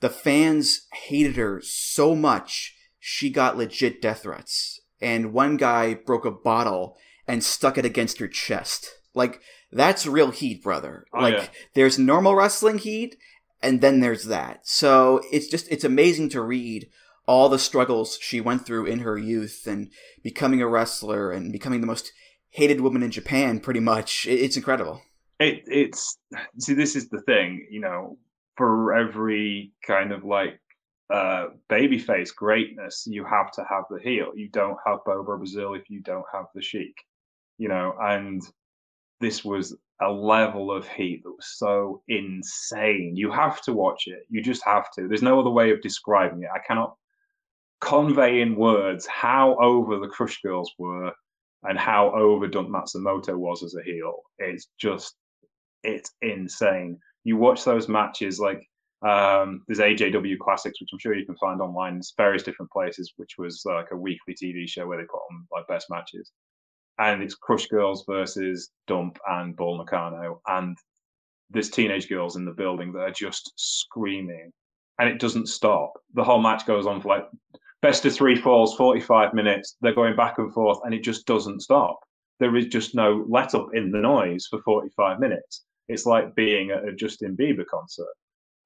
the 0.00 0.08
fans 0.08 0.86
hated 1.06 1.36
her 1.36 1.60
so 1.62 2.14
much 2.14 2.74
she 2.98 3.30
got 3.30 3.56
legit 3.56 4.00
death 4.00 4.22
threats. 4.22 4.80
And 5.00 5.32
one 5.32 5.56
guy 5.56 5.94
broke 5.94 6.24
a 6.24 6.30
bottle 6.30 6.96
and 7.26 7.44
stuck 7.44 7.76
it 7.76 7.84
against 7.84 8.18
her 8.18 8.28
chest. 8.28 8.90
Like 9.14 9.42
that's 9.72 10.06
real 10.06 10.30
heat, 10.30 10.62
brother. 10.62 11.06
Oh, 11.12 11.20
like 11.20 11.34
yeah. 11.34 11.46
there's 11.74 11.98
normal 11.98 12.34
wrestling 12.34 12.78
heat, 12.78 13.16
and 13.62 13.80
then 13.80 14.00
there's 14.00 14.24
that. 14.24 14.66
So 14.66 15.22
it's 15.32 15.48
just 15.48 15.70
it's 15.70 15.84
amazing 15.84 16.28
to 16.30 16.42
read 16.42 16.88
all 17.26 17.48
the 17.48 17.58
struggles 17.58 18.18
she 18.20 18.40
went 18.40 18.66
through 18.66 18.86
in 18.86 19.00
her 19.00 19.16
youth 19.16 19.66
and 19.66 19.90
becoming 20.22 20.60
a 20.60 20.68
wrestler 20.68 21.30
and 21.30 21.52
becoming 21.52 21.80
the 21.80 21.86
most 21.86 22.12
hated 22.50 22.80
woman 22.80 23.02
in 23.02 23.10
Japan. 23.10 23.60
Pretty 23.60 23.80
much, 23.80 24.26
it's 24.28 24.56
incredible. 24.56 25.02
it, 25.42 25.62
it's 25.66 26.18
see 26.58 26.74
this 26.74 26.96
is 26.96 27.08
the 27.08 27.20
thing 27.22 27.66
you 27.70 27.80
know 27.80 28.18
for 28.56 28.94
every 28.94 29.72
kind 29.86 30.12
of 30.12 30.24
like 30.24 30.60
uh 31.12 31.46
babyface 31.70 32.34
greatness 32.34 33.04
you 33.06 33.24
have 33.24 33.50
to 33.52 33.64
have 33.68 33.84
the 33.90 34.00
heel 34.00 34.32
you 34.34 34.48
don't 34.50 34.76
have 34.86 34.98
bobo 35.04 35.36
brazil 35.36 35.74
if 35.74 35.90
you 35.90 36.00
don't 36.00 36.24
have 36.32 36.46
the 36.54 36.62
sheik 36.62 36.94
you 37.58 37.68
know 37.68 37.94
and 38.00 38.42
this 39.22 39.44
was 39.44 39.74
a 40.02 40.10
level 40.10 40.70
of 40.70 40.86
heat 40.88 41.22
that 41.22 41.30
was 41.30 41.56
so 41.56 42.02
insane. 42.08 43.14
You 43.16 43.30
have 43.30 43.62
to 43.62 43.72
watch 43.72 44.04
it. 44.06 44.26
You 44.28 44.42
just 44.42 44.62
have 44.64 44.90
to. 44.92 45.08
There's 45.08 45.22
no 45.22 45.40
other 45.40 45.50
way 45.50 45.70
of 45.70 45.80
describing 45.80 46.42
it. 46.42 46.50
I 46.54 46.58
cannot 46.66 46.96
convey 47.80 48.42
in 48.42 48.56
words 48.56 49.06
how 49.06 49.56
over 49.56 49.98
the 49.98 50.08
crush 50.08 50.40
girls 50.42 50.72
were 50.78 51.12
and 51.62 51.78
how 51.78 52.08
over 52.10 52.46
overdone 52.46 52.68
matsumoto 52.68 53.36
was 53.36 53.62
as 53.62 53.74
a 53.74 53.82
heel. 53.82 54.22
It's 54.38 54.68
just 54.78 55.14
it's 55.84 56.10
insane. 56.20 56.98
You 57.24 57.36
watch 57.36 57.64
those 57.64 57.88
matches 57.88 58.40
like 58.40 58.68
um, 59.06 59.62
there's 59.66 59.80
AJW 59.80 60.38
Classics, 60.38 60.80
which 60.80 60.90
I'm 60.92 60.98
sure 60.98 61.14
you 61.14 61.26
can 61.26 61.36
find 61.36 61.60
online. 61.60 61.94
In 61.94 62.02
various 62.16 62.42
different 62.42 62.70
places, 62.70 63.12
which 63.16 63.34
was 63.38 63.62
like 63.64 63.88
a 63.92 63.96
weekly 63.96 64.34
TV 64.34 64.68
show 64.68 64.86
where 64.86 64.98
they 64.98 65.04
put 65.04 65.20
on 65.30 65.46
like 65.52 65.66
best 65.68 65.86
matches. 65.90 66.30
And 66.98 67.22
it's 67.22 67.34
Crush 67.34 67.66
Girls 67.66 68.04
versus 68.06 68.70
Dump 68.86 69.18
and 69.26 69.56
Bull 69.56 69.78
Nakano. 69.78 70.40
And 70.46 70.76
there's 71.50 71.70
teenage 71.70 72.08
girls 72.08 72.36
in 72.36 72.44
the 72.44 72.52
building 72.52 72.92
that 72.92 73.00
are 73.00 73.10
just 73.10 73.52
screaming. 73.56 74.52
And 74.98 75.08
it 75.08 75.18
doesn't 75.18 75.48
stop. 75.48 75.92
The 76.14 76.24
whole 76.24 76.40
match 76.40 76.66
goes 76.66 76.86
on 76.86 77.00
for 77.00 77.08
like 77.08 77.26
best 77.80 78.04
of 78.04 78.14
three 78.14 78.36
falls, 78.36 78.76
45 78.76 79.34
minutes. 79.34 79.76
They're 79.80 79.94
going 79.94 80.16
back 80.16 80.38
and 80.38 80.52
forth, 80.52 80.78
and 80.84 80.94
it 80.94 81.02
just 81.02 81.26
doesn't 81.26 81.62
stop. 81.62 81.98
There 82.40 82.56
is 82.56 82.66
just 82.66 82.94
no 82.94 83.24
let 83.28 83.54
up 83.54 83.68
in 83.74 83.90
the 83.90 84.00
noise 84.00 84.46
for 84.48 84.60
45 84.62 85.18
minutes 85.18 85.64
it's 85.88 86.06
like 86.06 86.34
being 86.34 86.70
at 86.70 86.88
a 86.88 86.92
Justin 86.92 87.36
Bieber 87.36 87.66
concert. 87.66 88.14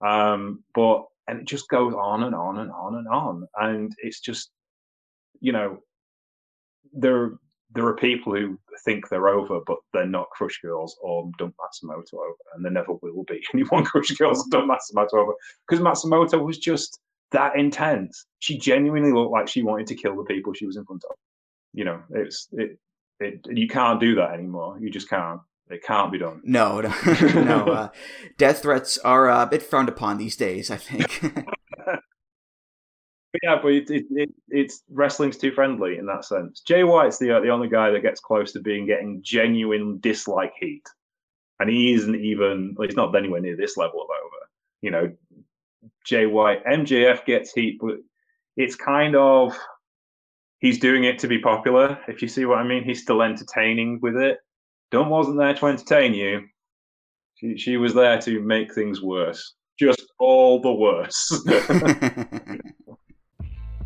Um, 0.00 0.62
but 0.74 1.04
and 1.28 1.40
it 1.40 1.46
just 1.46 1.68
goes 1.68 1.92
on 1.94 2.22
and 2.22 2.34
on 2.34 2.58
and 2.58 2.70
on 2.70 2.94
and 2.96 3.08
on, 3.08 3.46
and 3.56 3.92
it's 3.98 4.20
just 4.20 4.50
you 5.40 5.52
know 5.52 5.78
there 6.92 7.32
there 7.70 7.86
are 7.86 7.96
people 7.96 8.34
who 8.34 8.58
think 8.84 9.08
they're 9.08 9.28
over, 9.28 9.60
but 9.66 9.78
they're 9.92 10.06
not 10.06 10.30
Crush 10.30 10.60
Girls 10.62 10.96
or 11.02 11.30
Dump 11.38 11.54
Matsumoto 11.56 12.14
over, 12.14 12.36
and 12.54 12.64
there 12.64 12.72
never 12.72 12.92
will 12.92 13.24
be 13.24 13.42
anyone 13.54 13.84
Crush 13.84 14.10
Girls 14.12 14.46
or 14.46 14.50
Dump 14.50 14.70
Matsumoto 14.70 15.14
over 15.14 15.32
because 15.68 15.84
Matsumoto 15.84 16.44
was 16.44 16.58
just 16.58 17.00
that 17.32 17.56
intense. 17.56 18.26
She 18.38 18.58
genuinely 18.58 19.12
looked 19.12 19.32
like 19.32 19.48
she 19.48 19.62
wanted 19.62 19.88
to 19.88 19.94
kill 19.94 20.16
the 20.16 20.24
people 20.24 20.52
she 20.52 20.66
was 20.66 20.76
in 20.76 20.84
front 20.84 21.02
of. 21.10 21.16
You 21.72 21.84
know, 21.84 22.02
it's 22.10 22.48
it 22.52 22.78
it 23.20 23.46
you 23.50 23.68
can't 23.68 24.00
do 24.00 24.14
that 24.16 24.32
anymore. 24.32 24.78
You 24.80 24.90
just 24.90 25.08
can't. 25.08 25.40
It 25.68 25.82
can't 25.82 26.12
be 26.12 26.18
done. 26.18 26.40
No, 26.44 26.80
no, 26.80 26.94
no. 27.34 27.64
Uh, 27.66 27.88
death 28.38 28.62
threats 28.62 28.98
are 28.98 29.28
uh, 29.28 29.42
a 29.42 29.46
bit 29.48 29.64
frowned 29.64 29.88
upon 29.88 30.16
these 30.16 30.36
days. 30.36 30.70
I 30.70 30.76
think. 30.76 31.20
yeah, 33.42 33.58
but 33.60 33.72
it, 33.72 33.90
it, 33.90 34.04
it, 34.10 34.30
it's 34.48 34.82
wrestling's 34.90 35.36
too 35.36 35.52
friendly 35.52 35.98
in 35.98 36.06
that 36.06 36.24
sense. 36.24 36.60
Jay 36.60 36.84
White's 36.84 37.18
the 37.18 37.36
uh, 37.36 37.40
the 37.40 37.50
only 37.50 37.68
guy 37.68 37.90
that 37.90 38.02
gets 38.02 38.20
close 38.20 38.52
to 38.52 38.60
being 38.60 38.86
getting 38.86 39.22
genuine 39.22 39.98
dislike 40.00 40.52
heat, 40.58 40.86
and 41.60 41.70
he 41.70 41.92
isn't 41.94 42.14
even. 42.14 42.74
Well, 42.76 42.88
he's 42.88 42.96
not 42.96 43.14
anywhere 43.14 43.40
near 43.40 43.56
this 43.56 43.76
level 43.76 44.02
of 44.02 44.08
over. 44.10 44.48
You 44.82 44.90
know, 44.90 45.12
Jay 46.04 46.26
White, 46.26 46.64
MJF 46.64 47.24
gets 47.24 47.52
heat, 47.52 47.78
but 47.80 47.96
it's 48.56 48.76
kind 48.76 49.16
of 49.16 49.56
he's 50.58 50.78
doing 50.78 51.04
it 51.04 51.18
to 51.20 51.28
be 51.28 51.38
popular. 51.38 51.98
If 52.08 52.22
you 52.22 52.28
see 52.28 52.44
what 52.44 52.58
I 52.58 52.64
mean, 52.64 52.84
he's 52.84 53.02
still 53.02 53.22
entertaining 53.22 54.00
with 54.00 54.16
it. 54.16 54.38
Dunn 54.90 55.08
wasn't 55.08 55.38
there 55.38 55.54
to 55.54 55.66
entertain 55.66 56.14
you. 56.14 56.42
She, 57.36 57.56
she 57.58 57.76
was 57.76 57.92
there 57.94 58.20
to 58.22 58.40
make 58.40 58.74
things 58.74 59.02
worse, 59.02 59.54
just 59.78 60.06
all 60.18 60.60
the 60.60 60.72
worse. 60.72 61.44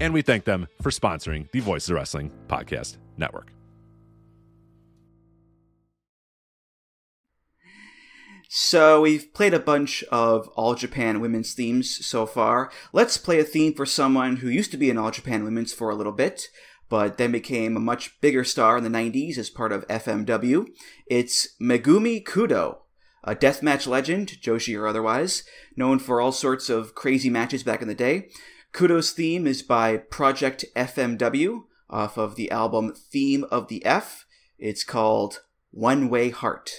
and 0.00 0.12
we 0.12 0.22
thank 0.22 0.44
them 0.44 0.68
for 0.82 0.90
sponsoring 0.90 1.50
the 1.52 1.60
Voices 1.60 1.90
of 1.90 1.96
Wrestling 1.96 2.30
Podcast 2.48 2.98
Network. 3.16 3.52
So 8.52 9.02
we've 9.02 9.32
played 9.32 9.54
a 9.54 9.60
bunch 9.60 10.02
of 10.10 10.48
All 10.56 10.74
Japan 10.74 11.20
women's 11.20 11.54
themes 11.54 12.04
so 12.04 12.26
far. 12.26 12.72
Let's 12.92 13.16
play 13.16 13.38
a 13.38 13.44
theme 13.44 13.74
for 13.74 13.86
someone 13.86 14.38
who 14.38 14.48
used 14.48 14.72
to 14.72 14.76
be 14.76 14.90
in 14.90 14.98
All 14.98 15.12
Japan 15.12 15.44
women's 15.44 15.72
for 15.72 15.88
a 15.88 15.94
little 15.94 16.10
bit, 16.10 16.48
but 16.88 17.16
then 17.16 17.30
became 17.30 17.76
a 17.76 17.80
much 17.80 18.20
bigger 18.20 18.42
star 18.42 18.76
in 18.76 18.82
the 18.82 18.90
90s 18.90 19.38
as 19.38 19.50
part 19.50 19.70
of 19.70 19.86
FMW. 19.86 20.66
It's 21.06 21.54
Megumi 21.62 22.24
Kudo, 22.24 22.78
a 23.22 23.36
deathmatch 23.36 23.86
legend, 23.86 24.30
Joshi 24.42 24.76
or 24.76 24.88
otherwise, 24.88 25.44
known 25.76 26.00
for 26.00 26.20
all 26.20 26.32
sorts 26.32 26.68
of 26.68 26.96
crazy 26.96 27.30
matches 27.30 27.62
back 27.62 27.82
in 27.82 27.86
the 27.86 27.94
day. 27.94 28.30
Kudo's 28.72 29.10
theme 29.10 29.46
is 29.46 29.62
by 29.62 29.96
Project 29.96 30.64
FMW 30.76 31.64
off 31.88 32.16
of 32.16 32.36
the 32.36 32.50
album 32.50 32.94
Theme 32.94 33.44
of 33.50 33.68
the 33.68 33.84
F. 33.84 34.26
It's 34.58 34.84
called 34.84 35.42
One 35.72 36.08
Way 36.08 36.30
Heart. 36.30 36.70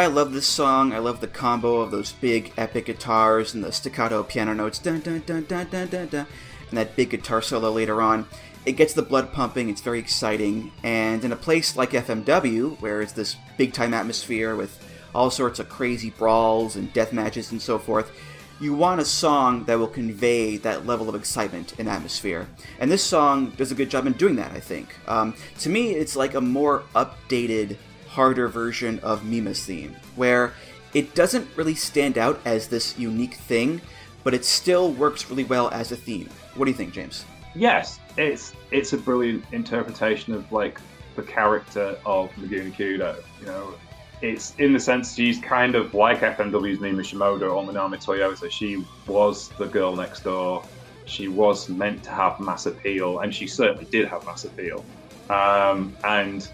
So 0.00 0.04
I 0.04 0.06
love 0.06 0.32
this 0.32 0.46
song. 0.46 0.94
I 0.94 0.98
love 0.98 1.20
the 1.20 1.26
combo 1.26 1.82
of 1.82 1.90
those 1.90 2.12
big 2.12 2.54
epic 2.56 2.86
guitars 2.86 3.52
and 3.52 3.62
the 3.62 3.70
staccato 3.70 4.22
piano 4.22 4.54
notes, 4.54 4.78
dun 4.78 5.00
dun 5.00 5.22
dun 5.26 5.44
dun 5.44 5.66
dun 5.70 5.88
dun, 5.88 6.08
dun 6.08 6.26
and 6.70 6.78
that 6.78 6.96
big 6.96 7.10
guitar 7.10 7.42
solo 7.42 7.70
later 7.70 8.00
on. 8.00 8.26
It 8.64 8.78
gets 8.78 8.94
the 8.94 9.02
blood 9.02 9.30
pumping. 9.30 9.68
It's 9.68 9.82
very 9.82 9.98
exciting, 9.98 10.72
and 10.82 11.22
in 11.22 11.32
a 11.32 11.36
place 11.36 11.76
like 11.76 11.90
FMW, 11.90 12.80
where 12.80 13.02
it's 13.02 13.12
this 13.12 13.36
big 13.58 13.74
time 13.74 13.92
atmosphere 13.92 14.56
with 14.56 14.82
all 15.14 15.30
sorts 15.30 15.58
of 15.58 15.68
crazy 15.68 16.08
brawls 16.08 16.76
and 16.76 16.90
death 16.94 17.12
matches 17.12 17.52
and 17.52 17.60
so 17.60 17.78
forth, 17.78 18.10
you 18.58 18.72
want 18.72 19.02
a 19.02 19.04
song 19.04 19.64
that 19.64 19.78
will 19.78 19.86
convey 19.86 20.56
that 20.56 20.86
level 20.86 21.10
of 21.10 21.14
excitement 21.14 21.74
and 21.78 21.90
atmosphere. 21.90 22.48
And 22.78 22.90
this 22.90 23.04
song 23.04 23.50
does 23.50 23.70
a 23.70 23.74
good 23.74 23.90
job 23.90 24.06
in 24.06 24.14
doing 24.14 24.36
that, 24.36 24.52
I 24.52 24.60
think. 24.60 24.94
Um, 25.06 25.34
to 25.58 25.68
me, 25.68 25.90
it's 25.90 26.16
like 26.16 26.32
a 26.32 26.40
more 26.40 26.84
updated, 26.94 27.76
harder 28.10 28.48
version 28.48 28.98
of 29.00 29.24
Mima's 29.24 29.64
theme, 29.64 29.94
where 30.16 30.52
it 30.94 31.14
doesn't 31.14 31.48
really 31.56 31.76
stand 31.76 32.18
out 32.18 32.40
as 32.44 32.66
this 32.66 32.98
unique 32.98 33.34
thing, 33.34 33.80
but 34.24 34.34
it 34.34 34.44
still 34.44 34.92
works 34.92 35.30
really 35.30 35.44
well 35.44 35.70
as 35.70 35.92
a 35.92 35.96
theme. 35.96 36.28
What 36.56 36.64
do 36.64 36.70
you 36.72 36.76
think, 36.76 36.92
James? 36.92 37.24
Yes, 37.54 38.00
it's 38.16 38.52
it's 38.70 38.92
a 38.92 38.98
brilliant 38.98 39.44
interpretation 39.52 40.34
of 40.34 40.50
like 40.52 40.80
the 41.16 41.22
character 41.22 41.96
of 42.04 42.30
Megumi 42.32 42.72
Kudo. 42.72 43.16
You 43.40 43.46
know, 43.46 43.74
it's 44.22 44.54
in 44.58 44.72
the 44.72 44.80
sense 44.80 45.14
she's 45.14 45.38
kind 45.40 45.74
of 45.74 45.94
like 45.94 46.20
FMW's 46.20 46.80
Mima 46.80 47.02
Shimoda 47.02 47.42
or 47.42 47.62
Manami 47.64 48.04
Toyota. 48.04 48.50
She 48.50 48.84
was 49.06 49.48
the 49.50 49.66
girl 49.66 49.94
next 49.94 50.24
door. 50.24 50.64
She 51.06 51.28
was 51.28 51.68
meant 51.68 52.02
to 52.04 52.10
have 52.10 52.38
mass 52.40 52.66
appeal, 52.66 53.20
and 53.20 53.34
she 53.34 53.46
certainly 53.46 53.86
did 53.86 54.08
have 54.08 54.24
mass 54.26 54.44
appeal. 54.44 54.84
Um, 55.28 55.96
and 56.04 56.48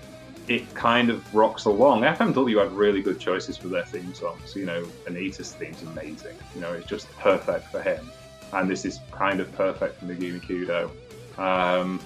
it 0.48 0.72
kind 0.74 1.10
of 1.10 1.34
rocks 1.34 1.64
along. 1.64 2.02
FMW 2.02 2.62
had 2.62 2.72
really 2.72 3.02
good 3.02 3.18
choices 3.18 3.56
for 3.56 3.68
their 3.68 3.84
theme 3.84 4.14
songs. 4.14 4.54
You 4.54 4.66
know, 4.66 4.84
Onita's 5.06 5.52
theme's 5.52 5.82
amazing. 5.82 6.36
You 6.54 6.60
know, 6.60 6.72
it's 6.72 6.86
just 6.86 7.10
perfect 7.18 7.70
for 7.70 7.82
him. 7.82 8.10
And 8.52 8.70
this 8.70 8.84
is 8.84 9.00
kind 9.10 9.40
of 9.40 9.52
perfect 9.52 9.98
for 9.98 10.06
Megumi 10.06 10.40
Kudo. 10.40 10.90
Um, 11.38 12.00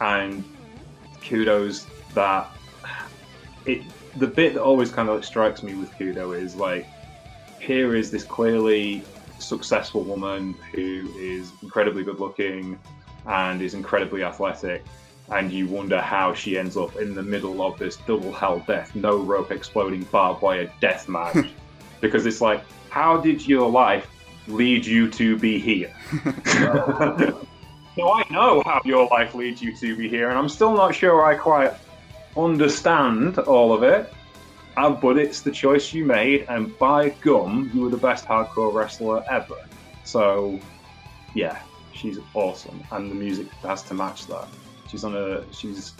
and 0.00 0.44
kudos 1.22 1.86
that 2.14 2.48
it 3.66 3.82
the 4.16 4.26
bit 4.26 4.54
that 4.54 4.62
always 4.62 4.90
kind 4.90 5.08
of 5.08 5.16
like 5.16 5.24
strikes 5.24 5.62
me 5.62 5.74
with 5.74 5.90
Kudo 5.92 6.36
is 6.36 6.56
like, 6.56 6.86
here 7.60 7.94
is 7.94 8.10
this 8.10 8.24
clearly 8.24 9.02
successful 9.38 10.02
woman 10.02 10.54
who 10.72 11.08
is 11.16 11.52
incredibly 11.62 12.02
good 12.02 12.18
looking 12.18 12.78
and 13.26 13.62
is 13.62 13.74
incredibly 13.74 14.24
athletic, 14.24 14.82
and 15.30 15.52
you 15.52 15.66
wonder 15.66 16.00
how 16.00 16.32
she 16.32 16.58
ends 16.58 16.76
up 16.76 16.96
in 16.96 17.14
the 17.14 17.22
middle 17.22 17.62
of 17.62 17.78
this 17.78 17.96
double 18.06 18.32
hell 18.32 18.64
death, 18.66 18.94
no 18.94 19.18
rope 19.18 19.50
exploding 19.50 20.02
barbed 20.04 20.42
wire 20.42 20.72
death 20.80 21.08
match. 21.08 21.48
because 22.00 22.26
it's 22.26 22.40
like, 22.40 22.62
how 22.90 23.20
did 23.20 23.46
your 23.46 23.70
life 23.70 24.08
lead 24.46 24.86
you 24.86 25.10
to 25.10 25.36
be 25.36 25.58
here? 25.58 25.94
so 26.46 28.12
I 28.12 28.24
know 28.30 28.62
how 28.64 28.80
your 28.84 29.06
life 29.08 29.34
leads 29.34 29.60
you 29.60 29.76
to 29.76 29.96
be 29.96 30.08
here, 30.08 30.30
and 30.30 30.38
I'm 30.38 30.48
still 30.48 30.74
not 30.74 30.94
sure 30.94 31.24
I 31.24 31.34
quite 31.34 31.74
understand 32.36 33.38
all 33.40 33.72
of 33.72 33.82
it, 33.82 34.12
uh, 34.76 34.90
but 34.90 35.18
it's 35.18 35.42
the 35.42 35.50
choice 35.50 35.92
you 35.92 36.04
made, 36.04 36.46
and 36.48 36.76
by 36.78 37.10
gum, 37.20 37.70
you 37.74 37.82
were 37.82 37.90
the 37.90 37.96
best 37.96 38.24
hardcore 38.24 38.72
wrestler 38.72 39.24
ever. 39.30 39.56
So, 40.04 40.58
yeah, 41.34 41.60
she's 41.92 42.18
awesome, 42.34 42.82
and 42.92 43.10
the 43.10 43.14
music 43.14 43.50
has 43.62 43.82
to 43.82 43.94
match 43.94 44.26
that. 44.28 44.48
She's 44.88 45.04
on 45.04 45.16
a 45.16 45.44
she's 45.52 45.92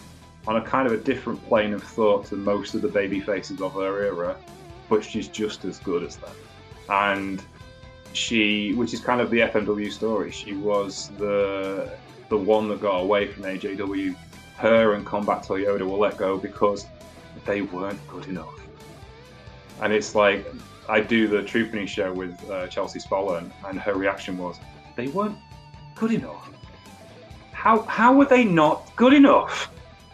on 0.47 0.55
a 0.57 0.61
kind 0.61 0.87
of 0.87 0.93
a 0.93 0.97
different 0.97 1.45
plane 1.47 1.73
of 1.73 1.83
thought 1.83 2.25
to 2.27 2.35
most 2.35 2.73
of 2.73 2.81
the 2.81 2.87
baby 2.87 3.19
faces 3.19 3.61
of 3.61 3.73
her 3.73 4.03
era, 4.03 4.35
but 4.89 5.03
she's 5.03 5.27
just 5.27 5.65
as 5.65 5.79
good 5.79 6.03
as 6.03 6.17
them. 6.17 6.35
And 6.89 7.43
she, 8.13 8.73
which 8.73 8.93
is 8.93 8.99
kind 8.99 9.21
of 9.21 9.29
the 9.29 9.39
FMW 9.41 9.91
story, 9.91 10.31
she 10.31 10.53
was 10.53 11.09
the 11.17 11.91
the 12.29 12.37
one 12.37 12.67
that 12.69 12.81
got 12.81 12.97
away 12.97 13.27
from 13.27 13.43
AJW 13.43 14.15
her 14.59 14.93
and 14.93 15.05
Combat 15.05 15.41
Toyota 15.41 15.89
were 15.89 15.97
let 15.97 16.17
go 16.17 16.37
because 16.37 16.85
they 17.45 17.61
weren't 17.61 18.05
good 18.09 18.25
enough. 18.25 18.59
And 19.81 19.93
it's 19.93 20.15
like, 20.15 20.45
I 20.89 20.99
do 20.99 21.29
the 21.29 21.37
Truthing 21.37 21.87
show 21.87 22.11
with 22.11 22.37
uh, 22.49 22.67
Chelsea 22.67 22.99
Spollen, 22.99 23.51
and 23.65 23.79
her 23.79 23.93
reaction 23.93 24.37
was, 24.37 24.59
they 24.97 25.07
weren't 25.07 25.37
good 25.95 26.11
enough. 26.11 26.51
How, 27.59 27.81
how 27.81 28.13
were 28.13 28.25
they 28.25 28.45
not 28.45 28.89
good 28.95 29.11
enough? 29.11 29.69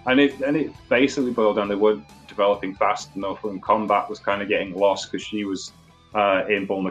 And 0.07 0.19
it, 0.19 0.41
and 0.41 0.57
it 0.57 0.71
basically 0.89 1.29
boiled 1.29 1.57
down, 1.57 1.67
they 1.67 1.75
weren't 1.75 2.03
developing 2.27 2.73
fast 2.73 3.15
enough, 3.15 3.43
and 3.43 3.61
Combat 3.61 4.09
was 4.09 4.17
kind 4.17 4.41
of 4.41 4.49
getting 4.49 4.73
lost 4.73 5.11
because 5.11 5.23
she 5.23 5.43
was 5.43 5.71
uh, 6.15 6.43
in 6.49 6.65
Bull 6.65 6.81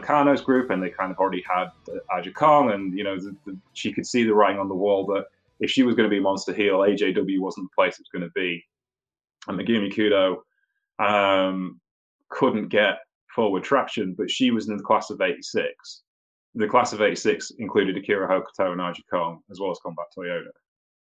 group, 0.45 0.71
and 0.71 0.81
they 0.81 0.91
kind 0.91 1.11
of 1.11 1.19
already 1.19 1.43
had 1.43 1.73
uh, 1.89 1.99
Aja 2.17 2.31
Kong, 2.31 2.71
and 2.71 2.97
you 2.97 3.03
know 3.03 3.19
the, 3.19 3.35
the, 3.45 3.59
she 3.73 3.93
could 3.93 4.07
see 4.07 4.23
the 4.23 4.33
writing 4.33 4.61
on 4.61 4.69
the 4.69 4.75
wall 4.77 5.05
that 5.07 5.25
if 5.59 5.73
she 5.73 5.83
was 5.83 5.97
going 5.97 6.09
to 6.09 6.15
be 6.15 6.21
Monster 6.21 6.55
Heel, 6.55 6.79
AJW 6.79 7.41
wasn't 7.41 7.69
the 7.69 7.75
place 7.75 7.95
it 7.95 8.03
was 8.03 8.11
going 8.13 8.23
to 8.23 8.33
be. 8.33 8.65
And 9.49 9.59
Megumi 9.59 9.93
Kudo 9.93 10.43
um, 11.05 11.81
couldn't 12.29 12.69
get 12.69 12.99
forward 13.35 13.65
traction, 13.65 14.15
but 14.15 14.31
she 14.31 14.53
was 14.53 14.69
in 14.69 14.77
the 14.77 14.85
class 14.85 15.11
of 15.11 15.21
86. 15.21 16.04
The 16.55 16.69
class 16.69 16.93
of 16.93 17.03
86 17.03 17.53
included 17.59 17.97
Akira 17.97 18.29
Hokuto 18.29 18.73
and 18.73 18.81
Aja 18.81 19.03
Kong, 19.11 19.41
as 19.51 19.59
well 19.59 19.71
as 19.71 19.79
Combat 19.83 20.07
Toyota 20.17 20.51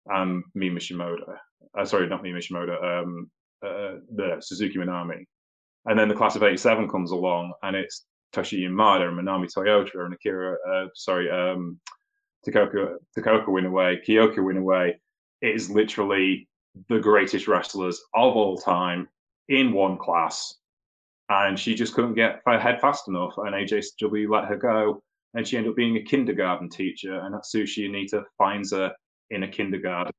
and 0.07 0.43
Mima 0.55 0.79
Shimoda. 0.79 1.37
Uh, 1.77 1.85
sorry, 1.85 2.07
not 2.07 2.23
Mima 2.23 2.39
Shimoda, 2.39 3.03
um, 3.03 3.29
uh, 3.63 3.99
the 4.15 4.41
Suzuka 4.41 4.77
Minami. 4.77 5.25
And 5.85 5.97
then 5.97 6.07
the 6.07 6.15
class 6.15 6.35
of 6.35 6.43
87 6.43 6.89
comes 6.89 7.11
along, 7.11 7.53
and 7.63 7.75
it's 7.75 8.05
Toshiyo 8.33 8.69
Yamada 8.69 9.07
and 9.07 9.17
Manami 9.17 9.47
Toyota 9.51 10.05
and 10.05 10.13
Akira, 10.13 10.57
uh, 10.69 10.87
sorry, 10.95 11.29
um, 11.29 11.79
Takako 12.45 12.95
Takako 13.17 13.47
Inoue, 13.47 14.05
Kyoka 14.05 14.57
away. 14.57 14.99
is 15.41 15.69
literally 15.69 16.47
the 16.89 16.99
greatest 16.99 17.47
wrestlers 17.47 18.01
of 18.13 18.35
all 18.35 18.57
time 18.57 19.07
in 19.49 19.73
one 19.73 19.97
class. 19.97 20.55
And 21.29 21.59
she 21.59 21.75
just 21.75 21.93
couldn't 21.93 22.13
get 22.13 22.41
ahead 22.45 22.79
fast 22.79 23.07
enough, 23.07 23.33
and 23.37 23.53
AJW 23.53 24.29
let 24.29 24.45
her 24.45 24.55
go, 24.55 25.01
and 25.37 25.47
she 25.47 25.55
ended 25.55 25.69
up 25.69 25.75
being 25.77 25.95
a 25.95 26.03
kindergarten 26.03 26.69
teacher. 26.69 27.13
And 27.21 27.35
Atsushi 27.35 27.89
Onita 27.89 28.23
finds 28.37 28.71
her 28.71 28.91
in 29.29 29.43
a 29.43 29.47
kindergarten 29.47 30.13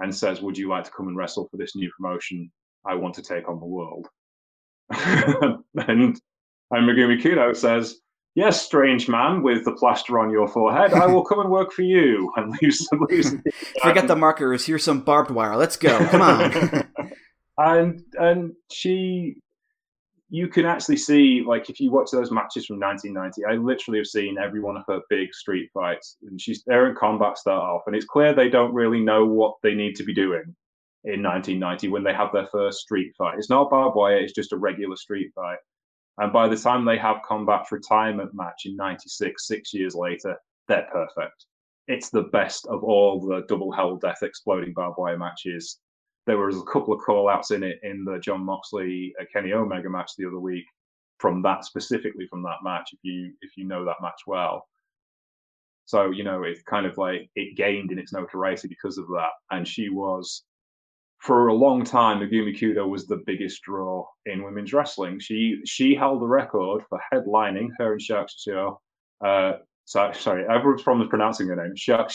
and 0.00 0.14
says, 0.14 0.42
"Would 0.42 0.58
you 0.58 0.68
like 0.68 0.84
to 0.84 0.90
come 0.90 1.08
and 1.08 1.16
wrestle 1.16 1.48
for 1.50 1.56
this 1.56 1.74
new 1.74 1.90
promotion? 1.96 2.50
I 2.84 2.94
want 2.94 3.14
to 3.14 3.22
take 3.22 3.48
on 3.48 3.60
the 3.60 3.66
world." 3.66 4.08
and 4.90 5.64
and 5.74 6.20
Megumi 6.72 7.22
Kudo 7.22 7.56
says, 7.56 8.00
yes, 8.38 8.62
strange 8.62 9.08
man 9.08 9.42
with 9.42 9.64
the 9.64 9.72
plaster 9.72 10.18
on 10.18 10.30
your 10.30 10.46
forehead, 10.48 10.92
I 10.92 11.06
will 11.06 11.24
come 11.24 11.40
and 11.40 11.50
work 11.50 11.72
for 11.72 11.82
you. 11.82 12.32
And 12.36 12.56
leaves, 12.62 12.88
leaves 13.10 13.34
Forget 13.82 14.06
the 14.06 14.16
markers. 14.16 14.66
Here's 14.66 14.84
some 14.84 15.00
barbed 15.00 15.30
wire. 15.30 15.56
Let's 15.56 15.76
go. 15.76 15.98
Come 16.06 16.22
on. 16.22 16.84
and 17.58 18.02
and 18.14 18.52
she, 18.70 19.36
you 20.30 20.48
can 20.48 20.66
actually 20.66 20.96
see 20.96 21.42
like 21.46 21.70
if 21.70 21.80
you 21.80 21.90
watch 21.90 22.10
those 22.10 22.30
matches 22.30 22.66
from 22.66 22.80
1990, 22.80 23.44
I 23.44 23.60
literally 23.60 23.98
have 23.98 24.06
seen 24.06 24.36
every 24.38 24.60
one 24.60 24.76
of 24.76 24.84
her 24.88 25.00
big 25.08 25.34
street 25.34 25.70
fights, 25.72 26.16
and 26.22 26.40
she's 26.40 26.62
there 26.64 26.88
in 26.88 26.96
combat 26.96 27.38
start 27.38 27.62
off, 27.62 27.82
and 27.86 27.96
it's 27.96 28.04
clear 28.04 28.34
they 28.34 28.50
don't 28.50 28.74
really 28.74 29.00
know 29.00 29.26
what 29.26 29.54
they 29.62 29.74
need 29.74 29.94
to 29.96 30.04
be 30.04 30.14
doing 30.14 30.54
in 31.04 31.22
1990 31.22 31.88
when 31.88 32.04
they 32.04 32.12
have 32.12 32.32
their 32.32 32.48
first 32.48 32.80
street 32.80 33.12
fight. 33.16 33.38
It's 33.38 33.50
not 33.50 33.70
barbed 33.70 33.96
wire; 33.96 34.18
it's 34.18 34.34
just 34.34 34.52
a 34.52 34.56
regular 34.56 34.96
street 34.96 35.32
fight 35.34 35.58
and 36.18 36.32
by 36.32 36.48
the 36.48 36.56
time 36.56 36.84
they 36.84 36.98
have 36.98 37.22
Combat's 37.26 37.70
retirement 37.70 38.34
match 38.34 38.62
in 38.64 38.76
96, 38.76 39.46
six 39.46 39.72
years 39.72 39.94
later, 39.94 40.36
they're 40.66 40.88
perfect. 40.92 41.46
It's 41.86 42.10
the 42.10 42.24
best 42.24 42.66
of 42.66 42.82
all 42.82 43.20
the 43.20 43.44
double 43.48 43.72
hell 43.72 43.96
death 43.96 44.22
exploding 44.22 44.72
barbed 44.74 44.98
wire 44.98 45.16
matches. 45.16 45.78
There 46.28 46.38
was 46.38 46.58
a 46.58 46.72
couple 46.72 46.92
of 46.92 47.00
call 47.00 47.28
outs 47.28 47.50
in 47.50 47.62
it 47.62 47.80
in 47.82 48.04
the 48.04 48.18
Jon 48.20 48.44
Moxley 48.44 49.14
uh, 49.20 49.24
Kenny 49.32 49.52
Omega 49.52 49.90
match 49.90 50.12
the 50.16 50.26
other 50.26 50.38
week 50.38 50.66
from 51.18 51.42
that 51.42 51.64
specifically 51.64 52.26
from 52.28 52.42
that 52.42 52.58
match 52.62 52.90
if 52.92 53.00
you 53.02 53.32
if 53.40 53.56
you 53.56 53.64
know 53.64 53.84
that 53.84 53.96
match 54.00 54.20
well. 54.26 54.64
So, 55.86 56.10
you 56.10 56.22
know, 56.22 56.42
it's 56.42 56.60
kind 56.64 56.84
of 56.84 56.98
like 56.98 57.30
it 57.34 57.56
gained 57.56 57.92
in 57.92 57.98
its 57.98 58.12
notoriety 58.12 58.68
because 58.68 58.98
of 58.98 59.06
that. 59.06 59.30
And 59.50 59.66
she 59.66 59.88
was 59.88 60.44
for 61.20 61.48
a 61.48 61.54
long 61.54 61.82
time, 61.82 62.20
Megumi 62.20 62.54
Kudo 62.58 62.86
was 62.86 63.06
the 63.06 63.22
biggest 63.24 63.62
draw 63.62 64.06
in 64.26 64.44
women's 64.44 64.74
wrestling. 64.74 65.18
She 65.18 65.60
she 65.64 65.94
held 65.94 66.20
the 66.20 66.26
record 66.26 66.82
for 66.90 67.00
headlining 67.10 67.70
her 67.78 67.92
and 67.92 68.02
Shark. 68.02 68.28
Uh, 69.24 69.52
so, 69.86 70.12
sorry, 70.12 70.44
everyone's 70.44 70.82
probably 70.82 71.08
pronouncing 71.08 71.48
her 71.48 71.56
name. 71.56 71.74
Shark 71.74 72.10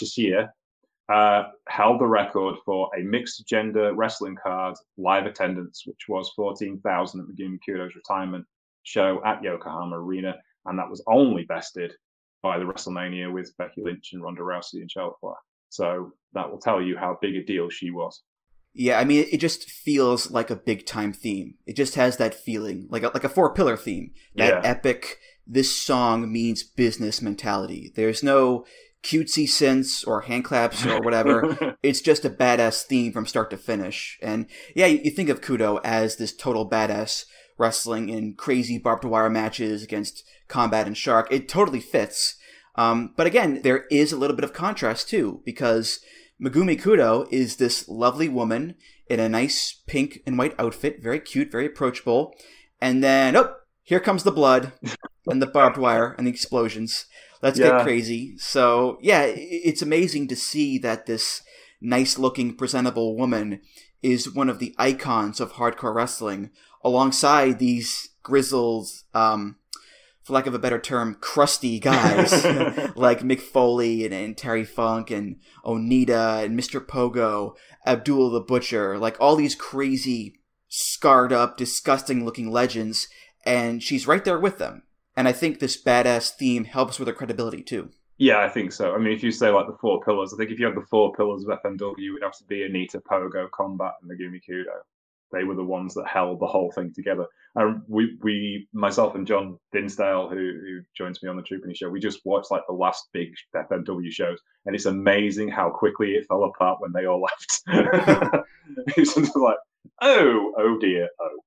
uh, 1.10 1.44
held 1.68 2.00
the 2.00 2.06
record 2.08 2.56
for 2.66 2.90
a 2.98 3.04
mixed 3.04 3.46
gender 3.48 3.94
wrestling 3.94 4.36
card 4.42 4.76
live 4.98 5.26
attendance, 5.26 5.84
which 5.86 6.06
was 6.08 6.32
14,000 6.36 7.20
at 7.20 7.26
Megumi 7.28 7.58
Kudo's 7.68 7.96
retirement 7.96 8.46
show 8.84 9.22
at 9.26 9.44
Yokohama 9.44 9.98
Arena. 9.98 10.36
And 10.66 10.80
that 10.80 10.90
was 10.90 11.04
only 11.08 11.44
bested 11.44 11.92
by 12.42 12.58
the 12.58 12.66
WrestleMania 12.66 13.32
with 13.32 13.56
Becky 13.58 13.82
Lynch 13.82 14.12
and 14.14 14.24
Ronda 14.24 14.42
Rousey 14.42 14.76
and 14.82 14.90
Charlotte 14.92 15.16
Flair. 15.20 15.36
So 15.70 16.12
that 16.34 16.50
will 16.50 16.60
tell 16.60 16.82
you 16.82 16.98
how 16.98 17.18
big 17.22 17.36
a 17.36 17.44
deal 17.44 17.70
she 17.70 17.90
was. 17.90 18.22
Yeah, 18.74 19.00
I 19.00 19.04
mean, 19.04 19.26
it 19.32 19.38
just 19.38 19.70
feels 19.70 20.32
like 20.32 20.50
a 20.50 20.56
big 20.56 20.86
time 20.86 21.14
theme. 21.14 21.56
It 21.66 21.76
just 21.76 21.96
has 21.96 22.18
that 22.18 22.34
feeling, 22.34 22.88
like 22.90 23.04
a, 23.04 23.08
like 23.14 23.24
a 23.24 23.30
four 23.30 23.54
pillar 23.54 23.78
theme. 23.78 24.12
That 24.36 24.64
Yeah. 24.64 24.70
epic, 24.70 25.20
this 25.46 25.72
song 25.76 26.32
means 26.32 26.64
business 26.64 27.22
mentality. 27.22 27.92
There's 27.96 28.24
no 28.24 28.66
cutesy 29.04 29.46
synths 29.46 30.08
or 30.08 30.22
hand 30.22 30.46
claps 30.46 30.86
or 30.86 31.02
whatever. 31.02 31.78
it's 31.84 32.02
just 32.02 32.26
a 32.26 32.30
badass 32.30 32.84
theme 32.84 33.12
from 33.12 33.26
start 33.26 33.50
to 33.50 33.58
finish. 33.58 34.18
And 34.22 34.48
yeah, 34.76 34.86
you, 34.86 35.02
you 35.04 35.12
think 35.12 35.30
of 35.30 35.42
Kudo 35.42 35.80
as 35.84 36.16
this 36.16 36.36
total 36.36 36.70
badass 36.70 37.26
wrestling 37.58 38.10
in 38.10 38.36
crazy 38.36 38.78
barbed 38.78 39.06
wire 39.06 39.30
matches 39.30 39.84
against 39.84 40.24
Combat 40.48 40.88
and 40.88 40.98
Shark. 40.98 41.28
It 41.32 41.48
totally 41.48 41.80
fits. 41.80 42.38
Um, 42.76 43.14
but 43.16 43.28
again, 43.28 43.62
there 43.62 43.86
is 43.92 44.12
a 44.12 44.18
little 44.18 44.36
bit 44.36 44.46
of 44.46 44.54
contrast 44.54 45.10
too, 45.10 45.42
because 45.46 46.00
Megumi 46.42 46.82
Kudo 46.82 47.28
is 47.32 47.58
this 47.58 47.88
lovely 47.88 48.30
woman 48.30 48.76
in 49.08 49.20
a 49.20 49.30
nice 49.30 49.82
pink 49.86 50.22
and 50.26 50.38
white 50.38 50.56
outfit, 50.58 51.04
very 51.04 51.20
cute, 51.20 51.52
very 51.52 51.66
approachable. 51.66 52.34
And 52.82 53.04
then, 53.04 53.36
oh, 53.36 53.54
here 53.84 54.00
comes 54.00 54.24
the 54.24 54.32
blood 54.32 54.72
and 55.28 55.42
the 55.42 55.48
barbed 55.48 55.78
wire 55.78 56.16
and 56.18 56.26
the 56.26 56.32
explosions. 56.32 57.06
Let's 57.44 57.60
Yeah. 57.60 57.78
get 57.78 57.84
crazy. 57.84 58.36
So, 58.38 58.98
yeah, 59.02 59.24
it's 59.26 59.82
amazing 59.82 60.30
to 60.30 60.36
see 60.36 60.78
that 60.80 61.06
this 61.06 61.42
nice 61.82 62.18
looking, 62.18 62.56
presentable 62.56 63.18
woman 63.18 63.60
is 64.02 64.34
one 64.34 64.50
of 64.50 64.60
the 64.60 64.74
icons 64.78 65.42
of 65.42 65.54
hardcore 65.54 65.94
wrestling 65.94 66.52
alongside 66.86 67.60
these 67.60 68.10
grizzled, 68.24 68.88
um, 69.14 69.58
for 70.24 70.32
lack 70.32 70.48
of 70.48 70.54
a 70.54 70.60
better 70.60 70.80
term, 70.80 71.18
crusty 71.20 71.80
guys 71.82 72.32
like 72.96 73.20
Mick 73.20 73.42
Foley 73.42 74.06
and, 74.06 74.14
and 74.14 74.38
Terry 74.38 74.64
Funk 74.64 75.12
and 75.12 75.36
Onita 75.66 76.46
and 76.46 76.58
Mr. 76.58 76.80
Pogo, 76.80 77.56
Abdul 77.86 78.30
the 78.32 78.40
Butcher, 78.40 78.98
like 78.98 79.18
all 79.20 79.36
these 79.36 79.54
crazy, 79.56 80.40
scarred 80.70 81.34
up, 81.34 81.58
disgusting 81.58 82.24
looking 82.24 82.50
legends, 82.50 83.10
and 83.46 83.84
she's 83.84 84.08
right 84.08 84.24
there 84.24 84.40
with 84.40 84.60
them. 84.60 84.84
And 85.16 85.28
I 85.28 85.32
think 85.32 85.60
this 85.60 85.82
badass 85.82 86.32
theme 86.32 86.66
helps 86.66 87.00
with 87.00 87.08
her 87.08 87.14
credibility 87.14 87.62
too. 87.62 87.90
Yeah, 88.18 88.40
I 88.40 88.50
think 88.50 88.72
so. 88.72 88.94
I 88.94 89.00
mean, 89.00 89.14
if 89.14 89.24
you 89.24 89.32
say 89.32 89.50
like 89.50 89.68
the 89.68 89.78
four 89.82 90.02
pillars, 90.02 90.34
I 90.34 90.38
think 90.38 90.52
if 90.52 90.60
you 90.60 90.66
had 90.66 90.76
the 90.76 90.86
four 90.90 91.14
pillars 91.14 91.44
of 91.44 91.60
FMW, 91.60 91.96
it 91.98 92.12
would 92.12 92.24
have 92.24 92.38
to 92.38 92.44
be 92.46 92.60
Onita, 92.60 93.02
Pogo, 93.02 93.50
Combat, 93.52 93.94
and 94.02 94.10
Megumi 94.10 94.40
Kudo. 94.48 94.82
They 95.32 95.44
were 95.44 95.56
the 95.56 95.64
ones 95.64 95.96
that 95.96 96.08
held 96.08 96.40
the 96.40 96.48
whole 96.48 96.72
thing 96.72 96.94
together. 96.94 97.26
And 97.56 97.82
we, 97.88 98.18
we, 98.22 98.68
myself 98.72 99.16
and 99.16 99.26
John 99.26 99.60
Dinsdale, 99.72 100.30
who, 100.30 100.36
who 100.36 100.82
joins 100.96 101.22
me 101.24 101.30
on 101.30 101.38
the 101.38 101.44
Truepenny 101.44 101.76
show, 101.76 101.90
we 101.90 102.00
just 102.00 102.24
watched 102.24 102.52
like 102.52 102.62
the 102.68 102.74
last 102.74 103.10
big 103.14 103.34
FMW 103.56 104.12
shows, 104.12 104.40
and 104.66 104.76
it's 104.76 104.86
amazing 104.86 105.50
how 105.50 105.72
quickly 105.72 106.12
it 106.12 106.28
fell 106.28 106.44
apart 106.44 106.80
when 106.82 106.92
they 106.94 107.06
all 107.06 107.22
left. 107.32 107.64
it's 108.96 109.16
just 109.16 109.36
like, 109.36 109.58
oh, 110.02 110.54
oh 110.58 110.78
dear, 110.80 111.10
oh. 111.20 111.40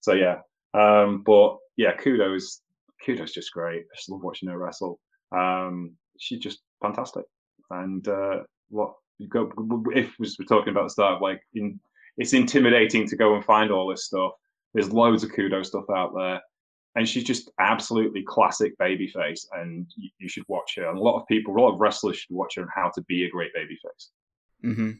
So 0.00 0.12
yeah, 0.12 0.40
um, 0.74 1.22
but 1.24 1.56
yeah, 1.76 1.94
kudos, 1.96 2.60
kudos, 3.04 3.32
just 3.32 3.52
great. 3.52 3.80
I 3.80 3.96
just 3.96 4.10
love 4.10 4.22
watching 4.22 4.48
her 4.48 4.58
wrestle. 4.58 4.98
Um, 5.36 5.96
she's 6.18 6.40
just 6.40 6.60
fantastic. 6.82 7.24
And 7.70 8.06
uh, 8.08 8.40
what 8.68 8.94
go 9.28 9.50
if 9.94 10.14
we 10.18 10.28
we're 10.38 10.44
talking 10.46 10.70
about 10.70 10.84
the 10.84 10.90
start, 10.90 11.22
like 11.22 11.40
in, 11.54 11.78
it's 12.16 12.32
intimidating 12.32 13.06
to 13.08 13.16
go 13.16 13.34
and 13.34 13.44
find 13.44 13.70
all 13.70 13.88
this 13.88 14.06
stuff. 14.06 14.32
There's 14.74 14.92
loads 14.92 15.24
of 15.24 15.32
kudo 15.32 15.64
stuff 15.64 15.84
out 15.94 16.12
there, 16.16 16.40
and 16.94 17.08
she's 17.08 17.24
just 17.24 17.50
absolutely 17.58 18.22
classic 18.26 18.76
babyface, 18.78 19.46
and 19.52 19.86
you, 19.96 20.10
you 20.18 20.28
should 20.28 20.44
watch 20.48 20.76
her. 20.76 20.88
And 20.88 20.98
a 20.98 21.02
lot 21.02 21.20
of 21.20 21.26
people, 21.26 21.56
a 21.56 21.60
lot 21.60 21.74
of 21.74 21.80
wrestlers 21.80 22.18
should 22.18 22.34
watch 22.34 22.54
her 22.56 22.62
on 22.62 22.68
how 22.74 22.90
to 22.94 23.02
be 23.02 23.24
a 23.24 23.30
great 23.30 23.50
babyface. 23.56 24.08
Mm-hmm. 24.64 24.90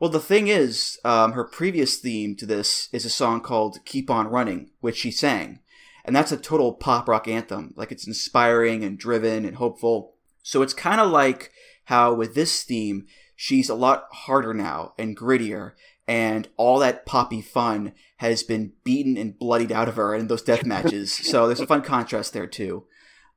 Well, 0.00 0.10
the 0.10 0.20
thing 0.20 0.48
is, 0.48 0.98
um, 1.04 1.32
her 1.32 1.44
previous 1.44 1.98
theme 1.98 2.34
to 2.36 2.46
this 2.46 2.88
is 2.92 3.04
a 3.04 3.10
song 3.10 3.40
called 3.40 3.78
"Keep 3.84 4.10
On 4.10 4.26
Running," 4.26 4.70
which 4.80 4.96
she 4.96 5.10
sang, 5.10 5.60
and 6.04 6.14
that's 6.14 6.32
a 6.32 6.36
total 6.36 6.72
pop 6.74 7.08
rock 7.08 7.28
anthem. 7.28 7.72
Like 7.76 7.92
it's 7.92 8.06
inspiring 8.06 8.84
and 8.84 8.98
driven 8.98 9.44
and 9.44 9.56
hopeful. 9.56 10.14
So 10.42 10.62
it's 10.62 10.74
kind 10.74 11.00
of 11.00 11.10
like 11.10 11.52
how 11.84 12.14
with 12.14 12.34
this 12.34 12.62
theme, 12.62 13.06
she's 13.36 13.68
a 13.68 13.74
lot 13.74 14.06
harder 14.12 14.54
now 14.54 14.94
and 14.98 15.16
grittier, 15.16 15.72
and 16.08 16.48
all 16.56 16.78
that 16.80 17.06
poppy 17.06 17.40
fun 17.40 17.92
has 18.16 18.42
been 18.42 18.72
beaten 18.84 19.16
and 19.16 19.38
bloodied 19.38 19.72
out 19.72 19.88
of 19.88 19.96
her 19.96 20.14
in 20.14 20.26
those 20.26 20.42
death 20.42 20.64
matches. 20.64 21.12
so 21.30 21.46
there's 21.46 21.60
a 21.60 21.66
fun 21.66 21.82
contrast 21.82 22.32
there 22.32 22.46
too. 22.46 22.84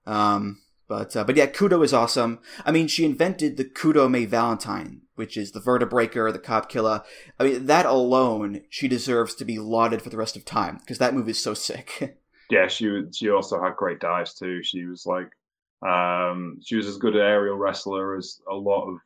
Um, 0.05 0.61
but 0.87 1.15
uh, 1.15 1.23
but 1.23 1.35
yeah, 1.35 1.47
Kudo 1.47 1.83
is 1.83 1.93
awesome. 1.93 2.39
I 2.63 2.71
mean, 2.71 2.87
she 2.87 3.05
invented 3.05 3.57
the 3.57 3.65
Kudome 3.65 4.27
Valentine, 4.27 5.01
which 5.15 5.35
is 5.35 5.51
the 5.51 5.59
Vertebreaker, 5.59 6.31
the 6.31 6.39
Cop 6.39 6.69
Killer. 6.69 7.03
I 7.39 7.43
mean, 7.43 7.65
that 7.65 7.87
alone, 7.87 8.61
she 8.69 8.87
deserves 8.87 9.33
to 9.35 9.45
be 9.45 9.57
lauded 9.57 10.01
for 10.01 10.09
the 10.09 10.17
rest 10.17 10.35
of 10.35 10.45
time 10.45 10.77
because 10.77 10.99
that 10.99 11.15
move 11.15 11.27
is 11.27 11.41
so 11.41 11.53
sick. 11.53 12.17
yeah, 12.49 12.67
she 12.67 13.03
she 13.13 13.29
also 13.29 13.61
had 13.61 13.75
great 13.75 13.99
dives 13.99 14.33
too. 14.35 14.63
She 14.63 14.85
was 14.85 15.05
like, 15.05 15.29
um, 15.87 16.59
she 16.63 16.75
was 16.75 16.87
as 16.87 16.97
good 16.97 17.15
an 17.15 17.21
aerial 17.21 17.57
wrestler 17.57 18.17
as 18.17 18.39
a 18.49 18.55
lot 18.55 18.89
of 18.89 18.97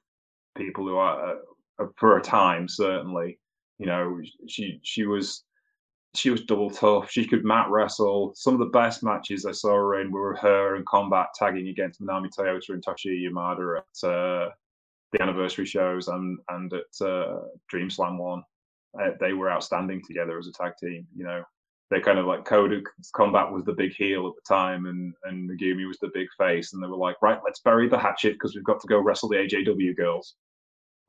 people 0.58 0.86
who 0.86 0.98
are 0.98 1.36
uh, 1.80 1.86
for 1.98 2.18
a 2.18 2.22
time 2.22 2.68
certainly. 2.68 3.40
You 3.78 3.86
know, 3.86 4.20
she 4.48 4.80
she 4.84 5.06
was 5.06 5.44
she 6.16 6.30
was 6.30 6.42
double 6.44 6.70
tough. 6.70 7.10
She 7.10 7.26
could 7.26 7.46
mat 7.46 7.68
wrestle. 7.70 8.34
Some 8.36 8.54
of 8.54 8.60
the 8.60 8.66
best 8.66 9.04
matches 9.04 9.46
I 9.46 9.52
saw 9.52 9.70
her 9.70 10.02
in 10.02 10.12
were 10.12 10.36
her 10.38 10.76
in 10.76 10.84
combat 10.86 11.28
tagging 11.36 11.68
against 11.68 12.02
Manami 12.02 12.30
Toyota 12.36 12.70
and 12.70 12.84
Toshiyo 12.84 13.30
Yamada 13.30 13.78
at 13.78 14.10
uh, 14.10 14.50
the 15.12 15.22
anniversary 15.22 15.66
shows 15.66 16.08
and 16.08 16.40
and 16.50 16.74
at 16.74 17.06
uh, 17.08 17.42
Dream 17.68 17.90
Slam 17.90 18.18
one. 18.18 18.44
Uh, 19.00 19.12
they 19.20 19.34
were 19.34 19.52
outstanding 19.52 20.02
together 20.06 20.40
as 20.40 20.48
a 20.48 20.52
tag 20.52 20.74
team. 20.82 21.08
You 21.16 21.26
know, 21.26 21.44
they 21.90 22.00
kind 22.00 22.20
of 22.20 22.26
like 22.26 22.46
Kudo 22.46 22.84
Combat 23.14 23.52
was 23.52 23.64
the 23.64 23.74
big 23.74 23.94
heel 23.94 24.28
at 24.28 24.34
the 24.36 24.56
time, 24.56 24.86
and 24.86 25.14
and 25.24 25.50
Megumi 25.50 25.88
was 25.88 25.98
the 26.00 26.12
big 26.14 26.28
face, 26.38 26.74
and 26.74 26.84
they 26.84 26.88
were 26.88 26.98
like, 26.98 27.16
right, 27.22 27.40
let's 27.44 27.62
bury 27.62 27.90
the 27.90 27.98
hatchet 27.98 28.34
because 28.34 28.56
we've 28.56 28.64
got 28.64 28.80
to 28.82 28.88
go 28.88 29.00
wrestle 29.00 29.30
the 29.30 29.38
AJW 29.38 29.96
girls. 29.96 30.36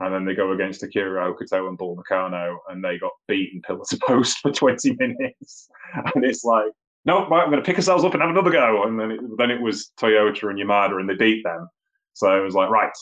And 0.03 0.15
then 0.15 0.25
they 0.25 0.35
go 0.35 0.53
against 0.53 0.83
Akira 0.83 1.31
Hokuto 1.31 1.69
and 1.69 1.77
Bull 1.77 1.95
Nakano, 1.95 2.59
and 2.71 2.83
they 2.83 2.99
got 2.99 3.13
beaten 3.29 3.61
pillar 3.61 3.85
to 3.91 3.99
post 4.07 4.39
for 4.39 4.51
20 4.51 4.97
minutes. 4.99 5.69
And 6.15 6.25
it's 6.25 6.43
like, 6.43 6.73
no, 7.05 7.29
right, 7.29 7.43
I'm 7.43 7.51
going 7.51 7.63
to 7.63 7.67
pick 7.67 7.77
ourselves 7.77 8.03
up 8.03 8.15
and 8.15 8.23
have 8.23 8.31
another 8.31 8.51
go. 8.51 8.85
And 8.85 8.99
then 8.99 9.11
it, 9.11 9.21
then 9.37 9.51
it 9.51 9.61
was 9.61 9.93
Toyota 10.01 10.49
and 10.49 10.59
Yamada, 10.59 10.99
and 10.99 11.09
they 11.09 11.17
beat 11.17 11.45
them. 11.45 11.69
So 12.15 12.35
it 12.35 12.43
was 12.43 12.55
like, 12.55 12.71
right, 12.71 12.93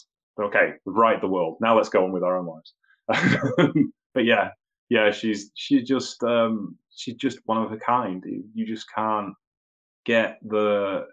okay, 0.41 0.73
we've 0.85 1.21
the 1.21 1.29
world. 1.29 1.59
Now 1.61 1.77
let's 1.77 1.89
go 1.89 2.03
on 2.05 2.11
with 2.11 2.25
our 2.25 2.37
own 2.37 2.47
lives. 2.47 2.75
but 4.15 4.25
yeah, 4.25 4.51
yeah, 4.89 5.11
she's 5.11 5.51
she 5.55 5.83
just 5.83 6.23
um, 6.25 6.77
she's 6.95 7.17
just 7.17 7.39
one 7.45 7.63
of 7.63 7.73
a 7.73 7.77
kind. 7.77 8.25
You 8.55 8.67
just 8.67 8.87
can't 8.95 9.35
get 10.05 10.39
the 10.47 11.07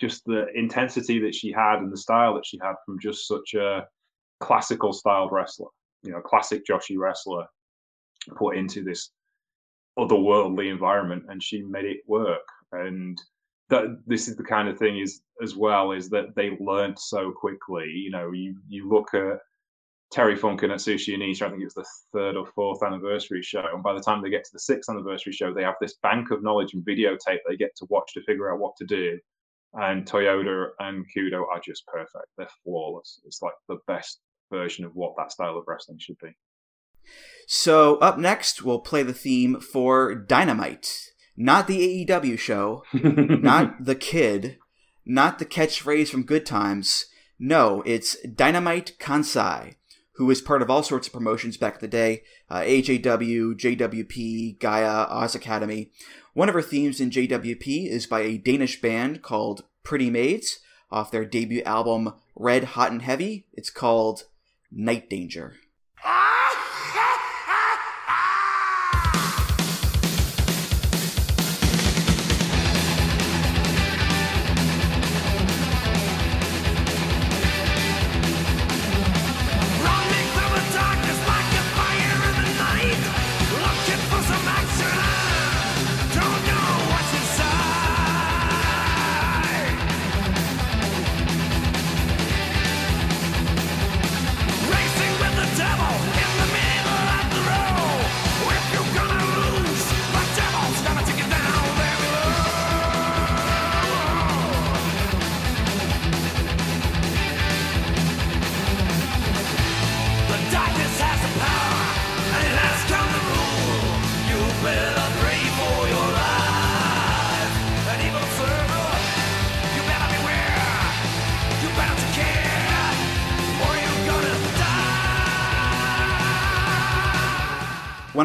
just 0.00 0.24
the 0.26 0.46
intensity 0.54 1.18
that 1.20 1.34
she 1.34 1.50
had 1.52 1.78
and 1.78 1.92
the 1.92 1.96
style 1.96 2.34
that 2.34 2.44
she 2.46 2.58
had 2.62 2.74
from 2.84 2.98
just 3.00 3.26
such 3.26 3.54
a 3.54 3.86
classical 4.40 4.92
styled 4.92 5.32
wrestler, 5.32 5.68
you 6.02 6.12
know, 6.12 6.20
classic 6.20 6.62
Joshi 6.68 6.98
wrestler 6.98 7.46
put 8.36 8.56
into 8.56 8.82
this 8.82 9.10
otherworldly 9.98 10.70
environment 10.70 11.24
and 11.28 11.42
she 11.42 11.62
made 11.62 11.84
it 11.84 12.00
work. 12.06 12.46
And 12.72 13.20
that 13.70 13.84
this 14.06 14.28
is 14.28 14.36
the 14.36 14.44
kind 14.44 14.68
of 14.68 14.78
thing 14.78 14.98
is 14.98 15.22
as 15.42 15.56
well 15.56 15.92
is 15.92 16.10
that 16.10 16.34
they 16.34 16.56
learned 16.60 16.98
so 16.98 17.32
quickly. 17.32 17.86
You 17.86 18.10
know, 18.10 18.32
you 18.32 18.56
you 18.68 18.88
look 18.88 19.14
at 19.14 19.38
Terry 20.10 20.36
Funk 20.36 20.62
and 20.62 20.72
Atsushi 20.72 21.16
Onita, 21.16 21.42
I 21.42 21.50
think 21.50 21.62
it 21.62 21.64
was 21.64 21.74
the 21.74 21.86
third 22.12 22.36
or 22.36 22.46
fourth 22.46 22.82
anniversary 22.82 23.42
show. 23.42 23.64
And 23.72 23.82
by 23.82 23.94
the 23.94 24.00
time 24.00 24.22
they 24.22 24.30
get 24.30 24.44
to 24.44 24.52
the 24.52 24.60
sixth 24.60 24.88
anniversary 24.88 25.32
show, 25.32 25.52
they 25.52 25.64
have 25.64 25.74
this 25.80 25.96
bank 26.02 26.30
of 26.30 26.42
knowledge 26.42 26.74
and 26.74 26.84
videotape 26.84 27.38
they 27.48 27.56
get 27.56 27.74
to 27.76 27.86
watch 27.90 28.12
to 28.14 28.22
figure 28.22 28.52
out 28.52 28.60
what 28.60 28.76
to 28.76 28.84
do. 28.84 29.18
And 29.72 30.06
Toyota 30.06 30.68
and 30.78 31.04
Kudo 31.14 31.42
are 31.52 31.60
just 31.64 31.84
perfect. 31.86 32.26
They're 32.38 32.46
flawless. 32.62 33.20
It's 33.24 33.42
like 33.42 33.54
the 33.68 33.78
best 33.88 34.20
version 34.52 34.84
of 34.84 34.94
what 34.94 35.14
that 35.18 35.32
style 35.32 35.56
of 35.56 35.64
wrestling 35.66 35.98
should 35.98 36.18
be. 36.22 36.30
so 37.48 37.96
up 37.96 38.18
next, 38.18 38.62
we'll 38.62 38.78
play 38.80 39.02
the 39.02 39.12
theme 39.12 39.60
for 39.60 40.14
Dynamite, 40.14 41.10
not 41.36 41.66
the 41.66 42.06
AEW 42.06 42.38
show, 42.38 42.84
not 42.92 43.84
the 43.84 43.96
kid, 43.96 44.58
not 45.04 45.38
the 45.38 45.46
catchphrase 45.46 46.08
from 46.08 46.22
Good 46.24 46.46
Times. 46.46 47.06
No, 47.38 47.82
it's 47.84 48.16
Dynamite 48.22 48.92
Kansai, 49.00 49.74
who 50.14 50.26
was 50.26 50.40
part 50.40 50.62
of 50.62 50.70
all 50.70 50.82
sorts 50.82 51.06
of 51.06 51.12
promotions 51.12 51.56
back 51.56 51.74
in 51.74 51.80
the 51.80 51.88
day 51.88 52.22
uh, 52.50 52.60
AJW, 52.60 53.54
JWP, 53.54 54.58
GAEA, 54.58 55.10
Oz 55.10 55.34
Academy. 55.34 55.90
One 56.34 56.48
of 56.48 56.54
her 56.54 56.62
themes 56.62 57.00
in 57.00 57.10
JWP 57.10 57.88
is 57.88 58.06
by 58.06 58.20
a 58.20 58.38
Danish 58.38 58.80
band 58.80 59.22
called 59.22 59.64
Pretty 59.82 60.10
Maids 60.10 60.60
off 60.90 61.10
their 61.10 61.24
debut 61.24 61.62
album 61.62 62.14
Red, 62.36 62.64
Hot, 62.64 62.92
and 62.92 63.02
Heavy. 63.02 63.46
It's 63.52 63.70
called 63.70 64.24
Night 64.70 65.08
Danger. 65.10 65.54
Running 66.04 66.33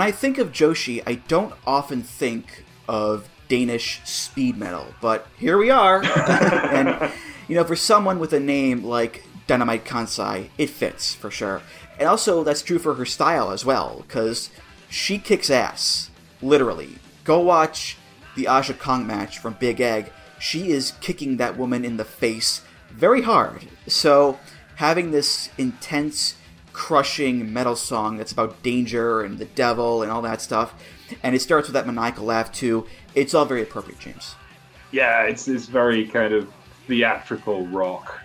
I 0.09 0.11
think 0.11 0.39
of 0.39 0.51
Joshi, 0.51 1.03
I 1.05 1.21
don't 1.27 1.53
often 1.67 2.01
think 2.01 2.65
of 2.87 3.29
Danish 3.47 4.01
speed 4.05 4.57
metal, 4.57 4.87
but 5.01 5.27
here 5.37 5.55
we 5.55 5.69
are. 5.69 6.03
and, 6.03 7.11
you 7.47 7.53
know, 7.53 7.63
for 7.63 7.75
someone 7.75 8.17
with 8.17 8.33
a 8.33 8.39
name 8.39 8.83
like 8.83 9.23
Dynamite 9.45 9.85
Kansai, 9.85 10.49
it 10.57 10.71
fits 10.71 11.13
for 11.13 11.29
sure. 11.29 11.61
And 11.99 12.09
also, 12.09 12.43
that's 12.43 12.63
true 12.63 12.79
for 12.79 12.95
her 12.95 13.05
style 13.05 13.51
as 13.51 13.63
well, 13.63 14.03
because 14.07 14.49
she 14.89 15.19
kicks 15.19 15.51
ass, 15.51 16.09
literally. 16.41 16.95
Go 17.23 17.39
watch 17.41 17.95
the 18.35 18.47
Aja 18.47 18.73
Kong 18.73 19.05
match 19.05 19.37
from 19.37 19.57
Big 19.59 19.79
Egg. 19.79 20.11
She 20.39 20.71
is 20.71 20.93
kicking 21.01 21.37
that 21.37 21.55
woman 21.55 21.85
in 21.85 21.97
the 21.97 22.03
face 22.03 22.63
very 22.89 23.21
hard. 23.21 23.67
So, 23.85 24.39
having 24.77 25.11
this 25.11 25.51
intense, 25.59 26.33
crushing 26.79 27.51
metal 27.51 27.75
song 27.75 28.15
that's 28.15 28.31
about 28.31 28.63
danger 28.63 29.21
and 29.21 29.37
the 29.37 29.43
devil 29.43 30.01
and 30.01 30.09
all 30.09 30.21
that 30.21 30.41
stuff, 30.41 30.73
and 31.21 31.35
it 31.35 31.41
starts 31.41 31.67
with 31.67 31.73
that 31.73 31.85
maniacal 31.85 32.23
laugh 32.23 32.49
too, 32.53 32.87
it's 33.15 33.33
all 33.33 33.43
very 33.43 33.61
appropriate, 33.61 33.99
James. 33.99 34.35
Yeah, 34.91 35.23
it's, 35.23 35.49
it's 35.49 35.65
very 35.65 36.07
kind 36.07 36.33
of 36.33 36.49
theatrical 36.87 37.67
rock, 37.67 38.21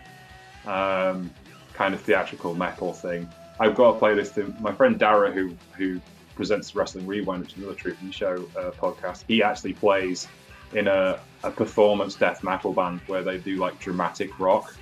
um, 0.66 1.32
kind 1.72 1.94
of 1.94 2.00
theatrical 2.00 2.54
metal 2.54 2.92
thing. 2.92 3.28
I've 3.58 3.74
got 3.74 3.96
a 3.96 4.00
playlist. 4.00 4.38
In, 4.38 4.56
my 4.62 4.72
friend 4.72 5.00
Dara, 5.00 5.32
who 5.32 5.56
who 5.76 6.00
presents 6.36 6.76
Wrestling 6.76 7.08
Rewind, 7.08 7.40
which 7.42 7.52
is 7.54 7.58
another 7.58 7.74
Truth 7.74 7.98
in 8.02 8.06
the 8.06 8.12
Show 8.12 8.48
uh, 8.56 8.70
podcast, 8.70 9.24
he 9.26 9.42
actually 9.42 9.72
plays 9.72 10.28
in 10.74 10.86
a, 10.86 11.18
a 11.42 11.50
performance 11.50 12.14
death 12.14 12.44
metal 12.44 12.72
band 12.72 13.00
where 13.08 13.24
they 13.24 13.38
do 13.38 13.56
like 13.56 13.80
dramatic 13.80 14.38
rock. 14.38 14.76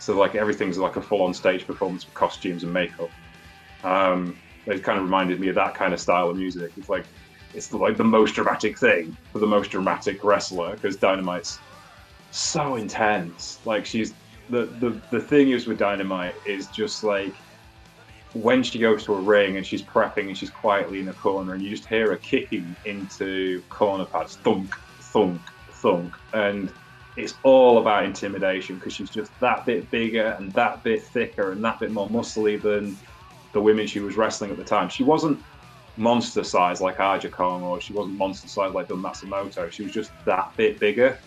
So 0.00 0.16
like 0.16 0.34
everything's 0.34 0.78
like 0.78 0.96
a 0.96 1.02
full 1.02 1.22
on 1.22 1.34
stage 1.34 1.66
performance 1.66 2.06
with 2.06 2.14
costumes 2.14 2.64
and 2.64 2.72
makeup. 2.72 3.10
Um, 3.84 4.36
it 4.66 4.82
kind 4.82 4.98
of 4.98 5.04
reminded 5.04 5.40
me 5.40 5.48
of 5.48 5.54
that 5.54 5.74
kind 5.74 5.92
of 5.92 6.00
style 6.00 6.30
of 6.30 6.36
music. 6.36 6.72
It's 6.76 6.88
like 6.88 7.04
it's 7.54 7.72
like 7.72 7.96
the 7.96 8.04
most 8.04 8.34
dramatic 8.34 8.78
thing 8.78 9.16
for 9.32 9.40
the 9.40 9.46
most 9.46 9.70
dramatic 9.70 10.24
wrestler 10.24 10.74
because 10.74 10.96
Dynamite's 10.96 11.58
so 12.30 12.76
intense. 12.76 13.58
Like 13.64 13.84
she's 13.84 14.14
the 14.48 14.66
the 14.80 15.00
the 15.10 15.20
thing 15.20 15.50
is 15.50 15.66
with 15.66 15.78
Dynamite 15.78 16.34
is 16.46 16.66
just 16.68 17.04
like 17.04 17.34
when 18.32 18.62
she 18.62 18.78
goes 18.78 19.04
to 19.04 19.14
a 19.14 19.20
ring 19.20 19.56
and 19.56 19.66
she's 19.66 19.82
prepping 19.82 20.28
and 20.28 20.38
she's 20.38 20.50
quietly 20.50 21.00
in 21.00 21.06
the 21.06 21.12
corner 21.12 21.52
and 21.52 21.62
you 21.62 21.68
just 21.68 21.86
hear 21.86 22.10
her 22.10 22.16
kicking 22.16 22.76
into 22.84 23.60
corner 23.68 24.04
pads, 24.04 24.36
thunk, 24.36 24.74
thunk, 25.00 25.40
thunk, 25.70 26.14
and 26.32 26.72
it's 27.16 27.34
all 27.42 27.78
about 27.78 28.04
intimidation 28.04 28.76
because 28.76 28.92
she's 28.92 29.10
just 29.10 29.30
that 29.40 29.66
bit 29.66 29.90
bigger 29.90 30.36
and 30.38 30.52
that 30.52 30.82
bit 30.82 31.02
thicker 31.02 31.52
and 31.52 31.62
that 31.64 31.80
bit 31.80 31.90
more 31.90 32.08
muscly 32.08 32.60
than 32.60 32.96
the 33.52 33.60
women 33.60 33.86
she 33.86 34.00
was 34.00 34.16
wrestling 34.16 34.50
at 34.50 34.56
the 34.56 34.64
time. 34.64 34.88
She 34.88 35.02
wasn't 35.02 35.42
monster 35.96 36.44
size 36.44 36.80
like 36.80 37.00
Aja 37.00 37.28
Kong 37.28 37.62
or 37.62 37.80
she 37.80 37.92
wasn't 37.92 38.16
monster 38.16 38.48
size 38.48 38.72
like 38.72 38.88
Dump 38.88 39.04
Matsumoto. 39.04 39.70
She 39.70 39.82
was 39.82 39.92
just 39.92 40.10
that 40.24 40.52
bit 40.56 40.78
bigger. 40.78 41.18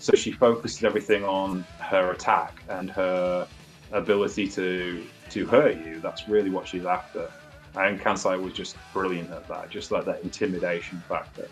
So 0.00 0.12
she 0.14 0.32
focused 0.32 0.84
everything 0.84 1.24
on 1.24 1.64
her 1.80 2.12
attack 2.12 2.62
and 2.68 2.90
her 2.90 3.46
ability 3.92 4.48
to 4.48 5.04
to 5.30 5.46
hurt 5.46 5.76
you. 5.84 6.00
That's 6.00 6.28
really 6.28 6.50
what 6.50 6.68
she's 6.68 6.84
after. 6.84 7.30
And 7.74 8.00
Kansai 8.00 8.40
was 8.40 8.54
just 8.54 8.76
brilliant 8.92 9.30
at 9.30 9.46
that, 9.48 9.70
just 9.70 9.90
like 9.90 10.04
that 10.06 10.22
intimidation 10.22 11.02
factor. 11.08 11.48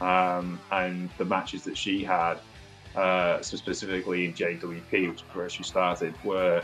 Um, 0.00 0.60
and 0.70 1.10
the 1.18 1.24
matches 1.24 1.64
that 1.64 1.76
she 1.76 2.04
had, 2.04 2.38
uh, 2.96 3.40
so 3.42 3.56
specifically 3.56 4.24
in 4.24 4.34
JWP, 4.34 5.10
which 5.10 5.22
is 5.22 5.34
where 5.34 5.48
she 5.48 5.62
started, 5.62 6.14
were 6.24 6.62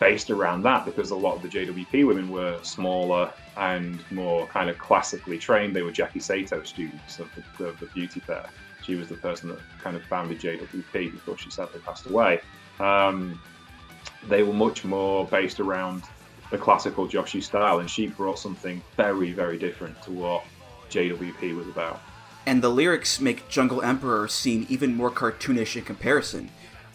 based 0.00 0.30
around 0.30 0.62
that 0.62 0.84
because 0.84 1.10
a 1.10 1.16
lot 1.16 1.36
of 1.36 1.42
the 1.42 1.48
JWP 1.48 2.06
women 2.06 2.28
were 2.30 2.58
smaller 2.62 3.32
and 3.56 4.02
more 4.10 4.46
kind 4.48 4.68
of 4.68 4.78
classically 4.78 5.38
trained. 5.38 5.76
They 5.76 5.82
were 5.82 5.92
Jackie 5.92 6.20
Sato 6.20 6.62
students 6.64 7.20
of 7.20 7.28
the, 7.58 7.66
of 7.66 7.78
the 7.78 7.86
Beauty 7.86 8.20
Pair. 8.20 8.46
She 8.82 8.96
was 8.96 9.08
the 9.08 9.16
person 9.16 9.48
that 9.50 9.60
kind 9.80 9.96
of 9.96 10.02
founded 10.04 10.40
JWP 10.40 11.12
before 11.12 11.38
she 11.38 11.50
sadly 11.50 11.80
passed 11.84 12.06
away. 12.06 12.40
Um, 12.80 13.40
they 14.28 14.42
were 14.42 14.52
much 14.52 14.84
more 14.84 15.24
based 15.26 15.60
around 15.60 16.02
the 16.50 16.58
classical 16.58 17.06
Joshi 17.06 17.42
style, 17.42 17.78
and 17.78 17.88
she 17.88 18.08
brought 18.08 18.38
something 18.38 18.82
very, 18.96 19.32
very 19.32 19.58
different 19.58 20.00
to 20.02 20.10
what 20.10 20.44
JWP 20.90 21.56
was 21.56 21.68
about. 21.68 22.00
And 22.44 22.62
the 22.62 22.68
lyrics 22.68 23.20
make 23.20 23.48
Jungle 23.48 23.82
Emperor 23.82 24.26
seem 24.26 24.66
even 24.68 24.96
more 24.96 25.10
cartoonish 25.10 25.76
in 25.76 25.84
comparison. 25.84 26.50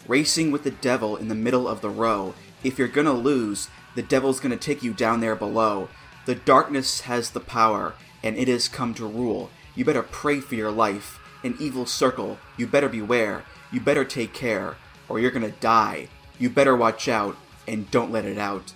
Racing 0.06 0.50
with 0.50 0.64
the 0.64 0.70
devil 0.70 1.16
in 1.16 1.28
the 1.28 1.34
middle 1.34 1.66
of 1.66 1.80
the 1.80 1.90
row. 1.90 2.34
If 2.62 2.78
you're 2.78 2.88
gonna 2.88 3.12
lose, 3.12 3.68
the 3.94 4.02
devil's 4.02 4.40
gonna 4.40 4.56
take 4.56 4.82
you 4.82 4.92
down 4.92 5.20
there 5.20 5.36
below. 5.36 5.88
The 6.26 6.34
darkness 6.34 7.02
has 7.02 7.30
the 7.30 7.40
power, 7.40 7.94
and 8.22 8.36
it 8.36 8.48
has 8.48 8.68
come 8.68 8.94
to 8.94 9.06
rule. 9.06 9.50
You 9.74 9.84
better 9.84 10.02
pray 10.02 10.40
for 10.40 10.54
your 10.54 10.70
life. 10.70 11.18
An 11.42 11.56
evil 11.58 11.86
circle, 11.86 12.38
you 12.56 12.66
better 12.66 12.88
beware. 12.88 13.44
You 13.72 13.80
better 13.80 14.04
take 14.04 14.34
care, 14.34 14.76
or 15.08 15.18
you're 15.20 15.30
gonna 15.30 15.50
die. 15.50 16.08
You 16.38 16.50
better 16.50 16.76
watch 16.76 17.08
out 17.08 17.36
and 17.66 17.90
don't 17.90 18.12
let 18.12 18.24
it 18.24 18.38
out. 18.38 18.72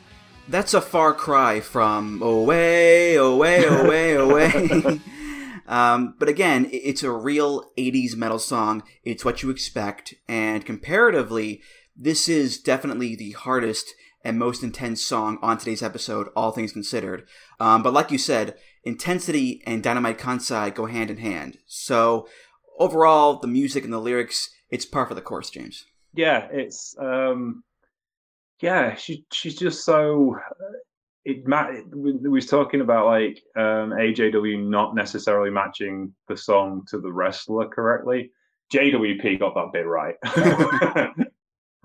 That's 0.48 0.74
a 0.74 0.80
far 0.80 1.12
cry 1.14 1.60
from 1.60 2.20
away, 2.22 3.14
away, 3.14 3.64
away, 3.64 4.14
away. 4.14 5.00
um, 5.66 6.14
but 6.18 6.28
again, 6.28 6.68
it's 6.72 7.02
a 7.02 7.10
real 7.10 7.70
80s 7.78 8.16
metal 8.16 8.38
song. 8.38 8.82
It's 9.04 9.24
what 9.24 9.42
you 9.42 9.50
expect. 9.50 10.14
And 10.28 10.64
comparatively, 10.64 11.62
this 11.96 12.28
is 12.28 12.58
definitely 12.58 13.16
the 13.16 13.32
hardest 13.32 13.94
and 14.24 14.38
most 14.38 14.62
intense 14.62 15.02
song 15.02 15.38
on 15.42 15.58
today's 15.58 15.82
episode, 15.82 16.28
all 16.36 16.52
things 16.52 16.72
considered. 16.72 17.26
Um, 17.58 17.82
but 17.82 17.92
like 17.92 18.10
you 18.10 18.18
said, 18.18 18.56
intensity 18.84 19.62
and 19.66 19.82
Dynamite 19.82 20.18
Kansai 20.18 20.72
go 20.74 20.86
hand 20.86 21.10
in 21.10 21.18
hand. 21.18 21.58
So 21.66 22.28
overall, 22.78 23.38
the 23.40 23.48
music 23.48 23.84
and 23.84 23.92
the 23.92 23.98
lyrics, 23.98 24.50
it's 24.70 24.86
par 24.86 25.06
for 25.06 25.14
the 25.14 25.20
course, 25.20 25.50
James 25.50 25.86
yeah, 26.14 26.48
it's 26.50 26.94
um, 26.98 27.64
yeah, 28.60 28.94
she 28.94 29.24
she's 29.32 29.56
just 29.56 29.84
so. 29.84 30.36
It, 31.24 31.44
it 31.46 31.96
we 31.96 32.28
was 32.28 32.46
talking 32.46 32.80
about 32.80 33.06
like 33.06 33.42
um, 33.56 33.90
AJW 33.90 34.66
not 34.68 34.94
necessarily 34.94 35.50
matching 35.50 36.12
the 36.28 36.36
song 36.36 36.84
to 36.88 37.00
the 37.00 37.12
wrestler 37.12 37.68
correctly. 37.68 38.30
JWP 38.72 39.38
got 39.38 39.54
that 39.54 39.72
bit 39.72 39.86
right 39.86 40.16
because 40.22 41.14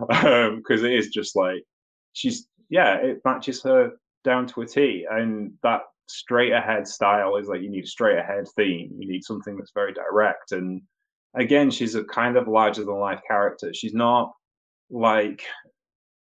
um, 0.79 0.85
it 0.85 0.93
is 0.93 1.09
just 1.09 1.35
like 1.35 1.63
she's 2.13 2.47
yeah, 2.69 2.95
it 2.95 3.21
matches 3.23 3.61
her 3.63 3.91
down 4.23 4.47
to 4.47 4.61
a 4.61 4.65
T, 4.65 5.05
and 5.09 5.53
that 5.63 5.81
straight 6.07 6.53
ahead 6.53 6.87
style 6.87 7.35
is 7.37 7.47
like 7.47 7.61
you 7.61 7.69
need 7.69 7.83
a 7.83 7.87
straight 7.87 8.17
ahead 8.17 8.45
theme. 8.55 8.95
You 8.97 9.07
need 9.07 9.23
something 9.23 9.57
that's 9.57 9.71
very 9.73 9.93
direct 9.93 10.51
and 10.51 10.81
again, 11.37 11.71
she's 11.71 11.95
a 11.95 12.03
kind 12.03 12.35
of 12.35 12.47
larger 12.47 12.83
than 12.83 12.99
life 12.99 13.21
character. 13.27 13.73
She's 13.73 13.93
not 13.93 14.33
like 14.89 15.43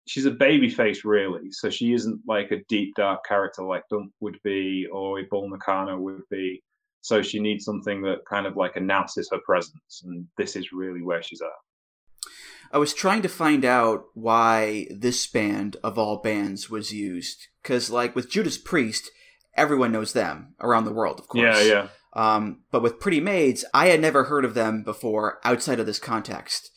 she's 0.06 0.26
a 0.26 0.32
baby 0.32 0.70
face 0.70 1.06
really, 1.06 1.51
so 1.51 1.70
she 1.70 1.93
isn't 1.93 2.22
like 2.28 2.51
a 2.51 2.64
deep 2.68 2.93
dark 2.95 3.26
character 3.26 3.64
like 3.64 3.84
Dump 3.89 4.12
would 4.20 4.38
be 4.43 4.88
or 4.91 5.20
Bull 5.30 5.49
Nakano 5.49 5.99
would 5.99 6.22
be. 6.30 6.62
So 7.01 7.22
she 7.22 7.39
needs 7.39 7.66
something 7.66 8.01
that 8.04 8.20
kind 8.30 8.45
of 8.45 8.56
like 8.56 8.76
announces 8.76 9.30
her 9.32 9.39
presence, 9.45 10.01
and 10.06 10.26
this 10.38 10.56
is 10.56 10.72
really 10.72 11.01
where 11.01 11.22
she's 11.22 11.41
at. 11.41 12.30
I 12.72 12.78
was 12.78 12.93
trying 12.93 13.22
to 13.22 13.30
find 13.30 13.66
out 13.66 14.06
why 14.14 14.88
this 14.89 15.28
band 15.28 15.78
of 15.84 15.97
all 15.99 16.18
bands 16.18 16.70
was 16.70 16.93
used, 16.93 17.47
because 17.62 17.89
like 17.89 18.16
with 18.16 18.32
Judas 18.32 18.58
Priest, 18.58 19.12
everyone 19.56 19.91
knows 19.91 20.14
them 20.14 20.56
around 20.62 20.86
the 20.86 20.93
world, 20.93 21.20
of 21.20 21.28
course. 21.28 21.43
Yeah, 21.43 21.62
yeah. 21.62 21.88
Um, 22.16 22.62
but 22.72 22.82
with 22.82 22.99
Pretty 22.99 23.20
Maids, 23.20 23.66
I 23.74 23.88
had 23.88 23.99
never 23.99 24.26
heard 24.26 24.45
of 24.45 24.54
them 24.54 24.84
before 24.84 25.39
outside 25.43 25.80
of 25.80 25.86
this 25.86 25.99
context. 25.99 26.72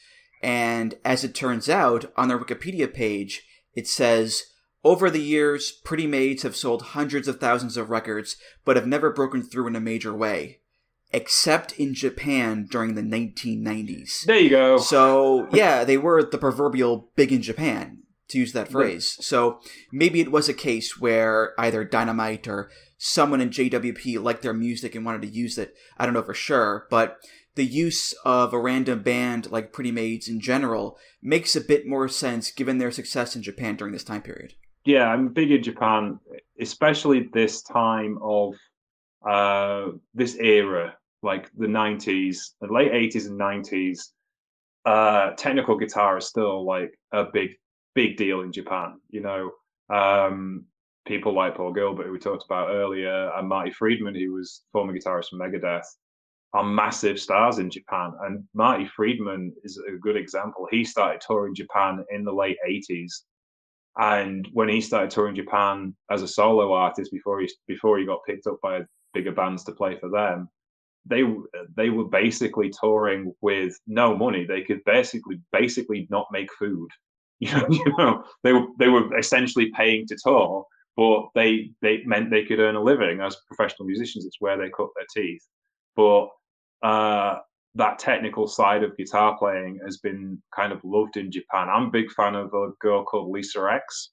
And 0.46 0.94
as 1.04 1.24
it 1.24 1.34
turns 1.34 1.68
out, 1.68 2.12
on 2.16 2.28
their 2.28 2.38
Wikipedia 2.38 2.94
page, 2.94 3.42
it 3.74 3.88
says, 3.88 4.44
over 4.84 5.10
the 5.10 5.20
years, 5.20 5.72
Pretty 5.72 6.06
Maids 6.06 6.44
have 6.44 6.54
sold 6.54 6.82
hundreds 6.82 7.26
of 7.26 7.40
thousands 7.40 7.76
of 7.76 7.90
records, 7.90 8.36
but 8.64 8.76
have 8.76 8.86
never 8.86 9.10
broken 9.10 9.42
through 9.42 9.66
in 9.66 9.74
a 9.74 9.80
major 9.80 10.14
way. 10.14 10.60
Except 11.12 11.72
in 11.72 11.94
Japan 11.94 12.68
during 12.70 12.94
the 12.94 13.02
1990s. 13.02 14.24
There 14.24 14.38
you 14.38 14.50
go. 14.50 14.78
So, 14.78 15.48
yeah, 15.52 15.82
they 15.82 15.98
were 15.98 16.22
the 16.22 16.38
proverbial 16.38 17.10
big 17.16 17.32
in 17.32 17.42
Japan, 17.42 18.04
to 18.28 18.38
use 18.38 18.52
that 18.52 18.70
phrase. 18.70 19.18
So, 19.20 19.58
maybe 19.90 20.20
it 20.20 20.30
was 20.30 20.48
a 20.48 20.54
case 20.54 21.00
where 21.00 21.54
either 21.58 21.82
Dynamite 21.82 22.46
or 22.46 22.70
someone 22.98 23.40
in 23.40 23.50
JWP 23.50 24.22
liked 24.22 24.42
their 24.42 24.54
music 24.54 24.94
and 24.94 25.04
wanted 25.04 25.22
to 25.22 25.28
use 25.28 25.58
it. 25.58 25.74
I 25.98 26.04
don't 26.04 26.14
know 26.14 26.22
for 26.22 26.34
sure, 26.34 26.86
but 26.88 27.18
the 27.56 27.64
use 27.64 28.12
of 28.24 28.52
a 28.52 28.58
random 28.58 29.02
band 29.02 29.50
like 29.50 29.72
Pretty 29.72 29.90
Maids 29.90 30.28
in 30.28 30.40
general 30.40 30.98
makes 31.22 31.56
a 31.56 31.60
bit 31.60 31.86
more 31.86 32.06
sense 32.06 32.50
given 32.50 32.78
their 32.78 32.90
success 32.90 33.34
in 33.34 33.42
Japan 33.42 33.76
during 33.76 33.92
this 33.92 34.04
time 34.04 34.22
period. 34.22 34.54
Yeah, 34.84 35.08
I'm 35.08 35.28
big 35.28 35.50
in 35.50 35.62
Japan, 35.62 36.20
especially 36.60 37.28
this 37.32 37.62
time 37.62 38.18
of 38.22 38.54
uh, 39.28 39.88
this 40.14 40.36
era, 40.36 40.94
like 41.22 41.50
the 41.56 41.66
90s, 41.66 42.38
the 42.60 42.72
late 42.72 42.92
80s 42.92 43.26
and 43.26 43.40
90s. 43.40 44.10
Uh, 44.84 45.32
technical 45.32 45.76
guitar 45.76 46.18
is 46.18 46.26
still 46.26 46.64
like 46.64 46.96
a 47.12 47.24
big, 47.32 47.50
big 47.94 48.16
deal 48.16 48.42
in 48.42 48.52
Japan. 48.52 49.00
You 49.10 49.22
know, 49.22 49.50
um, 49.92 50.66
people 51.06 51.34
like 51.34 51.56
Paul 51.56 51.72
Gilbert, 51.72 52.06
who 52.06 52.12
we 52.12 52.18
talked 52.18 52.44
about 52.44 52.68
earlier, 52.68 53.32
and 53.34 53.48
Marty 53.48 53.72
Friedman, 53.72 54.14
who 54.14 54.34
was 54.34 54.62
former 54.72 54.92
guitarist 54.92 55.30
from 55.30 55.40
Megadeth, 55.40 55.86
are 56.56 56.64
massive 56.64 57.20
stars 57.20 57.58
in 57.58 57.68
Japan. 57.68 58.12
And 58.22 58.42
Marty 58.54 58.86
Friedman 58.96 59.52
is 59.62 59.78
a 59.86 59.98
good 59.98 60.16
example. 60.16 60.66
He 60.70 60.84
started 60.84 61.20
touring 61.20 61.54
Japan 61.54 62.02
in 62.10 62.24
the 62.24 62.32
late 62.32 62.56
80s. 62.66 63.12
And 63.98 64.48
when 64.54 64.70
he 64.70 64.80
started 64.80 65.10
touring 65.10 65.36
Japan 65.36 65.94
as 66.10 66.22
a 66.22 66.28
solo 66.28 66.72
artist 66.72 67.12
before 67.12 67.40
he 67.40 67.50
before 67.68 67.98
he 67.98 68.06
got 68.06 68.24
picked 68.26 68.46
up 68.46 68.58
by 68.62 68.80
bigger 69.12 69.32
bands 69.32 69.64
to 69.64 69.72
play 69.72 69.98
for 69.98 70.08
them, 70.08 70.48
they 71.04 71.24
they 71.76 71.90
were 71.90 72.08
basically 72.08 72.70
touring 72.80 73.34
with 73.42 73.78
no 73.86 74.16
money. 74.16 74.46
They 74.46 74.62
could 74.62 74.82
basically 74.84 75.40
basically 75.52 76.06
not 76.10 76.26
make 76.32 76.48
food. 76.58 76.88
You 77.38 77.52
know, 77.52 77.66
you 77.68 77.92
know, 77.98 78.24
they 78.44 78.54
were 78.54 78.66
they 78.78 78.88
were 78.88 79.18
essentially 79.18 79.70
paying 79.76 80.06
to 80.06 80.16
tour, 80.24 80.64
but 80.96 81.26
they 81.34 81.70
they 81.82 82.02
meant 82.06 82.30
they 82.30 82.46
could 82.46 82.60
earn 82.60 82.76
a 82.76 82.82
living 82.82 83.20
as 83.20 83.36
professional 83.46 83.86
musicians. 83.86 84.24
It's 84.24 84.40
where 84.40 84.56
they 84.56 84.70
cut 84.70 84.88
their 84.96 85.04
teeth. 85.14 85.46
But 85.96 86.28
uh, 86.82 87.36
that 87.76 87.98
technical 87.98 88.46
side 88.46 88.82
of 88.82 88.96
guitar 88.96 89.36
playing 89.38 89.78
has 89.84 89.98
been 89.98 90.42
kind 90.54 90.72
of 90.72 90.80
loved 90.82 91.16
in 91.16 91.30
Japan. 91.30 91.68
I'm 91.68 91.84
a 91.84 91.90
big 91.90 92.10
fan 92.12 92.34
of 92.34 92.52
a 92.54 92.70
girl 92.80 93.04
called 93.04 93.30
Lisa 93.30 93.68
X. 93.70 94.10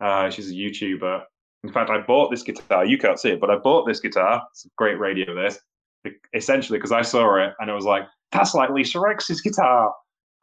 Uh, 0.00 0.30
she's 0.30 0.50
a 0.50 0.54
YouTuber. 0.54 1.22
In 1.64 1.72
fact, 1.72 1.90
I 1.90 2.00
bought 2.00 2.30
this 2.30 2.42
guitar. 2.42 2.84
You 2.84 2.98
can't 2.98 3.18
see 3.18 3.30
it, 3.30 3.40
but 3.40 3.50
I 3.50 3.56
bought 3.56 3.86
this 3.86 4.00
guitar. 4.00 4.42
It's 4.50 4.66
a 4.66 4.68
great 4.76 4.98
radio. 4.98 5.34
This 5.34 5.58
essentially 6.34 6.78
because 6.78 6.92
I 6.92 7.02
saw 7.02 7.42
it 7.42 7.52
and 7.58 7.68
it 7.68 7.72
was 7.72 7.84
like 7.84 8.04
that's 8.30 8.54
like 8.54 8.70
Lisa 8.70 9.00
X's 9.10 9.40
guitar. 9.40 9.92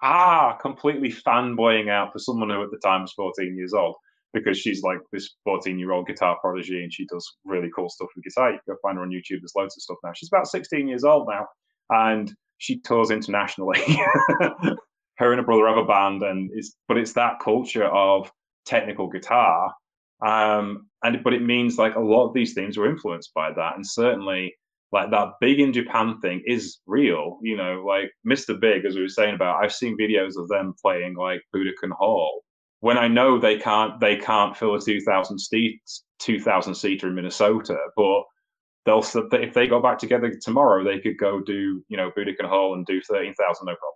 Ah, 0.01 0.57
completely 0.61 1.09
fanboying 1.09 1.89
out 1.89 2.11
for 2.11 2.19
someone 2.19 2.49
who 2.49 2.61
at 2.61 2.71
the 2.71 2.79
time 2.79 3.01
was 3.01 3.13
14 3.13 3.55
years 3.55 3.73
old 3.73 3.95
because 4.33 4.57
she's 4.57 4.81
like 4.81 4.97
this 5.13 5.35
14 5.45 5.79
year 5.79 5.91
old 5.91 6.07
guitar 6.07 6.37
prodigy 6.41 6.83
and 6.83 6.91
she 6.91 7.05
does 7.05 7.37
really 7.45 7.69
cool 7.73 7.89
stuff 7.89 8.09
with 8.15 8.25
guitar. 8.25 8.51
You 8.51 8.59
can 8.65 8.73
go 8.73 8.79
find 8.81 8.97
her 8.97 9.03
on 9.03 9.11
YouTube. 9.11 9.39
There's 9.41 9.53
loads 9.55 9.77
of 9.77 9.83
stuff 9.83 9.97
now. 10.03 10.11
She's 10.13 10.29
about 10.29 10.47
16 10.47 10.87
years 10.87 11.03
old 11.03 11.29
now 11.29 11.45
and 11.89 12.33
she 12.57 12.79
tours 12.79 13.11
internationally. 13.11 13.79
her 15.17 15.31
and 15.31 15.39
her 15.39 15.45
brother 15.45 15.67
have 15.67 15.77
a 15.77 15.85
band, 15.85 16.23
and 16.23 16.49
it's 16.53 16.75
but 16.87 16.97
it's 16.97 17.13
that 17.13 17.39
culture 17.43 17.85
of 17.85 18.31
technical 18.65 19.09
guitar, 19.09 19.73
um, 20.25 20.87
and 21.03 21.23
but 21.23 21.33
it 21.33 21.41
means 21.41 21.77
like 21.77 21.95
a 21.95 21.99
lot 21.99 22.27
of 22.27 22.33
these 22.33 22.53
things 22.53 22.77
were 22.77 22.89
influenced 22.89 23.33
by 23.33 23.51
that, 23.51 23.75
and 23.75 23.85
certainly 23.85 24.53
like 24.91 25.11
that 25.11 25.33
big 25.41 25.59
in 25.59 25.73
Japan 25.73 26.19
thing 26.21 26.43
is 26.45 26.79
real. 26.87 27.39
You 27.41 27.57
know, 27.57 27.83
like 27.85 28.11
Mr. 28.27 28.59
Big, 28.59 28.85
as 28.85 28.95
we 28.95 29.01
were 29.01 29.09
saying 29.09 29.35
about, 29.35 29.63
I've 29.63 29.73
seen 29.73 29.97
videos 29.97 30.37
of 30.37 30.47
them 30.47 30.73
playing 30.81 31.15
like 31.15 31.41
Budokan 31.55 31.91
Hall 31.91 32.43
when 32.83 32.97
I 32.97 33.07
know 33.07 33.39
they 33.39 33.57
can't 33.57 33.97
they 34.01 34.17
can't 34.17 34.57
fill 34.57 34.75
a 34.75 34.81
2,000 34.81 35.39
seat 35.39 35.79
2,000 36.19 36.75
seater 36.75 37.07
in 37.07 37.15
Minnesota, 37.15 37.77
but 37.95 38.23
they'll 38.85 39.03
if 39.31 39.53
they 39.53 39.67
got 39.67 39.83
back 39.83 39.97
together 39.97 40.33
tomorrow, 40.41 40.83
they 40.83 40.99
could 40.99 41.17
go 41.17 41.41
do 41.41 41.83
you 41.87 41.97
know 41.97 42.11
Budokan 42.11 42.47
Hall 42.47 42.73
and 42.73 42.85
do 42.85 43.01
thirteen 43.01 43.33
thousand 43.33 43.65
no 43.65 43.75
problem. 43.75 43.93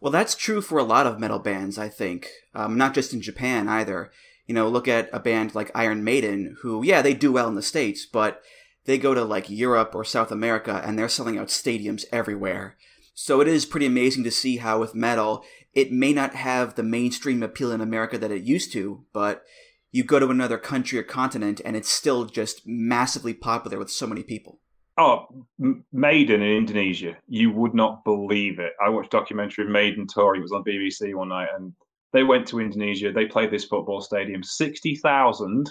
Well, 0.00 0.12
that's 0.12 0.34
true 0.34 0.60
for 0.60 0.78
a 0.78 0.84
lot 0.84 1.06
of 1.06 1.20
metal 1.20 1.38
bands, 1.38 1.78
I 1.78 1.88
think. 1.88 2.28
Um, 2.54 2.76
not 2.76 2.94
just 2.94 3.12
in 3.12 3.22
Japan 3.22 3.68
either. 3.68 4.10
You 4.46 4.54
know, 4.54 4.68
look 4.68 4.88
at 4.88 5.08
a 5.12 5.20
band 5.20 5.54
like 5.54 5.70
Iron 5.74 6.02
Maiden, 6.02 6.56
who 6.62 6.84
yeah 6.84 7.02
they 7.02 7.14
do 7.14 7.32
well 7.32 7.48
in 7.48 7.54
the 7.54 7.62
states, 7.62 8.04
but 8.04 8.42
they 8.84 8.98
go 8.98 9.14
to 9.14 9.24
like 9.24 9.48
Europe 9.48 9.94
or 9.94 10.04
South 10.04 10.32
America 10.32 10.82
and 10.84 10.98
they're 10.98 11.08
selling 11.08 11.38
out 11.38 11.48
stadiums 11.48 12.04
everywhere. 12.10 12.76
So 13.14 13.40
it 13.40 13.48
is 13.48 13.66
pretty 13.66 13.86
amazing 13.86 14.24
to 14.24 14.30
see 14.30 14.56
how 14.56 14.80
with 14.80 14.94
metal, 14.94 15.44
it 15.74 15.92
may 15.92 16.12
not 16.12 16.34
have 16.34 16.74
the 16.74 16.82
mainstream 16.82 17.42
appeal 17.42 17.70
in 17.70 17.80
America 17.80 18.18
that 18.18 18.30
it 18.30 18.42
used 18.42 18.72
to, 18.72 19.04
but 19.12 19.44
you 19.92 20.02
go 20.02 20.18
to 20.18 20.30
another 20.30 20.58
country 20.58 20.98
or 20.98 21.02
continent 21.02 21.60
and 21.64 21.76
it's 21.76 21.90
still 21.90 22.24
just 22.24 22.62
massively 22.66 23.34
popular 23.34 23.78
with 23.78 23.90
so 23.90 24.06
many 24.06 24.22
people. 24.22 24.58
Oh, 24.98 25.46
Maiden 25.92 26.42
in 26.42 26.56
Indonesia, 26.56 27.16
you 27.28 27.52
would 27.52 27.74
not 27.74 28.04
believe 28.04 28.58
it. 28.58 28.72
I 28.84 28.88
watched 28.88 29.10
documentary 29.10 29.64
of 29.64 29.70
Maiden 29.70 30.06
tour. 30.06 30.34
It 30.34 30.42
was 30.42 30.52
on 30.52 30.64
BBC 30.64 31.14
one 31.14 31.30
night, 31.30 31.48
and 31.56 31.72
they 32.12 32.24
went 32.24 32.46
to 32.48 32.60
Indonesia. 32.60 33.10
They 33.10 33.24
played 33.24 33.50
this 33.50 33.64
football 33.64 34.02
stadium, 34.02 34.42
sixty 34.42 34.96
thousand, 34.96 35.70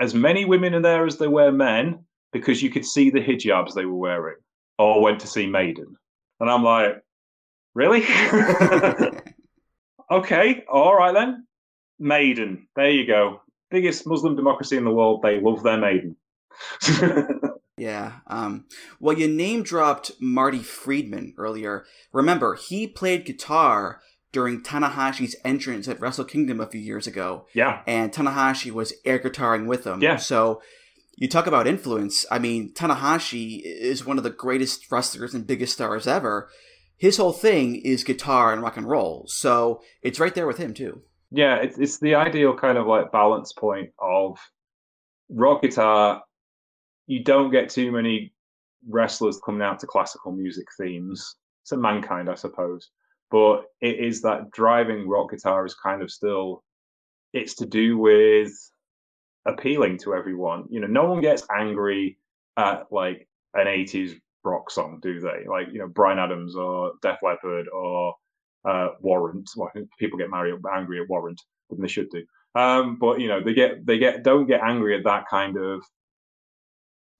as 0.00 0.14
many 0.14 0.46
women 0.46 0.72
in 0.72 0.80
there 0.80 1.04
as 1.04 1.18
there 1.18 1.28
were 1.28 1.52
men, 1.52 2.02
because 2.32 2.62
you 2.62 2.70
could 2.70 2.86
see 2.86 3.10
the 3.10 3.20
hijabs 3.20 3.74
they 3.74 3.84
were 3.84 3.94
wearing. 3.94 4.36
All 4.78 5.02
went 5.02 5.20
to 5.20 5.26
see 5.26 5.46
Maiden, 5.46 5.94
and 6.40 6.48
I'm 6.48 6.64
like, 6.64 6.94
really? 7.74 8.04
okay, 10.10 10.64
all 10.66 10.96
right 10.96 11.12
then. 11.12 11.46
Maiden, 11.98 12.68
there 12.74 12.90
you 12.90 13.06
go 13.06 13.42
biggest 13.70 14.06
Muslim 14.06 14.36
democracy 14.36 14.76
in 14.76 14.84
the 14.84 14.90
world, 14.90 15.22
they 15.22 15.40
love 15.40 15.62
their 15.62 15.78
maiden. 15.78 16.16
yeah. 17.76 18.12
Um, 18.26 18.66
well, 19.00 19.18
you 19.18 19.28
name 19.28 19.62
dropped 19.62 20.12
Marty 20.20 20.62
Friedman 20.62 21.34
earlier. 21.36 21.84
Remember, 22.12 22.54
he 22.54 22.86
played 22.86 23.24
guitar 23.24 24.00
during 24.32 24.62
Tanahashi's 24.62 25.36
entrance 25.44 25.88
at 25.88 26.00
Wrestle 26.00 26.24
Kingdom 26.24 26.60
a 26.60 26.66
few 26.66 26.80
years 26.80 27.06
ago. 27.06 27.46
Yeah. 27.54 27.82
And 27.86 28.12
Tanahashi 28.12 28.70
was 28.70 28.92
air 29.04 29.18
guitaring 29.18 29.66
with 29.66 29.84
him. 29.84 30.02
Yeah. 30.02 30.16
So 30.16 30.60
you 31.16 31.28
talk 31.28 31.46
about 31.46 31.66
influence. 31.66 32.26
I 32.30 32.38
mean, 32.38 32.72
Tanahashi 32.74 33.62
is 33.64 34.04
one 34.04 34.18
of 34.18 34.24
the 34.24 34.30
greatest 34.30 34.90
wrestlers 34.92 35.34
and 35.34 35.46
biggest 35.46 35.72
stars 35.72 36.06
ever. 36.06 36.50
His 36.98 37.16
whole 37.16 37.32
thing 37.32 37.76
is 37.76 38.04
guitar 38.04 38.52
and 38.52 38.62
rock 38.62 38.76
and 38.76 38.88
roll. 38.88 39.24
So 39.28 39.80
it's 40.02 40.20
right 40.20 40.34
there 40.34 40.46
with 40.46 40.58
him, 40.58 40.74
too. 40.74 41.02
Yeah, 41.36 41.56
it's 41.56 41.78
it's 41.78 41.98
the 41.98 42.14
ideal 42.14 42.54
kind 42.56 42.78
of 42.78 42.86
like 42.86 43.12
balance 43.12 43.52
point 43.52 43.90
of 43.98 44.38
rock 45.28 45.60
guitar. 45.60 46.22
You 47.06 47.22
don't 47.22 47.50
get 47.50 47.68
too 47.68 47.92
many 47.92 48.32
wrestlers 48.88 49.38
coming 49.44 49.60
out 49.60 49.78
to 49.80 49.86
classical 49.86 50.32
music 50.32 50.66
themes. 50.78 51.36
It's 51.62 51.72
a 51.72 51.76
mankind, 51.76 52.30
I 52.30 52.36
suppose, 52.36 52.88
but 53.30 53.64
it 53.82 53.98
is 53.98 54.22
that 54.22 54.50
driving 54.50 55.06
rock 55.06 55.30
guitar 55.30 55.66
is 55.66 55.74
kind 55.74 56.00
of 56.00 56.10
still. 56.10 56.64
It's 57.34 57.54
to 57.56 57.66
do 57.66 57.98
with 57.98 58.50
appealing 59.46 59.98
to 60.04 60.14
everyone. 60.14 60.64
You 60.70 60.80
know, 60.80 60.86
no 60.86 61.04
one 61.04 61.20
gets 61.20 61.46
angry 61.54 62.16
at 62.56 62.84
like 62.90 63.28
an 63.52 63.66
'80s 63.66 64.18
rock 64.42 64.70
song, 64.70 65.00
do 65.02 65.20
they? 65.20 65.44
Like 65.46 65.66
you 65.70 65.80
know, 65.80 65.88
Bryan 65.88 66.18
Adams 66.18 66.56
or 66.56 66.92
Def 67.02 67.18
Leppard 67.22 67.68
or 67.68 68.14
uh, 68.64 68.88
Warrant. 69.00 69.48
Well, 69.56 69.70
people 69.98 70.18
get 70.18 70.30
married, 70.30 70.54
angry 70.74 71.00
at 71.00 71.08
Warrant, 71.08 71.40
than 71.70 71.80
they 71.80 71.88
should 71.88 72.10
do. 72.10 72.24
Um, 72.54 72.96
but 72.98 73.20
you 73.20 73.28
know, 73.28 73.42
they 73.42 73.54
get 73.54 73.86
they 73.86 73.98
get 73.98 74.22
don't 74.22 74.46
get 74.46 74.62
angry 74.62 74.96
at 74.96 75.04
that 75.04 75.24
kind 75.28 75.56
of 75.56 75.82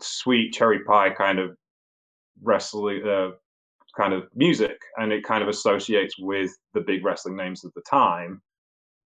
sweet 0.01 0.53
cherry 0.53 0.83
pie 0.85 1.11
kind 1.11 1.39
of 1.39 1.57
wrestling 2.43 3.07
uh, 3.07 3.31
kind 3.97 4.13
of 4.15 4.25
music, 4.35 4.79
and 4.97 5.13
it 5.13 5.25
kind 5.25 5.43
of 5.43 5.49
associates 5.49 6.15
with 6.19 6.51
the 6.75 6.81
big 6.81 7.05
wrestling 7.05 7.37
names 7.37 7.65
of 7.65 7.73
the 7.75 7.83
time. 7.83 8.41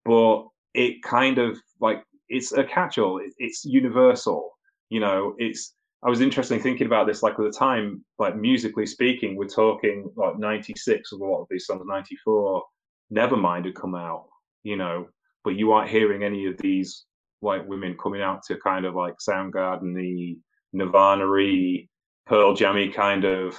But 0.05 0.45
it 0.75 1.03
kind 1.03 1.39
of 1.39 1.59
like 1.81 2.03
it's 2.29 2.53
a 2.53 2.65
catch-all. 2.65 3.21
It's 3.39 3.65
universal. 3.65 4.51
You 4.89 5.01
know, 5.01 5.35
it's 5.39 5.75
I 6.03 6.09
was 6.09 6.23
interested 6.23 6.63
thinking 6.63 6.87
about 6.87 7.07
this, 7.07 7.23
like 7.23 7.35
at 7.35 7.45
the 7.45 7.51
time, 7.51 8.05
like 8.19 8.37
musically 8.37 8.87
speaking, 8.87 9.37
we're 9.37 9.49
talking 9.49 10.11
like 10.17 10.39
96 10.39 11.13
of 11.13 11.21
a 11.21 11.25
lot 11.25 11.43
of 11.43 11.47
these 11.51 11.67
songs, 11.67 11.83
94, 11.85 12.65
Nevermind 13.13 13.67
had 13.67 13.75
come 13.75 13.95
out, 13.95 14.27
you 14.63 14.77
know, 14.77 15.09
but 15.45 15.57
you 15.57 15.73
aren't 15.73 15.91
hearing 15.91 16.23
any 16.23 16.47
of 16.47 16.57
these 16.59 17.05
white 17.41 17.67
women 17.67 17.97
coming 18.03 18.23
out 18.23 18.43
to 18.45 18.57
kind 18.57 18.87
of 18.87 18.95
like 18.95 19.15
Soundgarden, 19.19 19.95
the 19.95 20.39
Nirvana 20.73 21.27
Pearl 22.27 22.55
Jammy 22.55 22.89
kind 22.89 23.25
of, 23.25 23.57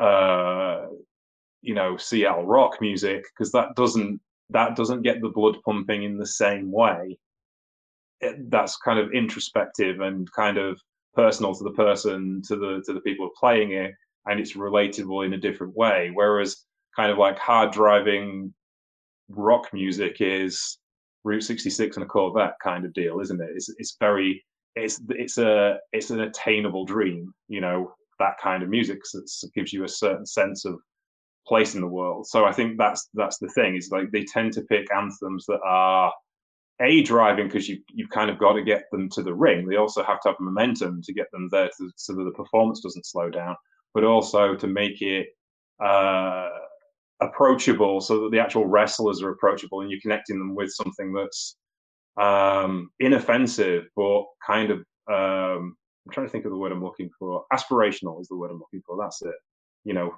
uh, 0.00 0.86
you 1.62 1.74
know, 1.74 1.96
Seattle 1.96 2.46
rock 2.46 2.80
music, 2.80 3.22
because 3.22 3.52
that 3.52 3.76
doesn't, 3.76 4.20
that 4.50 4.74
doesn't 4.74 5.02
get 5.02 5.20
the 5.20 5.28
blood 5.28 5.58
pumping 5.64 6.02
in 6.02 6.18
the 6.18 6.26
same 6.26 6.72
way. 6.72 7.18
It, 8.20 8.50
that's 8.50 8.76
kind 8.78 8.98
of 8.98 9.12
introspective 9.12 10.00
and 10.00 10.30
kind 10.32 10.58
of 10.58 10.80
personal 11.14 11.54
to 11.54 11.64
the 11.64 11.72
person, 11.72 12.42
to 12.46 12.56
the 12.56 12.82
to 12.86 12.92
the 12.92 13.00
people 13.00 13.30
playing 13.38 13.72
it, 13.72 13.92
and 14.26 14.40
it's 14.40 14.56
relatable 14.56 15.24
in 15.24 15.34
a 15.34 15.38
different 15.38 15.76
way. 15.76 16.10
Whereas 16.12 16.64
kind 16.94 17.10
of 17.10 17.18
like 17.18 17.38
hard 17.38 17.72
driving 17.72 18.52
rock 19.28 19.68
music 19.72 20.16
is 20.20 20.78
Route 21.24 21.42
66 21.42 21.96
and 21.96 22.04
a 22.04 22.08
Corvette 22.08 22.54
kind 22.62 22.84
of 22.84 22.92
deal, 22.92 23.20
isn't 23.20 23.40
it? 23.40 23.50
It's 23.54 23.68
it's 23.78 23.96
very 24.00 24.44
it's 24.74 25.00
it's 25.10 25.38
a 25.38 25.78
it's 25.92 26.10
an 26.10 26.20
attainable 26.20 26.84
dream, 26.84 27.32
you 27.48 27.60
know, 27.60 27.92
that 28.18 28.38
kind 28.42 28.62
of 28.62 28.68
music 28.68 29.00
that 29.12 29.50
gives 29.54 29.72
you 29.72 29.84
a 29.84 29.88
certain 29.88 30.26
sense 30.26 30.64
of 30.64 30.78
place 31.46 31.74
in 31.74 31.80
the 31.80 31.86
world. 31.86 32.26
So 32.26 32.44
I 32.44 32.52
think 32.52 32.78
that's 32.78 33.08
that's 33.14 33.38
the 33.38 33.48
thing 33.48 33.76
is 33.76 33.90
like 33.90 34.10
they 34.10 34.24
tend 34.24 34.52
to 34.54 34.62
pick 34.62 34.86
anthems 34.94 35.46
that 35.46 35.60
are 35.64 36.12
a 36.80 37.02
driving 37.02 37.46
because 37.46 37.68
you 37.68 37.78
you've 37.92 38.10
kind 38.10 38.30
of 38.30 38.38
got 38.38 38.52
to 38.52 38.62
get 38.62 38.84
them 38.92 39.08
to 39.10 39.22
the 39.22 39.34
ring. 39.34 39.66
They 39.66 39.76
also 39.76 40.02
have 40.02 40.20
to 40.22 40.30
have 40.30 40.40
momentum 40.40 41.02
to 41.02 41.12
get 41.12 41.30
them 41.32 41.48
there 41.50 41.68
to, 41.78 41.90
so 41.96 42.14
that 42.14 42.24
the 42.24 42.32
performance 42.32 42.80
doesn't 42.80 43.06
slow 43.06 43.30
down, 43.30 43.56
but 43.94 44.04
also 44.04 44.54
to 44.54 44.66
make 44.66 45.02
it 45.02 45.28
uh, 45.84 46.48
approachable 47.20 48.00
so 48.00 48.22
that 48.22 48.30
the 48.30 48.40
actual 48.40 48.66
wrestlers 48.66 49.22
are 49.22 49.30
approachable 49.30 49.80
and 49.80 49.90
you're 49.90 50.00
connecting 50.00 50.38
them 50.38 50.54
with 50.54 50.70
something 50.72 51.12
that's 51.12 51.56
um, 52.20 52.90
inoffensive, 53.00 53.86
but 53.96 54.24
kind 54.46 54.70
of 54.70 54.78
um, 55.10 55.76
I'm 56.06 56.12
trying 56.12 56.26
to 56.26 56.32
think 56.32 56.44
of 56.44 56.52
the 56.52 56.56
word 56.56 56.72
I'm 56.72 56.82
looking 56.82 57.10
for. 57.18 57.44
Aspirational 57.52 58.20
is 58.20 58.28
the 58.28 58.36
word 58.36 58.50
I'm 58.50 58.58
looking 58.58 58.82
for. 58.86 58.96
That's 58.98 59.20
it. 59.22 59.34
You 59.84 59.94
know, 59.94 60.14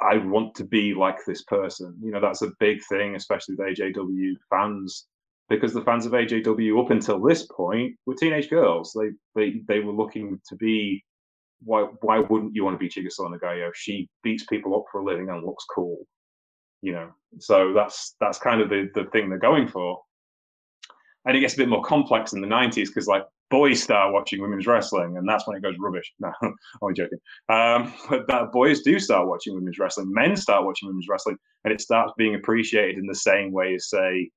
I 0.00 0.18
want 0.18 0.54
to 0.56 0.64
be 0.64 0.94
like 0.94 1.24
this 1.24 1.44
person. 1.44 1.96
You 2.02 2.10
know, 2.10 2.20
that's 2.20 2.42
a 2.42 2.52
big 2.60 2.80
thing, 2.88 3.16
especially 3.16 3.54
with 3.56 3.78
AJW 3.78 4.34
fans, 4.50 5.06
because 5.48 5.72
the 5.72 5.82
fans 5.82 6.06
of 6.06 6.12
AJW 6.12 6.82
up 6.82 6.90
until 6.90 7.20
this 7.20 7.46
point 7.46 7.96
were 8.06 8.14
teenage 8.14 8.50
girls. 8.50 8.96
They 8.98 9.10
they 9.34 9.60
they 9.66 9.80
were 9.80 9.92
looking 9.92 10.40
to 10.48 10.56
be. 10.56 11.04
Why 11.60 11.86
why 12.02 12.20
wouldn't 12.20 12.54
you 12.54 12.64
want 12.64 12.78
to 12.78 12.78
be 12.78 12.88
Chigusa 12.88 13.20
Nagayo? 13.20 13.70
She 13.74 14.08
beats 14.22 14.44
people 14.44 14.76
up 14.76 14.84
for 14.92 15.00
a 15.00 15.04
living 15.04 15.28
and 15.28 15.44
looks 15.44 15.64
cool. 15.74 15.98
You 16.82 16.92
know, 16.92 17.10
so 17.40 17.72
that's 17.72 18.14
that's 18.20 18.38
kind 18.38 18.60
of 18.60 18.68
the 18.68 18.88
the 18.94 19.04
thing 19.10 19.28
they're 19.28 19.38
going 19.38 19.66
for. 19.66 20.00
And 21.24 21.36
it 21.36 21.40
gets 21.40 21.54
a 21.54 21.58
bit 21.58 21.68
more 21.68 21.82
complex 21.82 22.32
in 22.32 22.40
the 22.40 22.46
'90s 22.46 22.86
because 22.86 23.08
like 23.08 23.24
boys 23.50 23.82
start 23.82 24.12
watching 24.12 24.40
women's 24.40 24.66
wrestling, 24.66 25.16
and 25.16 25.28
that's 25.28 25.46
when 25.46 25.56
it 25.56 25.62
goes 25.62 25.76
rubbish. 25.78 26.12
No, 26.20 26.32
I'm 26.42 26.94
joking. 26.94 27.18
Um, 27.48 27.92
but 28.08 28.28
that 28.28 28.52
boys 28.52 28.82
do 28.82 28.98
start 28.98 29.28
watching 29.28 29.54
women's 29.54 29.78
wrestling. 29.78 30.12
Men 30.12 30.36
start 30.36 30.64
watching 30.64 30.88
women's 30.88 31.08
wrestling, 31.08 31.38
and 31.64 31.72
it 31.72 31.80
starts 31.80 32.12
being 32.16 32.34
appreciated 32.34 32.98
in 32.98 33.06
the 33.06 33.14
same 33.14 33.52
way 33.52 33.74
as, 33.74 33.88
say, 33.88 34.30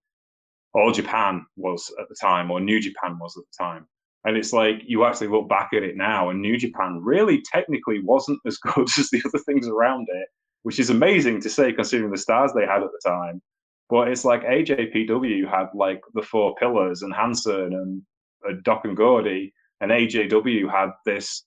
All 0.73 0.91
Japan 0.91 1.45
was 1.55 1.93
at 1.99 2.07
the 2.09 2.15
time, 2.19 2.49
or 2.51 2.59
New 2.59 2.79
Japan 2.79 3.17
was 3.19 3.35
at 3.37 3.43
the 3.43 3.63
time. 3.63 3.87
And 4.23 4.37
it's 4.37 4.53
like 4.53 4.81
you 4.85 5.03
actually 5.05 5.27
look 5.27 5.49
back 5.49 5.69
at 5.73 5.83
it 5.83 5.97
now, 5.97 6.29
and 6.29 6.41
New 6.41 6.57
Japan 6.57 7.01
really 7.03 7.41
technically 7.51 7.99
wasn't 8.03 8.39
as 8.45 8.57
good 8.75 8.87
as 8.97 9.09
the 9.09 9.21
other 9.25 9.39
things 9.39 9.67
around 9.67 10.07
it, 10.09 10.27
which 10.63 10.79
is 10.79 10.89
amazing 10.89 11.41
to 11.41 11.49
say 11.49 11.73
considering 11.73 12.11
the 12.11 12.17
stars 12.17 12.51
they 12.53 12.65
had 12.65 12.83
at 12.83 12.89
the 12.91 13.09
time. 13.09 13.41
But 13.89 14.07
it's 14.07 14.23
like 14.23 14.43
AJPW 14.43 15.49
had 15.49 15.67
like 15.75 16.01
the 16.13 16.21
four 16.21 16.55
pillars 16.55 17.01
and 17.01 17.13
Hansen 17.13 17.73
and 17.73 18.01
uh, 18.47 18.53
Doc 18.63 18.85
and 18.85 18.95
Gordy, 18.95 19.53
and 19.81 19.91
AJW 19.91 20.71
had 20.71 20.91
this 21.05 21.43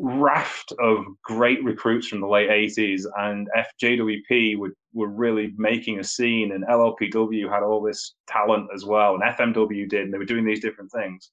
raft 0.00 0.72
of 0.80 1.04
great 1.22 1.62
recruits 1.62 2.08
from 2.08 2.20
the 2.20 2.26
late 2.26 2.48
80s, 2.48 3.02
and 3.18 3.48
FJWP 3.82 4.58
were, 4.58 4.74
were 4.92 5.08
really 5.08 5.52
making 5.56 5.98
a 5.98 6.04
scene, 6.04 6.52
and 6.52 6.64
LLPW 6.64 7.50
had 7.52 7.62
all 7.62 7.82
this 7.82 8.14
talent 8.26 8.68
as 8.74 8.84
well, 8.84 9.14
and 9.14 9.22
FMW 9.22 9.88
did, 9.88 10.02
and 10.02 10.12
they 10.12 10.18
were 10.18 10.24
doing 10.24 10.44
these 10.44 10.60
different 10.60 10.90
things. 10.90 11.30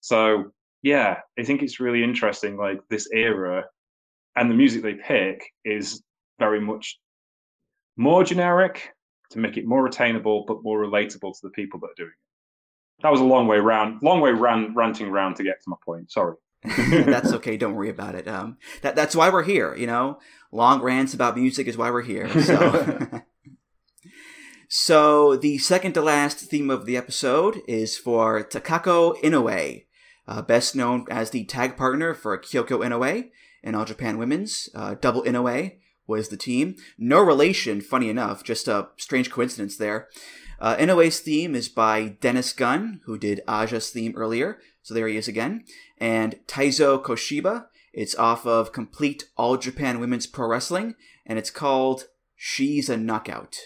So, 0.00 0.52
yeah, 0.82 1.18
I 1.38 1.42
think 1.42 1.62
it's 1.62 1.80
really 1.80 2.02
interesting, 2.02 2.56
like 2.56 2.80
this 2.88 3.08
era, 3.12 3.64
and 4.36 4.50
the 4.50 4.54
music 4.54 4.82
they 4.82 4.94
pick 4.94 5.44
is 5.64 6.02
very 6.38 6.60
much 6.60 6.98
more 7.96 8.24
generic 8.24 8.90
to 9.30 9.38
make 9.38 9.56
it 9.56 9.66
more 9.66 9.86
attainable, 9.86 10.44
but 10.46 10.62
more 10.62 10.78
relatable 10.78 11.32
to 11.32 11.40
the 11.42 11.50
people 11.50 11.80
that 11.80 11.86
are 11.86 11.94
doing 11.96 12.10
it 12.10 12.24
that 13.02 13.10
was 13.10 13.20
a 13.20 13.24
long 13.24 13.46
way 13.46 13.58
round, 13.58 14.02
long 14.02 14.20
way 14.20 14.30
round, 14.30 14.76
ranting 14.76 15.10
round 15.10 15.36
to 15.36 15.42
get 15.42 15.60
to 15.62 15.70
my 15.70 15.76
point. 15.84 16.10
Sorry. 16.10 16.36
that's 16.88 17.32
okay. 17.32 17.56
Don't 17.56 17.74
worry 17.74 17.90
about 17.90 18.14
it. 18.14 18.26
Um, 18.26 18.56
that 18.82 18.96
that's 18.96 19.14
why 19.14 19.30
we're 19.30 19.42
here. 19.42 19.74
You 19.74 19.86
know, 19.86 20.18
long 20.50 20.80
rants 20.82 21.12
about 21.12 21.36
music 21.36 21.66
is 21.66 21.76
why 21.76 21.90
we're 21.90 22.02
here. 22.02 22.28
So. 22.42 23.22
so 24.68 25.36
the 25.36 25.58
second 25.58 25.92
to 25.92 26.00
last 26.00 26.38
theme 26.38 26.70
of 26.70 26.86
the 26.86 26.96
episode 26.96 27.60
is 27.68 27.98
for 27.98 28.42
Takako 28.42 29.20
Inoue, 29.20 29.84
uh, 30.26 30.42
best 30.42 30.74
known 30.74 31.06
as 31.10 31.30
the 31.30 31.44
tag 31.44 31.76
partner 31.76 32.14
for 32.14 32.38
Kyoko 32.38 32.80
Inoue 32.80 33.28
in 33.62 33.74
All 33.74 33.84
Japan 33.84 34.16
Women's. 34.16 34.70
Uh, 34.74 34.94
Double 34.94 35.22
Inoue 35.22 35.76
was 36.06 36.28
the 36.28 36.36
team. 36.36 36.76
No 36.96 37.20
relation, 37.20 37.80
funny 37.80 38.08
enough, 38.08 38.42
just 38.42 38.68
a 38.68 38.88
strange 38.96 39.30
coincidence 39.30 39.76
there. 39.76 40.08
Uh, 40.64 40.76
Inoue's 40.76 41.20
theme 41.20 41.54
is 41.54 41.68
by 41.68 42.16
Dennis 42.22 42.54
Gunn, 42.54 43.02
who 43.04 43.18
did 43.18 43.42
Aja's 43.46 43.90
theme 43.90 44.14
earlier. 44.16 44.60
So 44.80 44.94
there 44.94 45.06
he 45.06 45.18
is 45.18 45.28
again. 45.28 45.64
And 45.98 46.36
Taizo 46.46 47.02
Koshiba. 47.02 47.66
It's 47.92 48.14
off 48.14 48.46
of 48.46 48.72
Complete 48.72 49.28
All 49.36 49.58
Japan 49.58 50.00
Women's 50.00 50.26
Pro 50.26 50.48
Wrestling, 50.48 50.94
and 51.26 51.38
it's 51.38 51.50
called 51.50 52.04
She's 52.34 52.88
a 52.88 52.96
Knockout. 52.96 53.58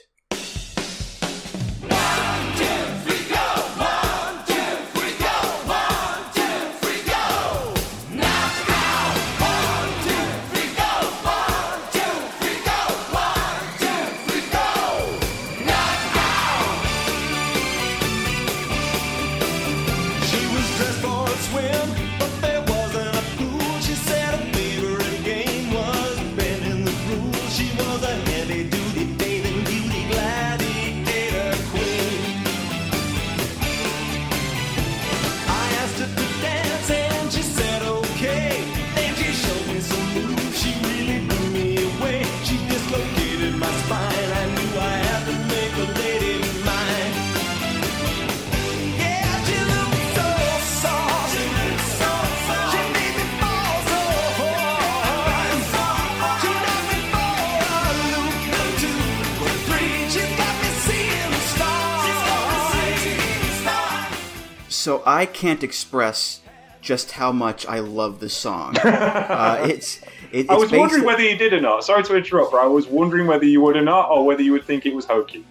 So 64.88 65.02
I 65.04 65.26
can't 65.26 65.62
express 65.62 66.40
just 66.80 67.12
how 67.12 67.30
much 67.30 67.66
I 67.66 67.80
love 67.80 68.20
this 68.20 68.32
song. 68.32 68.74
Uh, 68.84 69.66
it's, 69.68 69.98
it, 69.98 70.08
it's. 70.32 70.50
I 70.50 70.54
was 70.56 70.72
wondering 70.72 71.04
whether 71.04 71.22
you 71.22 71.36
did 71.36 71.52
or 71.52 71.60
not. 71.60 71.84
Sorry 71.84 72.02
to 72.04 72.16
interrupt, 72.16 72.52
but 72.52 72.62
I 72.62 72.66
was 72.66 72.86
wondering 72.86 73.26
whether 73.26 73.44
you 73.44 73.60
would 73.60 73.76
or 73.76 73.82
not, 73.82 74.10
or 74.10 74.24
whether 74.24 74.40
you 74.40 74.52
would 74.52 74.64
think 74.64 74.86
it 74.86 74.94
was 74.94 75.04
hokey. 75.04 75.44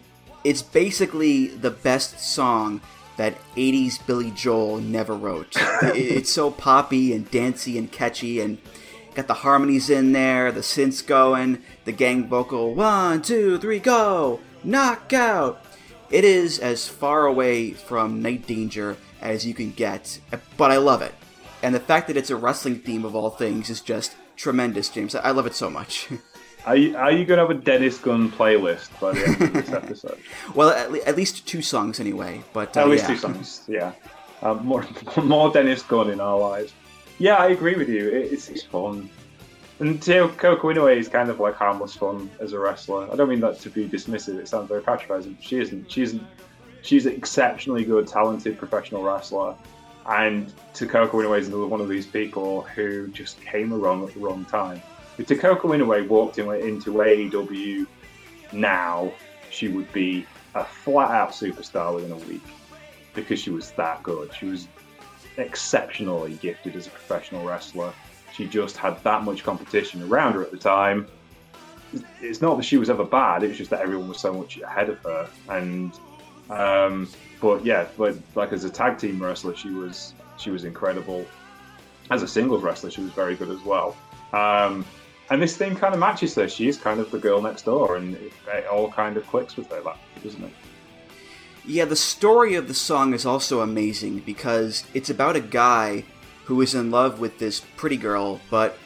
It's 0.44 0.64
basically 0.64 1.48
the 1.48 1.70
best 1.70 2.20
song 2.20 2.82
that 3.18 3.36
80s 3.56 4.04
Billy 4.08 4.32
Joel 4.32 4.80
never 4.80 5.14
wrote. 5.14 5.54
it's 5.84 6.32
so 6.32 6.50
poppy 6.50 7.14
and 7.14 7.30
dancey 7.30 7.78
and 7.78 7.92
catchy, 7.92 8.40
and 8.42 8.58
got 9.14 9.28
the 9.28 9.36
harmonies 9.36 9.92
in 9.92 10.14
there, 10.14 10.52
the 10.52 10.62
synths 10.62 11.06
going, 11.06 11.62
the 11.86 11.92
gang 11.92 12.28
vocal 12.28 12.74
one, 12.74 13.22
two, 13.22 13.60
three, 13.60 13.78
go, 13.78 14.40
knockout. 14.64 15.64
It 16.10 16.24
is 16.26 16.58
as 16.58 16.88
far 16.88 17.28
away 17.28 17.74
from 17.74 18.24
Night 18.24 18.48
Danger 18.48 18.98
as 19.22 19.46
you 19.46 19.54
can 19.54 19.72
get, 19.72 20.20
but 20.58 20.72
I 20.72 20.78
love 20.78 21.02
it. 21.02 21.14
And 21.64 21.74
the 21.74 21.80
fact 21.80 22.08
that 22.08 22.18
it's 22.18 22.30
a 22.30 22.36
wrestling 22.36 22.80
theme 22.80 23.04
of 23.04 23.16
all 23.16 23.30
things 23.30 23.70
is 23.70 23.82
just 23.82 24.16
tremendous, 24.36 24.90
James. 24.90 25.16
I 25.16 25.32
love 25.32 25.48
it 25.48 25.56
so 25.56 25.70
much. 25.70 26.08
Are 26.66 26.76
you, 26.76 26.98
are 26.98 27.14
you 27.14 27.24
going 27.24 27.38
to 27.38 27.48
have 27.48 27.50
a 27.50 27.54
Dennis 27.64 27.98
Gunn 27.98 28.30
playlist 28.30 28.90
by 29.00 29.14
the 29.14 29.26
end 29.26 29.42
of 29.42 29.54
this 29.54 29.72
episode? 29.72 30.20
well, 30.54 30.70
at, 30.72 30.92
le- 30.92 31.00
at, 31.04 31.16
least 31.16 31.48
two 31.48 31.62
songs 31.62 32.02
anyway. 32.02 32.44
But 32.52 32.76
uh, 32.76 32.82
at 32.82 32.90
least 32.90 33.04
yeah. 33.04 33.08
two 33.08 33.18
songs, 33.18 33.64
yeah. 33.70 33.94
Um, 34.42 34.66
more 34.66 34.86
more 35.24 35.50
Dennis 35.50 35.82
Gunn 35.82 36.10
in 36.10 36.20
our 36.20 36.38
lives. 36.38 36.74
Yeah, 37.20 37.36
I 37.36 37.48
agree 37.52 37.76
with 37.76 37.88
you. 37.88 38.10
It's, 38.10 38.50
it's 38.50 38.64
fun. 38.64 39.10
And 39.80 40.02
Coco 40.02 40.74
Inoue 40.74 40.98
is 40.98 41.08
kind 41.08 41.30
of 41.30 41.40
like 41.40 41.56
harmless 41.56 41.96
fun 41.96 42.30
as 42.42 42.52
a 42.52 42.60
wrestler. 42.60 43.10
I 43.14 43.16
don't 43.16 43.30
mean 43.30 43.40
that 43.40 43.62
to 43.62 43.70
be 43.70 43.88
dismissive. 43.88 44.38
It 44.38 44.50
sounds 44.50 44.68
very 44.68 44.82
patronizing. 44.82 45.38
She 45.40 45.62
isn't. 45.62 45.90
She 45.90 46.02
isn't 46.02 46.24
she's 46.88 47.06
an 47.06 47.14
exceptionally 47.14 47.84
good, 47.84 48.08
talented 48.08 48.58
professional 48.58 49.04
wrestler. 49.04 49.56
And 50.08 50.54
Takako 50.74 51.12
Inoue 51.12 51.40
is 51.40 51.48
another 51.50 51.68
one 51.68 51.82
of 51.82 51.90
these 51.90 52.08
people 52.08 52.62
who 52.62 53.10
just 53.10 53.42
came 53.42 53.74
along 53.74 54.08
at 54.08 54.14
the 54.14 54.22
wrong 54.22 54.46
time. 54.46 54.82
If 55.18 55.28
Takako 55.28 55.64
Inoue 55.64 56.08
walked 56.08 56.38
in, 56.38 56.50
into 56.54 56.94
AEW 56.94 57.86
now, 58.54 59.12
she 59.50 59.68
would 59.68 59.92
be 59.92 60.26
a 60.56 60.64
flat 60.64 61.12
out 61.12 61.32
superstar 61.32 61.94
within 61.94 62.12
a 62.12 62.18
week 62.18 62.44
because 63.14 63.40
she 63.40 63.50
was 63.50 63.72
that 63.72 64.02
good. 64.02 64.34
She 64.34 64.46
was 64.46 64.68
exceptionally 65.38 66.34
gifted 66.36 66.76
as 66.76 66.88
a 66.88 66.90
professional 66.90 67.46
wrestler. 67.46 67.92
She 68.34 68.48
just 68.48 68.78
had 68.78 69.04
that 69.04 69.24
much 69.24 69.44
competition 69.44 70.02
around 70.04 70.34
her 70.34 70.42
at 70.42 70.52
the 70.52 70.58
time. 70.58 71.08
It's 72.22 72.42
not 72.42 72.58
that 72.58 72.64
she 72.64 72.78
was 72.78 72.90
ever 72.90 73.04
bad, 73.04 73.44
it 73.44 73.50
was 73.50 73.58
just 73.58 73.72
that 73.72 73.82
everyone 73.82 74.08
was 74.08 74.20
so 74.20 74.34
much 74.34 74.58
ahead 74.60 74.90
of 74.90 75.00
her. 75.00 75.30
And 75.50 75.92
um, 76.50 77.08
but 77.42 77.66
yeah, 77.66 77.88
but 77.98 78.18
like 78.36 78.54
as 78.54 78.64
a 78.64 78.70
tag 78.70 78.98
team 78.98 79.22
wrestler, 79.22 79.56
she 79.56 79.70
was 79.70 80.14
she 80.38 80.50
was 80.50 80.64
incredible. 80.64 81.26
As 82.10 82.24
a 82.24 82.28
singles 82.28 82.64
wrestler, 82.64 82.90
she 82.90 83.02
was 83.02 83.12
very 83.12 83.36
good 83.36 83.50
as 83.50 83.62
well. 83.64 83.96
Um, 84.34 84.86
and 85.30 85.42
this 85.42 85.58
thing 85.58 85.76
kind 85.76 85.94
of 85.94 86.00
matches 86.00 86.36
her. 86.36 86.48
She 86.48 86.68
is 86.68 86.78
kind 86.78 87.00
of 87.00 87.12
the 87.12 87.20
girl 87.20 87.42
next 87.42 87.64
door, 87.64 87.98
and 87.98 88.16
it, 88.16 88.32
it 88.48 88.66
all 88.68 88.90
kind 88.90 89.18
of 89.18 89.28
clicks 89.28 89.58
with 89.58 89.70
her, 89.72 89.82
that, 89.82 89.98
doesn't 90.24 90.44
it? 90.44 90.52
Yeah, 91.66 91.84
the 91.84 91.98
story 91.98 92.56
of 92.56 92.70
the 92.70 92.74
song 92.74 93.14
is 93.14 93.26
also 93.26 93.60
amazing 93.60 94.20
because 94.20 94.86
it's 94.94 95.10
about 95.10 95.36
a 95.36 95.42
guy 95.42 96.06
who 96.46 96.62
is 96.62 96.74
in 96.74 96.92
love 96.92 97.20
with 97.20 97.40
this 97.40 97.62
pretty 97.76 97.98
girl, 97.98 98.40
but 98.50 98.78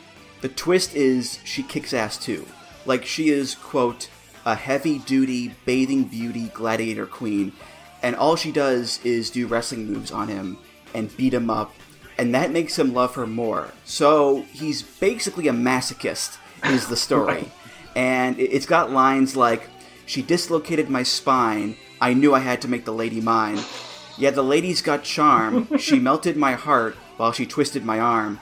the 0.41 0.49
twist 0.49 0.95
is 0.95 1.37
she 1.43 1.61
kicks 1.61 1.93
ass 1.93 2.17
too. 2.17 2.47
Like 2.87 3.05
she 3.05 3.29
is, 3.29 3.53
quote, 3.53 4.09
a 4.45 4.55
heavy 4.55 4.99
duty 4.99 5.53
bathing 5.65 6.05
beauty 6.05 6.49
gladiator 6.53 7.05
queen, 7.05 7.51
and 8.01 8.15
all 8.15 8.35
she 8.35 8.51
does 8.51 8.99
is 9.03 9.29
do 9.29 9.47
wrestling 9.47 9.85
moves 9.91 10.11
on 10.11 10.27
him 10.27 10.57
and 10.93 11.15
beat 11.15 11.33
him 11.33 11.49
up, 11.49 11.73
and 12.17 12.33
that 12.33 12.51
makes 12.51 12.77
him 12.77 12.93
love 12.93 13.15
her 13.15 13.27
more. 13.27 13.71
So 13.85 14.43
he's 14.51 14.81
basically 14.81 15.47
a 15.47 15.53
masochist, 15.53 16.37
is 16.65 16.87
the 16.87 16.97
story. 16.97 17.51
and 17.95 18.39
it's 18.39 18.65
got 18.65 18.91
lines 18.91 19.35
like, 19.35 19.69
She 20.05 20.21
dislocated 20.21 20.89
my 20.89 21.03
spine, 21.03 21.77
I 21.99 22.13
knew 22.13 22.33
I 22.33 22.39
had 22.39 22.61
to 22.63 22.67
make 22.67 22.85
the 22.85 22.93
lady 22.93 23.21
mine. 23.21 23.59
Yeah, 24.17 24.31
the 24.31 24.43
lady's 24.43 24.81
got 24.81 25.03
charm, 25.03 25.77
she 25.77 25.99
melted 26.09 26.35
my 26.35 26.53
heart 26.53 26.95
while 27.17 27.31
she 27.31 27.45
twisted 27.45 27.85
my 27.85 27.99
arm. 27.99 28.39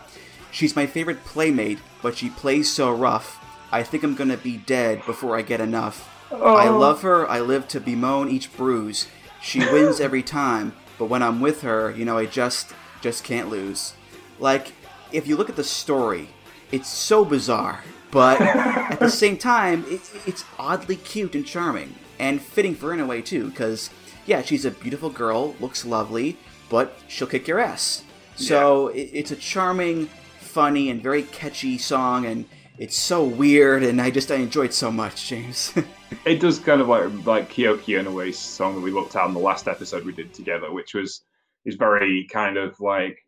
She's 0.51 0.75
my 0.75 0.87
favorite 0.87 1.23
playmate, 1.25 1.79
but 2.01 2.17
she 2.17 2.29
plays 2.29 2.71
so 2.71 2.91
rough. 2.91 3.38
I 3.71 3.83
think 3.83 4.03
I'm 4.03 4.15
gonna 4.15 4.37
be 4.37 4.57
dead 4.57 5.05
before 5.05 5.37
I 5.37 5.41
get 5.41 5.61
enough. 5.61 6.09
I 6.31 6.67
oh. 6.67 6.77
love 6.77 7.01
her, 7.01 7.27
I 7.29 7.39
live 7.39 7.67
to 7.69 7.79
bemoan 7.79 8.29
each 8.29 8.55
bruise. 8.55 9.07
She 9.41 9.59
wins 9.71 9.99
every 9.99 10.23
time, 10.23 10.75
but 10.97 11.05
when 11.05 11.23
I'm 11.23 11.41
with 11.41 11.61
her, 11.61 11.91
you 11.91 12.05
know, 12.05 12.17
I 12.17 12.25
just 12.25 12.73
just 13.01 13.23
can't 13.23 13.49
lose. 13.49 13.93
Like, 14.39 14.73
if 15.11 15.27
you 15.27 15.37
look 15.37 15.49
at 15.49 15.55
the 15.55 15.63
story, 15.63 16.29
it's 16.71 16.89
so 16.89 17.25
bizarre, 17.25 17.83
but 18.11 18.39
at 18.41 18.99
the 18.99 19.09
same 19.09 19.37
time, 19.55 19.85
it's 19.87 20.13
it's 20.27 20.45
oddly 20.57 20.95
cute 20.95 21.35
and 21.35 21.45
charming, 21.45 21.95
and 22.19 22.41
fitting 22.41 22.75
for 22.75 22.95
Inoue 22.95 23.23
too, 23.25 23.49
because 23.49 23.89
yeah, 24.25 24.41
she's 24.41 24.65
a 24.65 24.71
beautiful 24.71 25.09
girl, 25.09 25.55
looks 25.59 25.85
lovely, 25.85 26.37
but 26.69 26.99
she'll 27.07 27.27
kick 27.27 27.47
your 27.47 27.59
ass. 27.59 28.03
So 28.35 28.87
it, 28.89 29.09
it's 29.11 29.31
a 29.31 29.35
charming, 29.35 30.05
funny, 30.39 30.89
and 30.89 31.01
very 31.01 31.23
catchy 31.23 31.77
song, 31.77 32.25
and 32.25 32.45
it's 32.79 32.97
so 32.97 33.25
weird, 33.25 33.83
and 33.83 34.01
I 34.01 34.09
just 34.09 34.31
I 34.31 34.35
enjoy 34.35 34.65
it 34.65 34.73
so 34.73 34.89
much, 34.89 35.27
James. 35.27 35.73
it 36.25 36.39
does 36.39 36.59
kind 36.59 36.79
of 36.79 36.87
like 36.87 37.25
like 37.25 37.51
Kyoko 37.51 38.01
Inoue's 38.01 38.39
song 38.39 38.75
that 38.75 38.81
we 38.81 38.89
looked 38.89 39.17
at 39.17 39.27
in 39.27 39.33
the 39.33 39.39
last 39.39 39.67
episode 39.67 40.05
we 40.05 40.13
did 40.13 40.33
together, 40.33 40.71
which 40.71 40.93
was 40.93 41.21
is 41.65 41.75
very 41.75 42.25
kind 42.31 42.55
of 42.57 42.79
like 42.79 43.19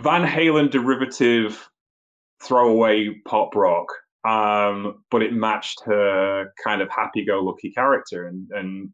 Van 0.00 0.26
Halen 0.26 0.68
derivative 0.70 1.70
throwaway 2.42 3.10
pop 3.24 3.54
rock. 3.54 3.86
Um, 4.28 5.04
but 5.10 5.22
it 5.22 5.32
matched 5.32 5.80
her 5.86 6.52
kind 6.62 6.82
of 6.82 6.90
happy-go-lucky 6.90 7.70
character, 7.70 8.26
and 8.26 8.48
and 8.50 8.90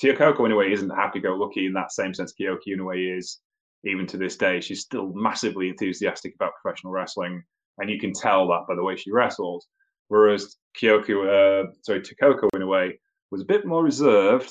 Kyoko 0.00 0.36
Inoue 0.36 0.70
isn't 0.70 0.90
happy-go-lucky 0.90 1.64
in 1.64 1.72
that 1.72 1.92
same 1.92 2.12
sense. 2.12 2.34
Kyoko 2.38 2.58
Inoue 2.68 3.18
is 3.18 3.40
even 3.84 4.06
to 4.08 4.18
this 4.18 4.36
day. 4.36 4.60
She's 4.60 4.82
still 4.82 5.14
massively 5.14 5.70
enthusiastic 5.70 6.34
about 6.34 6.52
professional 6.60 6.92
wrestling, 6.92 7.42
and 7.78 7.90
you 7.90 7.98
can 7.98 8.12
tell 8.12 8.46
that 8.48 8.64
by 8.68 8.74
the 8.74 8.82
way 8.82 8.96
she 8.96 9.10
wrestles. 9.12 9.66
Whereas 10.08 10.56
Kyoko, 10.80 11.64
uh, 11.66 11.70
sorry, 11.82 12.00
Takako 12.00 12.48
way, 12.66 12.98
was 13.30 13.42
a 13.42 13.46
bit 13.46 13.66
more 13.66 13.82
reserved, 13.82 14.50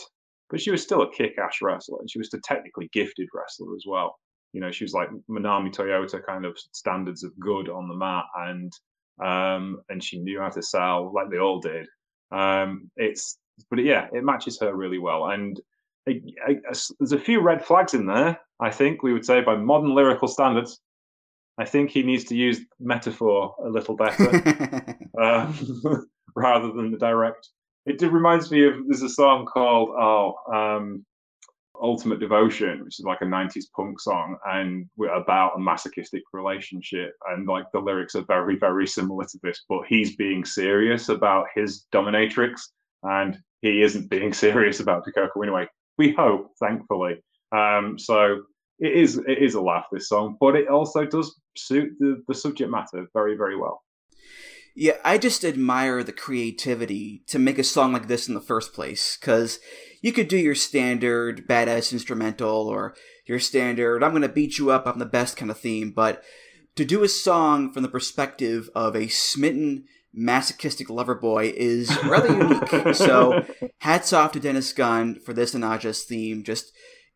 but 0.50 0.60
she 0.62 0.72
was 0.72 0.84
still 0.84 1.02
a 1.02 1.12
kick-ass 1.12 1.58
wrestler, 1.62 2.00
and 2.00 2.10
she 2.10 2.20
was 2.20 2.34
a 2.34 2.40
technically 2.40 2.90
gifted 2.94 3.28
wrestler 3.34 3.74
as 3.76 3.86
well. 3.88 4.16
You 4.54 4.62
know, 4.62 4.72
she 4.72 4.84
was 4.84 4.94
like 4.94 5.10
Manami 5.30 5.74
Toyota 5.74 6.26
kind 6.26 6.46
of 6.46 6.58
standards 6.72 7.24
of 7.24 7.38
good 7.40 7.70
on 7.70 7.88
the 7.88 7.96
mat, 7.96 8.26
and 8.36 8.72
um, 9.24 9.82
and 9.90 10.04
she 10.04 10.20
knew 10.20 10.40
how 10.40 10.50
to 10.50 10.62
sell 10.62 11.14
like 11.14 11.30
they 11.30 11.40
all 11.40 11.60
did. 11.60 11.88
Um, 12.32 12.90
it's 12.98 13.38
but 13.70 13.80
yeah, 13.80 14.08
it 14.14 14.24
matches 14.24 14.60
her 14.60 14.76
really 14.76 15.00
well, 15.00 15.28
and 15.28 15.60
I, 16.08 16.22
I, 16.46 16.58
there's 17.00 17.12
a 17.12 17.20
few 17.20 17.42
red 17.42 17.66
flags 17.66 17.94
in 17.94 18.06
there. 18.06 18.40
I 18.60 18.72
think 18.72 19.04
we 19.04 19.14
would 19.14 19.26
say 19.26 19.42
by 19.42 19.56
modern 19.56 19.96
lyrical 19.96 20.28
standards. 20.28 20.80
I 21.58 21.66
think 21.66 21.90
he 21.90 22.04
needs 22.04 22.26
to 22.26 22.36
use 22.36 22.62
metaphor 22.80 23.56
a 23.64 23.70
little 23.70 23.96
better 23.96 25.04
uh, 25.20 25.54
rather 26.36 26.72
than 26.72 26.92
the 26.92 26.98
direct. 26.98 27.50
It 27.86 28.02
reminds 28.02 28.52
me 28.52 28.66
of 28.66 28.74
there's 28.88 29.04
a 29.04 29.10
song 29.10 29.46
called 29.46 29.90
oh 29.90 30.36
um, 30.54 31.06
Ultimate 31.82 32.20
Devotion, 32.20 32.84
which 32.84 33.00
is 33.00 33.06
like 33.06 33.22
a 33.22 33.26
90s 33.26 33.66
punk 33.76 34.00
song, 34.00 34.38
and 34.46 34.90
about 35.14 35.56
a 35.56 35.60
masochistic 35.60 36.24
relationship. 36.34 37.14
And 37.30 37.48
like 37.48 37.66
the 37.72 37.80
lyrics 37.80 38.16
are 38.16 38.26
very, 38.26 38.58
very 38.58 38.88
similar 38.88 39.26
to 39.26 39.40
this, 39.44 39.64
but 39.70 39.86
he's 39.88 40.16
being 40.16 40.46
serious 40.46 41.10
about 41.10 41.48
his 41.56 41.86
dominatrix, 41.94 42.62
and 43.04 43.38
he 43.62 43.82
isn't 43.82 44.10
being 44.10 44.34
serious 44.46 44.80
about 44.80 45.06
Takako 45.06 45.38
Inoue. 45.38 45.68
We 45.98 46.12
hope, 46.12 46.52
thankfully. 46.60 47.24
Um, 47.52 47.98
so 47.98 48.44
it 48.80 48.94
is 48.94 49.18
it 49.18 49.42
is 49.42 49.56
a 49.56 49.62
laugh 49.62 49.86
this 49.92 50.10
song, 50.10 50.38
but 50.40 50.56
it 50.56 50.68
also 50.68 51.06
does 51.06 51.40
suit 51.56 51.94
the, 52.00 52.24
the 52.28 52.36
subject 52.36 52.70
matter 52.70 53.08
very, 53.14 53.36
very 53.36 53.58
well. 53.58 53.82
Yeah, 54.78 54.98
I 55.06 55.18
just 55.18 55.46
admire 55.46 56.04
the 56.04 56.12
creativity 56.12 57.24
to 57.28 57.40
make 57.40 57.58
a 57.58 57.64
song 57.64 57.94
like 57.94 58.08
this 58.08 58.28
in 58.28 58.34
the 58.34 58.42
first 58.42 58.74
place, 58.74 59.18
because 59.20 59.60
you 60.02 60.12
could 60.12 60.28
do 60.28 60.38
your 60.38 60.56
standard 60.56 61.48
badass 61.48 61.94
instrumental 61.94 62.68
or 62.68 62.94
your 63.26 63.40
standard 63.40 64.04
I'm 64.04 64.12
gonna 64.12 64.28
beat 64.28 64.58
you 64.58 64.72
up, 64.72 64.86
I'm 64.86 65.00
the 65.00 65.06
best 65.06 65.38
kind 65.38 65.50
of 65.50 65.60
theme, 65.60 65.92
but 65.92 66.24
to 66.76 66.84
do 66.84 67.04
a 67.04 67.08
song 67.08 67.72
from 67.72 67.84
the 67.84 67.90
perspective 67.90 68.70
of 68.76 68.96
a 68.96 69.08
smitten 69.08 69.86
masochistic 70.14 70.90
lover 70.90 71.16
boy 71.16 71.54
is 71.56 71.96
rather 72.04 72.28
unique. 72.28 72.96
So 72.96 73.46
hats 73.80 74.14
off 74.14 74.32
to 74.34 74.40
Dennis 74.40 74.72
Gunn 74.74 75.20
for 75.20 75.34
this 75.34 75.54
Anaja's 75.54 76.04
theme. 76.04 76.44
Just 76.44 76.72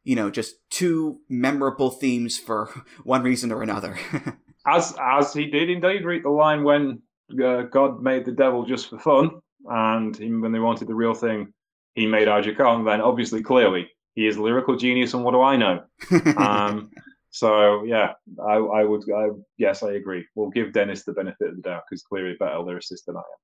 you 0.10 0.16
know, 0.16 0.32
just 0.32 0.56
two 0.72 1.20
memorable 1.30 1.92
themes 1.92 2.40
for 2.40 2.72
one 3.04 3.22
reason 3.22 3.52
or 3.52 3.62
another. 3.62 3.96
as 4.66 4.96
as 5.00 5.32
he 5.34 5.46
did 5.46 5.70
indeed 5.70 6.04
read 6.04 6.24
the 6.24 6.30
line 6.30 6.64
when 6.64 7.04
uh, 7.44 7.62
God 7.62 8.02
made 8.02 8.26
the 8.26 8.32
devil 8.32 8.66
just 8.66 8.90
for 8.90 8.98
fun, 8.98 9.30
and 9.66 10.20
even 10.20 10.42
when 10.42 10.52
they 10.52 10.60
wanted 10.60 10.88
the 10.88 10.96
real 10.96 11.14
thing, 11.14 11.54
he 11.94 12.08
made 12.08 12.28
Aja 12.28 12.56
Kong, 12.56 12.86
then 12.86 13.02
obviously, 13.02 13.44
clearly, 13.44 13.88
he 14.16 14.26
is 14.26 14.38
a 14.38 14.42
lyrical 14.42 14.76
genius, 14.76 15.14
and 15.14 15.24
what 15.24 15.34
do 15.34 15.42
I 15.42 15.56
know? 15.58 15.84
um, 16.38 16.90
so 17.30 17.84
yeah, 17.84 18.14
I, 18.44 18.56
I 18.56 18.84
would, 18.84 19.04
I, 19.16 19.28
yes, 19.60 19.84
I 19.84 19.92
agree. 19.92 20.26
We'll 20.34 20.50
give 20.50 20.74
Dennis 20.74 21.04
the 21.04 21.14
benefit 21.14 21.50
of 21.50 21.56
the 21.58 21.62
doubt 21.62 21.84
because 21.88 22.02
clearly 22.02 22.34
a 22.34 22.44
better 22.44 22.56
lyricist 22.56 23.06
than 23.06 23.16
I 23.16 23.20
am. 23.20 23.40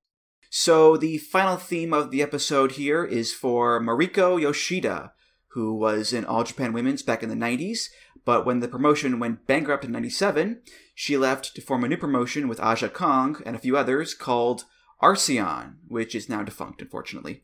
So 0.50 0.98
the 0.98 1.20
final 1.20 1.58
theme 1.58 1.94
of 1.94 2.10
the 2.10 2.24
episode 2.24 2.72
here 2.72 3.04
is 3.06 3.34
for 3.34 3.80
Mariko 3.80 4.42
Yoshida, 4.42 5.12
who 5.56 5.74
was 5.74 6.12
in 6.12 6.26
All 6.26 6.44
Japan 6.44 6.74
Women's 6.74 7.02
back 7.02 7.24
in 7.24 7.30
the 7.30 7.36
90s, 7.36 7.88
but 8.26 8.46
when 8.46 8.60
the 8.60 8.68
promotion 8.68 9.20
went 9.20 9.48
bankrupt 9.48 9.86
in 9.86 9.92
97, 9.94 10.62
she 10.94 11.16
left 11.16 11.56
to 11.56 11.62
form 11.62 11.86
a 11.86 11.88
new 11.88 11.96
promotion 11.96 12.50
with 12.50 12.60
Aja 12.60 12.90
Kong 12.90 13.42
and 13.46 13.56
a 13.56 13.60
few 13.60 13.78
others 13.78 14.14
called 14.14 14.66
Arsion, 15.02 15.78
which 15.88 16.14
is 16.14 16.28
now 16.28 16.44
defunct, 16.44 16.82
unfortunately. 16.82 17.44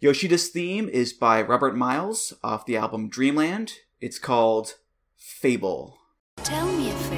Yoshida's 0.00 0.48
theme 0.48 0.88
is 0.88 1.12
by 1.12 1.42
Robert 1.42 1.76
Miles 1.76 2.32
off 2.42 2.64
the 2.64 2.78
album 2.78 3.10
Dreamland. 3.10 3.74
It's 4.00 4.18
called 4.18 4.76
Fable. 5.16 5.98
Tell 6.38 6.66
me 6.72 6.90
a 6.90 6.94
fable. 6.94 7.15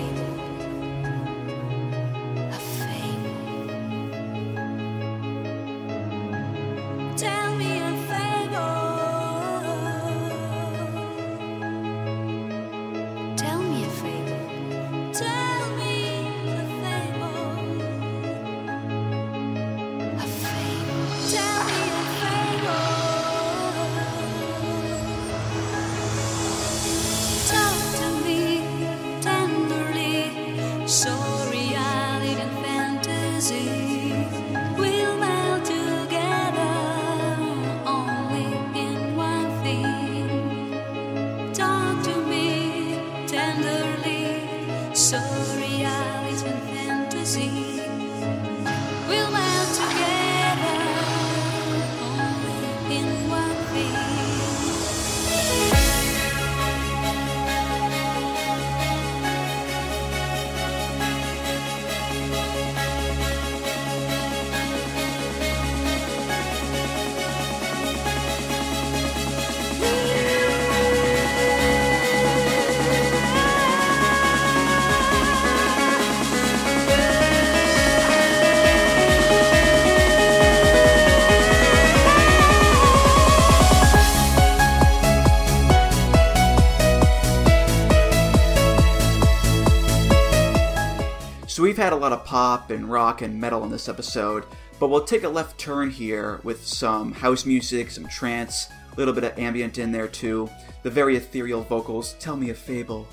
Lot 92.08 92.18
of 92.18 92.24
pop 92.24 92.70
and 92.70 92.90
rock 92.90 93.20
and 93.20 93.38
metal 93.38 93.62
in 93.64 93.70
this 93.70 93.86
episode, 93.86 94.44
but 94.80 94.88
we'll 94.88 95.04
take 95.04 95.24
a 95.24 95.28
left 95.28 95.58
turn 95.58 95.90
here 95.90 96.40
with 96.42 96.66
some 96.66 97.12
house 97.12 97.44
music, 97.44 97.90
some 97.90 98.06
trance, 98.08 98.68
a 98.90 98.96
little 98.96 99.12
bit 99.12 99.24
of 99.24 99.38
ambient 99.38 99.76
in 99.76 99.92
there 99.92 100.08
too. 100.08 100.48
The 100.84 100.90
very 100.90 101.16
ethereal 101.16 101.60
vocals, 101.60 102.14
Tell 102.18 102.34
Me 102.34 102.48
a 102.48 102.54
Fable. 102.54 103.06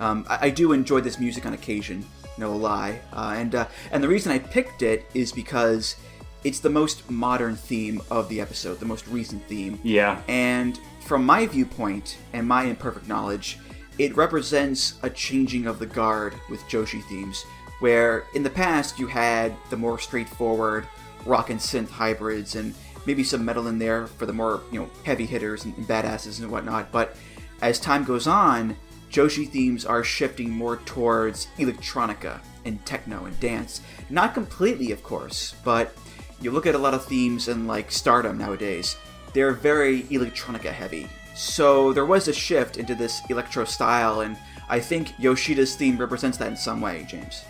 Um, 0.00 0.26
I, 0.28 0.46
I 0.46 0.50
do 0.50 0.72
enjoy 0.72 1.00
this 1.00 1.20
music 1.20 1.46
on 1.46 1.52
occasion, 1.52 2.04
no 2.36 2.56
lie. 2.56 2.98
Uh, 3.12 3.34
and, 3.36 3.54
uh, 3.54 3.68
and 3.92 4.02
the 4.02 4.08
reason 4.08 4.32
I 4.32 4.40
picked 4.40 4.82
it 4.82 5.06
is 5.14 5.30
because 5.30 5.94
it's 6.42 6.58
the 6.58 6.70
most 6.70 7.08
modern 7.08 7.54
theme 7.54 8.02
of 8.10 8.28
the 8.28 8.40
episode, 8.40 8.80
the 8.80 8.86
most 8.86 9.06
recent 9.06 9.46
theme. 9.46 9.78
Yeah. 9.84 10.20
And 10.26 10.80
from 11.02 11.24
my 11.24 11.46
viewpoint 11.46 12.18
and 12.32 12.48
my 12.48 12.64
imperfect 12.64 13.06
knowledge, 13.06 13.60
it 14.00 14.16
represents 14.16 14.94
a 15.04 15.10
changing 15.10 15.68
of 15.68 15.78
the 15.78 15.86
guard 15.86 16.34
with 16.50 16.60
Joshi 16.62 17.00
themes, 17.04 17.44
where 17.84 18.24
in 18.32 18.42
the 18.42 18.48
past 18.48 18.98
you 18.98 19.06
had 19.06 19.54
the 19.68 19.76
more 19.76 19.98
straightforward 19.98 20.86
rock 21.26 21.50
and 21.50 21.60
synth 21.60 21.90
hybrids 21.90 22.54
and 22.54 22.72
maybe 23.04 23.22
some 23.22 23.44
metal 23.44 23.66
in 23.66 23.78
there 23.78 24.06
for 24.06 24.24
the 24.24 24.32
more, 24.32 24.62
you 24.72 24.80
know, 24.80 24.88
heavy 25.04 25.26
hitters 25.26 25.66
and, 25.66 25.74
badasses 25.86 26.40
and 26.40 26.50
whatnot. 26.50 26.90
But 26.90 27.14
as 27.60 27.78
time 27.78 28.02
goes 28.02 28.26
on, 28.26 28.74
Joshi 29.10 29.46
themes 29.46 29.84
are 29.84 30.02
shifting 30.02 30.48
more 30.48 30.78
towards 30.86 31.48
electronica 31.58 32.40
and 32.64 32.82
techno 32.86 33.26
and 33.26 33.38
dance. 33.38 33.82
Not 34.08 34.32
completely, 34.32 34.90
of 34.90 35.02
course, 35.02 35.54
but 35.62 35.94
you 36.40 36.52
look 36.52 36.64
at 36.64 36.74
a 36.74 36.78
lot 36.78 36.94
of 36.94 37.04
themes 37.04 37.48
in 37.48 37.66
like 37.66 37.92
Stardom 37.92 38.38
nowadays, 38.38 38.96
they're 39.34 39.52
very 39.52 40.04
electronica 40.04 40.72
heavy. 40.72 41.06
So 41.34 41.92
there 41.92 42.06
was 42.06 42.28
a 42.28 42.32
shift 42.32 42.78
into 42.78 42.94
this 42.94 43.20
electro 43.28 43.66
style, 43.66 44.22
and 44.22 44.38
I 44.70 44.80
think 44.80 45.08
Yoshida's 45.18 45.76
theme 45.76 45.98
represents 45.98 46.38
that 46.38 46.48
in 46.48 46.56
some 46.56 46.80
way, 46.80 47.04
James. 47.06 47.44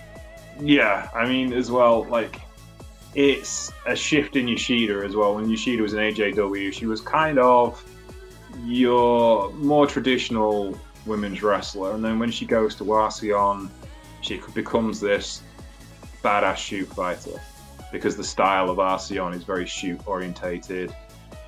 Yeah, 0.61 1.09
I 1.15 1.29
mean, 1.29 1.53
as 1.53 1.71
well, 1.71 2.05
like, 2.05 2.41
it's 3.15 3.73
a 3.87 3.95
shift 3.95 4.37
in 4.37 4.49
Yoshida 4.49 5.05
as 5.05 5.15
well. 5.15 5.35
When 5.35 5.49
Yoshida 5.49 5.83
was 5.83 5.93
in 5.93 6.01
AJW, 6.01 6.73
she 6.73 6.87
was 6.87 7.01
kind 7.01 7.39
of 7.39 7.85
your 8.65 9.53
more 9.53 9.87
traditional 9.87 10.79
women's 11.07 11.43
wrestler, 11.43 11.93
and 11.93 12.05
then 12.05 12.19
when 12.19 12.31
she 12.31 12.47
goes 12.47 12.75
to 12.77 12.93
Arsion, 12.93 13.71
she 14.21 14.41
becomes 14.55 15.01
this 15.01 15.43
badass 16.23 16.57
shoot 16.57 16.87
fighter 16.87 17.39
because 17.93 18.17
the 18.17 18.25
style 18.25 18.71
of 18.71 18.79
Arsion 18.79 19.35
is 19.35 19.45
very 19.45 19.67
shoot 19.67 20.01
orientated, 20.07 20.95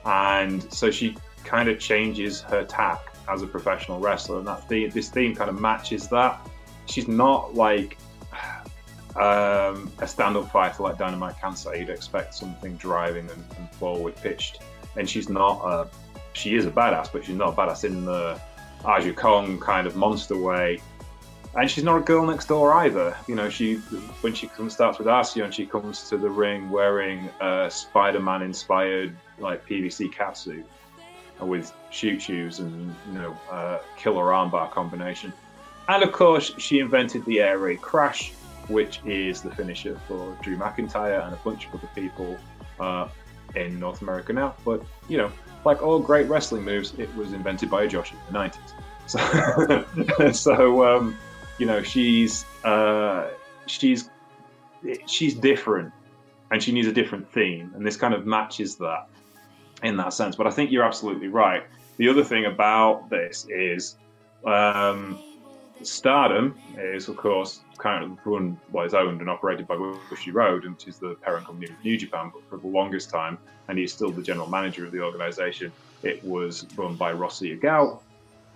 and 0.04 0.72
so 0.72 0.90
she 0.90 1.16
kind 1.44 1.68
of 1.68 1.78
changes 1.78 2.40
her 2.42 2.64
tack 2.64 3.14
as 3.28 3.42
a 3.42 3.46
professional 3.46 3.98
wrestler, 3.98 4.38
and 4.38 4.46
that 4.46 4.68
theme, 4.68 4.90
this 4.90 5.08
theme 5.08 5.34
kind 5.34 5.48
of 5.48 5.60
matches 5.60 6.08
that. 6.08 6.40
She's 6.86 7.08
not 7.08 7.54
like 7.54 7.98
um, 9.20 9.90
a 9.98 10.06
stand-up 10.06 10.50
fighter 10.50 10.82
like 10.82 10.98
Dynamite 10.98 11.36
Kansai. 11.36 11.80
You'd 11.80 11.90
expect 11.90 12.34
something 12.34 12.76
driving 12.76 13.28
and, 13.30 13.44
and 13.58 13.70
forward 13.72 14.16
pitched, 14.16 14.62
and 14.96 15.08
she's 15.08 15.28
not 15.28 15.60
a. 15.64 15.88
She 16.32 16.54
is 16.54 16.66
a 16.66 16.70
badass, 16.70 17.10
but 17.10 17.24
she's 17.24 17.36
not 17.36 17.54
a 17.54 17.56
badass 17.56 17.84
in 17.84 18.04
the 18.04 18.38
Aja 18.84 19.12
Kong 19.14 19.58
kind 19.58 19.86
of 19.86 19.96
monster 19.96 20.36
way. 20.36 20.80
And 21.54 21.70
she's 21.70 21.84
not 21.84 21.96
a 21.96 22.02
girl 22.02 22.26
next 22.26 22.48
door 22.48 22.74
either. 22.74 23.16
You 23.26 23.34
know, 23.34 23.48
she 23.48 23.76
when 24.20 24.34
she 24.34 24.46
comes 24.48 24.74
starts 24.74 24.98
with 24.98 25.08
Arsion, 25.08 25.50
she 25.50 25.64
comes 25.64 26.08
to 26.10 26.18
the 26.18 26.28
ring 26.28 26.68
wearing 26.68 27.30
a 27.40 27.70
Spider-Man 27.70 28.42
inspired 28.42 29.16
like 29.38 29.66
PVC 29.66 30.12
catsuit 30.12 30.64
with 31.40 31.72
shoot 31.90 32.20
shoes 32.20 32.60
and 32.60 32.94
you 33.08 33.18
know 33.18 33.36
uh, 33.50 33.78
killer 33.96 34.24
armbar 34.24 34.70
combination. 34.70 35.32
And 35.88 36.02
of 36.02 36.12
course, 36.12 36.52
she 36.58 36.80
invented 36.80 37.24
the 37.24 37.40
air 37.40 37.58
raid 37.58 37.80
crash, 37.80 38.32
which 38.68 39.00
is 39.04 39.42
the 39.42 39.50
finisher 39.50 39.98
for 40.08 40.36
Drew 40.42 40.56
McIntyre 40.56 41.24
and 41.24 41.34
a 41.34 41.38
bunch 41.38 41.66
of 41.66 41.74
other 41.74 41.88
people 41.94 42.38
uh, 42.80 43.08
in 43.54 43.78
North 43.78 44.02
America 44.02 44.32
now. 44.32 44.54
But 44.64 44.82
you 45.08 45.18
know, 45.18 45.30
like 45.64 45.82
all 45.82 45.98
great 45.98 46.28
wrestling 46.28 46.64
moves, 46.64 46.94
it 46.98 47.14
was 47.16 47.32
invented 47.32 47.70
by 47.70 47.84
a 47.84 47.88
Josh 47.88 48.12
in 48.12 48.18
the 48.32 48.38
'90s. 48.38 48.72
So, 49.08 50.32
so 50.32 50.84
um, 50.84 51.16
you 51.58 51.66
know, 51.66 51.80
she's 51.80 52.44
uh, 52.64 53.28
she's 53.66 54.10
she's 55.06 55.34
different, 55.34 55.92
and 56.50 56.60
she 56.60 56.72
needs 56.72 56.88
a 56.88 56.92
different 56.92 57.30
theme, 57.32 57.72
and 57.76 57.86
this 57.86 57.96
kind 57.96 58.14
of 58.14 58.26
matches 58.26 58.74
that 58.76 59.08
in 59.84 59.96
that 59.98 60.12
sense. 60.12 60.34
But 60.34 60.48
I 60.48 60.50
think 60.50 60.72
you're 60.72 60.84
absolutely 60.84 61.28
right. 61.28 61.62
The 61.98 62.08
other 62.08 62.24
thing 62.24 62.46
about 62.46 63.08
this 63.10 63.46
is 63.48 63.96
um, 64.44 65.18
Stardom 65.82 66.58
is, 66.78 67.08
of 67.08 67.16
course, 67.16 67.60
of 67.84 68.18
run, 68.24 68.58
well, 68.72 68.84
it's 68.84 68.94
owned 68.94 69.20
and 69.20 69.30
operated 69.30 69.66
by 69.66 69.76
Bushiroad, 69.76 70.68
which 70.70 70.88
is 70.88 70.98
the 70.98 71.14
parent 71.22 71.46
company 71.46 71.70
of 71.70 71.84
New 71.84 71.96
Japan. 71.96 72.30
But 72.32 72.48
for 72.48 72.58
the 72.58 72.66
longest 72.66 73.10
time, 73.10 73.38
and 73.68 73.78
he's 73.78 73.92
still 73.92 74.10
the 74.10 74.22
general 74.22 74.48
manager 74.48 74.84
of 74.84 74.92
the 74.92 75.00
organization, 75.00 75.72
it 76.02 76.22
was 76.24 76.66
run 76.76 76.96
by 76.96 77.12
Rossy 77.12 77.58
Ogawa, 77.58 77.98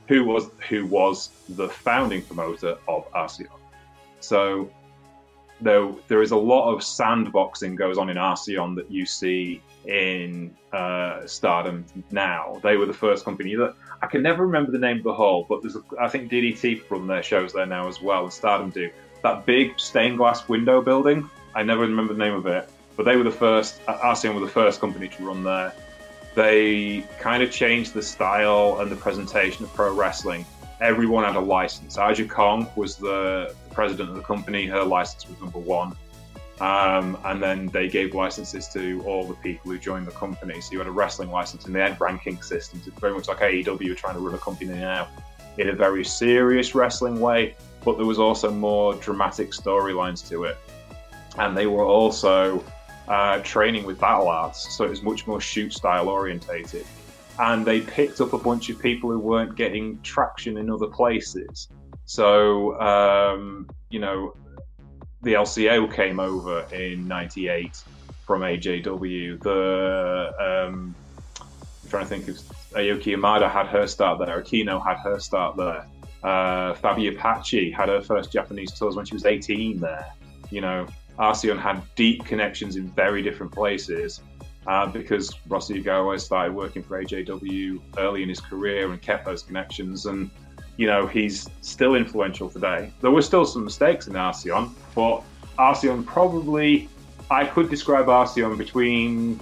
who 0.09 0.25
was 0.25 0.51
who 0.69 0.87
was 0.87 1.31
the 1.51 1.69
founding 1.69 2.23
promoter 2.23 2.77
of 2.89 3.07
Arsion. 3.15 3.49
So 4.21 4.71
though 5.61 5.99
there 6.09 6.23
is 6.23 6.31
a 6.31 6.37
lot 6.37 6.73
of 6.73 6.81
sandboxing 6.81 7.77
goes 7.77 7.99
on 7.99 8.09
in 8.09 8.17
Arsion 8.17 8.75
that 8.75 8.91
you 8.91 9.05
see 9.05 9.63
in 9.87 10.55
uh, 10.73 11.27
Stardom 11.27 11.85
now. 12.11 12.61
They 12.63 12.77
were 12.77 12.87
the 12.87 12.93
first 12.93 13.25
company 13.25 13.55
that 13.57 13.75
I 14.03 14.07
can 14.07 14.23
never 14.23 14.47
remember 14.47 14.71
the 14.71 14.79
name 14.79 14.99
of 14.99 15.05
the 15.05 15.15
hall, 15.15 15.47
but 15.49 15.63
there's 15.63 15.77
a, 15.77 15.83
I 16.01 16.09
think 16.09 16.31
DDT 16.31 16.89
run 16.91 17.07
their 17.07 17.23
shows 17.23 17.53
there 17.53 17.67
now 17.67 17.89
as 17.89 18.01
well, 18.01 18.25
and 18.25 18.33
Stardom 18.33 18.71
do 18.71 18.91
that 19.23 19.47
big 19.47 19.79
stained 19.79 20.19
glass 20.19 20.49
window 20.49 20.81
building. 20.81 21.29
I 21.55 21.63
never 21.63 21.83
remember 21.83 22.15
the 22.15 22.19
name 22.19 22.35
of 22.35 22.47
it, 22.47 22.69
but 22.97 23.05
they 23.05 23.17
were 23.17 23.25
the 23.25 23.31
first. 23.31 23.81
Arsion 23.89 24.35
were 24.35 24.41
the 24.41 24.49
first 24.49 24.81
company 24.81 25.09
to 25.09 25.27
run 25.27 25.43
there. 25.43 25.73
They 26.35 27.05
kind 27.19 27.43
of 27.43 27.51
changed 27.51 27.93
the 27.93 28.03
style 28.03 28.79
and 28.81 28.91
the 28.91 28.97
presentation 28.97 29.65
of 29.65 29.75
pro 29.75 29.93
wrestling. 29.93 30.47
Everyone 30.81 31.25
had 31.25 31.37
a 31.37 31.41
license. 31.41 31.99
Aja 31.99 32.27
Kong 32.27 32.69
was 32.77 32.97
the 32.97 33.55
president 33.73 34.11
of 34.11 34.17
the 34.17 34.23
company. 34.23 34.67
Her 34.67 34.85
license 34.85 35.29
was 35.29 35.39
number 35.41 35.59
one. 35.59 35.95
Um, 36.61 37.17
and 37.25 37.43
then 37.43 37.69
they 37.69 37.89
gave 37.89 38.15
licenses 38.15 38.69
to 38.69 39.03
all 39.07 39.25
the 39.25 39.35
people 39.35 39.71
who 39.71 39.79
joined 39.79 40.07
the 40.07 40.13
company. 40.13 40.61
So 40.61 40.73
you 40.73 40.79
had 40.79 40.87
a 40.87 40.93
wrestling 40.93 41.31
license, 41.31 41.65
and 41.65 41.75
they 41.75 41.81
had 41.81 41.99
ranking 42.01 42.41
systems. 42.43 42.87
It's 42.87 42.99
very 42.99 43.15
much 43.15 43.29
like 43.29 43.39
AEW 43.39 43.97
trying 43.97 44.15
to 44.15 44.21
run 44.21 44.35
a 44.35 44.39
company 44.39 44.71
now 44.75 45.09
in 45.59 45.69
a 45.69 45.73
very 45.73 46.05
serious 46.05 46.75
wrestling 46.75 47.19
way, 47.21 47.55
but 47.85 47.97
there 47.97 48.07
was 48.07 48.19
also 48.19 48.51
more 48.51 48.95
dramatic 48.95 49.51
storylines 49.51 50.27
to 50.29 50.45
it. 50.45 50.59
And 51.39 51.57
they 51.57 51.67
were 51.67 51.85
also 51.85 52.65
uh, 53.09 53.41
training 53.41 53.85
with 53.85 53.99
battle 53.99 54.29
arts, 54.29 54.77
so 54.77 54.85
it 54.85 54.91
was 54.91 55.03
much 55.03 55.27
more 55.27 55.41
shoot 55.41 55.73
style 55.73 56.09
orientated. 56.09 56.87
And 57.39 57.65
they 57.65 57.81
picked 57.81 58.21
up 58.21 58.33
a 58.33 58.39
bunch 58.39 58.69
of 58.69 58.79
people 58.79 59.11
who 59.11 59.19
weren't 59.19 59.57
getting 59.57 60.01
traction 60.03 60.59
in 60.59 60.71
other 60.71 60.87
places. 60.87 61.69
So, 62.05 62.79
um, 62.81 63.69
you 63.89 63.99
know, 63.99 64.35
the 65.23 65.35
LCO 65.35 65.95
came 65.95 66.21
over 66.21 66.67
in 66.73 67.07
'98 67.07 67.83
from 68.27 68.43
AJW. 68.43 69.41
The 69.43 70.67
um, 70.69 70.95
I'm 71.83 71.91
trying 71.91 72.05
to 72.05 72.09
think 72.09 72.29
of 72.29 72.37
Ayako 72.75 73.17
Hamada 73.17 73.51
had 73.51 73.67
her 73.67 73.87
start 73.87 74.19
there. 74.19 74.41
Akino 74.41 74.85
had 74.85 74.99
her 74.99 75.19
start 75.19 75.57
there. 75.57 75.87
Uh, 76.23 76.75
Fabi 76.75 77.15
Apache 77.15 77.71
had 77.71 77.89
her 77.89 78.01
first 78.01 78.33
Japanese 78.33 78.73
tours 78.73 78.97
when 78.97 79.05
she 79.05 79.15
was 79.15 79.25
18 79.25 79.79
there. 79.81 80.07
You 80.51 80.61
know, 80.61 80.87
Arsion 81.19 81.59
had 81.59 81.83
deep 81.95 82.25
connections 82.25 82.77
in 82.77 82.89
very 82.89 83.23
different 83.23 83.53
places 83.53 84.21
uh, 84.67 84.87
because 84.87 85.35
Rossy 85.49 85.83
Ogawa 85.83 86.21
started 86.21 86.55
working 86.55 86.83
for 86.83 87.03
AJW 87.03 87.81
early 87.99 88.23
in 88.23 88.29
his 88.29 88.41
career 88.41 88.91
and 88.91 89.01
kept 89.01 89.25
those 89.25 89.43
connections. 89.43 90.07
And 90.07 90.31
you 90.77 90.87
know, 90.87 91.07
he's 91.07 91.49
still 91.61 91.95
influential 91.95 92.49
today. 92.49 92.93
There 93.01 93.11
were 93.11 93.23
still 93.23 93.45
some 93.45 93.65
mistakes 93.65 94.07
in 94.07 94.17
Arsion, 94.17 94.75
but 94.95 95.23
Arsion 95.59 96.05
probably, 96.05 96.89
I 97.31 97.45
could 97.45 97.69
describe 97.69 98.09
Arsion 98.09 98.57
between 98.57 99.39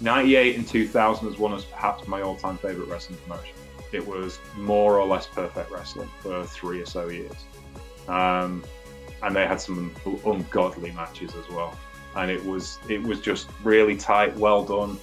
98 0.00 0.56
and 0.56 0.68
2000 0.68 1.28
as 1.28 1.38
one 1.38 1.52
of 1.52 1.68
perhaps 1.70 2.06
my 2.06 2.22
all 2.22 2.36
time 2.36 2.58
favourite 2.58 2.88
wrestling 2.88 3.18
promotion. 3.18 3.54
It 3.92 4.06
was 4.06 4.38
more 4.56 4.98
or 4.98 5.06
less 5.06 5.26
perfect 5.26 5.70
wrestling 5.70 6.10
for 6.20 6.44
three 6.44 6.80
or 6.80 6.86
so 6.86 7.08
years. 7.08 7.36
Um, 8.06 8.64
and 9.22 9.34
they 9.34 9.46
had 9.46 9.60
some 9.60 9.94
ungodly 10.24 10.92
matches 10.92 11.34
as 11.34 11.48
well. 11.50 11.76
And 12.16 12.30
it 12.30 12.44
was 12.44 12.78
it 12.88 13.02
was 13.02 13.20
just 13.20 13.48
really 13.62 13.96
tight, 13.96 14.36
well 14.36 14.64
done 14.64 14.98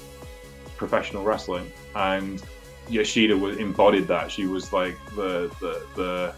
professional 0.78 1.24
wrestling. 1.24 1.72
And 1.96 2.42
Yoshida 2.90 3.38
was 3.38 3.58
embodied 3.58 4.08
that. 4.08 4.32
She 4.32 4.46
was 4.46 4.72
like 4.74 4.98
the 5.16 5.54
the 5.60 5.86
the 5.96 6.36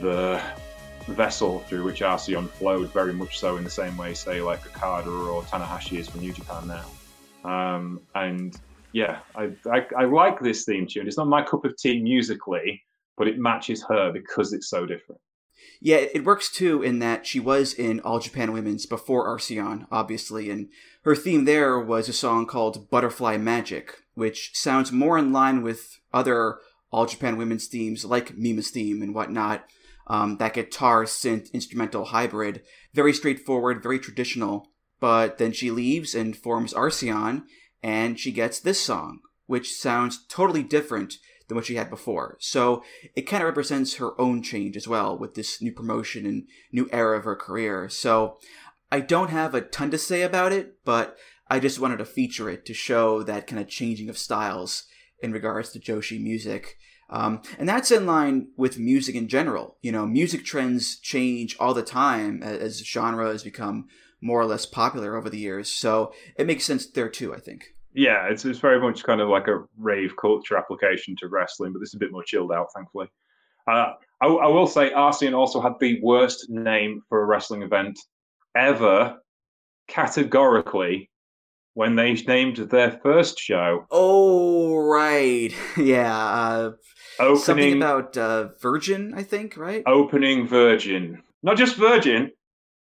the 0.00 0.42
vessel 1.08 1.60
through 1.60 1.84
which 1.84 2.02
Arsion 2.02 2.48
flowed, 2.48 2.92
very 2.92 3.12
much 3.12 3.38
so 3.38 3.56
in 3.56 3.64
the 3.64 3.70
same 3.70 3.96
way, 3.96 4.14
say 4.14 4.40
like 4.40 4.64
Okada 4.66 5.10
or 5.10 5.42
Tanahashi 5.42 5.98
is 5.98 6.08
for 6.08 6.18
New 6.18 6.32
Japan 6.32 6.68
now. 6.68 6.84
Um, 7.44 8.00
and 8.14 8.58
yeah, 8.92 9.20
I, 9.34 9.50
I, 9.70 9.86
I 9.98 10.04
like 10.04 10.40
this 10.40 10.64
theme 10.64 10.86
tune. 10.86 11.06
It's 11.06 11.16
not 11.16 11.28
my 11.28 11.42
cup 11.42 11.64
of 11.64 11.76
tea 11.76 12.02
musically, 12.02 12.82
but 13.16 13.28
it 13.28 13.38
matches 13.38 13.84
her 13.88 14.12
because 14.12 14.52
it's 14.52 14.68
so 14.68 14.86
different. 14.86 15.20
Yeah, 15.80 15.96
it 15.96 16.24
works 16.24 16.50
too 16.50 16.82
in 16.82 16.98
that 16.98 17.26
she 17.26 17.40
was 17.40 17.72
in 17.72 18.00
All 18.00 18.18
Japan 18.18 18.52
Women's 18.52 18.86
before 18.86 19.26
Arsion, 19.26 19.86
obviously, 19.90 20.50
and 20.50 20.68
her 21.04 21.16
theme 21.16 21.44
there 21.44 21.78
was 21.78 22.08
a 22.08 22.12
song 22.12 22.46
called 22.46 22.90
Butterfly 22.90 23.36
Magic, 23.38 24.02
which 24.14 24.50
sounds 24.54 24.92
more 24.92 25.16
in 25.18 25.32
line 25.32 25.62
with 25.62 26.00
other 26.12 26.58
All 26.90 27.06
Japan 27.06 27.36
Women's 27.36 27.66
themes 27.66 28.04
like 28.04 28.36
Mima's 28.36 28.70
theme 28.70 29.00
and 29.02 29.14
whatnot. 29.14 29.64
Um, 30.06 30.38
that 30.38 30.54
guitar 30.54 31.04
synth 31.04 31.52
instrumental 31.52 32.06
hybrid, 32.06 32.62
very 32.92 33.12
straightforward, 33.12 33.82
very 33.82 33.98
traditional. 33.98 34.66
But 34.98 35.38
then 35.38 35.52
she 35.52 35.70
leaves 35.70 36.14
and 36.14 36.36
forms 36.36 36.74
Arsion, 36.74 37.44
and 37.82 38.18
she 38.18 38.32
gets 38.32 38.60
this 38.60 38.80
song, 38.80 39.20
which 39.46 39.74
sounds 39.74 40.24
totally 40.28 40.62
different 40.62 41.18
than 41.48 41.56
what 41.56 41.66
she 41.66 41.74
had 41.74 41.90
before. 41.90 42.36
So 42.40 42.82
it 43.14 43.22
kind 43.22 43.42
of 43.42 43.48
represents 43.48 43.96
her 43.96 44.18
own 44.20 44.42
change 44.42 44.76
as 44.76 44.86
well 44.86 45.18
with 45.18 45.34
this 45.34 45.60
new 45.60 45.72
promotion 45.72 46.24
and 46.24 46.46
new 46.72 46.88
era 46.92 47.18
of 47.18 47.24
her 47.24 47.36
career. 47.36 47.88
So 47.88 48.38
I 48.92 49.00
don't 49.00 49.30
have 49.30 49.54
a 49.54 49.60
ton 49.60 49.90
to 49.90 49.98
say 49.98 50.22
about 50.22 50.52
it, 50.52 50.76
but 50.84 51.16
I 51.48 51.58
just 51.58 51.80
wanted 51.80 51.98
to 51.98 52.04
feature 52.04 52.48
it 52.48 52.64
to 52.66 52.74
show 52.74 53.22
that 53.24 53.46
kind 53.48 53.60
of 53.60 53.68
changing 53.68 54.08
of 54.08 54.16
styles 54.16 54.84
in 55.20 55.32
regards 55.32 55.70
to 55.70 55.80
Joshi 55.80 56.22
music. 56.22 56.76
Um, 57.10 57.42
and 57.58 57.68
that's 57.68 57.90
in 57.90 58.06
line 58.06 58.50
with 58.56 58.78
music 58.78 59.16
in 59.16 59.26
general. 59.26 59.76
You 59.82 59.90
know, 59.90 60.06
music 60.06 60.44
trends 60.44 60.96
change 60.98 61.56
all 61.58 61.74
the 61.74 61.82
time 61.82 62.42
as, 62.44 62.58
as 62.60 62.86
genre 62.86 63.26
has 63.26 63.42
become 63.42 63.88
more 64.20 64.40
or 64.40 64.46
less 64.46 64.66
popular 64.66 65.16
over 65.16 65.30
the 65.30 65.38
years. 65.38 65.72
So 65.72 66.12
it 66.36 66.46
makes 66.46 66.64
sense 66.64 66.86
there 66.86 67.08
too, 67.08 67.34
I 67.34 67.38
think. 67.38 67.74
Yeah, 67.92 68.28
it's, 68.28 68.44
it's 68.44 68.60
very 68.60 68.80
much 68.80 69.02
kind 69.02 69.20
of 69.20 69.28
like 69.28 69.48
a 69.48 69.64
rave 69.76 70.16
culture 70.16 70.56
application 70.56 71.16
to 71.18 71.28
wrestling, 71.28 71.72
but 71.72 71.80
this 71.80 71.88
is 71.88 71.94
a 71.94 71.98
bit 71.98 72.12
more 72.12 72.22
chilled 72.22 72.52
out, 72.52 72.68
thankfully. 72.74 73.08
Uh, 73.66 73.94
I, 74.22 74.26
I, 74.26 74.46
will 74.46 74.66
say 74.66 74.92
Arsion 74.92 75.34
also 75.34 75.60
had 75.60 75.72
the 75.80 76.00
worst 76.02 76.48
name 76.48 77.02
for 77.08 77.22
a 77.22 77.24
wrestling 77.24 77.62
event 77.62 77.98
ever, 78.56 79.16
categorically, 79.88 81.10
when 81.74 81.96
they 81.96 82.12
named 82.12 82.56
their 82.56 82.92
first 83.02 83.38
show. 83.38 83.86
Oh, 83.90 84.76
right. 84.76 85.52
Yeah. 85.76 86.16
Uh, 86.16 86.70
Opening, 87.18 87.42
something 87.42 87.76
about 87.76 88.16
uh, 88.16 88.48
Virgin, 88.60 89.12
I 89.14 89.22
think, 89.22 89.56
right? 89.56 89.82
Opening 89.86 90.46
Virgin. 90.46 91.22
Not 91.42 91.56
just 91.56 91.76
Virgin, 91.76 92.30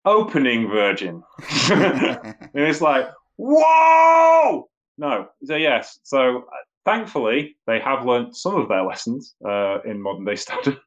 opening 0.04 0.68
Virgin. 0.68 1.22
and 1.70 2.34
it's 2.54 2.80
like, 2.80 3.08
whoa! 3.36 4.68
No. 4.98 5.28
So, 5.44 5.56
yes. 5.56 5.98
So, 6.02 6.38
uh, 6.38 6.64
thankfully, 6.84 7.56
they 7.66 7.80
have 7.80 8.06
learned 8.06 8.36
some 8.36 8.54
of 8.56 8.68
their 8.68 8.82
lessons 8.82 9.34
uh, 9.46 9.80
in 9.82 10.00
modern 10.00 10.24
day 10.24 10.36
standard. 10.36 10.78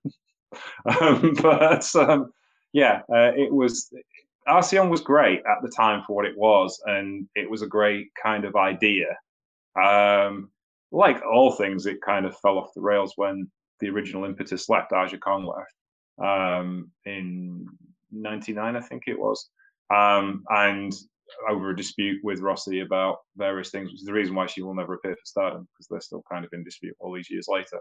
um, 1.01 1.35
but 1.41 1.95
um, 1.95 2.31
yeah, 2.73 3.01
uh, 3.13 3.31
it 3.35 3.53
was 3.53 3.91
Arsion 4.47 4.89
was 4.89 5.01
great 5.01 5.39
at 5.39 5.61
the 5.61 5.69
time 5.69 6.03
for 6.07 6.15
what 6.15 6.25
it 6.25 6.37
was, 6.37 6.81
and 6.85 7.27
it 7.35 7.49
was 7.49 7.61
a 7.61 7.67
great 7.67 8.07
kind 8.21 8.45
of 8.45 8.55
idea. 8.55 9.07
Um, 9.81 10.49
like 10.91 11.21
all 11.25 11.51
things, 11.51 11.85
it 11.85 12.01
kind 12.01 12.25
of 12.25 12.37
fell 12.37 12.57
off 12.57 12.73
the 12.73 12.81
rails 12.81 13.13
when 13.17 13.51
the 13.81 13.89
original 13.89 14.23
impetus 14.23 14.69
left, 14.69 14.93
Aja 14.93 15.17
Kong 15.17 15.45
left 15.45 15.73
um, 16.19 16.91
in 17.05 17.67
'99, 18.11 18.75
I 18.75 18.81
think 18.81 19.03
it 19.07 19.19
was, 19.19 19.49
um, 19.93 20.43
and 20.49 20.93
over 21.49 21.69
a 21.71 21.75
dispute 21.75 22.19
with 22.23 22.39
Rossi 22.39 22.79
about 22.79 23.17
various 23.35 23.69
things, 23.69 23.89
which 23.89 24.01
is 24.01 24.05
the 24.05 24.13
reason 24.13 24.35
why 24.35 24.45
she 24.45 24.61
will 24.61 24.75
never 24.75 24.93
appear 24.93 25.13
for 25.13 25.25
Stardom 25.25 25.67
because 25.73 25.87
they're 25.89 26.01
still 26.01 26.23
kind 26.31 26.45
of 26.45 26.51
in 26.53 26.63
dispute 26.63 26.95
all 26.99 27.13
these 27.13 27.29
years 27.29 27.47
later. 27.49 27.79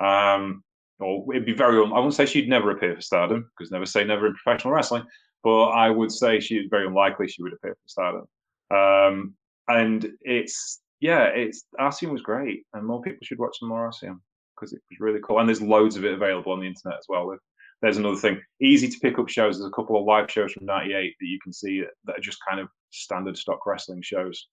Um, 0.00 0.62
or 1.00 1.24
it'd 1.32 1.46
be 1.46 1.52
very, 1.52 1.78
I 1.78 1.82
wouldn't 1.82 2.14
say 2.14 2.26
she'd 2.26 2.48
never 2.48 2.70
appear 2.70 2.96
for 2.96 3.00
Stardom 3.00 3.48
because 3.56 3.70
never 3.70 3.86
say 3.86 4.04
never 4.04 4.26
in 4.26 4.34
professional 4.34 4.74
wrestling, 4.74 5.04
but 5.44 5.66
I 5.68 5.90
would 5.90 6.10
say 6.10 6.40
she 6.40 6.56
is 6.56 6.66
very 6.70 6.86
unlikely 6.86 7.28
she 7.28 7.42
would 7.42 7.52
appear 7.52 7.74
for 7.74 7.88
Stardom. 7.88 8.24
Um, 8.70 9.34
and 9.68 10.10
it's 10.22 10.80
yeah, 11.00 11.24
it's 11.26 11.64
Arsion 11.78 12.12
was 12.12 12.22
great, 12.22 12.64
and 12.74 12.84
more 12.84 13.00
people 13.00 13.20
should 13.22 13.38
watch 13.38 13.56
some 13.58 13.68
more 13.68 13.84
Arsion 13.84 14.20
because 14.56 14.72
it 14.72 14.80
was 14.90 14.98
really 15.00 15.20
cool. 15.22 15.38
And 15.38 15.48
there's 15.48 15.62
loads 15.62 15.96
of 15.96 16.04
it 16.04 16.14
available 16.14 16.52
on 16.52 16.60
the 16.60 16.66
internet 16.66 16.98
as 16.98 17.06
well. 17.08 17.36
There's 17.80 17.96
another 17.96 18.16
thing, 18.16 18.40
easy 18.60 18.88
to 18.88 18.98
pick 18.98 19.18
up 19.18 19.28
shows. 19.28 19.58
There's 19.58 19.68
a 19.68 19.74
couple 19.74 19.98
of 19.98 20.04
live 20.04 20.30
shows 20.30 20.52
from 20.52 20.66
'98 20.66 21.14
that 21.20 21.26
you 21.26 21.38
can 21.42 21.52
see 21.52 21.82
that 22.04 22.18
are 22.18 22.20
just 22.20 22.38
kind 22.48 22.60
of 22.60 22.68
standard 22.90 23.36
stock 23.36 23.64
wrestling 23.66 24.02
shows 24.02 24.48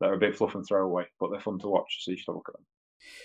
that 0.00 0.10
are 0.10 0.14
a 0.14 0.18
bit 0.18 0.36
fluff 0.36 0.54
and 0.54 0.64
throwaway, 0.66 1.04
but 1.18 1.30
they're 1.30 1.40
fun 1.40 1.58
to 1.60 1.68
watch. 1.68 2.00
So 2.00 2.10
you 2.10 2.18
should 2.18 2.26
have 2.28 2.34
a 2.34 2.38
look 2.38 2.48
at 2.48 2.54
them. 2.54 2.66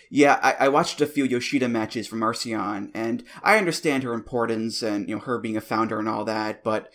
Yeah, 0.10 0.40
I, 0.42 0.66
I, 0.66 0.68
watched 0.68 1.02
a 1.02 1.08
few 1.08 1.24
Yoshida 1.24 1.68
matches 1.68 2.08
from 2.08 2.22
Arsion, 2.22 2.92
and 2.94 3.24
I 3.42 3.58
understand 3.58 4.04
her 4.04 4.14
importance 4.14 4.82
and 4.82 5.08
you 5.08 5.16
know 5.16 5.22
her 5.22 5.40
being 5.40 5.58
a 5.58 5.62
founder 5.62 6.00
and 6.00 6.10
all 6.10 6.26
that, 6.26 6.64
but 6.64 6.90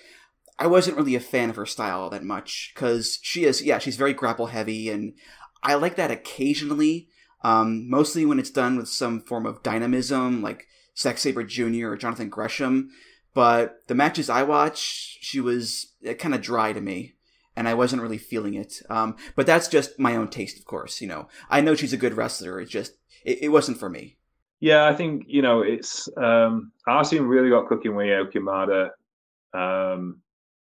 I 0.59 0.66
wasn't 0.66 0.97
really 0.97 1.15
a 1.15 1.20
fan 1.20 1.51
of 1.51 1.57
her 1.57 1.66
style 1.66 2.09
that 2.11 2.23
much 2.23 2.73
because 2.74 3.19
she 3.23 3.45
is 3.45 3.62
yeah 3.62 3.78
she's 3.78 3.97
very 3.97 4.12
grapple 4.12 4.47
heavy, 4.47 4.91
and 4.91 5.15
I 5.62 5.74
like 5.74 5.97
that 5.97 6.11
occasionally, 6.11 7.09
um, 7.43 7.89
mostly 7.89 8.24
when 8.24 8.39
it's 8.39 8.51
done 8.51 8.77
with 8.77 8.89
some 8.89 9.20
form 9.20 9.47
of 9.47 9.62
dynamism 9.62 10.43
like 10.43 10.66
Zack 10.98 11.18
Sabre 11.18 11.44
Jr. 11.44 11.89
or 11.89 11.97
Jonathan 11.97 12.28
Gresham. 12.28 12.90
But 13.35 13.86
the 13.86 13.94
matches 13.94 14.31
I 14.31 14.43
watched, 14.44 15.18
she 15.20 15.40
was 15.40 15.93
kind 16.18 16.35
of 16.35 16.40
dry 16.40 16.73
to 16.73 16.81
me 16.81 17.16
and 17.56 17.66
I 17.66 17.74
wasn't 17.74 18.02
really 18.02 18.18
feeling 18.18 18.55
it. 18.55 18.82
Um, 18.90 19.16
but 19.35 19.47
that's 19.47 19.68
just 19.68 19.98
my 19.98 20.14
own 20.14 20.28
taste, 20.28 20.59
of 20.59 20.66
course. 20.66 21.01
You 21.01 21.09
know, 21.09 21.28
I 21.48 21.60
know 21.60 21.74
she's 21.74 21.93
a 21.93 21.98
good 21.98 22.14
wrestler. 22.14 22.60
It 22.60 22.68
just 22.68 22.93
it, 23.24 23.44
it 23.44 23.48
wasn't 23.48 23.78
for 23.78 23.89
me. 23.89 24.18
Yeah, 24.60 24.86
I 24.86 24.94
think 24.94 25.24
you 25.27 25.43
know 25.43 25.62
it's 25.62 26.09
um, 26.16 26.73
Arsion 26.86 27.27
really 27.27 27.51
got 27.51 27.66
cooking 27.66 27.97
with 27.97 28.06
Ayako 28.06 28.35
Hamada. 28.35 28.89
Um, 29.55 30.20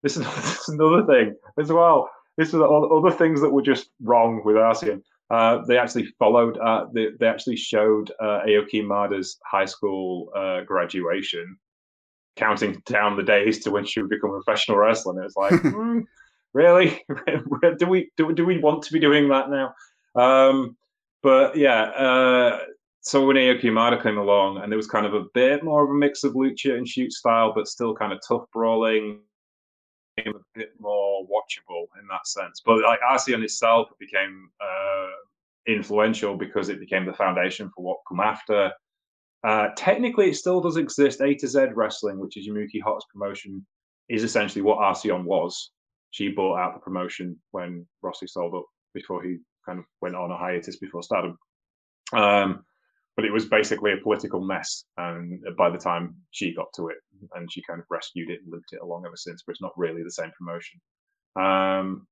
this, 0.02 0.16
is, 0.18 0.24
this 0.36 0.62
is 0.62 0.70
another 0.70 1.06
thing 1.06 1.36
as 1.60 1.72
well. 1.72 2.10
This 2.38 2.50
is 2.50 2.56
all 2.56 3.06
other 3.06 3.16
things 3.16 3.42
that 3.42 3.50
were 3.50 3.62
just 3.62 3.90
wrong 4.02 4.42
with 4.46 4.56
Arsion. 4.56 5.04
Uh, 5.30 5.64
they 5.66 5.78
actually 5.78 6.06
followed. 6.18 6.58
Uh, 6.58 6.86
they, 6.94 7.10
they 7.20 7.28
actually 7.28 7.56
showed 7.56 8.12
uh, 8.20 8.42
Ayako 8.48 8.84
Hamada's 8.84 9.40
high 9.46 9.66
school 9.66 10.32
uh, 10.36 10.62
graduation, 10.62 11.58
counting 12.36 12.82
down 12.86 13.16
the 13.16 13.24
days 13.24 13.64
to 13.64 13.72
when 13.72 13.86
she 13.86 14.02
would 14.02 14.10
become 14.10 14.32
a 14.32 14.42
professional 14.42 14.78
wrestler. 14.78 15.14
And 15.14 15.22
it 15.22 15.26
was 15.26 15.36
like, 15.36 15.54
mm, 15.62 16.04
really? 16.54 17.04
do 17.78 17.88
we 17.88 18.10
do, 18.18 18.34
do 18.34 18.46
we 18.46 18.58
want 18.58 18.84
to 18.84 18.94
be 18.94 19.00
doing 19.00 19.30
that 19.30 19.50
now? 19.50 19.74
Um, 20.16 20.76
but 21.22 21.56
yeah, 21.56 21.84
uh, 21.84 22.60
so 23.02 23.26
when 23.26 23.36
Aoki 23.36 23.72
Mada 23.72 24.02
came 24.02 24.18
along, 24.18 24.58
and 24.58 24.72
there 24.72 24.78
was 24.78 24.88
kind 24.88 25.06
of 25.06 25.14
a 25.14 25.26
bit 25.34 25.64
more 25.64 25.84
of 25.84 25.90
a 25.90 25.94
mix 25.94 26.24
of 26.24 26.34
lucha 26.34 26.76
and 26.76 26.88
shoot 26.88 27.14
style, 27.14 27.54
but 27.54 27.68
still 27.68 27.94
kind 27.94 28.14
of 28.14 28.20
tough 28.28 28.46
brawling, 28.52 29.20
a 30.28 30.34
bit 30.56 30.74
more 30.80 31.26
watchable 31.26 31.86
in 32.00 32.08
that 32.10 32.28
sense. 32.28 32.62
But 32.66 32.82
like 32.84 33.00
Arsion 33.08 33.44
itself 33.44 33.90
became 34.00 34.50
uh, 34.62 35.08
influential 35.68 36.38
because 36.38 36.70
it 36.70 36.80
became 36.80 37.06
the 37.06 37.14
foundation 37.14 37.72
for 37.76 37.84
what 37.84 37.98
come 38.08 38.20
after. 38.20 38.72
Uh, 39.44 39.68
technically, 39.76 40.30
it 40.30 40.36
still 40.36 40.62
does 40.62 40.78
exist. 40.78 41.22
A 41.22 41.34
to 41.36 41.48
Z 41.48 41.68
Wrestling, 41.74 42.20
which 42.20 42.38
is 42.38 42.48
Yumiko 42.48 42.82
Hotta's 42.84 43.06
promotion, 43.12 43.66
is 44.10 44.24
essentially 44.24 44.62
what 44.62 44.80
Arsion 44.80 45.24
was 45.24 45.72
she 46.12 46.30
bought 46.30 46.58
out 46.58 46.74
the 46.74 46.80
promotion 46.80 47.38
when 47.52 47.86
Rossi 48.02 48.28
sold 48.28 48.56
up 48.56 48.66
before 48.94 49.24
he 49.24 49.38
kind 49.66 49.80
of 49.80 49.86
went 50.02 50.16
on 50.16 50.32
a 50.32 50.38
hiatus 50.38 50.78
before 50.78 51.04
Stardom. 51.04 51.38
Um, 52.14 52.66
but 53.20 53.26
it 53.26 53.34
was 53.34 53.48
basically 53.48 53.92
a 53.92 53.98
political 53.98 54.40
mess, 54.40 54.86
and 54.96 55.44
by 55.58 55.70
the 55.70 55.78
time 55.78 56.16
she 56.32 56.56
got 56.56 56.72
to 56.74 56.88
it, 56.88 56.96
and 57.36 57.52
she 57.52 57.62
kind 57.68 57.82
of 57.82 57.86
rescued 57.90 58.30
it 58.30 58.40
and 58.42 58.54
lived 58.54 58.70
it 58.72 58.80
along 58.82 59.04
ever 59.06 59.18
since. 59.18 59.44
But 59.46 59.52
it's 59.52 59.62
not 59.62 59.78
really 59.78 60.04
the 60.04 60.10
same 60.10 60.32
promotion. 60.38 60.80
Um, 61.36 62.08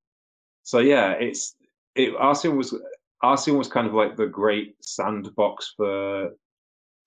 so 0.64 0.80
yeah, 0.80 1.12
it's 1.12 1.56
it. 1.96 2.12
Was 2.12 2.76
Arsion 3.24 3.58
was 3.58 3.70
kind 3.70 3.88
of 3.88 3.94
like 3.94 4.18
the 4.18 4.28
great 4.28 4.76
sandbox 4.82 5.76
for 5.78 6.32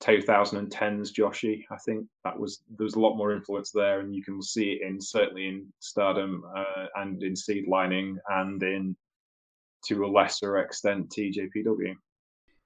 2010's 0.02 1.12
Joshi. 1.12 1.64
I 1.70 1.76
think 1.84 2.06
that 2.24 2.40
was 2.40 2.62
there 2.78 2.84
was 2.84 2.94
a 2.94 3.00
lot 3.00 3.18
more 3.18 3.34
influence 3.34 3.70
there, 3.70 4.00
and 4.00 4.14
you 4.14 4.24
can 4.24 4.40
see 4.40 4.72
it 4.72 4.88
in 4.88 4.98
certainly 4.98 5.46
in 5.46 5.70
Stardom 5.80 6.42
uh, 6.56 6.86
and 6.96 7.22
in 7.22 7.34
SEAdLINNNG 7.36 8.16
and 8.30 8.62
in 8.62 8.96
to 9.88 10.06
a 10.06 10.08
lesser 10.08 10.56
extent 10.56 11.10
TJPW. 11.10 11.94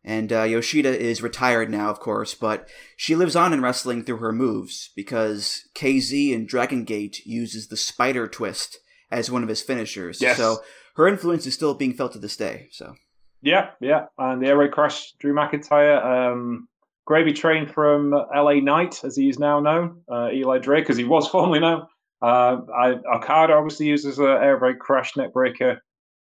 And 0.04 0.32
uh, 0.32 0.42
Yoshida 0.42 0.98
is 0.98 1.22
retired 1.22 1.70
now, 1.70 1.88
of 1.88 1.98
course, 1.98 2.34
but 2.34 2.68
she 2.96 3.16
lives 3.16 3.34
on 3.34 3.54
in 3.54 3.62
wrestling 3.62 4.04
through 4.04 4.18
her 4.18 4.32
moves 4.32 4.90
because 4.94 5.66
KZ 5.74 6.32
in 6.32 6.46
Dragon 6.46 6.84
Gate 6.84 7.24
uses 7.24 7.68
the 7.68 7.76
spider 7.76 8.28
twist 8.28 8.78
as 9.10 9.30
one 9.30 9.42
of 9.42 9.48
his 9.48 9.62
finishers. 9.62 10.20
Yes. 10.20 10.36
So 10.36 10.58
her 10.96 11.08
influence 11.08 11.46
is 11.46 11.54
still 11.54 11.74
being 11.74 11.94
felt 11.94 12.12
to 12.12 12.18
this 12.18 12.36
day. 12.36 12.68
So. 12.70 12.94
Yeah, 13.40 13.70
yeah, 13.80 14.06
and 14.16 14.42
the 14.42 14.46
Air 14.46 14.56
Raid 14.56 14.72
Crash, 14.72 15.12
Drew 15.18 15.34
McIntyre. 15.34 16.02
Um, 16.02 16.68
Gravy 17.06 17.34
Train 17.34 17.66
from 17.66 18.12
LA 18.12 18.54
Knight, 18.60 19.04
as 19.04 19.16
he 19.16 19.28
is 19.28 19.38
now 19.38 19.60
known, 19.60 20.00
uh, 20.10 20.30
Eli 20.32 20.58
Drake, 20.58 20.88
as 20.88 20.96
he 20.96 21.04
was 21.04 21.28
formerly 21.30 21.60
known. 21.60 21.86
Uh, 22.22 22.62
I, 22.74 22.94
Okada 23.16 23.52
obviously 23.52 23.86
uses 23.86 24.18
an 24.18 24.26
air 24.26 24.56
raid 24.56 24.78
crash 24.78 25.12
neckbreaker 25.12 25.78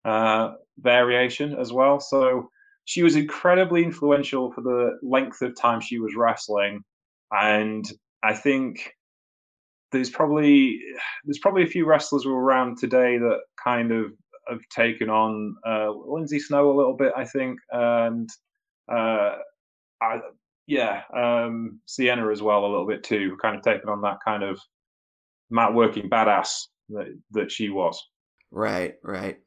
uh, 0.04 0.54
variation 0.78 1.56
as 1.58 1.72
well. 1.72 2.02
So 2.02 2.50
she 2.86 3.03
was 3.03 3.16
incredibly 3.16 3.84
influential 3.84 4.52
for 4.52 4.62
the 4.62 4.98
length 5.02 5.41
of 5.41 5.56
time 5.56 5.82
she 5.82 5.99
was 5.99 6.16
wrestling. 6.16 6.84
And 7.32 7.84
I 8.24 8.34
think 8.34 8.94
there's 9.91 10.10
probably 10.10 10.80
there's 11.26 11.40
probably 11.40 11.64
a 11.64 11.68
few 11.68 11.86
wrestlers 11.86 12.24
who 12.24 12.34
are 12.34 12.44
around 12.44 12.78
today 12.78 13.18
that 13.18 13.40
kind 13.62 13.91
of 13.91 14.12
have 14.48 14.62
taken 14.70 15.10
on 15.10 15.56
uh, 15.68 15.90
Lindsay 15.91 16.40
Snow 16.40 16.72
a 16.72 16.78
little 16.78 16.95
bit, 16.95 17.12
I 17.18 17.26
think, 17.26 17.60
and 17.72 18.30
uh, 18.91 19.38
I, 20.02 20.20
yeah, 20.68 21.02
um, 21.16 21.80
Sienna 21.88 22.32
as 22.32 22.44
well 22.44 22.66
a 22.66 22.68
little 22.68 22.88
bit 22.88 23.03
too, 23.03 23.38
kind 23.41 23.56
of 23.56 23.64
taken 23.64 23.90
on 23.90 24.02
that 24.02 24.18
kind 24.24 24.44
of 24.44 24.60
mat 25.49 25.74
working 25.74 26.10
badass 26.10 26.66
that 26.90 27.20
that 27.32 27.52
she 27.52 27.70
was. 27.70 27.99
Right, 28.52 28.95
right. 29.03 29.40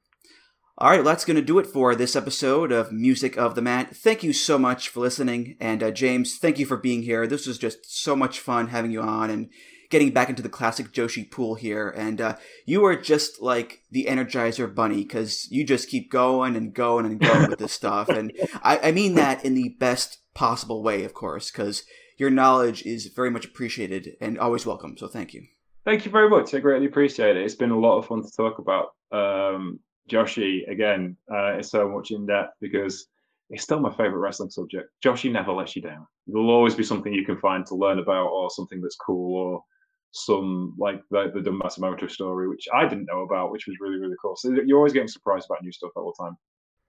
All 0.80 0.90
right, 0.90 0.98
well, 0.98 1.06
that's 1.06 1.24
going 1.24 1.34
to 1.34 1.42
do 1.42 1.58
it 1.58 1.66
for 1.66 1.96
this 1.96 2.14
episode 2.14 2.70
of 2.70 2.92
Music 2.92 3.36
of 3.36 3.56
the 3.56 3.62
Mat. 3.62 3.96
Thank 3.96 4.22
you 4.22 4.32
so 4.32 4.60
much 4.60 4.90
for 4.90 5.00
listening. 5.00 5.56
And 5.58 5.82
uh, 5.82 5.90
James, 5.90 6.38
thank 6.38 6.60
you 6.60 6.66
for 6.66 6.76
being 6.76 7.02
here. 7.02 7.26
This 7.26 7.48
was 7.48 7.58
just 7.58 7.78
so 8.00 8.14
much 8.14 8.38
fun 8.38 8.68
having 8.68 8.92
you 8.92 9.00
on 9.00 9.28
and 9.28 9.50
getting 9.90 10.12
back 10.12 10.28
into 10.28 10.40
the 10.40 10.48
classic 10.48 10.92
Joshi 10.92 11.28
pool 11.28 11.56
here. 11.56 11.88
And 11.88 12.20
uh, 12.20 12.36
you 12.64 12.84
are 12.84 12.94
just 12.94 13.42
like 13.42 13.82
the 13.90 14.06
Energizer 14.08 14.72
Bunny 14.72 15.02
because 15.02 15.50
you 15.50 15.64
just 15.64 15.88
keep 15.88 16.12
going 16.12 16.54
and 16.54 16.72
going 16.72 17.06
and 17.06 17.18
going 17.18 17.50
with 17.50 17.58
this 17.58 17.72
stuff. 17.72 18.08
And 18.16 18.32
I, 18.62 18.78
I 18.78 18.92
mean 18.92 19.16
that 19.16 19.44
in 19.44 19.54
the 19.54 19.74
best 19.80 20.18
possible 20.32 20.84
way, 20.84 21.02
of 21.02 21.12
course, 21.12 21.50
because 21.50 21.82
your 22.18 22.30
knowledge 22.30 22.86
is 22.86 23.06
very 23.06 23.32
much 23.32 23.44
appreciated 23.44 24.10
and 24.20 24.38
always 24.38 24.64
welcome. 24.64 24.96
So 24.96 25.08
thank 25.08 25.34
you. 25.34 25.42
Thank 25.84 26.04
you 26.04 26.12
very 26.12 26.30
much. 26.30 26.54
I 26.54 26.60
greatly 26.60 26.86
appreciate 26.86 27.36
it. 27.36 27.42
It's 27.42 27.56
been 27.56 27.72
a 27.72 27.78
lot 27.80 27.98
of 27.98 28.06
fun 28.06 28.22
to 28.22 28.30
talk 28.30 28.60
about. 28.60 28.90
Um, 29.10 29.80
Joshi, 30.08 30.68
again, 30.70 31.16
uh, 31.32 31.58
is 31.58 31.70
so 31.70 31.88
much 31.88 32.10
in 32.10 32.26
depth 32.26 32.54
because 32.60 33.06
it's 33.50 33.62
still 33.62 33.80
my 33.80 33.90
favorite 33.90 34.18
wrestling 34.18 34.50
subject. 34.50 34.90
Joshi 35.04 35.30
never 35.30 35.52
lets 35.52 35.76
you 35.76 35.82
down. 35.82 36.06
There'll 36.26 36.50
always 36.50 36.74
be 36.74 36.84
something 36.84 37.12
you 37.12 37.24
can 37.24 37.38
find 37.38 37.64
to 37.66 37.74
learn 37.74 37.98
about 37.98 38.28
or 38.28 38.50
something 38.50 38.80
that's 38.80 38.96
cool 38.96 39.36
or 39.36 39.64
some 40.10 40.74
like 40.78 41.02
the, 41.10 41.30
the 41.34 41.40
Dump 41.40 41.62
Matsumoto 41.62 42.10
story, 42.10 42.48
which 42.48 42.66
I 42.72 42.86
didn't 42.86 43.06
know 43.06 43.20
about, 43.20 43.50
which 43.50 43.66
was 43.66 43.76
really, 43.80 43.98
really 43.98 44.16
cool. 44.20 44.36
So 44.36 44.50
you're 44.66 44.78
always 44.78 44.92
getting 44.92 45.08
surprised 45.08 45.46
about 45.48 45.62
new 45.62 45.72
stuff 45.72 45.90
all 45.96 46.12
the 46.16 46.24
time. 46.24 46.36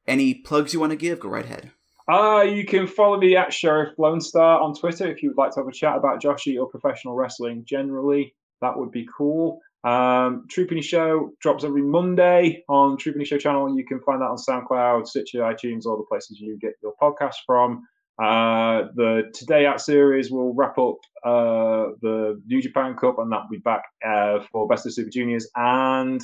Any 0.07 0.33
plugs 0.33 0.73
you 0.73 0.79
want 0.79 0.91
to 0.91 0.97
give? 0.97 1.19
Go 1.19 1.29
right 1.29 1.45
ahead. 1.45 1.71
Uh, 2.11 2.41
you 2.41 2.65
can 2.65 2.87
follow 2.87 3.19
me 3.19 3.35
at 3.35 3.53
Sheriff 3.53 3.93
Lone 3.99 4.19
Star 4.19 4.59
on 4.59 4.73
Twitter 4.73 5.07
if 5.07 5.21
you 5.21 5.29
would 5.29 5.37
like 5.37 5.51
to 5.53 5.59
have 5.59 5.67
a 5.67 5.71
chat 5.71 5.95
about 5.95 6.21
Joshi 6.21 6.59
or 6.59 6.67
professional 6.67 7.15
wrestling 7.15 7.63
generally. 7.65 8.33
That 8.61 8.75
would 8.75 8.91
be 8.91 9.07
cool. 9.15 9.59
Um, 9.84 10.45
True 10.49 10.68
Show 10.81 11.31
drops 11.41 11.64
every 11.64 11.81
Monday 11.81 12.64
on 12.68 12.97
True 12.97 13.14
Show 13.26 13.38
channel. 13.38 13.76
You 13.76 13.85
can 13.85 14.01
find 14.01 14.22
that 14.22 14.26
on 14.26 14.38
SoundCloud, 14.38 15.07
Stitcher, 15.07 15.39
iTunes, 15.39 15.85
all 15.85 15.97
the 15.97 16.06
places 16.10 16.39
you 16.39 16.57
get 16.60 16.73
your 16.81 16.93
podcast 17.01 17.35
from. 17.45 17.84
Uh, 18.22 18.89
the 18.95 19.31
Today 19.34 19.65
Out 19.65 19.80
series 19.80 20.30
will 20.30 20.53
wrap 20.53 20.77
up 20.77 20.97
uh, 21.23 21.93
the 22.01 22.41
New 22.45 22.61
Japan 22.61 22.95
Cup, 22.95 23.18
and 23.18 23.31
that'll 23.31 23.47
be 23.49 23.57
back 23.60 23.84
uh, 24.06 24.39
for 24.51 24.68
Best 24.68 24.85
of 24.85 24.93
Super 24.93 25.10
Juniors. 25.10 25.49
And 25.56 26.22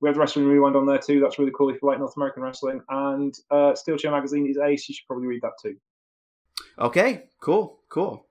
we 0.00 0.08
have 0.08 0.16
the 0.16 0.20
Wrestling 0.20 0.46
Rewind 0.46 0.74
on 0.74 0.86
there 0.86 0.98
too. 0.98 1.20
That's 1.20 1.38
really 1.38 1.52
cool 1.56 1.70
if 1.70 1.78
you 1.80 1.88
like 1.88 2.00
North 2.00 2.16
American 2.16 2.42
wrestling. 2.42 2.80
And 2.88 3.32
uh, 3.50 3.76
Steel 3.76 3.96
Chair 3.96 4.10
Magazine 4.10 4.48
is 4.48 4.58
ace. 4.58 4.88
You 4.88 4.94
should 4.94 5.06
probably 5.06 5.28
read 5.28 5.42
that 5.42 5.52
too. 5.62 5.76
Okay, 6.78 7.24
cool, 7.40 7.78
cool. 7.88 8.26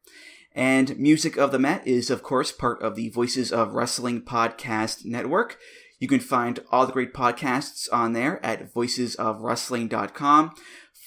And 0.55 0.97
Music 0.97 1.37
of 1.37 1.51
the 1.51 1.59
Mat 1.59 1.85
is, 1.85 2.09
of 2.09 2.23
course, 2.23 2.53
part 2.53 2.81
of 2.81 2.95
the 2.95 3.09
Voices 3.09 3.51
of 3.51 3.73
Wrestling 3.73 4.21
podcast 4.21 5.03
network. 5.03 5.57
You 5.99 6.07
can 6.07 6.21
find 6.21 6.61
all 6.71 6.87
the 6.87 6.93
great 6.93 7.13
podcasts 7.13 7.89
on 7.91 8.13
there 8.13 8.43
at 8.43 8.73
voicesofwrestling.com. 8.73 10.55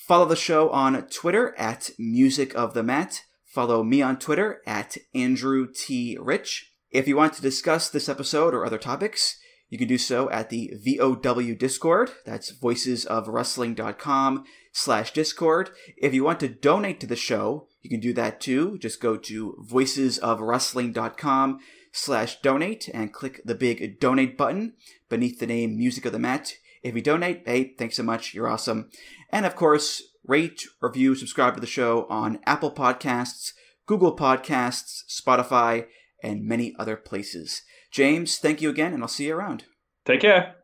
Follow 0.07 0.27
the 0.27 0.37
show 0.37 0.69
on 0.69 1.03
Twitter 1.09 1.55
at 1.59 1.91
Music 1.99 2.55
of 2.55 2.75
the 2.75 2.83
Mat. 2.83 3.23
Follow 3.47 3.83
me 3.83 4.03
on 4.03 4.19
Twitter 4.19 4.61
at 4.67 4.99
Andrew 5.15 5.67
T. 5.75 6.19
Rich. 6.21 6.71
If 6.91 7.09
you 7.09 7.17
want 7.17 7.33
to 7.35 7.43
discuss 7.43 7.89
this 7.89 8.11
episode 8.11 8.53
or 8.53 8.67
other 8.67 8.79
topics, 8.79 9.39
you 9.71 9.79
can 9.79 9.89
do 9.89 9.99
so 9.99 10.31
at 10.31 10.51
the 10.51 10.73
VOW 10.77 11.55
Discord. 11.55 12.11
That's 12.27 12.53
voicesofwrestling.com 12.53 14.45
slash 14.79 15.13
Discord. 15.13 15.71
If 15.97 16.15
you 16.15 16.23
want 16.23 16.39
to 16.41 16.49
donate 16.49 17.01
to 17.01 17.07
the 17.07 17.17
show, 17.17 17.67
you 17.83 17.91
can 17.91 17.99
do 17.99 18.13
that 18.13 18.41
too. 18.41 18.79
Just 18.79 19.01
go 19.01 19.17
to 19.17 19.57
voicesofwrestling.com 19.69 21.59
slash 21.91 22.41
donate 22.43 22.89
and 22.95 23.13
click 23.13 23.41
the 23.45 23.57
big 23.57 23.99
donate 23.99 24.39
button 24.39 24.75
beneath 25.09 25.41
the 25.41 25.49
name 25.49 25.77
Music 25.77 26.05
of 26.05 26.13
the 26.13 26.21
Mat. 26.21 26.55
If 26.85 26.95
you 26.95 27.03
donate, 27.03 27.43
hey, 27.45 27.75
thanks 27.77 27.97
so 27.97 28.05
much. 28.05 28.35
You're 28.35 28.47
awesome. 28.47 28.91
And 29.31 29.45
of 29.45 29.57
course, 29.57 30.01
rate, 30.25 30.63
review, 30.81 31.17
subscribe 31.17 31.57
to 31.57 31.61
the 31.61 31.67
show 31.67 32.07
on 32.09 32.39
Apple 32.47 32.71
Podcasts, 32.71 33.55
Google 33.87 34.17
Podcasts, 34.17 35.03
Spotify, 35.11 35.87
and 36.23 36.45
many 36.45 36.73
other 36.79 36.97
places. 36.97 37.63
James, 37.91 38.39
thank 38.39 38.63
you 38.63 38.71
again, 38.71 38.95
and 38.95 39.03
I'll 39.03 39.09
see 39.09 39.27
you 39.27 39.35
around. 39.35 39.65
Take 40.05 40.21
care. 40.21 40.55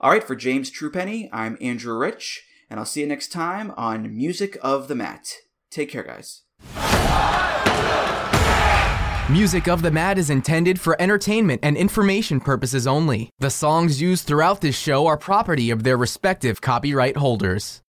All 0.00 0.12
right, 0.12 0.22
for 0.22 0.36
James 0.36 0.70
Truepenny, 0.70 1.28
I'm 1.32 1.58
Andrew 1.60 1.98
Rich, 1.98 2.44
and 2.70 2.78
I'll 2.78 2.86
see 2.86 3.00
you 3.00 3.06
next 3.06 3.28
time 3.32 3.72
on 3.76 4.16
Music 4.16 4.56
of 4.62 4.88
the 4.88 4.94
Mat. 4.94 5.32
Take 5.70 5.90
care, 5.90 6.02
guys. 6.02 6.42
Music 9.30 9.68
of 9.68 9.82
the 9.82 9.90
Mat 9.90 10.16
is 10.16 10.30
intended 10.30 10.80
for 10.80 11.00
entertainment 11.00 11.60
and 11.62 11.76
information 11.76 12.40
purposes 12.40 12.86
only. 12.86 13.30
The 13.38 13.50
songs 13.50 14.00
used 14.00 14.26
throughout 14.26 14.62
this 14.62 14.78
show 14.78 15.06
are 15.06 15.18
property 15.18 15.70
of 15.70 15.82
their 15.82 15.98
respective 15.98 16.62
copyright 16.62 17.18
holders. 17.18 17.82